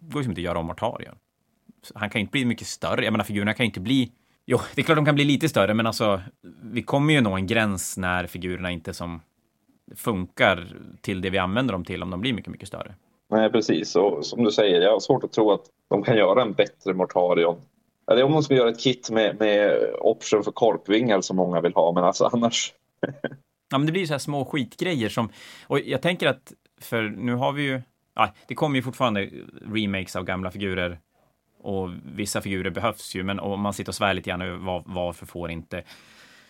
går 0.00 0.22
ju 0.22 0.28
inte 0.28 0.40
att 0.40 0.44
göra 0.44 0.58
om 0.58 0.66
Mortarion. 0.66 1.14
Han 1.94 2.10
kan 2.10 2.18
ju 2.18 2.20
inte 2.20 2.32
bli 2.32 2.44
mycket 2.44 2.66
större. 2.66 3.04
Jag 3.04 3.12
menar, 3.12 3.24
figurerna 3.24 3.54
kan 3.54 3.64
ju 3.64 3.68
inte 3.68 3.80
bli... 3.80 4.12
Jo, 4.46 4.58
det 4.74 4.80
är 4.80 4.84
klart 4.84 4.96
de 4.96 5.04
kan 5.04 5.14
bli 5.14 5.24
lite 5.24 5.48
större, 5.48 5.74
men 5.74 5.86
alltså, 5.86 6.22
vi 6.62 6.82
kommer 6.82 7.14
ju 7.14 7.20
nå 7.20 7.36
en 7.36 7.46
gräns 7.46 7.96
när 7.96 8.26
figurerna 8.26 8.70
inte 8.70 8.94
som 8.94 9.20
funkar 9.96 10.76
till 11.00 11.20
det 11.20 11.30
vi 11.30 11.38
använder 11.38 11.72
dem 11.72 11.84
till 11.84 12.02
om 12.02 12.10
de 12.10 12.20
blir 12.20 12.32
mycket, 12.32 12.50
mycket 12.50 12.68
större. 12.68 12.94
Nej, 13.32 13.50
precis. 13.50 13.96
Och 13.96 14.26
som 14.26 14.44
du 14.44 14.50
säger, 14.50 14.80
jag 14.80 14.92
har 14.92 15.00
svårt 15.00 15.24
att 15.24 15.32
tro 15.32 15.52
att 15.52 15.64
de 15.88 16.02
kan 16.02 16.16
göra 16.16 16.42
en 16.42 16.52
bättre 16.52 16.94
Mortarion. 16.94 17.60
Eller 18.10 18.22
om 18.22 18.32
de 18.32 18.42
ska 18.42 18.54
göra 18.54 18.70
ett 18.70 18.80
kit 18.80 19.10
med, 19.10 19.40
med 19.40 19.90
option 19.98 20.44
för 20.44 20.52
korpvingar 20.52 21.20
som 21.20 21.36
många 21.36 21.60
vill 21.60 21.74
ha, 21.74 21.92
men 21.92 22.04
alltså 22.04 22.30
annars. 22.32 22.72
ja, 23.70 23.78
men 23.78 23.86
det 23.86 23.92
blir 23.92 24.02
ju 24.02 24.06
så 24.06 24.14
här 24.14 24.18
små 24.18 24.44
skitgrejer 24.44 25.08
som, 25.08 25.28
och 25.66 25.80
jag 25.80 26.02
tänker 26.02 26.26
att, 26.26 26.52
för 26.80 27.02
nu 27.02 27.34
har 27.34 27.52
vi 27.52 27.62
ju 27.62 27.82
ja, 28.14 28.34
det 28.48 28.54
kommer 28.54 28.76
ju 28.76 28.82
fortfarande 28.82 29.30
remakes 29.72 30.16
av 30.16 30.24
gamla 30.24 30.50
figurer 30.50 30.98
och 31.62 31.90
vissa 32.16 32.40
figurer 32.40 32.70
behövs 32.70 33.14
ju, 33.14 33.22
men 33.22 33.40
om 33.40 33.60
man 33.60 33.72
sitter 33.72 33.90
och 33.90 33.94
svär 33.94 34.14
lite 34.14 34.30
grann 34.30 34.42
över 34.42 34.58
var, 34.58 34.82
varför 34.86 35.26
får 35.26 35.50
inte 35.50 35.82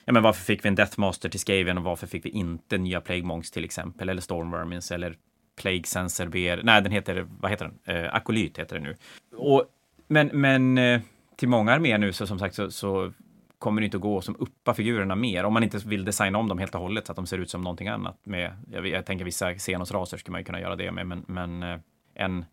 Ja, 0.04 0.12
men 0.12 0.22
varför 0.22 0.44
fick 0.44 0.64
vi 0.64 0.68
en 0.68 0.74
Deathmaster 0.74 1.28
till 1.28 1.40
Skaven 1.40 1.78
och 1.78 1.84
varför 1.84 2.06
fick 2.06 2.24
vi 2.24 2.30
inte 2.30 2.78
nya 2.78 3.00
Plague 3.00 3.24
Monks 3.24 3.50
till 3.50 3.64
exempel, 3.64 4.08
eller 4.08 4.22
Stormvermins 4.22 4.92
eller 4.92 5.16
Plague 5.62 5.84
Sensor 5.84 6.26
BR. 6.26 6.62
Nej, 6.62 6.82
den 6.82 6.92
heter, 6.92 7.26
vad 7.40 7.50
heter 7.50 7.70
den? 7.84 7.96
Eh, 7.96 8.14
Akolyt 8.14 8.58
heter 8.58 8.76
den 8.76 8.82
nu. 8.82 8.96
Och, 9.36 9.64
men, 10.08 10.30
men 10.32 10.78
eh, 10.78 11.00
till 11.36 11.48
många 11.48 11.72
arméer 11.72 11.98
nu 11.98 12.12
så 12.12 12.26
som 12.26 12.38
sagt 12.38 12.54
så, 12.54 12.70
så 12.70 13.12
kommer 13.58 13.80
det 13.80 13.84
inte 13.84 13.96
att 13.96 14.02
gå 14.02 14.20
som 14.20 14.36
uppa 14.38 14.74
figurerna 14.74 15.14
mer 15.14 15.44
om 15.44 15.52
man 15.52 15.62
inte 15.62 15.78
vill 15.78 16.04
designa 16.04 16.38
om 16.38 16.48
dem 16.48 16.58
helt 16.58 16.74
och 16.74 16.80
hållet 16.80 17.06
så 17.06 17.12
att 17.12 17.16
de 17.16 17.26
ser 17.26 17.38
ut 17.38 17.50
som 17.50 17.60
någonting 17.60 17.88
annat. 17.88 18.18
Med, 18.22 18.56
jag, 18.70 18.86
jag 18.86 19.06
tänker 19.06 19.24
vissa 19.24 19.54
Xenos-raser 19.54 20.16
skulle 20.16 20.32
man 20.32 20.40
ju 20.40 20.44
kunna 20.44 20.60
göra 20.60 20.76
det 20.76 20.92
med, 20.92 21.06
men, 21.06 21.24
men 21.26 21.62
eh, 21.62 21.78
en, 22.14 22.44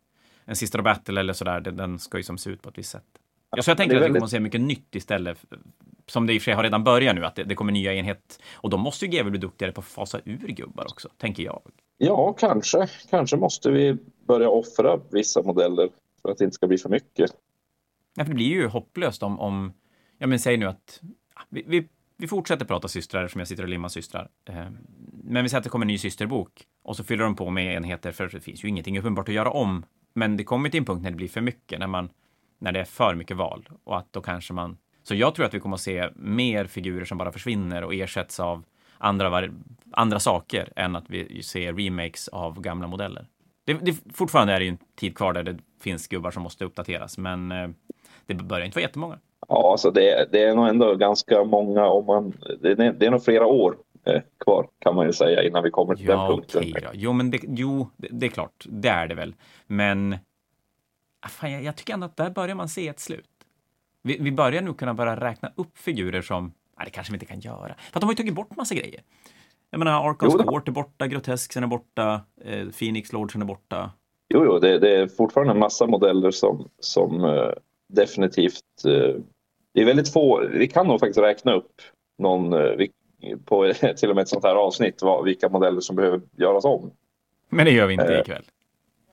en 0.46 0.56
Sister 0.56 0.82
Battle 0.82 1.20
eller 1.20 1.34
sådär, 1.34 1.60
den, 1.60 1.76
den 1.76 2.00
ska 2.00 2.18
ju 2.18 2.24
som 2.24 2.38
se 2.38 2.50
ut 2.50 2.62
på 2.62 2.70
ett 2.70 2.78
visst 2.78 2.92
sätt. 2.92 3.06
Ja, 3.56 3.62
så 3.62 3.70
jag 3.72 3.78
tänker 3.78 3.96
att 3.96 4.04
vi 4.04 4.08
kommer 4.08 4.24
att 4.24 4.30
se 4.30 4.40
mycket 4.40 4.62
nytt 4.62 4.96
istället. 4.96 5.46
Som 6.08 6.28
det 6.28 6.34
i 6.34 6.38
och 6.38 6.42
för 6.42 6.46
sig 6.46 6.54
har 6.54 6.64
redan 6.64 6.84
börjat 6.84 7.16
nu, 7.16 7.26
att 7.26 7.36
det, 7.36 7.44
det 7.44 7.56
kommer 7.56 7.72
nya 7.72 7.94
enhet. 7.94 8.42
Och 8.54 8.70
då 8.70 8.78
måste 8.78 9.06
ju 9.06 9.12
GW 9.12 9.30
bli 9.30 9.40
duktigare 9.40 9.72
på 9.72 9.82
att 9.82 9.88
fasa 9.88 10.20
ur 10.26 10.48
gubbar 10.48 10.86
också, 10.92 11.10
tänker 11.18 11.44
jag. 11.44 11.62
Ja, 12.02 12.34
kanske. 12.34 12.88
Kanske 13.10 13.38
måste 13.38 13.72
vi 13.72 13.98
börja 14.28 14.50
offra 14.50 15.00
vissa 15.12 15.42
modeller 15.42 15.90
för 16.22 16.32
att 16.32 16.38
det 16.38 16.44
inte 16.44 16.56
ska 16.56 16.68
bli 16.68 16.78
för 16.78 16.90
mycket. 16.90 17.32
Ja, 18.16 18.24
för 18.24 18.30
det 18.30 18.36
blir 18.36 18.46
ju 18.46 18.68
hopplöst 18.68 19.24
om, 19.24 19.40
om 19.40 19.74
ja 20.18 20.28
men 20.28 20.40
säg 20.40 20.58
nu 20.58 20.66
att 20.66 21.02
vi, 21.50 21.64
vi, 21.68 21.88
vi 22.18 22.28
fortsätter 22.28 22.66
prata 22.66 22.88
systrar 22.88 23.28
som 23.28 23.40
jag 23.40 23.48
sitter 23.48 23.64
och 23.64 23.70
limmar 23.70 23.90
systrar. 23.90 24.30
Ehm, 24.46 24.78
men 25.24 25.44
vi 25.44 25.50
säger 25.50 25.58
att 25.58 25.64
det 25.64 25.70
kommer 25.70 25.84
en 25.84 25.88
ny 25.88 25.98
systerbok 25.98 26.68
och 26.84 26.96
så 26.96 27.04
fyller 27.04 27.24
de 27.24 27.36
på 27.36 27.50
med 27.50 27.76
enheter 27.76 28.12
för 28.12 28.30
det 28.30 28.40
finns 28.40 28.64
ju 28.64 28.68
ingenting 28.68 29.00
uppenbart 29.00 29.30
att 29.30 29.36
göra 29.36 29.52
om. 29.52 29.86
Men 30.14 30.38
det 30.38 30.44
kommer 30.44 30.70
till 30.70 30.78
en 30.78 30.86
punkt 30.86 31.04
när 31.04 31.10
det 31.10 31.18
blir 31.18 31.28
för 31.28 31.42
mycket, 31.42 31.80
när 31.80 31.88
man 31.88 32.10
när 32.60 32.72
det 32.72 32.80
är 32.80 32.86
för 32.86 33.16
mycket 33.16 33.38
val 33.38 33.70
och 33.84 33.98
att 33.98 34.14
då 34.14 34.22
kanske 34.22 34.54
man. 34.54 34.78
Så 35.04 35.16
jag 35.16 35.36
tror 35.36 35.46
att 35.46 35.54
vi 35.54 35.60
kommer 35.60 35.76
att 35.76 35.82
se 35.82 36.10
mer 36.16 36.66
figurer 36.66 37.06
som 37.06 37.18
bara 37.18 37.32
försvinner 37.32 37.84
och 37.84 37.94
ersätts 37.94 38.40
av 38.40 38.64
andra, 39.00 39.44
andra 39.92 40.20
saker 40.20 40.74
än 40.76 40.96
att 40.96 41.10
vi 41.10 41.44
ser 41.44 41.74
remakes 41.74 42.28
av 42.28 42.62
gamla 42.62 42.88
modeller. 42.88 43.26
Det, 43.66 43.74
det, 43.74 43.96
fortfarande 44.14 44.54
är 44.54 44.60
det 44.60 44.66
ju 44.66 44.72
en 44.72 44.78
tid 44.96 45.18
kvar 45.18 45.34
där 45.34 45.44
det 45.44 45.58
finns 45.82 46.08
gubbar 46.08 46.32
som 46.32 46.44
måste 46.44 46.66
uppdateras, 46.66 47.18
men 47.18 47.52
eh, 47.52 47.70
det 48.26 48.34
börjar 48.34 48.66
inte 48.66 48.76
vara 48.76 48.84
jättemånga. 48.84 49.20
Ja, 49.48 49.72
alltså 49.72 49.92
det, 49.92 50.32
det 50.32 50.44
är 50.44 50.56
nog 50.56 50.68
ändå 50.68 50.96
ganska 50.96 51.44
många, 51.44 51.86
om 51.86 52.06
man, 52.06 52.34
det, 52.62 52.72
är, 52.72 52.94
det 52.94 53.06
är 53.06 53.12
nog 53.12 53.24
flera 53.24 53.46
år 53.46 53.78
eh, 54.06 54.22
kvar 54.44 54.68
kan 54.80 54.96
man 54.96 55.06
ju 55.06 55.14
säga 55.14 55.44
innan 55.44 55.64
vi 55.64 55.72
kommer 55.72 55.96
till 55.96 56.06
ja, 56.06 56.18
den 56.18 56.28
punkten. 56.28 56.62
Okay 56.62 56.82
då. 56.82 56.90
Jo, 56.94 57.14
men 57.14 57.32
det, 57.32 57.40
jo, 57.48 57.90
det, 57.98 58.26
är 58.26 58.30
klart, 58.30 58.66
det 58.70 58.90
är 58.90 59.08
det 59.08 59.16
väl. 59.16 59.36
Men 59.68 60.18
ah, 61.20 61.28
fan, 61.28 61.52
jag, 61.52 61.64
jag, 61.64 61.76
tycker 61.76 61.94
ändå 61.94 62.06
att 62.06 62.18
där 62.18 62.30
börjar 62.30 62.56
man 62.56 62.70
se 62.70 62.88
ett 62.88 63.00
slut. 63.00 63.30
Vi, 64.02 64.18
vi 64.20 64.32
börjar 64.32 64.62
nu 64.62 64.74
kunna 64.74 64.94
börja 64.94 65.16
räkna 65.16 65.52
upp 65.56 65.78
figurer 65.78 66.22
som, 66.22 66.54
nej, 66.80 66.86
det 66.86 66.92
kanske 66.92 67.14
vi 67.14 67.16
inte 67.16 67.26
kan 67.26 67.40
göra, 67.40 67.76
för 67.92 67.98
att 67.98 68.02
de 68.02 68.06
har 68.06 68.12
ju 68.12 68.18
tagit 68.18 68.34
bort 68.34 68.56
massa 68.56 68.76
grejer. 68.76 69.02
Jag 69.72 69.80
menar, 69.80 70.10
Arkham 70.10 70.32
Court 70.32 70.68
är 70.68 70.72
borta, 70.72 71.08
Grotesken 71.08 71.64
är 71.64 71.68
borta, 71.68 72.22
eh, 72.46 72.68
Phoenix 72.80 73.14
Lordsen 73.14 73.42
är 73.42 73.46
borta. 73.46 73.92
Jo, 74.34 74.46
jo, 74.46 74.60
det, 74.60 74.80
det, 74.80 74.96
är 74.96 75.08
fortfarande 75.08 75.54
en 75.54 75.60
massa 75.60 75.88
modeller 75.88 76.32
som, 76.32 76.70
som 76.80 77.24
eh, 77.24 77.52
definitivt 77.94 78.86
eh, 78.86 79.22
det 79.74 79.82
är 79.82 79.86
väldigt 79.86 80.14
få, 80.14 80.48
vi 80.52 80.68
kan 80.68 80.88
nog 80.88 81.00
faktiskt 81.00 81.20
räkna 81.20 81.54
upp 81.54 81.82
någon 82.18 82.54
eh, 82.54 82.88
på 83.46 83.74
till 83.98 84.10
och 84.10 84.16
med 84.16 84.22
ett 84.22 84.30
sånt 84.30 84.44
här 84.44 84.56
avsnitt 84.56 85.02
vilka 85.26 85.50
modeller 85.50 85.82
som 85.82 85.96
behöver 85.96 86.22
göras 86.38 86.66
om. 86.66 86.92
Men 87.50 87.66
det 87.66 87.72
gör 87.72 87.88
vi 87.88 87.94
inte 87.94 88.22
ikväll. 88.22 88.44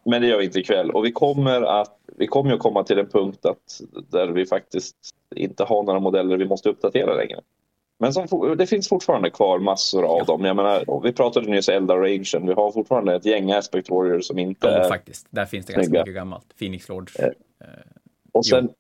Men 0.04 0.22
det 0.22 0.28
gör 0.28 0.38
vi 0.38 0.44
inte 0.44 0.58
ikväll 0.60 0.90
och 0.90 1.04
vi 1.04 1.12
kommer 1.12 1.62
att 1.62 1.98
vi 2.18 2.26
kommer 2.26 2.52
att 2.52 2.58
komma 2.58 2.84
till 2.84 2.98
en 2.98 3.08
punkt 3.08 3.46
att 3.46 3.80
där 4.10 4.28
vi 4.28 4.46
faktiskt 4.46 4.96
inte 5.34 5.64
har 5.64 5.82
några 5.82 6.00
modeller 6.00 6.36
vi 6.36 6.46
måste 6.46 6.68
uppdatera 6.68 7.14
längre. 7.14 7.40
Men 7.98 8.12
som, 8.12 8.56
det 8.58 8.66
finns 8.66 8.88
fortfarande 8.88 9.30
kvar 9.30 9.58
massor 9.58 10.04
av 10.04 10.18
ja. 10.18 10.24
dem. 10.24 10.44
Jag 10.44 10.56
menar, 10.56 11.02
vi 11.02 11.12
pratade 11.12 11.50
nyss 11.50 11.68
Eldar 11.68 11.96
Rangen. 11.96 12.46
Vi 12.48 12.52
har 12.52 12.72
fortfarande 12.72 13.14
ett 13.14 13.26
gäng 13.26 13.52
Aspect 13.52 13.90
Warriors 13.90 14.26
som 14.26 14.38
inte 14.38 14.66
ja, 14.66 14.72
är 14.72 14.88
faktiskt. 14.88 15.26
Där 15.30 15.44
finns 15.44 15.66
det 15.66 15.72
ganska 15.72 15.88
snygga. 15.88 16.02
mycket 16.02 16.14
gammalt. 16.14 16.58
Phoenix 16.58 16.88
Lords. 16.88 17.16
Eh. 17.16 17.30
Och 18.32 18.46
sen, 18.46 18.70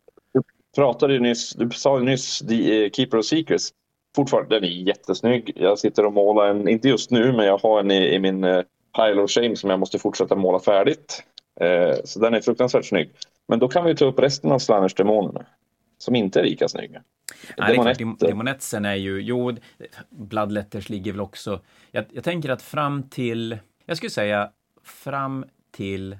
pratade 0.76 1.14
ju 1.14 1.20
nyss, 1.20 1.52
du 1.54 1.70
sa 1.70 1.98
nyss 1.98 2.38
The 2.38 2.84
eh, 2.84 2.90
Keeper 2.90 3.18
of 3.18 3.24
Secrets. 3.24 3.72
Fortfarande, 4.16 4.54
den 4.54 4.64
är 4.64 4.68
jättesnygg. 4.68 5.52
Jag 5.56 5.78
sitter 5.78 6.06
och 6.06 6.12
målar 6.12 6.48
en, 6.48 6.68
inte 6.68 6.88
just 6.88 7.10
nu, 7.10 7.32
men 7.32 7.46
jag 7.46 7.58
har 7.58 7.80
en 7.80 7.90
i, 7.90 8.14
i 8.14 8.18
min 8.18 8.44
uh, 8.44 8.62
Pile 8.96 9.22
of 9.22 9.30
Shame 9.30 9.56
som 9.56 9.70
jag 9.70 9.80
måste 9.80 9.98
fortsätta 9.98 10.36
måla 10.36 10.58
färdigt. 10.58 11.22
Uh, 11.62 11.94
så 12.04 12.18
den 12.18 12.34
är 12.34 12.40
fruktansvärt 12.40 12.84
snygg. 12.84 13.10
Men 13.48 13.58
då 13.58 13.68
kan 13.68 13.84
vi 13.84 13.96
ta 13.96 14.04
upp 14.04 14.18
resten 14.18 14.52
av 14.52 14.58
Slanners 14.58 14.94
demonerna 14.94 15.46
som 15.98 16.14
inte 16.14 16.40
är 16.40 16.44
lika 16.44 16.68
snygga. 16.68 17.02
Nej, 17.56 17.76
det 17.76 17.90
är 17.90 17.94
klart, 17.94 18.18
Demonetsen 18.18 18.84
är 18.84 18.94
ju, 18.94 19.20
jo, 19.20 19.56
Bloodletters 20.10 20.88
ligger 20.88 21.12
väl 21.12 21.20
också, 21.20 21.60
jag, 21.90 22.04
jag 22.12 22.24
tänker 22.24 22.50
att 22.50 22.62
fram 22.62 23.02
till, 23.02 23.58
jag 23.84 23.96
skulle 23.96 24.10
säga 24.10 24.50
fram 24.84 25.44
till 25.70 26.18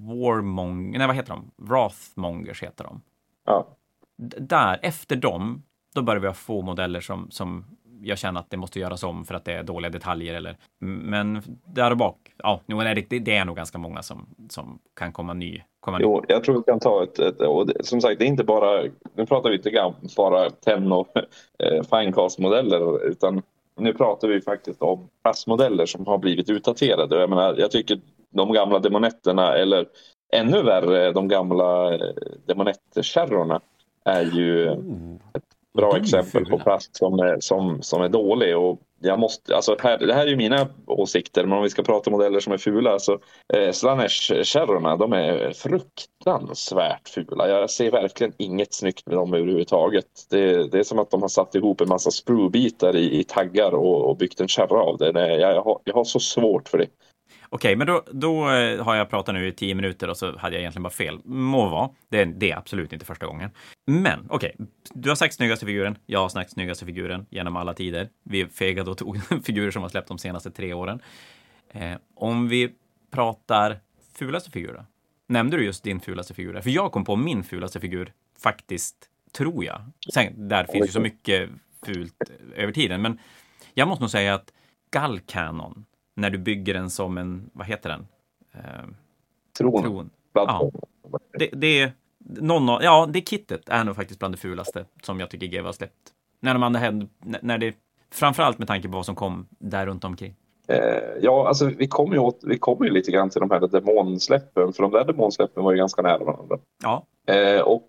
Warmonger, 0.00 0.98
nej 0.98 1.06
vad 1.06 1.16
heter 1.16 1.32
de? 1.32 1.50
Wrathmongers 1.56 2.62
heter 2.62 2.84
de. 2.84 3.02
Ja. 3.44 3.76
där, 4.38 4.78
efter 4.82 5.16
dem, 5.16 5.62
då 5.94 6.02
börjar 6.02 6.20
vi 6.20 6.32
få 6.32 6.62
modeller 6.62 7.00
som, 7.00 7.30
som 7.30 7.64
jag 8.02 8.18
känner 8.18 8.40
att 8.40 8.50
det 8.50 8.56
måste 8.56 8.80
göras 8.80 9.02
om 9.02 9.24
för 9.24 9.34
att 9.34 9.44
det 9.44 9.52
är 9.52 9.62
dåliga 9.62 9.90
detaljer 9.90 10.34
eller 10.34 10.56
men 10.80 11.42
där 11.66 11.90
och 11.90 11.96
bak. 11.96 12.16
Ja, 12.36 12.60
det, 12.66 13.18
det 13.18 13.36
är 13.36 13.44
nog 13.44 13.56
ganska 13.56 13.78
många 13.78 14.02
som, 14.02 14.26
som 14.50 14.78
kan 14.96 15.12
komma 15.12 15.34
ny. 15.34 15.62
Komma 15.80 15.98
jo, 16.00 16.20
ny. 16.20 16.26
jag 16.28 16.44
tror 16.44 16.56
vi 16.56 16.62
kan 16.62 16.80
ta 16.80 17.02
ett, 17.02 17.18
ett 17.18 17.40
och 17.40 17.66
det, 17.66 17.86
som 17.86 18.00
sagt, 18.00 18.18
det 18.18 18.24
är 18.24 18.28
inte 18.28 18.44
bara, 18.44 18.82
nu 19.14 19.26
pratar 19.26 19.50
vi 19.50 19.56
inte 19.56 19.70
grann 19.70 19.94
bara 20.16 20.50
tenn 20.50 20.92
och 20.92 21.08
eh, 21.58 21.82
finecast-modeller 21.82 23.04
utan 23.06 23.42
nu 23.76 23.94
pratar 23.94 24.28
vi 24.28 24.40
faktiskt 24.40 24.82
om 24.82 25.08
passmodeller 25.22 25.86
som 25.86 26.06
har 26.06 26.18
blivit 26.18 26.50
utdaterade. 26.50 27.20
Jag, 27.20 27.30
menar, 27.30 27.54
jag 27.58 27.70
tycker 27.70 28.00
de 28.30 28.52
gamla 28.52 28.78
demonetterna 28.78 29.54
eller 29.54 29.86
ännu 30.32 30.62
värre 30.62 31.12
de 31.12 31.28
gamla 31.28 31.94
eh, 31.94 32.00
demonettkärrorna 32.46 33.60
är 34.04 34.22
ju 34.22 34.66
ett 35.34 35.41
bra 35.74 35.96
exempel 35.96 36.46
på 36.46 36.58
plast 36.58 36.96
som 36.96 37.18
är, 37.18 37.36
som, 37.40 37.82
som 37.82 38.02
är 38.02 38.08
dålig. 38.08 38.56
Och 38.56 38.80
jag 39.00 39.18
måste, 39.18 39.56
alltså 39.56 39.76
här, 39.82 39.98
det 39.98 40.14
här 40.14 40.26
är 40.26 40.30
ju 40.30 40.36
mina 40.36 40.68
åsikter, 40.86 41.44
men 41.44 41.58
om 41.58 41.62
vi 41.62 41.70
ska 41.70 41.82
prata 41.82 42.10
modeller 42.10 42.40
som 42.40 42.52
är 42.52 42.58
fula 42.58 42.98
så 42.98 43.12
eh, 43.54 43.72
Slanesh-kärrorna, 43.72 44.96
de 44.96 45.12
är 45.12 45.52
fruktansvärt 45.52 47.08
fula. 47.08 47.48
Jag 47.48 47.70
ser 47.70 47.90
verkligen 47.90 48.32
inget 48.36 48.74
snyggt 48.74 49.06
med 49.06 49.16
dem 49.16 49.34
överhuvudtaget. 49.34 50.06
Det, 50.30 50.70
det 50.70 50.78
är 50.78 50.84
som 50.84 50.98
att 50.98 51.10
de 51.10 51.22
har 51.22 51.28
satt 51.28 51.54
ihop 51.54 51.80
en 51.80 51.88
massa 51.88 52.10
spruebitar 52.10 52.96
i, 52.96 53.18
i 53.20 53.24
taggar 53.24 53.74
och, 53.74 54.10
och 54.10 54.16
byggt 54.16 54.40
en 54.40 54.48
kärra 54.48 54.82
av 54.82 54.98
det. 54.98 55.12
det 55.12 55.36
jag, 55.36 55.54
jag, 55.54 55.62
har, 55.62 55.78
jag 55.84 55.94
har 55.94 56.04
så 56.04 56.20
svårt 56.20 56.68
för 56.68 56.78
det. 56.78 56.86
Okej, 57.54 57.76
men 57.76 57.86
då, 57.86 58.02
då 58.12 58.50
eh, 58.50 58.84
har 58.84 58.94
jag 58.94 59.10
pratat 59.10 59.34
nu 59.34 59.48
i 59.48 59.52
tio 59.52 59.74
minuter 59.74 60.10
och 60.10 60.16
så 60.16 60.38
hade 60.38 60.54
jag 60.54 60.60
egentligen 60.60 60.82
bara 60.82 60.90
fel. 60.90 61.20
Må 61.24 61.68
vara. 61.68 61.90
Det, 62.08 62.24
det 62.24 62.50
är 62.50 62.56
absolut 62.56 62.92
inte 62.92 63.04
första 63.04 63.26
gången. 63.26 63.50
Men 63.86 64.26
okej, 64.28 64.56
du 64.94 65.08
har 65.08 65.16
sagt 65.16 65.34
snyggaste 65.34 65.66
figuren. 65.66 65.98
Jag 66.06 66.20
har 66.20 66.28
sagt 66.28 66.50
snyggaste 66.50 66.86
figuren 66.86 67.26
genom 67.30 67.56
alla 67.56 67.74
tider. 67.74 68.08
Vi 68.22 68.46
fegade 68.46 68.90
och 68.90 68.98
tog 68.98 69.20
figurer 69.44 69.70
som 69.70 69.82
har 69.82 69.88
släppt 69.88 70.08
de 70.08 70.18
senaste 70.18 70.50
tre 70.50 70.72
åren. 70.72 71.00
Eh, 71.70 71.92
om 72.14 72.48
vi 72.48 72.72
pratar 73.10 73.78
fulaste 74.18 74.50
figur 74.50 74.84
Nämnde 75.26 75.56
du 75.56 75.64
just 75.64 75.84
din 75.84 76.00
fulaste 76.00 76.34
figur? 76.34 76.60
För 76.60 76.70
jag 76.70 76.92
kom 76.92 77.04
på 77.04 77.16
min 77.16 77.44
fulaste 77.44 77.80
figur 77.80 78.12
faktiskt, 78.42 78.96
tror 79.32 79.64
jag. 79.64 79.82
Sen, 80.14 80.48
där 80.48 80.64
finns 80.72 80.88
ju 80.88 80.92
så 80.92 81.00
mycket 81.00 81.50
fult 81.86 82.30
över 82.56 82.72
tiden, 82.72 83.02
men 83.02 83.18
jag 83.74 83.88
måste 83.88 84.02
nog 84.02 84.10
säga 84.10 84.34
att 84.34 84.52
Gull 84.90 85.20
Cannon 85.20 85.84
när 86.14 86.30
du 86.30 86.38
bygger 86.38 86.74
den 86.74 86.90
som 86.90 87.18
en, 87.18 87.50
vad 87.52 87.66
heter 87.66 87.88
den? 87.88 88.06
Eh, 88.52 88.60
tron. 89.58 89.82
tron. 89.82 90.10
Ja. 90.32 90.70
Det, 91.38 91.48
det, 91.52 91.80
är 91.80 91.92
någon 92.18 92.68
av, 92.68 92.82
ja, 92.82 93.08
det 93.12 93.28
kittet 93.28 93.68
är 93.68 93.84
nog 93.84 93.96
faktiskt 93.96 94.18
bland 94.18 94.34
det 94.34 94.38
fulaste 94.38 94.84
som 95.02 95.20
jag 95.20 95.30
tycker 95.30 95.46
GW 95.46 95.66
har 95.66 95.72
släppt. 95.72 96.12
När 96.40 96.54
de 96.54 96.62
hade, 96.62 97.06
när 97.20 97.58
det, 97.58 97.74
framförallt 98.10 98.58
med 98.58 98.68
tanke 98.68 98.88
på 98.88 98.94
vad 98.94 99.06
som 99.06 99.14
kom 99.14 99.46
där 99.58 99.86
runt 99.86 100.04
omkring. 100.04 100.34
Eh, 100.68 100.78
ja, 101.20 101.48
alltså 101.48 101.66
vi 101.66 101.88
kommer 101.88 102.14
ju, 102.14 102.18
åt, 102.18 102.40
vi 102.42 102.58
kommer 102.58 102.86
ju 102.86 102.92
lite 102.92 103.10
grann 103.10 103.30
till 103.30 103.40
de 103.40 103.50
här 103.50 103.68
demonsläppen, 103.68 104.72
för 104.72 104.82
de 104.82 104.92
där 104.92 105.04
demonsläppen 105.04 105.64
var 105.64 105.72
ju 105.72 105.78
ganska 105.78 106.02
nära 106.02 106.24
varandra. 106.24 106.58
Ja. 106.82 107.06
Eh, 107.26 107.60
och 107.60 107.88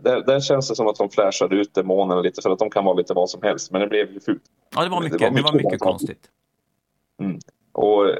där, 0.00 0.20
där, 0.26 0.40
känns 0.40 0.68
det 0.68 0.74
som 0.74 0.86
att 0.86 0.96
de 0.96 1.10
flashade 1.10 1.56
ut 1.56 1.74
demonerna 1.74 2.20
lite 2.20 2.42
för 2.42 2.50
att 2.50 2.58
de 2.58 2.70
kan 2.70 2.84
vara 2.84 2.94
lite 2.94 3.14
vad 3.14 3.30
som 3.30 3.42
helst, 3.42 3.70
men 3.70 3.80
det 3.80 3.86
blev 3.86 4.12
ju 4.12 4.20
fult. 4.20 4.42
Ja, 4.74 4.84
det 4.84 4.88
var 4.90 5.02
mycket, 5.02 5.18
det 5.18 5.24
var 5.24 5.30
mycket, 5.30 5.46
det 5.46 5.52
var 5.52 5.62
mycket 5.62 5.80
konstigt. 5.80 6.30
Mm. 7.20 7.38
Och 7.72 8.14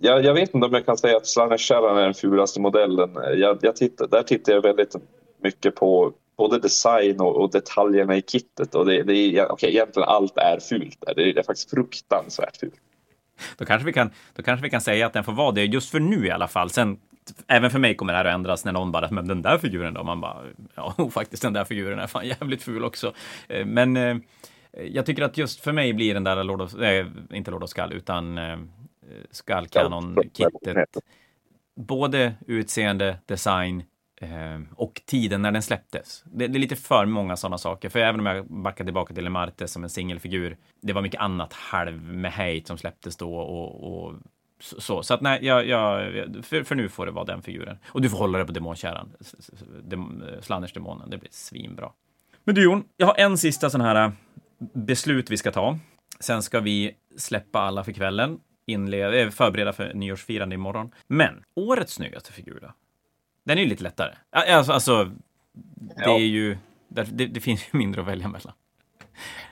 jag, 0.00 0.24
jag, 0.24 0.34
vet 0.34 0.54
inte 0.54 0.66
om 0.66 0.72
jag 0.72 0.86
kan 0.86 0.98
säga 0.98 1.16
att 1.16 1.26
Slangerkärran 1.26 1.98
är 1.98 2.02
den 2.02 2.14
fulaste 2.14 2.60
modellen. 2.60 3.10
Jag, 3.14 3.58
jag 3.62 3.76
tittar, 3.76 4.06
där 4.06 4.22
tittar 4.22 4.52
jag 4.52 4.62
väldigt 4.62 4.96
mycket 5.42 5.74
på 5.74 6.12
både 6.36 6.58
design 6.58 7.20
och, 7.20 7.36
och 7.36 7.50
detaljerna 7.50 8.16
i 8.16 8.22
kittet. 8.22 8.74
Och 8.74 8.86
det, 8.86 9.02
det 9.02 9.14
är, 9.14 9.52
okay, 9.52 9.70
egentligen 9.70 10.08
allt 10.08 10.36
är 10.36 10.58
fult. 10.60 10.98
Det 11.00 11.10
är, 11.10 11.34
det 11.34 11.40
är 11.40 11.42
faktiskt 11.42 11.70
fruktansvärt 11.70 12.56
fult. 12.56 12.74
Då 13.56 13.64
kanske, 13.64 13.86
vi 13.86 13.92
kan, 13.92 14.10
då 14.34 14.42
kanske 14.42 14.62
vi 14.64 14.70
kan 14.70 14.80
säga 14.80 15.06
att 15.06 15.12
den 15.12 15.24
får 15.24 15.32
vara 15.32 15.52
det 15.52 15.64
just 15.64 15.90
för 15.90 16.00
nu 16.00 16.26
i 16.26 16.30
alla 16.30 16.48
fall. 16.48 16.70
Sen, 16.70 16.98
även 17.46 17.70
för 17.70 17.78
mig 17.78 17.94
kommer 17.94 18.12
det 18.12 18.16
här 18.16 18.24
att 18.24 18.34
ändras 18.34 18.64
när 18.64 18.72
någon 18.72 18.92
bara, 18.92 19.10
men 19.10 19.28
den 19.28 19.42
där 19.42 19.58
figuren 19.58 19.94
då? 19.94 20.04
Man 20.04 20.20
bara, 20.20 20.36
ja, 20.74 20.94
faktiskt 21.10 21.42
den 21.42 21.52
där 21.52 21.64
figuren 21.64 21.98
är 21.98 22.06
fan 22.06 22.26
jävligt 22.26 22.62
ful 22.62 22.84
också. 22.84 23.12
Eh, 23.48 23.66
men 23.66 23.96
eh, 23.96 24.16
jag 24.72 25.06
tycker 25.06 25.22
att 25.22 25.38
just 25.38 25.60
för 25.60 25.72
mig 25.72 25.92
blir 25.92 26.14
den 26.14 26.24
där 26.24 26.44
Lord 26.44 26.60
of, 26.60 26.74
äh, 26.74 27.06
inte 27.30 27.50
Lord 27.50 27.62
of 27.62 27.70
Skull, 27.70 27.92
utan 27.92 28.38
äh, 28.38 28.58
Skull 29.30 29.66
Canon-kittet, 29.68 30.96
både 31.76 32.34
utseende, 32.46 33.18
design 33.26 33.82
äh, 34.20 34.60
och 34.76 35.02
tiden 35.06 35.42
när 35.42 35.52
den 35.52 35.62
släpptes. 35.62 36.24
Det, 36.26 36.46
det, 36.46 36.58
är 36.58 36.60
lite 36.60 36.76
för 36.76 37.06
många 37.06 37.36
sådana 37.36 37.58
saker, 37.58 37.88
för 37.88 37.98
även 37.98 38.20
om 38.20 38.26
jag 38.26 38.46
backar 38.46 38.84
tillbaka 38.84 39.14
till 39.14 39.30
Marte 39.30 39.68
som 39.68 39.84
en 39.84 39.90
singelfigur, 39.90 40.56
det 40.80 40.92
var 40.92 41.02
mycket 41.02 41.20
annat 41.20 41.52
halv 41.52 42.02
med 42.02 42.32
hate 42.32 42.62
som 42.64 42.78
släpptes 42.78 43.16
då 43.16 43.34
och, 43.34 44.04
och 44.04 44.14
så, 44.60 45.02
så 45.02 45.14
att 45.14 45.20
nej, 45.20 45.38
jag, 45.42 45.66
jag, 45.66 46.00
för, 46.42 46.62
för, 46.62 46.74
nu 46.74 46.88
får 46.88 47.06
det 47.06 47.12
vara 47.12 47.24
den 47.24 47.42
figuren. 47.42 47.78
Och 47.86 48.02
du 48.02 48.10
får 48.10 48.18
hålla 48.18 48.38
det 48.38 48.44
på 48.44 48.52
demonkärran, 48.52 49.12
dem, 49.82 50.22
Slanners-demonen, 50.40 51.10
det 51.10 51.18
blir 51.18 51.30
svinbra. 51.32 51.90
Men 52.44 52.54
du 52.54 52.62
Jon, 52.62 52.84
jag 52.96 53.06
har 53.06 53.14
en 53.18 53.38
sista 53.38 53.70
sån 53.70 53.80
här 53.80 54.12
beslut 54.58 55.30
vi 55.30 55.36
ska 55.36 55.52
ta. 55.52 55.78
Sen 56.20 56.42
ska 56.42 56.60
vi 56.60 56.94
släppa 57.16 57.58
alla 57.58 57.84
för 57.84 57.92
kvällen, 57.92 58.40
inleda, 58.66 59.18
eh, 59.18 59.30
förbereda 59.30 59.72
för 59.72 59.94
nyårsfirande 59.94 60.54
imorgon. 60.54 60.90
Men 61.06 61.44
årets 61.54 61.92
snyggaste 61.92 62.32
figur 62.32 62.58
då? 62.62 62.72
Den 63.44 63.58
är 63.58 63.62
ju 63.62 63.68
lite 63.68 63.82
lättare. 63.82 64.14
Alltså, 64.30 64.72
alltså 64.72 65.10
det 65.96 66.10
är 66.10 66.18
ju, 66.18 66.56
det, 66.88 67.26
det, 67.26 67.40
finns 67.40 67.60
ju 67.60 67.66
mindre 67.78 68.00
att 68.00 68.06
välja 68.06 68.28
mellan. 68.28 68.52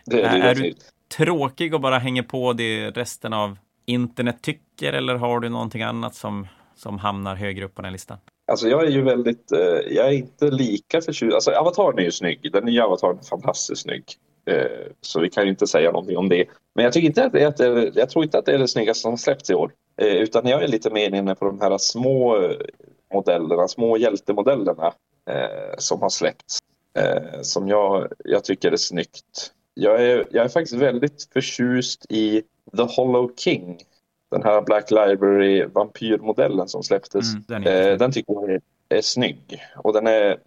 Det, 0.04 0.16
det, 0.16 0.26
är 0.26 0.54
du 0.54 0.74
tråkig 1.16 1.74
och 1.74 1.80
bara 1.80 1.98
hänger 1.98 2.22
på 2.22 2.52
det 2.52 2.90
resten 2.90 3.32
av 3.32 3.58
internet 3.86 4.42
tycker 4.42 4.92
eller 4.92 5.14
har 5.14 5.40
du 5.40 5.48
någonting 5.48 5.82
annat 5.82 6.14
som, 6.14 6.46
som 6.74 6.98
hamnar 6.98 7.34
högre 7.34 7.64
upp 7.64 7.74
på 7.74 7.82
den 7.82 7.92
listan? 7.92 8.18
Alltså 8.48 8.68
jag 8.68 8.84
är 8.84 8.90
ju 8.90 9.02
väldigt, 9.02 9.52
eh, 9.52 9.58
jag 9.90 10.06
är 10.06 10.12
inte 10.12 10.50
lika 10.50 11.00
förtjust. 11.00 11.34
Alltså 11.34 11.50
Avatar 11.50 12.00
är 12.00 12.04
ju 12.04 12.12
snygg. 12.12 12.52
Den 12.52 12.64
nya 12.64 12.84
Avatar 12.84 13.10
är 13.10 13.28
fantastiskt 13.28 13.82
snygg. 13.82 14.04
Eh, 14.46 14.92
så 15.00 15.20
vi 15.20 15.30
kan 15.30 15.44
ju 15.44 15.50
inte 15.50 15.66
säga 15.66 15.92
någonting 15.92 16.16
om 16.16 16.28
det. 16.28 16.44
Men 16.74 16.84
jag, 16.84 16.92
tycker 16.92 17.08
inte 17.08 17.24
att 17.24 17.32
det 17.32 17.42
är, 17.60 17.98
jag 17.98 18.10
tror 18.10 18.24
inte 18.24 18.38
att 18.38 18.46
det 18.46 18.52
är 18.52 18.58
det 18.58 18.68
snyggaste 18.68 19.02
som 19.02 19.18
släppts 19.18 19.50
i 19.50 19.54
år. 19.54 19.72
Eh, 19.96 20.06
utan 20.16 20.46
jag 20.46 20.62
är 20.62 20.68
lite 20.68 20.90
mer 20.90 21.14
inne 21.14 21.34
på 21.34 21.44
de 21.44 21.60
här 21.60 21.78
små 21.78 22.50
modellerna, 23.14 23.68
små 23.68 23.96
hjältemodellerna 23.96 24.92
eh, 25.30 25.74
som 25.78 26.02
har 26.02 26.08
släppts. 26.08 26.58
som 27.42 27.68
jag, 27.68 28.12
jag 28.24 28.44
tycker 28.44 28.72
är 28.72 28.76
snyggt. 28.76 29.52
Jag 29.74 30.02
är, 30.02 30.24
jag 30.30 30.44
är 30.44 30.48
faktiskt 30.48 30.82
väldigt 30.82 31.28
förtjust 31.32 32.06
i 32.08 32.42
The 32.76 32.82
Hollow 32.82 33.30
King. 33.36 33.78
Den 34.30 34.42
här 34.42 34.60
Black 34.60 34.90
Library 34.90 35.64
vampyrmodellen 35.64 36.68
som 36.68 36.82
släpptes. 36.82 37.32
Mm, 37.32 37.44
den, 37.48 37.66
är 37.66 37.96
den 37.96 38.12
tycker 38.12 38.32
jag 38.32 38.50
är, 38.50 38.60
är 38.88 39.00
snygg. 39.00 39.62
Och 39.76 39.92
den 39.92 40.06
är 40.06 40.38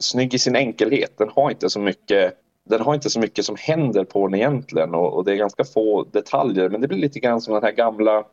snygg 0.00 0.34
i 0.34 0.38
sin 0.38 0.56
enkelhet. 0.56 1.18
Den 1.18 1.28
har 1.28 1.50
inte 1.50 1.70
så 1.70 1.80
mycket 1.80 2.38
den 2.64 2.80
har 2.80 2.94
inte 2.94 3.10
så 3.10 3.20
mycket 3.20 3.44
som 3.44 3.56
händer 3.58 4.04
på 4.04 4.26
den 4.26 4.34
egentligen 4.34 4.94
och, 4.94 5.14
och, 5.14 5.24
det 5.24 5.32
är 5.32 5.36
ganska 5.36 5.64
få 5.64 6.04
detaljer 6.04 6.68
men 6.68 6.80
det 6.80 6.88
blir 6.88 6.98
lite 6.98 7.20
grann 7.20 7.40
som 7.40 7.54
den 7.54 7.62
här 7.62 7.72
gamla 7.72 8.24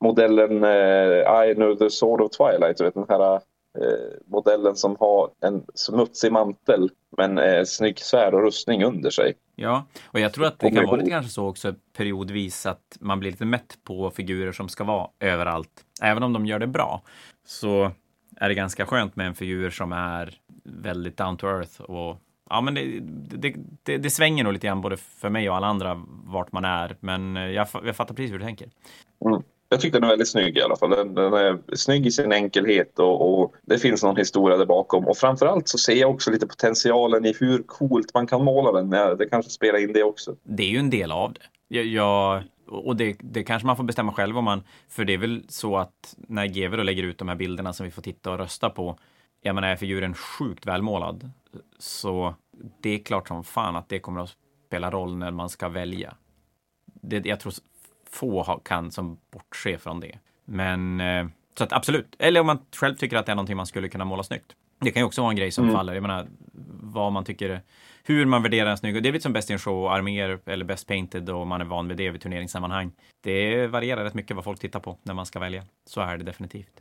modellen 0.00 0.64
eh, 0.64 1.50
I 1.50 1.54
know 1.54 1.74
the 1.74 1.90
sword 1.90 2.20
of 2.20 2.30
twilight, 2.30 2.80
vet, 2.80 2.94
den 2.94 3.06
här 3.08 3.34
eh, 3.34 3.40
modellen 4.26 4.76
som 4.76 4.96
har 5.00 5.30
en 5.40 5.64
smutsig 5.74 6.32
mantel 6.32 6.90
men 7.16 7.38
eh, 7.38 7.64
snygg 7.64 7.98
svärd 7.98 8.34
och 8.34 8.42
rustning 8.42 8.84
under 8.84 9.10
sig. 9.10 9.34
Ja, 9.56 9.86
och 10.06 10.20
jag 10.20 10.32
tror 10.32 10.46
att 10.46 10.58
det 10.58 10.70
kan 10.70 10.86
vara 10.86 10.96
lite 10.96 11.10
kanske 11.10 11.32
så 11.32 11.48
också 11.48 11.74
periodvis 11.96 12.66
att 12.66 12.98
man 13.00 13.20
blir 13.20 13.30
lite 13.30 13.44
mätt 13.44 13.78
på 13.84 14.10
figurer 14.10 14.52
som 14.52 14.68
ska 14.68 14.84
vara 14.84 15.08
överallt. 15.20 15.84
Även 16.02 16.22
om 16.22 16.32
de 16.32 16.46
gör 16.46 16.58
det 16.58 16.66
bra 16.66 17.02
så 17.46 17.90
är 18.36 18.48
det 18.48 18.54
ganska 18.54 18.86
skönt 18.86 19.16
med 19.16 19.26
en 19.26 19.34
figur 19.34 19.70
som 19.70 19.92
är 19.92 20.34
väldigt 20.64 21.16
down 21.16 21.36
to 21.36 21.46
earth 21.46 21.80
och 21.80 22.16
ja, 22.54 22.60
men 22.60 22.74
det, 22.74 23.00
det, 23.36 23.54
det, 23.82 23.98
det, 23.98 24.10
svänger 24.10 24.44
nog 24.44 24.52
lite 24.52 24.66
grann 24.66 24.80
både 24.80 24.96
för 24.96 25.30
mig 25.30 25.50
och 25.50 25.56
alla 25.56 25.66
andra 25.66 26.02
vart 26.24 26.52
man 26.52 26.64
är. 26.64 26.96
Men 27.00 27.36
jag, 27.36 27.66
jag 27.84 27.96
fattar 27.96 28.14
precis 28.14 28.32
hur 28.32 28.38
du 28.38 28.44
tänker. 28.44 28.68
Mm. 29.24 29.42
Jag 29.68 29.80
tycker 29.80 30.00
den 30.00 30.04
är 30.04 30.12
väldigt 30.12 30.28
snygg 30.28 30.56
i 30.56 30.62
alla 30.62 30.76
fall. 30.76 30.90
Den, 30.90 31.14
den 31.14 31.32
är 31.32 31.58
snygg 31.76 32.06
i 32.06 32.10
sin 32.10 32.32
enkelhet 32.32 32.98
och, 32.98 33.42
och, 33.42 33.54
det 33.62 33.78
finns 33.78 34.02
någon 34.02 34.16
historia 34.16 34.56
där 34.56 34.66
bakom. 34.66 35.08
Och 35.08 35.16
framförallt 35.16 35.68
så 35.68 35.78
ser 35.78 35.94
jag 35.94 36.10
också 36.10 36.30
lite 36.30 36.46
potentialen 36.46 37.24
i 37.24 37.34
hur 37.40 37.62
coolt 37.62 38.14
man 38.14 38.26
kan 38.26 38.44
måla 38.44 38.82
den. 38.82 39.18
Det 39.18 39.28
kanske 39.28 39.50
spelar 39.50 39.78
in 39.78 39.92
det 39.92 40.02
också. 40.02 40.36
Det 40.42 40.62
är 40.62 40.70
ju 40.70 40.78
en 40.78 40.90
del 40.90 41.12
av 41.12 41.32
det. 41.32 41.40
Jag, 41.68 41.84
jag 41.84 42.42
och 42.68 42.96
det, 42.96 43.16
det, 43.20 43.44
kanske 43.44 43.66
man 43.66 43.76
får 43.76 43.84
bestämma 43.84 44.12
själv 44.12 44.38
om 44.38 44.44
man, 44.44 44.62
för 44.88 45.04
det 45.04 45.14
är 45.14 45.18
väl 45.18 45.44
så 45.48 45.76
att 45.76 46.16
när 46.16 46.46
GW 46.46 46.82
lägger 46.82 47.02
ut 47.02 47.18
de 47.18 47.28
här 47.28 47.36
bilderna 47.36 47.72
som 47.72 47.84
vi 47.84 47.90
får 47.90 48.02
titta 48.02 48.30
och 48.30 48.38
rösta 48.38 48.70
på, 48.70 48.98
jag 49.42 49.54
menar, 49.54 49.68
är 49.68 49.76
figuren 49.76 50.14
sjukt 50.14 50.66
välmålad 50.66 51.30
så 51.78 52.34
det 52.80 52.90
är 52.90 52.98
klart 52.98 53.28
som 53.28 53.44
fan 53.44 53.76
att 53.76 53.88
det 53.88 53.98
kommer 53.98 54.20
att 54.20 54.36
spela 54.66 54.90
roll 54.90 55.16
när 55.16 55.30
man 55.30 55.48
ska 55.48 55.68
välja. 55.68 56.14
Det, 56.84 57.26
jag 57.26 57.40
tror 57.40 57.52
få 58.10 58.60
kan 58.64 58.90
som 58.90 59.18
bortse 59.30 59.78
från 59.78 60.00
det. 60.00 60.18
Men 60.44 61.00
eh, 61.00 61.26
så 61.58 61.64
att 61.64 61.72
absolut, 61.72 62.16
eller 62.18 62.40
om 62.40 62.46
man 62.46 62.58
själv 62.76 62.94
tycker 62.94 63.16
att 63.16 63.26
det 63.26 63.32
är 63.32 63.36
någonting 63.36 63.56
man 63.56 63.66
skulle 63.66 63.88
kunna 63.88 64.04
måla 64.04 64.22
snyggt. 64.22 64.56
Det 64.80 64.90
kan 64.90 65.00
ju 65.00 65.06
också 65.06 65.20
vara 65.20 65.30
en 65.30 65.36
grej 65.36 65.50
som 65.50 65.64
mm. 65.64 65.76
faller. 65.76 65.94
Jag 65.94 66.02
menar, 66.02 66.26
vad 66.82 67.12
man 67.12 67.24
tycker, 67.24 67.60
hur 68.04 68.26
man 68.26 68.42
värderar 68.42 68.70
en 68.70 68.78
snygg. 68.78 69.02
Det 69.02 69.08
är 69.08 69.12
lite 69.12 69.22
som 69.22 69.32
Best 69.32 69.50
in 69.50 69.58
Show, 69.58 69.86
arméer 69.86 70.38
eller 70.46 70.64
Best 70.64 70.86
Painted 70.86 71.30
och 71.30 71.46
man 71.46 71.60
är 71.60 71.64
van 71.64 71.88
vid 71.88 71.96
det 71.96 72.10
vid 72.10 72.20
turneringssammanhang. 72.20 72.92
Det 73.22 73.66
varierar 73.66 74.04
rätt 74.04 74.14
mycket 74.14 74.36
vad 74.36 74.44
folk 74.44 74.60
tittar 74.60 74.80
på 74.80 74.98
när 75.02 75.14
man 75.14 75.26
ska 75.26 75.38
välja. 75.38 75.62
Så 75.86 76.00
är 76.00 76.18
det 76.18 76.24
definitivt. 76.24 76.80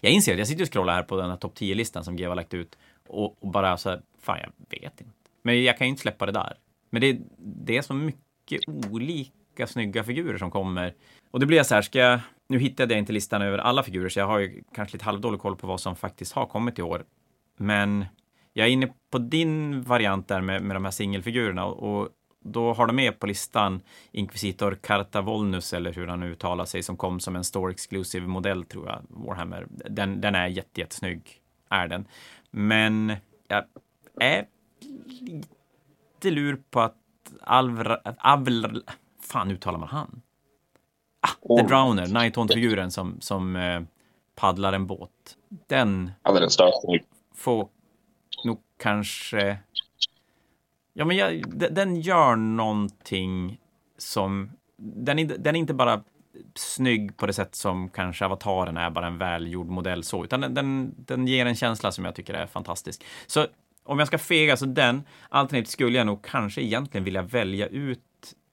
Jag 0.00 0.12
inser 0.12 0.32
att 0.32 0.38
jag 0.38 0.48
sitter 0.48 0.62
och 0.62 0.72
scrollar 0.72 0.94
här 0.94 1.02
på 1.02 1.16
den 1.16 1.30
här 1.30 1.36
topp 1.36 1.54
10-listan 1.58 2.04
som 2.04 2.16
GW 2.16 2.28
har 2.28 2.34
lagt 2.34 2.54
ut 2.54 2.78
och, 3.08 3.42
och, 3.42 3.50
bara 3.50 3.76
så 3.76 3.90
här, 3.90 4.02
fan 4.20 4.38
jag 4.38 4.80
vet 4.80 5.00
inte. 5.00 5.12
Men 5.42 5.62
jag 5.62 5.78
kan 5.78 5.86
ju 5.86 5.88
inte 5.88 6.02
släppa 6.02 6.26
det 6.26 6.32
där. 6.32 6.56
Men 6.90 7.00
det, 7.00 7.18
det 7.38 7.76
är 7.76 7.82
så 7.82 7.94
mycket 7.94 8.60
olika 8.90 9.66
snygga 9.66 10.04
figurer 10.04 10.38
som 10.38 10.50
kommer. 10.50 10.94
Och 11.30 11.40
det 11.40 11.46
blir 11.46 11.56
jag 11.56 11.66
så 11.66 11.74
här, 11.74 11.82
ska 11.82 11.98
jag, 11.98 12.20
nu 12.48 12.58
hittade 12.58 12.94
jag 12.94 12.98
inte 12.98 13.12
listan 13.12 13.42
över 13.42 13.58
alla 13.58 13.82
figurer, 13.82 14.08
så 14.08 14.18
jag 14.18 14.26
har 14.26 14.38
ju 14.38 14.62
kanske 14.74 14.94
lite 14.96 15.04
halvdålig 15.04 15.40
koll 15.40 15.56
på 15.56 15.66
vad 15.66 15.80
som 15.80 15.96
faktiskt 15.96 16.32
har 16.32 16.46
kommit 16.46 16.78
i 16.78 16.82
år. 16.82 17.04
Men 17.56 18.04
jag 18.52 18.66
är 18.66 18.70
inne 18.70 18.88
på 19.10 19.18
din 19.18 19.82
variant 19.82 20.28
där 20.28 20.40
med, 20.40 20.62
med 20.62 20.76
de 20.76 20.84
här 20.84 20.92
singelfigurerna 20.92 21.64
och 21.64 22.08
då 22.44 22.72
har 22.72 22.86
de 22.86 22.96
med 22.96 23.18
på 23.18 23.26
listan 23.26 23.80
Inquisitor 24.12 24.78
Carta 24.82 25.20
Volnus, 25.20 25.72
eller 25.72 25.92
hur 25.92 26.06
han 26.06 26.20
nu 26.20 26.32
uttalar 26.32 26.64
sig, 26.64 26.82
som 26.82 26.96
kom 26.96 27.20
som 27.20 27.36
en 27.36 27.44
Store 27.44 27.72
Exclusive 27.72 28.26
modell, 28.26 28.64
tror 28.64 28.86
jag, 28.86 29.02
Warhammer. 29.08 29.66
Den, 29.70 30.20
den 30.20 30.34
är 30.34 30.46
jätte, 30.46 30.80
jättesnygg, 30.80 31.40
är 31.70 31.88
den. 31.88 32.08
Men 32.50 33.12
jag 33.48 33.64
är 34.20 34.46
lite 35.20 36.30
lur 36.30 36.62
på 36.70 36.80
att 36.80 36.96
Alvra, 37.40 38.00
Avl, 38.18 38.82
fan 39.20 39.50
uttalar 39.50 39.78
man 39.78 39.88
han? 39.88 40.22
Ah, 41.20 41.56
The 41.58 41.66
Drowner, 41.66 42.06
Nighthaunt-figuren 42.06 42.90
som, 42.90 43.20
som 43.20 43.56
eh, 43.56 43.82
paddlar 44.34 44.72
en 44.72 44.86
båt. 44.86 45.36
Den 45.66 46.10
ja, 46.22 46.32
den 46.32 46.50
får 47.34 47.68
nog 48.44 48.62
kanske... 48.76 49.58
Ja, 50.92 51.04
men 51.04 51.16
jag, 51.16 51.42
den 51.72 52.00
gör 52.00 52.36
någonting 52.36 53.60
som... 53.98 54.50
Den 54.76 55.18
är, 55.18 55.24
den 55.24 55.56
är 55.56 55.60
inte 55.60 55.74
bara 55.74 56.02
snygg 56.54 57.16
på 57.16 57.26
det 57.26 57.32
sätt 57.32 57.54
som 57.54 57.88
kanske 57.88 58.24
avataren 58.24 58.76
är, 58.76 58.90
bara 58.90 59.06
en 59.06 59.18
välgjord 59.18 59.66
modell 59.66 60.04
så, 60.04 60.24
utan 60.24 60.40
den, 60.40 60.54
den, 60.54 60.94
den 60.98 61.26
ger 61.26 61.46
en 61.46 61.54
känsla 61.54 61.92
som 61.92 62.04
jag 62.04 62.14
tycker 62.14 62.34
är 62.34 62.46
fantastisk. 62.46 63.04
Så 63.26 63.46
om 63.84 63.98
jag 63.98 64.08
ska 64.08 64.18
fega, 64.18 64.56
så 64.56 64.66
den, 64.66 65.02
alternativt 65.28 65.68
skulle 65.68 65.98
jag 65.98 66.06
nog 66.06 66.24
kanske 66.24 66.62
egentligen 66.62 67.04
vilja 67.04 67.22
välja 67.22 67.66
ut 67.66 68.00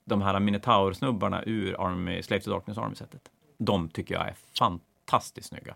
de 0.06 0.22
här 0.22 0.40
Minotaur-snubbarna 0.40 1.44
ur 1.46 1.86
Army, 1.88 2.24
Slave 2.24 2.42
to 2.42 2.50
Darkness 2.50 2.78
Army-sättet. 2.78 3.22
De 3.58 3.90
tycker 3.90 4.16
jag 4.16 4.28
är 4.28 4.36
fantastiskt 4.60 5.48
snygga. 5.48 5.76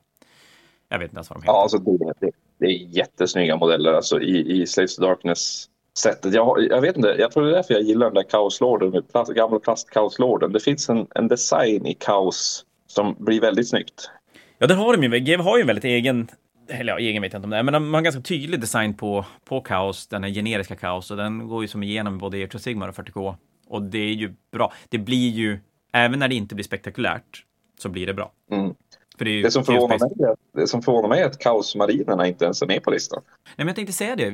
Jag 0.89 0.99
vet 0.99 1.05
inte 1.05 1.15
ens 1.17 1.29
vad 1.29 1.37
de 1.37 1.41
heter. 1.41 1.53
Ja, 1.53 1.61
alltså 1.61 1.77
det, 1.77 2.13
det, 2.19 2.31
det 2.57 2.65
är 2.65 2.97
jättesnygga 2.97 3.57
modeller 3.57 3.93
alltså, 3.93 4.21
i, 4.21 4.61
i 4.61 4.67
Slave 4.67 4.87
to 4.87 5.01
Darkness 5.01 5.69
sättet. 5.97 6.33
Jag, 6.33 6.67
jag 6.69 6.81
vet 6.81 6.95
inte, 6.95 7.15
jag 7.19 7.31
tror 7.31 7.43
det 7.43 7.51
är 7.51 7.55
därför 7.55 7.73
jag 7.73 7.83
gillar 7.83 8.05
den 8.05 8.15
där 8.15 8.29
kaoslorden, 8.29 9.03
gamla 9.35 9.59
plastkaoslorden. 9.59 10.51
Det 10.51 10.59
finns 10.59 10.89
en, 10.89 11.07
en 11.15 11.27
design 11.27 11.85
i 11.85 11.93
kaos 11.93 12.65
som 12.87 13.15
blir 13.19 13.41
väldigt 13.41 13.69
snyggt. 13.69 14.09
Ja, 14.57 14.67
det 14.67 14.73
har 14.73 14.97
de 14.97 15.03
ju. 15.03 15.19
GW 15.19 15.43
har 15.43 15.57
ju 15.57 15.61
en 15.61 15.67
väldigt 15.67 15.85
egen 15.85 16.27
eller 16.67 16.93
ja, 16.93 16.99
egen 16.99 17.21
vet 17.21 17.33
jag 17.33 17.39
inte 17.39 17.45
om 17.45 17.49
det 17.49 17.57
är, 17.57 17.63
men 17.63 17.73
de 17.73 17.93
har 17.93 17.97
en 17.97 18.03
ganska 18.03 18.21
tydlig 18.21 18.61
design 18.61 18.93
på, 18.93 19.25
på 19.45 19.61
kaos, 19.61 20.07
den 20.07 20.23
här 20.23 20.29
generiska 20.29 20.75
kaos, 20.75 21.11
och 21.11 21.17
den 21.17 21.47
går 21.47 21.61
ju 21.61 21.67
som 21.67 21.83
igenom 21.83 22.17
både 22.17 22.37
Echo 22.37 22.59
Sigmar 22.59 22.87
och 22.87 22.95
40K. 22.95 23.35
Och 23.67 23.81
det 23.81 23.97
är 23.97 24.13
ju 24.13 24.33
bra. 24.51 24.73
Det 24.89 24.97
blir 24.97 25.29
ju, 25.29 25.59
även 25.93 26.19
när 26.19 26.27
det 26.27 26.35
inte 26.35 26.55
blir 26.55 26.65
spektakulärt, 26.65 27.45
så 27.79 27.89
blir 27.89 28.07
det 28.07 28.13
bra. 28.13 28.31
Mm. 28.51 28.75
För 29.17 29.25
det, 29.25 29.41
det, 29.41 29.51
som 29.51 29.63
förvånar 29.63 29.99
mig, 29.99 30.35
det 30.53 30.67
som 30.67 30.81
förvånar 30.81 31.09
mig 31.09 31.21
är 31.21 31.25
att 31.25 31.39
Kaosmarinerna 31.39 32.27
inte 32.27 32.45
ens 32.45 32.61
är 32.61 32.67
med 32.67 32.83
på 32.83 32.91
listan. 32.91 33.21
Nej, 33.25 33.53
men 33.57 33.67
jag 33.67 33.75
tänkte 33.75 33.93
säga 33.93 34.15
det. 34.15 34.31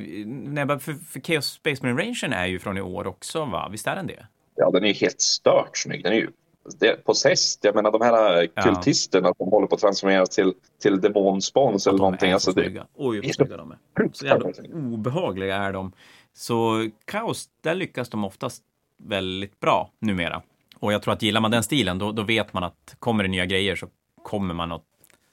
för, 0.80 0.92
för 0.92 1.20
Chaos 1.20 1.46
Space 1.46 1.86
Marine 1.86 2.02
Rangen 2.02 2.32
är 2.32 2.46
ju 2.46 2.58
från 2.58 2.78
i 2.78 2.80
år 2.80 3.06
också, 3.06 3.44
va? 3.44 3.68
Visst 3.72 3.86
är 3.86 3.96
den 3.96 4.06
det? 4.06 4.26
Ja, 4.54 4.70
den 4.70 4.84
är 4.84 4.88
ju 4.88 4.94
helt 4.94 5.20
stört 5.20 5.76
snygg. 5.76 6.02
Den 6.02 6.12
är 6.12 6.16
ju 6.16 6.30
det, 6.78 7.04
possessed. 7.04 7.58
Jag 7.62 7.74
menar 7.74 7.90
de 7.90 8.00
här 8.00 8.48
ja. 8.54 8.62
kultisterna 8.62 9.34
som 9.36 9.48
håller 9.48 9.66
på 9.66 9.74
att 9.74 9.80
transformeras 9.80 10.28
till, 10.28 10.52
till 10.82 11.00
demonspons 11.00 11.86
eller 11.86 11.98
någonting. 11.98 12.32
Alltså, 12.32 12.52
det, 12.52 12.86
Oj, 12.94 13.20
vad 13.20 13.34
snygga 13.34 13.56
de 13.56 13.70
är. 13.70 13.78
Så 14.12 14.26
jävla 14.26 14.50
obehagliga 14.74 15.56
är 15.56 15.72
de. 15.72 15.92
Så 16.32 16.88
kaos, 17.04 17.48
där 17.60 17.74
lyckas 17.74 18.08
de 18.08 18.24
oftast 18.24 18.62
väldigt 18.96 19.60
bra 19.60 19.90
numera. 19.98 20.42
Och 20.78 20.92
jag 20.92 21.02
tror 21.02 21.14
att 21.14 21.22
gillar 21.22 21.40
man 21.40 21.50
den 21.50 21.62
stilen, 21.62 21.98
då, 21.98 22.12
då 22.12 22.22
vet 22.22 22.52
man 22.52 22.64
att 22.64 22.96
kommer 22.98 23.24
det 23.24 23.30
nya 23.30 23.46
grejer 23.46 23.76
så 23.76 23.86
kommer 24.22 24.54
man 24.54 24.72
att, 24.72 24.84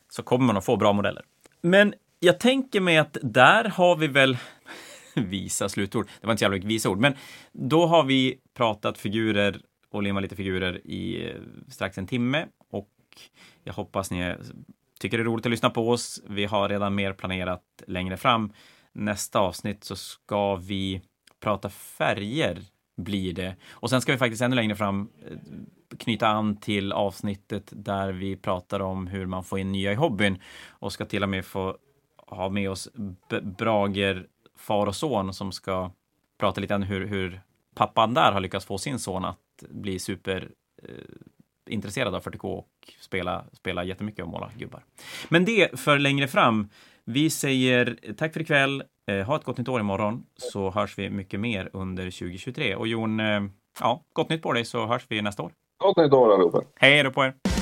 så 0.10 0.24
kommer 0.24 0.46
man 0.46 0.58
att 0.58 0.66
få 0.66 0.78
bra 0.78 0.94
modeller. 0.94 1.24
Men 1.62 1.94
jag 2.20 2.40
tänker 2.40 2.80
mig 2.80 2.98
att 2.98 3.18
där 3.22 3.64
har 3.64 3.96
vi 3.96 4.08
väl 4.08 4.38
visa 5.16 5.70
slutord. 5.70 6.08
Det 6.22 6.28
var 6.28 6.34
inte 6.34 6.40
så 6.40 6.44
jävla 6.44 6.56
mycket 6.56 6.70
visa 6.70 6.90
ord, 6.90 7.00
men 7.00 7.14
då 7.52 7.86
har 7.86 8.04
vi 8.04 8.40
pratat 8.54 8.98
figurer 8.98 9.62
och 9.96 10.04
limma 10.04 10.20
lite 10.20 10.36
figurer 10.36 10.88
i 10.88 11.30
eh, 11.30 11.42
strax 11.70 11.98
en 11.98 12.08
timme 12.08 12.48
och 12.70 12.90
jag 13.64 13.74
hoppas 13.74 14.12
ni 14.12 14.36
tycker 15.00 15.18
det 15.18 15.24
är 15.24 15.26
roligt 15.26 15.46
att 15.46 15.52
lyssna 15.52 15.70
på 15.70 15.90
oss. 15.90 16.22
Vi 16.28 16.46
har 16.46 16.70
redan 16.70 16.96
mer 16.96 17.14
planerat 17.14 17.84
längre 17.88 18.18
fram. 18.18 18.54
Nästa 18.94 19.40
avsnitt 19.40 19.84
så 19.84 19.96
ska 19.96 20.56
vi 20.56 21.02
prata 21.40 21.70
färger 21.70 22.62
blir 22.98 23.34
det. 23.34 23.56
Och 23.70 23.90
sen 23.90 24.02
ska 24.02 24.12
vi 24.12 24.18
faktiskt 24.18 24.42
ännu 24.42 24.56
längre 24.56 24.76
fram 24.76 25.10
eh, 25.30 25.38
knyta 25.98 26.28
an 26.28 26.58
till 26.58 26.92
avsnittet 26.92 27.74
där 27.76 28.12
vi 28.12 28.36
pratar 28.36 28.80
om 28.80 29.08
hur 29.08 29.26
man 29.26 29.44
får 29.44 29.60
in 29.60 29.72
nya 29.72 29.92
i 29.92 29.96
hobbyn 29.96 30.42
och 30.70 30.94
ska 30.94 31.06
till 31.06 31.24
och 31.24 31.30
med 31.30 31.46
få 31.46 31.78
ha 32.18 32.50
med 32.50 32.70
oss 32.70 32.90
Brager 33.58 34.28
far 34.58 34.88
och 34.88 34.96
son 34.96 35.34
som 35.34 35.52
ska 35.52 35.92
prata 36.38 36.62
lite 36.62 36.76
om 36.76 36.84
hur, 36.84 37.08
hur 37.08 37.42
pappan 37.76 38.14
där 38.14 38.32
har 38.32 38.40
lyckats 38.40 38.66
få 38.66 38.78
sin 38.78 39.00
son 39.00 39.26
att 39.26 39.64
bli 39.70 40.00
super 40.00 40.50
eh, 40.84 40.90
intresserad 41.70 42.16
av 42.16 42.24
40K 42.24 42.46
och 42.46 42.68
spela, 43.00 43.46
spela 43.54 43.84
jättemycket 43.84 44.24
och 44.24 44.30
måla 44.30 44.52
gubbar. 44.58 44.84
Men 45.30 45.46
det 45.46 45.80
för 45.80 46.00
längre 46.00 46.28
fram. 46.28 46.70
Vi 47.06 47.30
säger 47.30 47.98
tack 48.18 48.34
för 48.34 48.42
ikväll. 48.42 48.84
Eh, 49.12 49.26
ha 49.26 49.36
ett 49.36 49.44
gott 49.44 49.58
nytt 49.58 49.68
år 49.68 49.80
imorgon 49.80 50.24
så 50.38 50.72
hörs 50.72 50.98
vi 50.98 51.10
mycket 51.10 51.40
mer 51.40 51.70
under 51.74 52.04
2023. 52.04 52.76
Och 52.76 52.88
Jon, 52.88 53.20
eh, 53.20 53.44
ja, 53.80 54.04
gott 54.14 54.30
nytt 54.30 54.42
på 54.42 54.54
dig 54.54 54.66
så 54.66 54.86
hörs 54.86 55.06
vi 55.10 55.22
nästa 55.22 55.44
år. 55.44 55.52
Gott 55.78 55.98
nytt 55.98 56.14
år 56.14 56.34
allihopa. 56.34 56.62
Hej 56.76 57.04
då 57.04 57.12
på 57.12 57.24
er. 57.26 57.55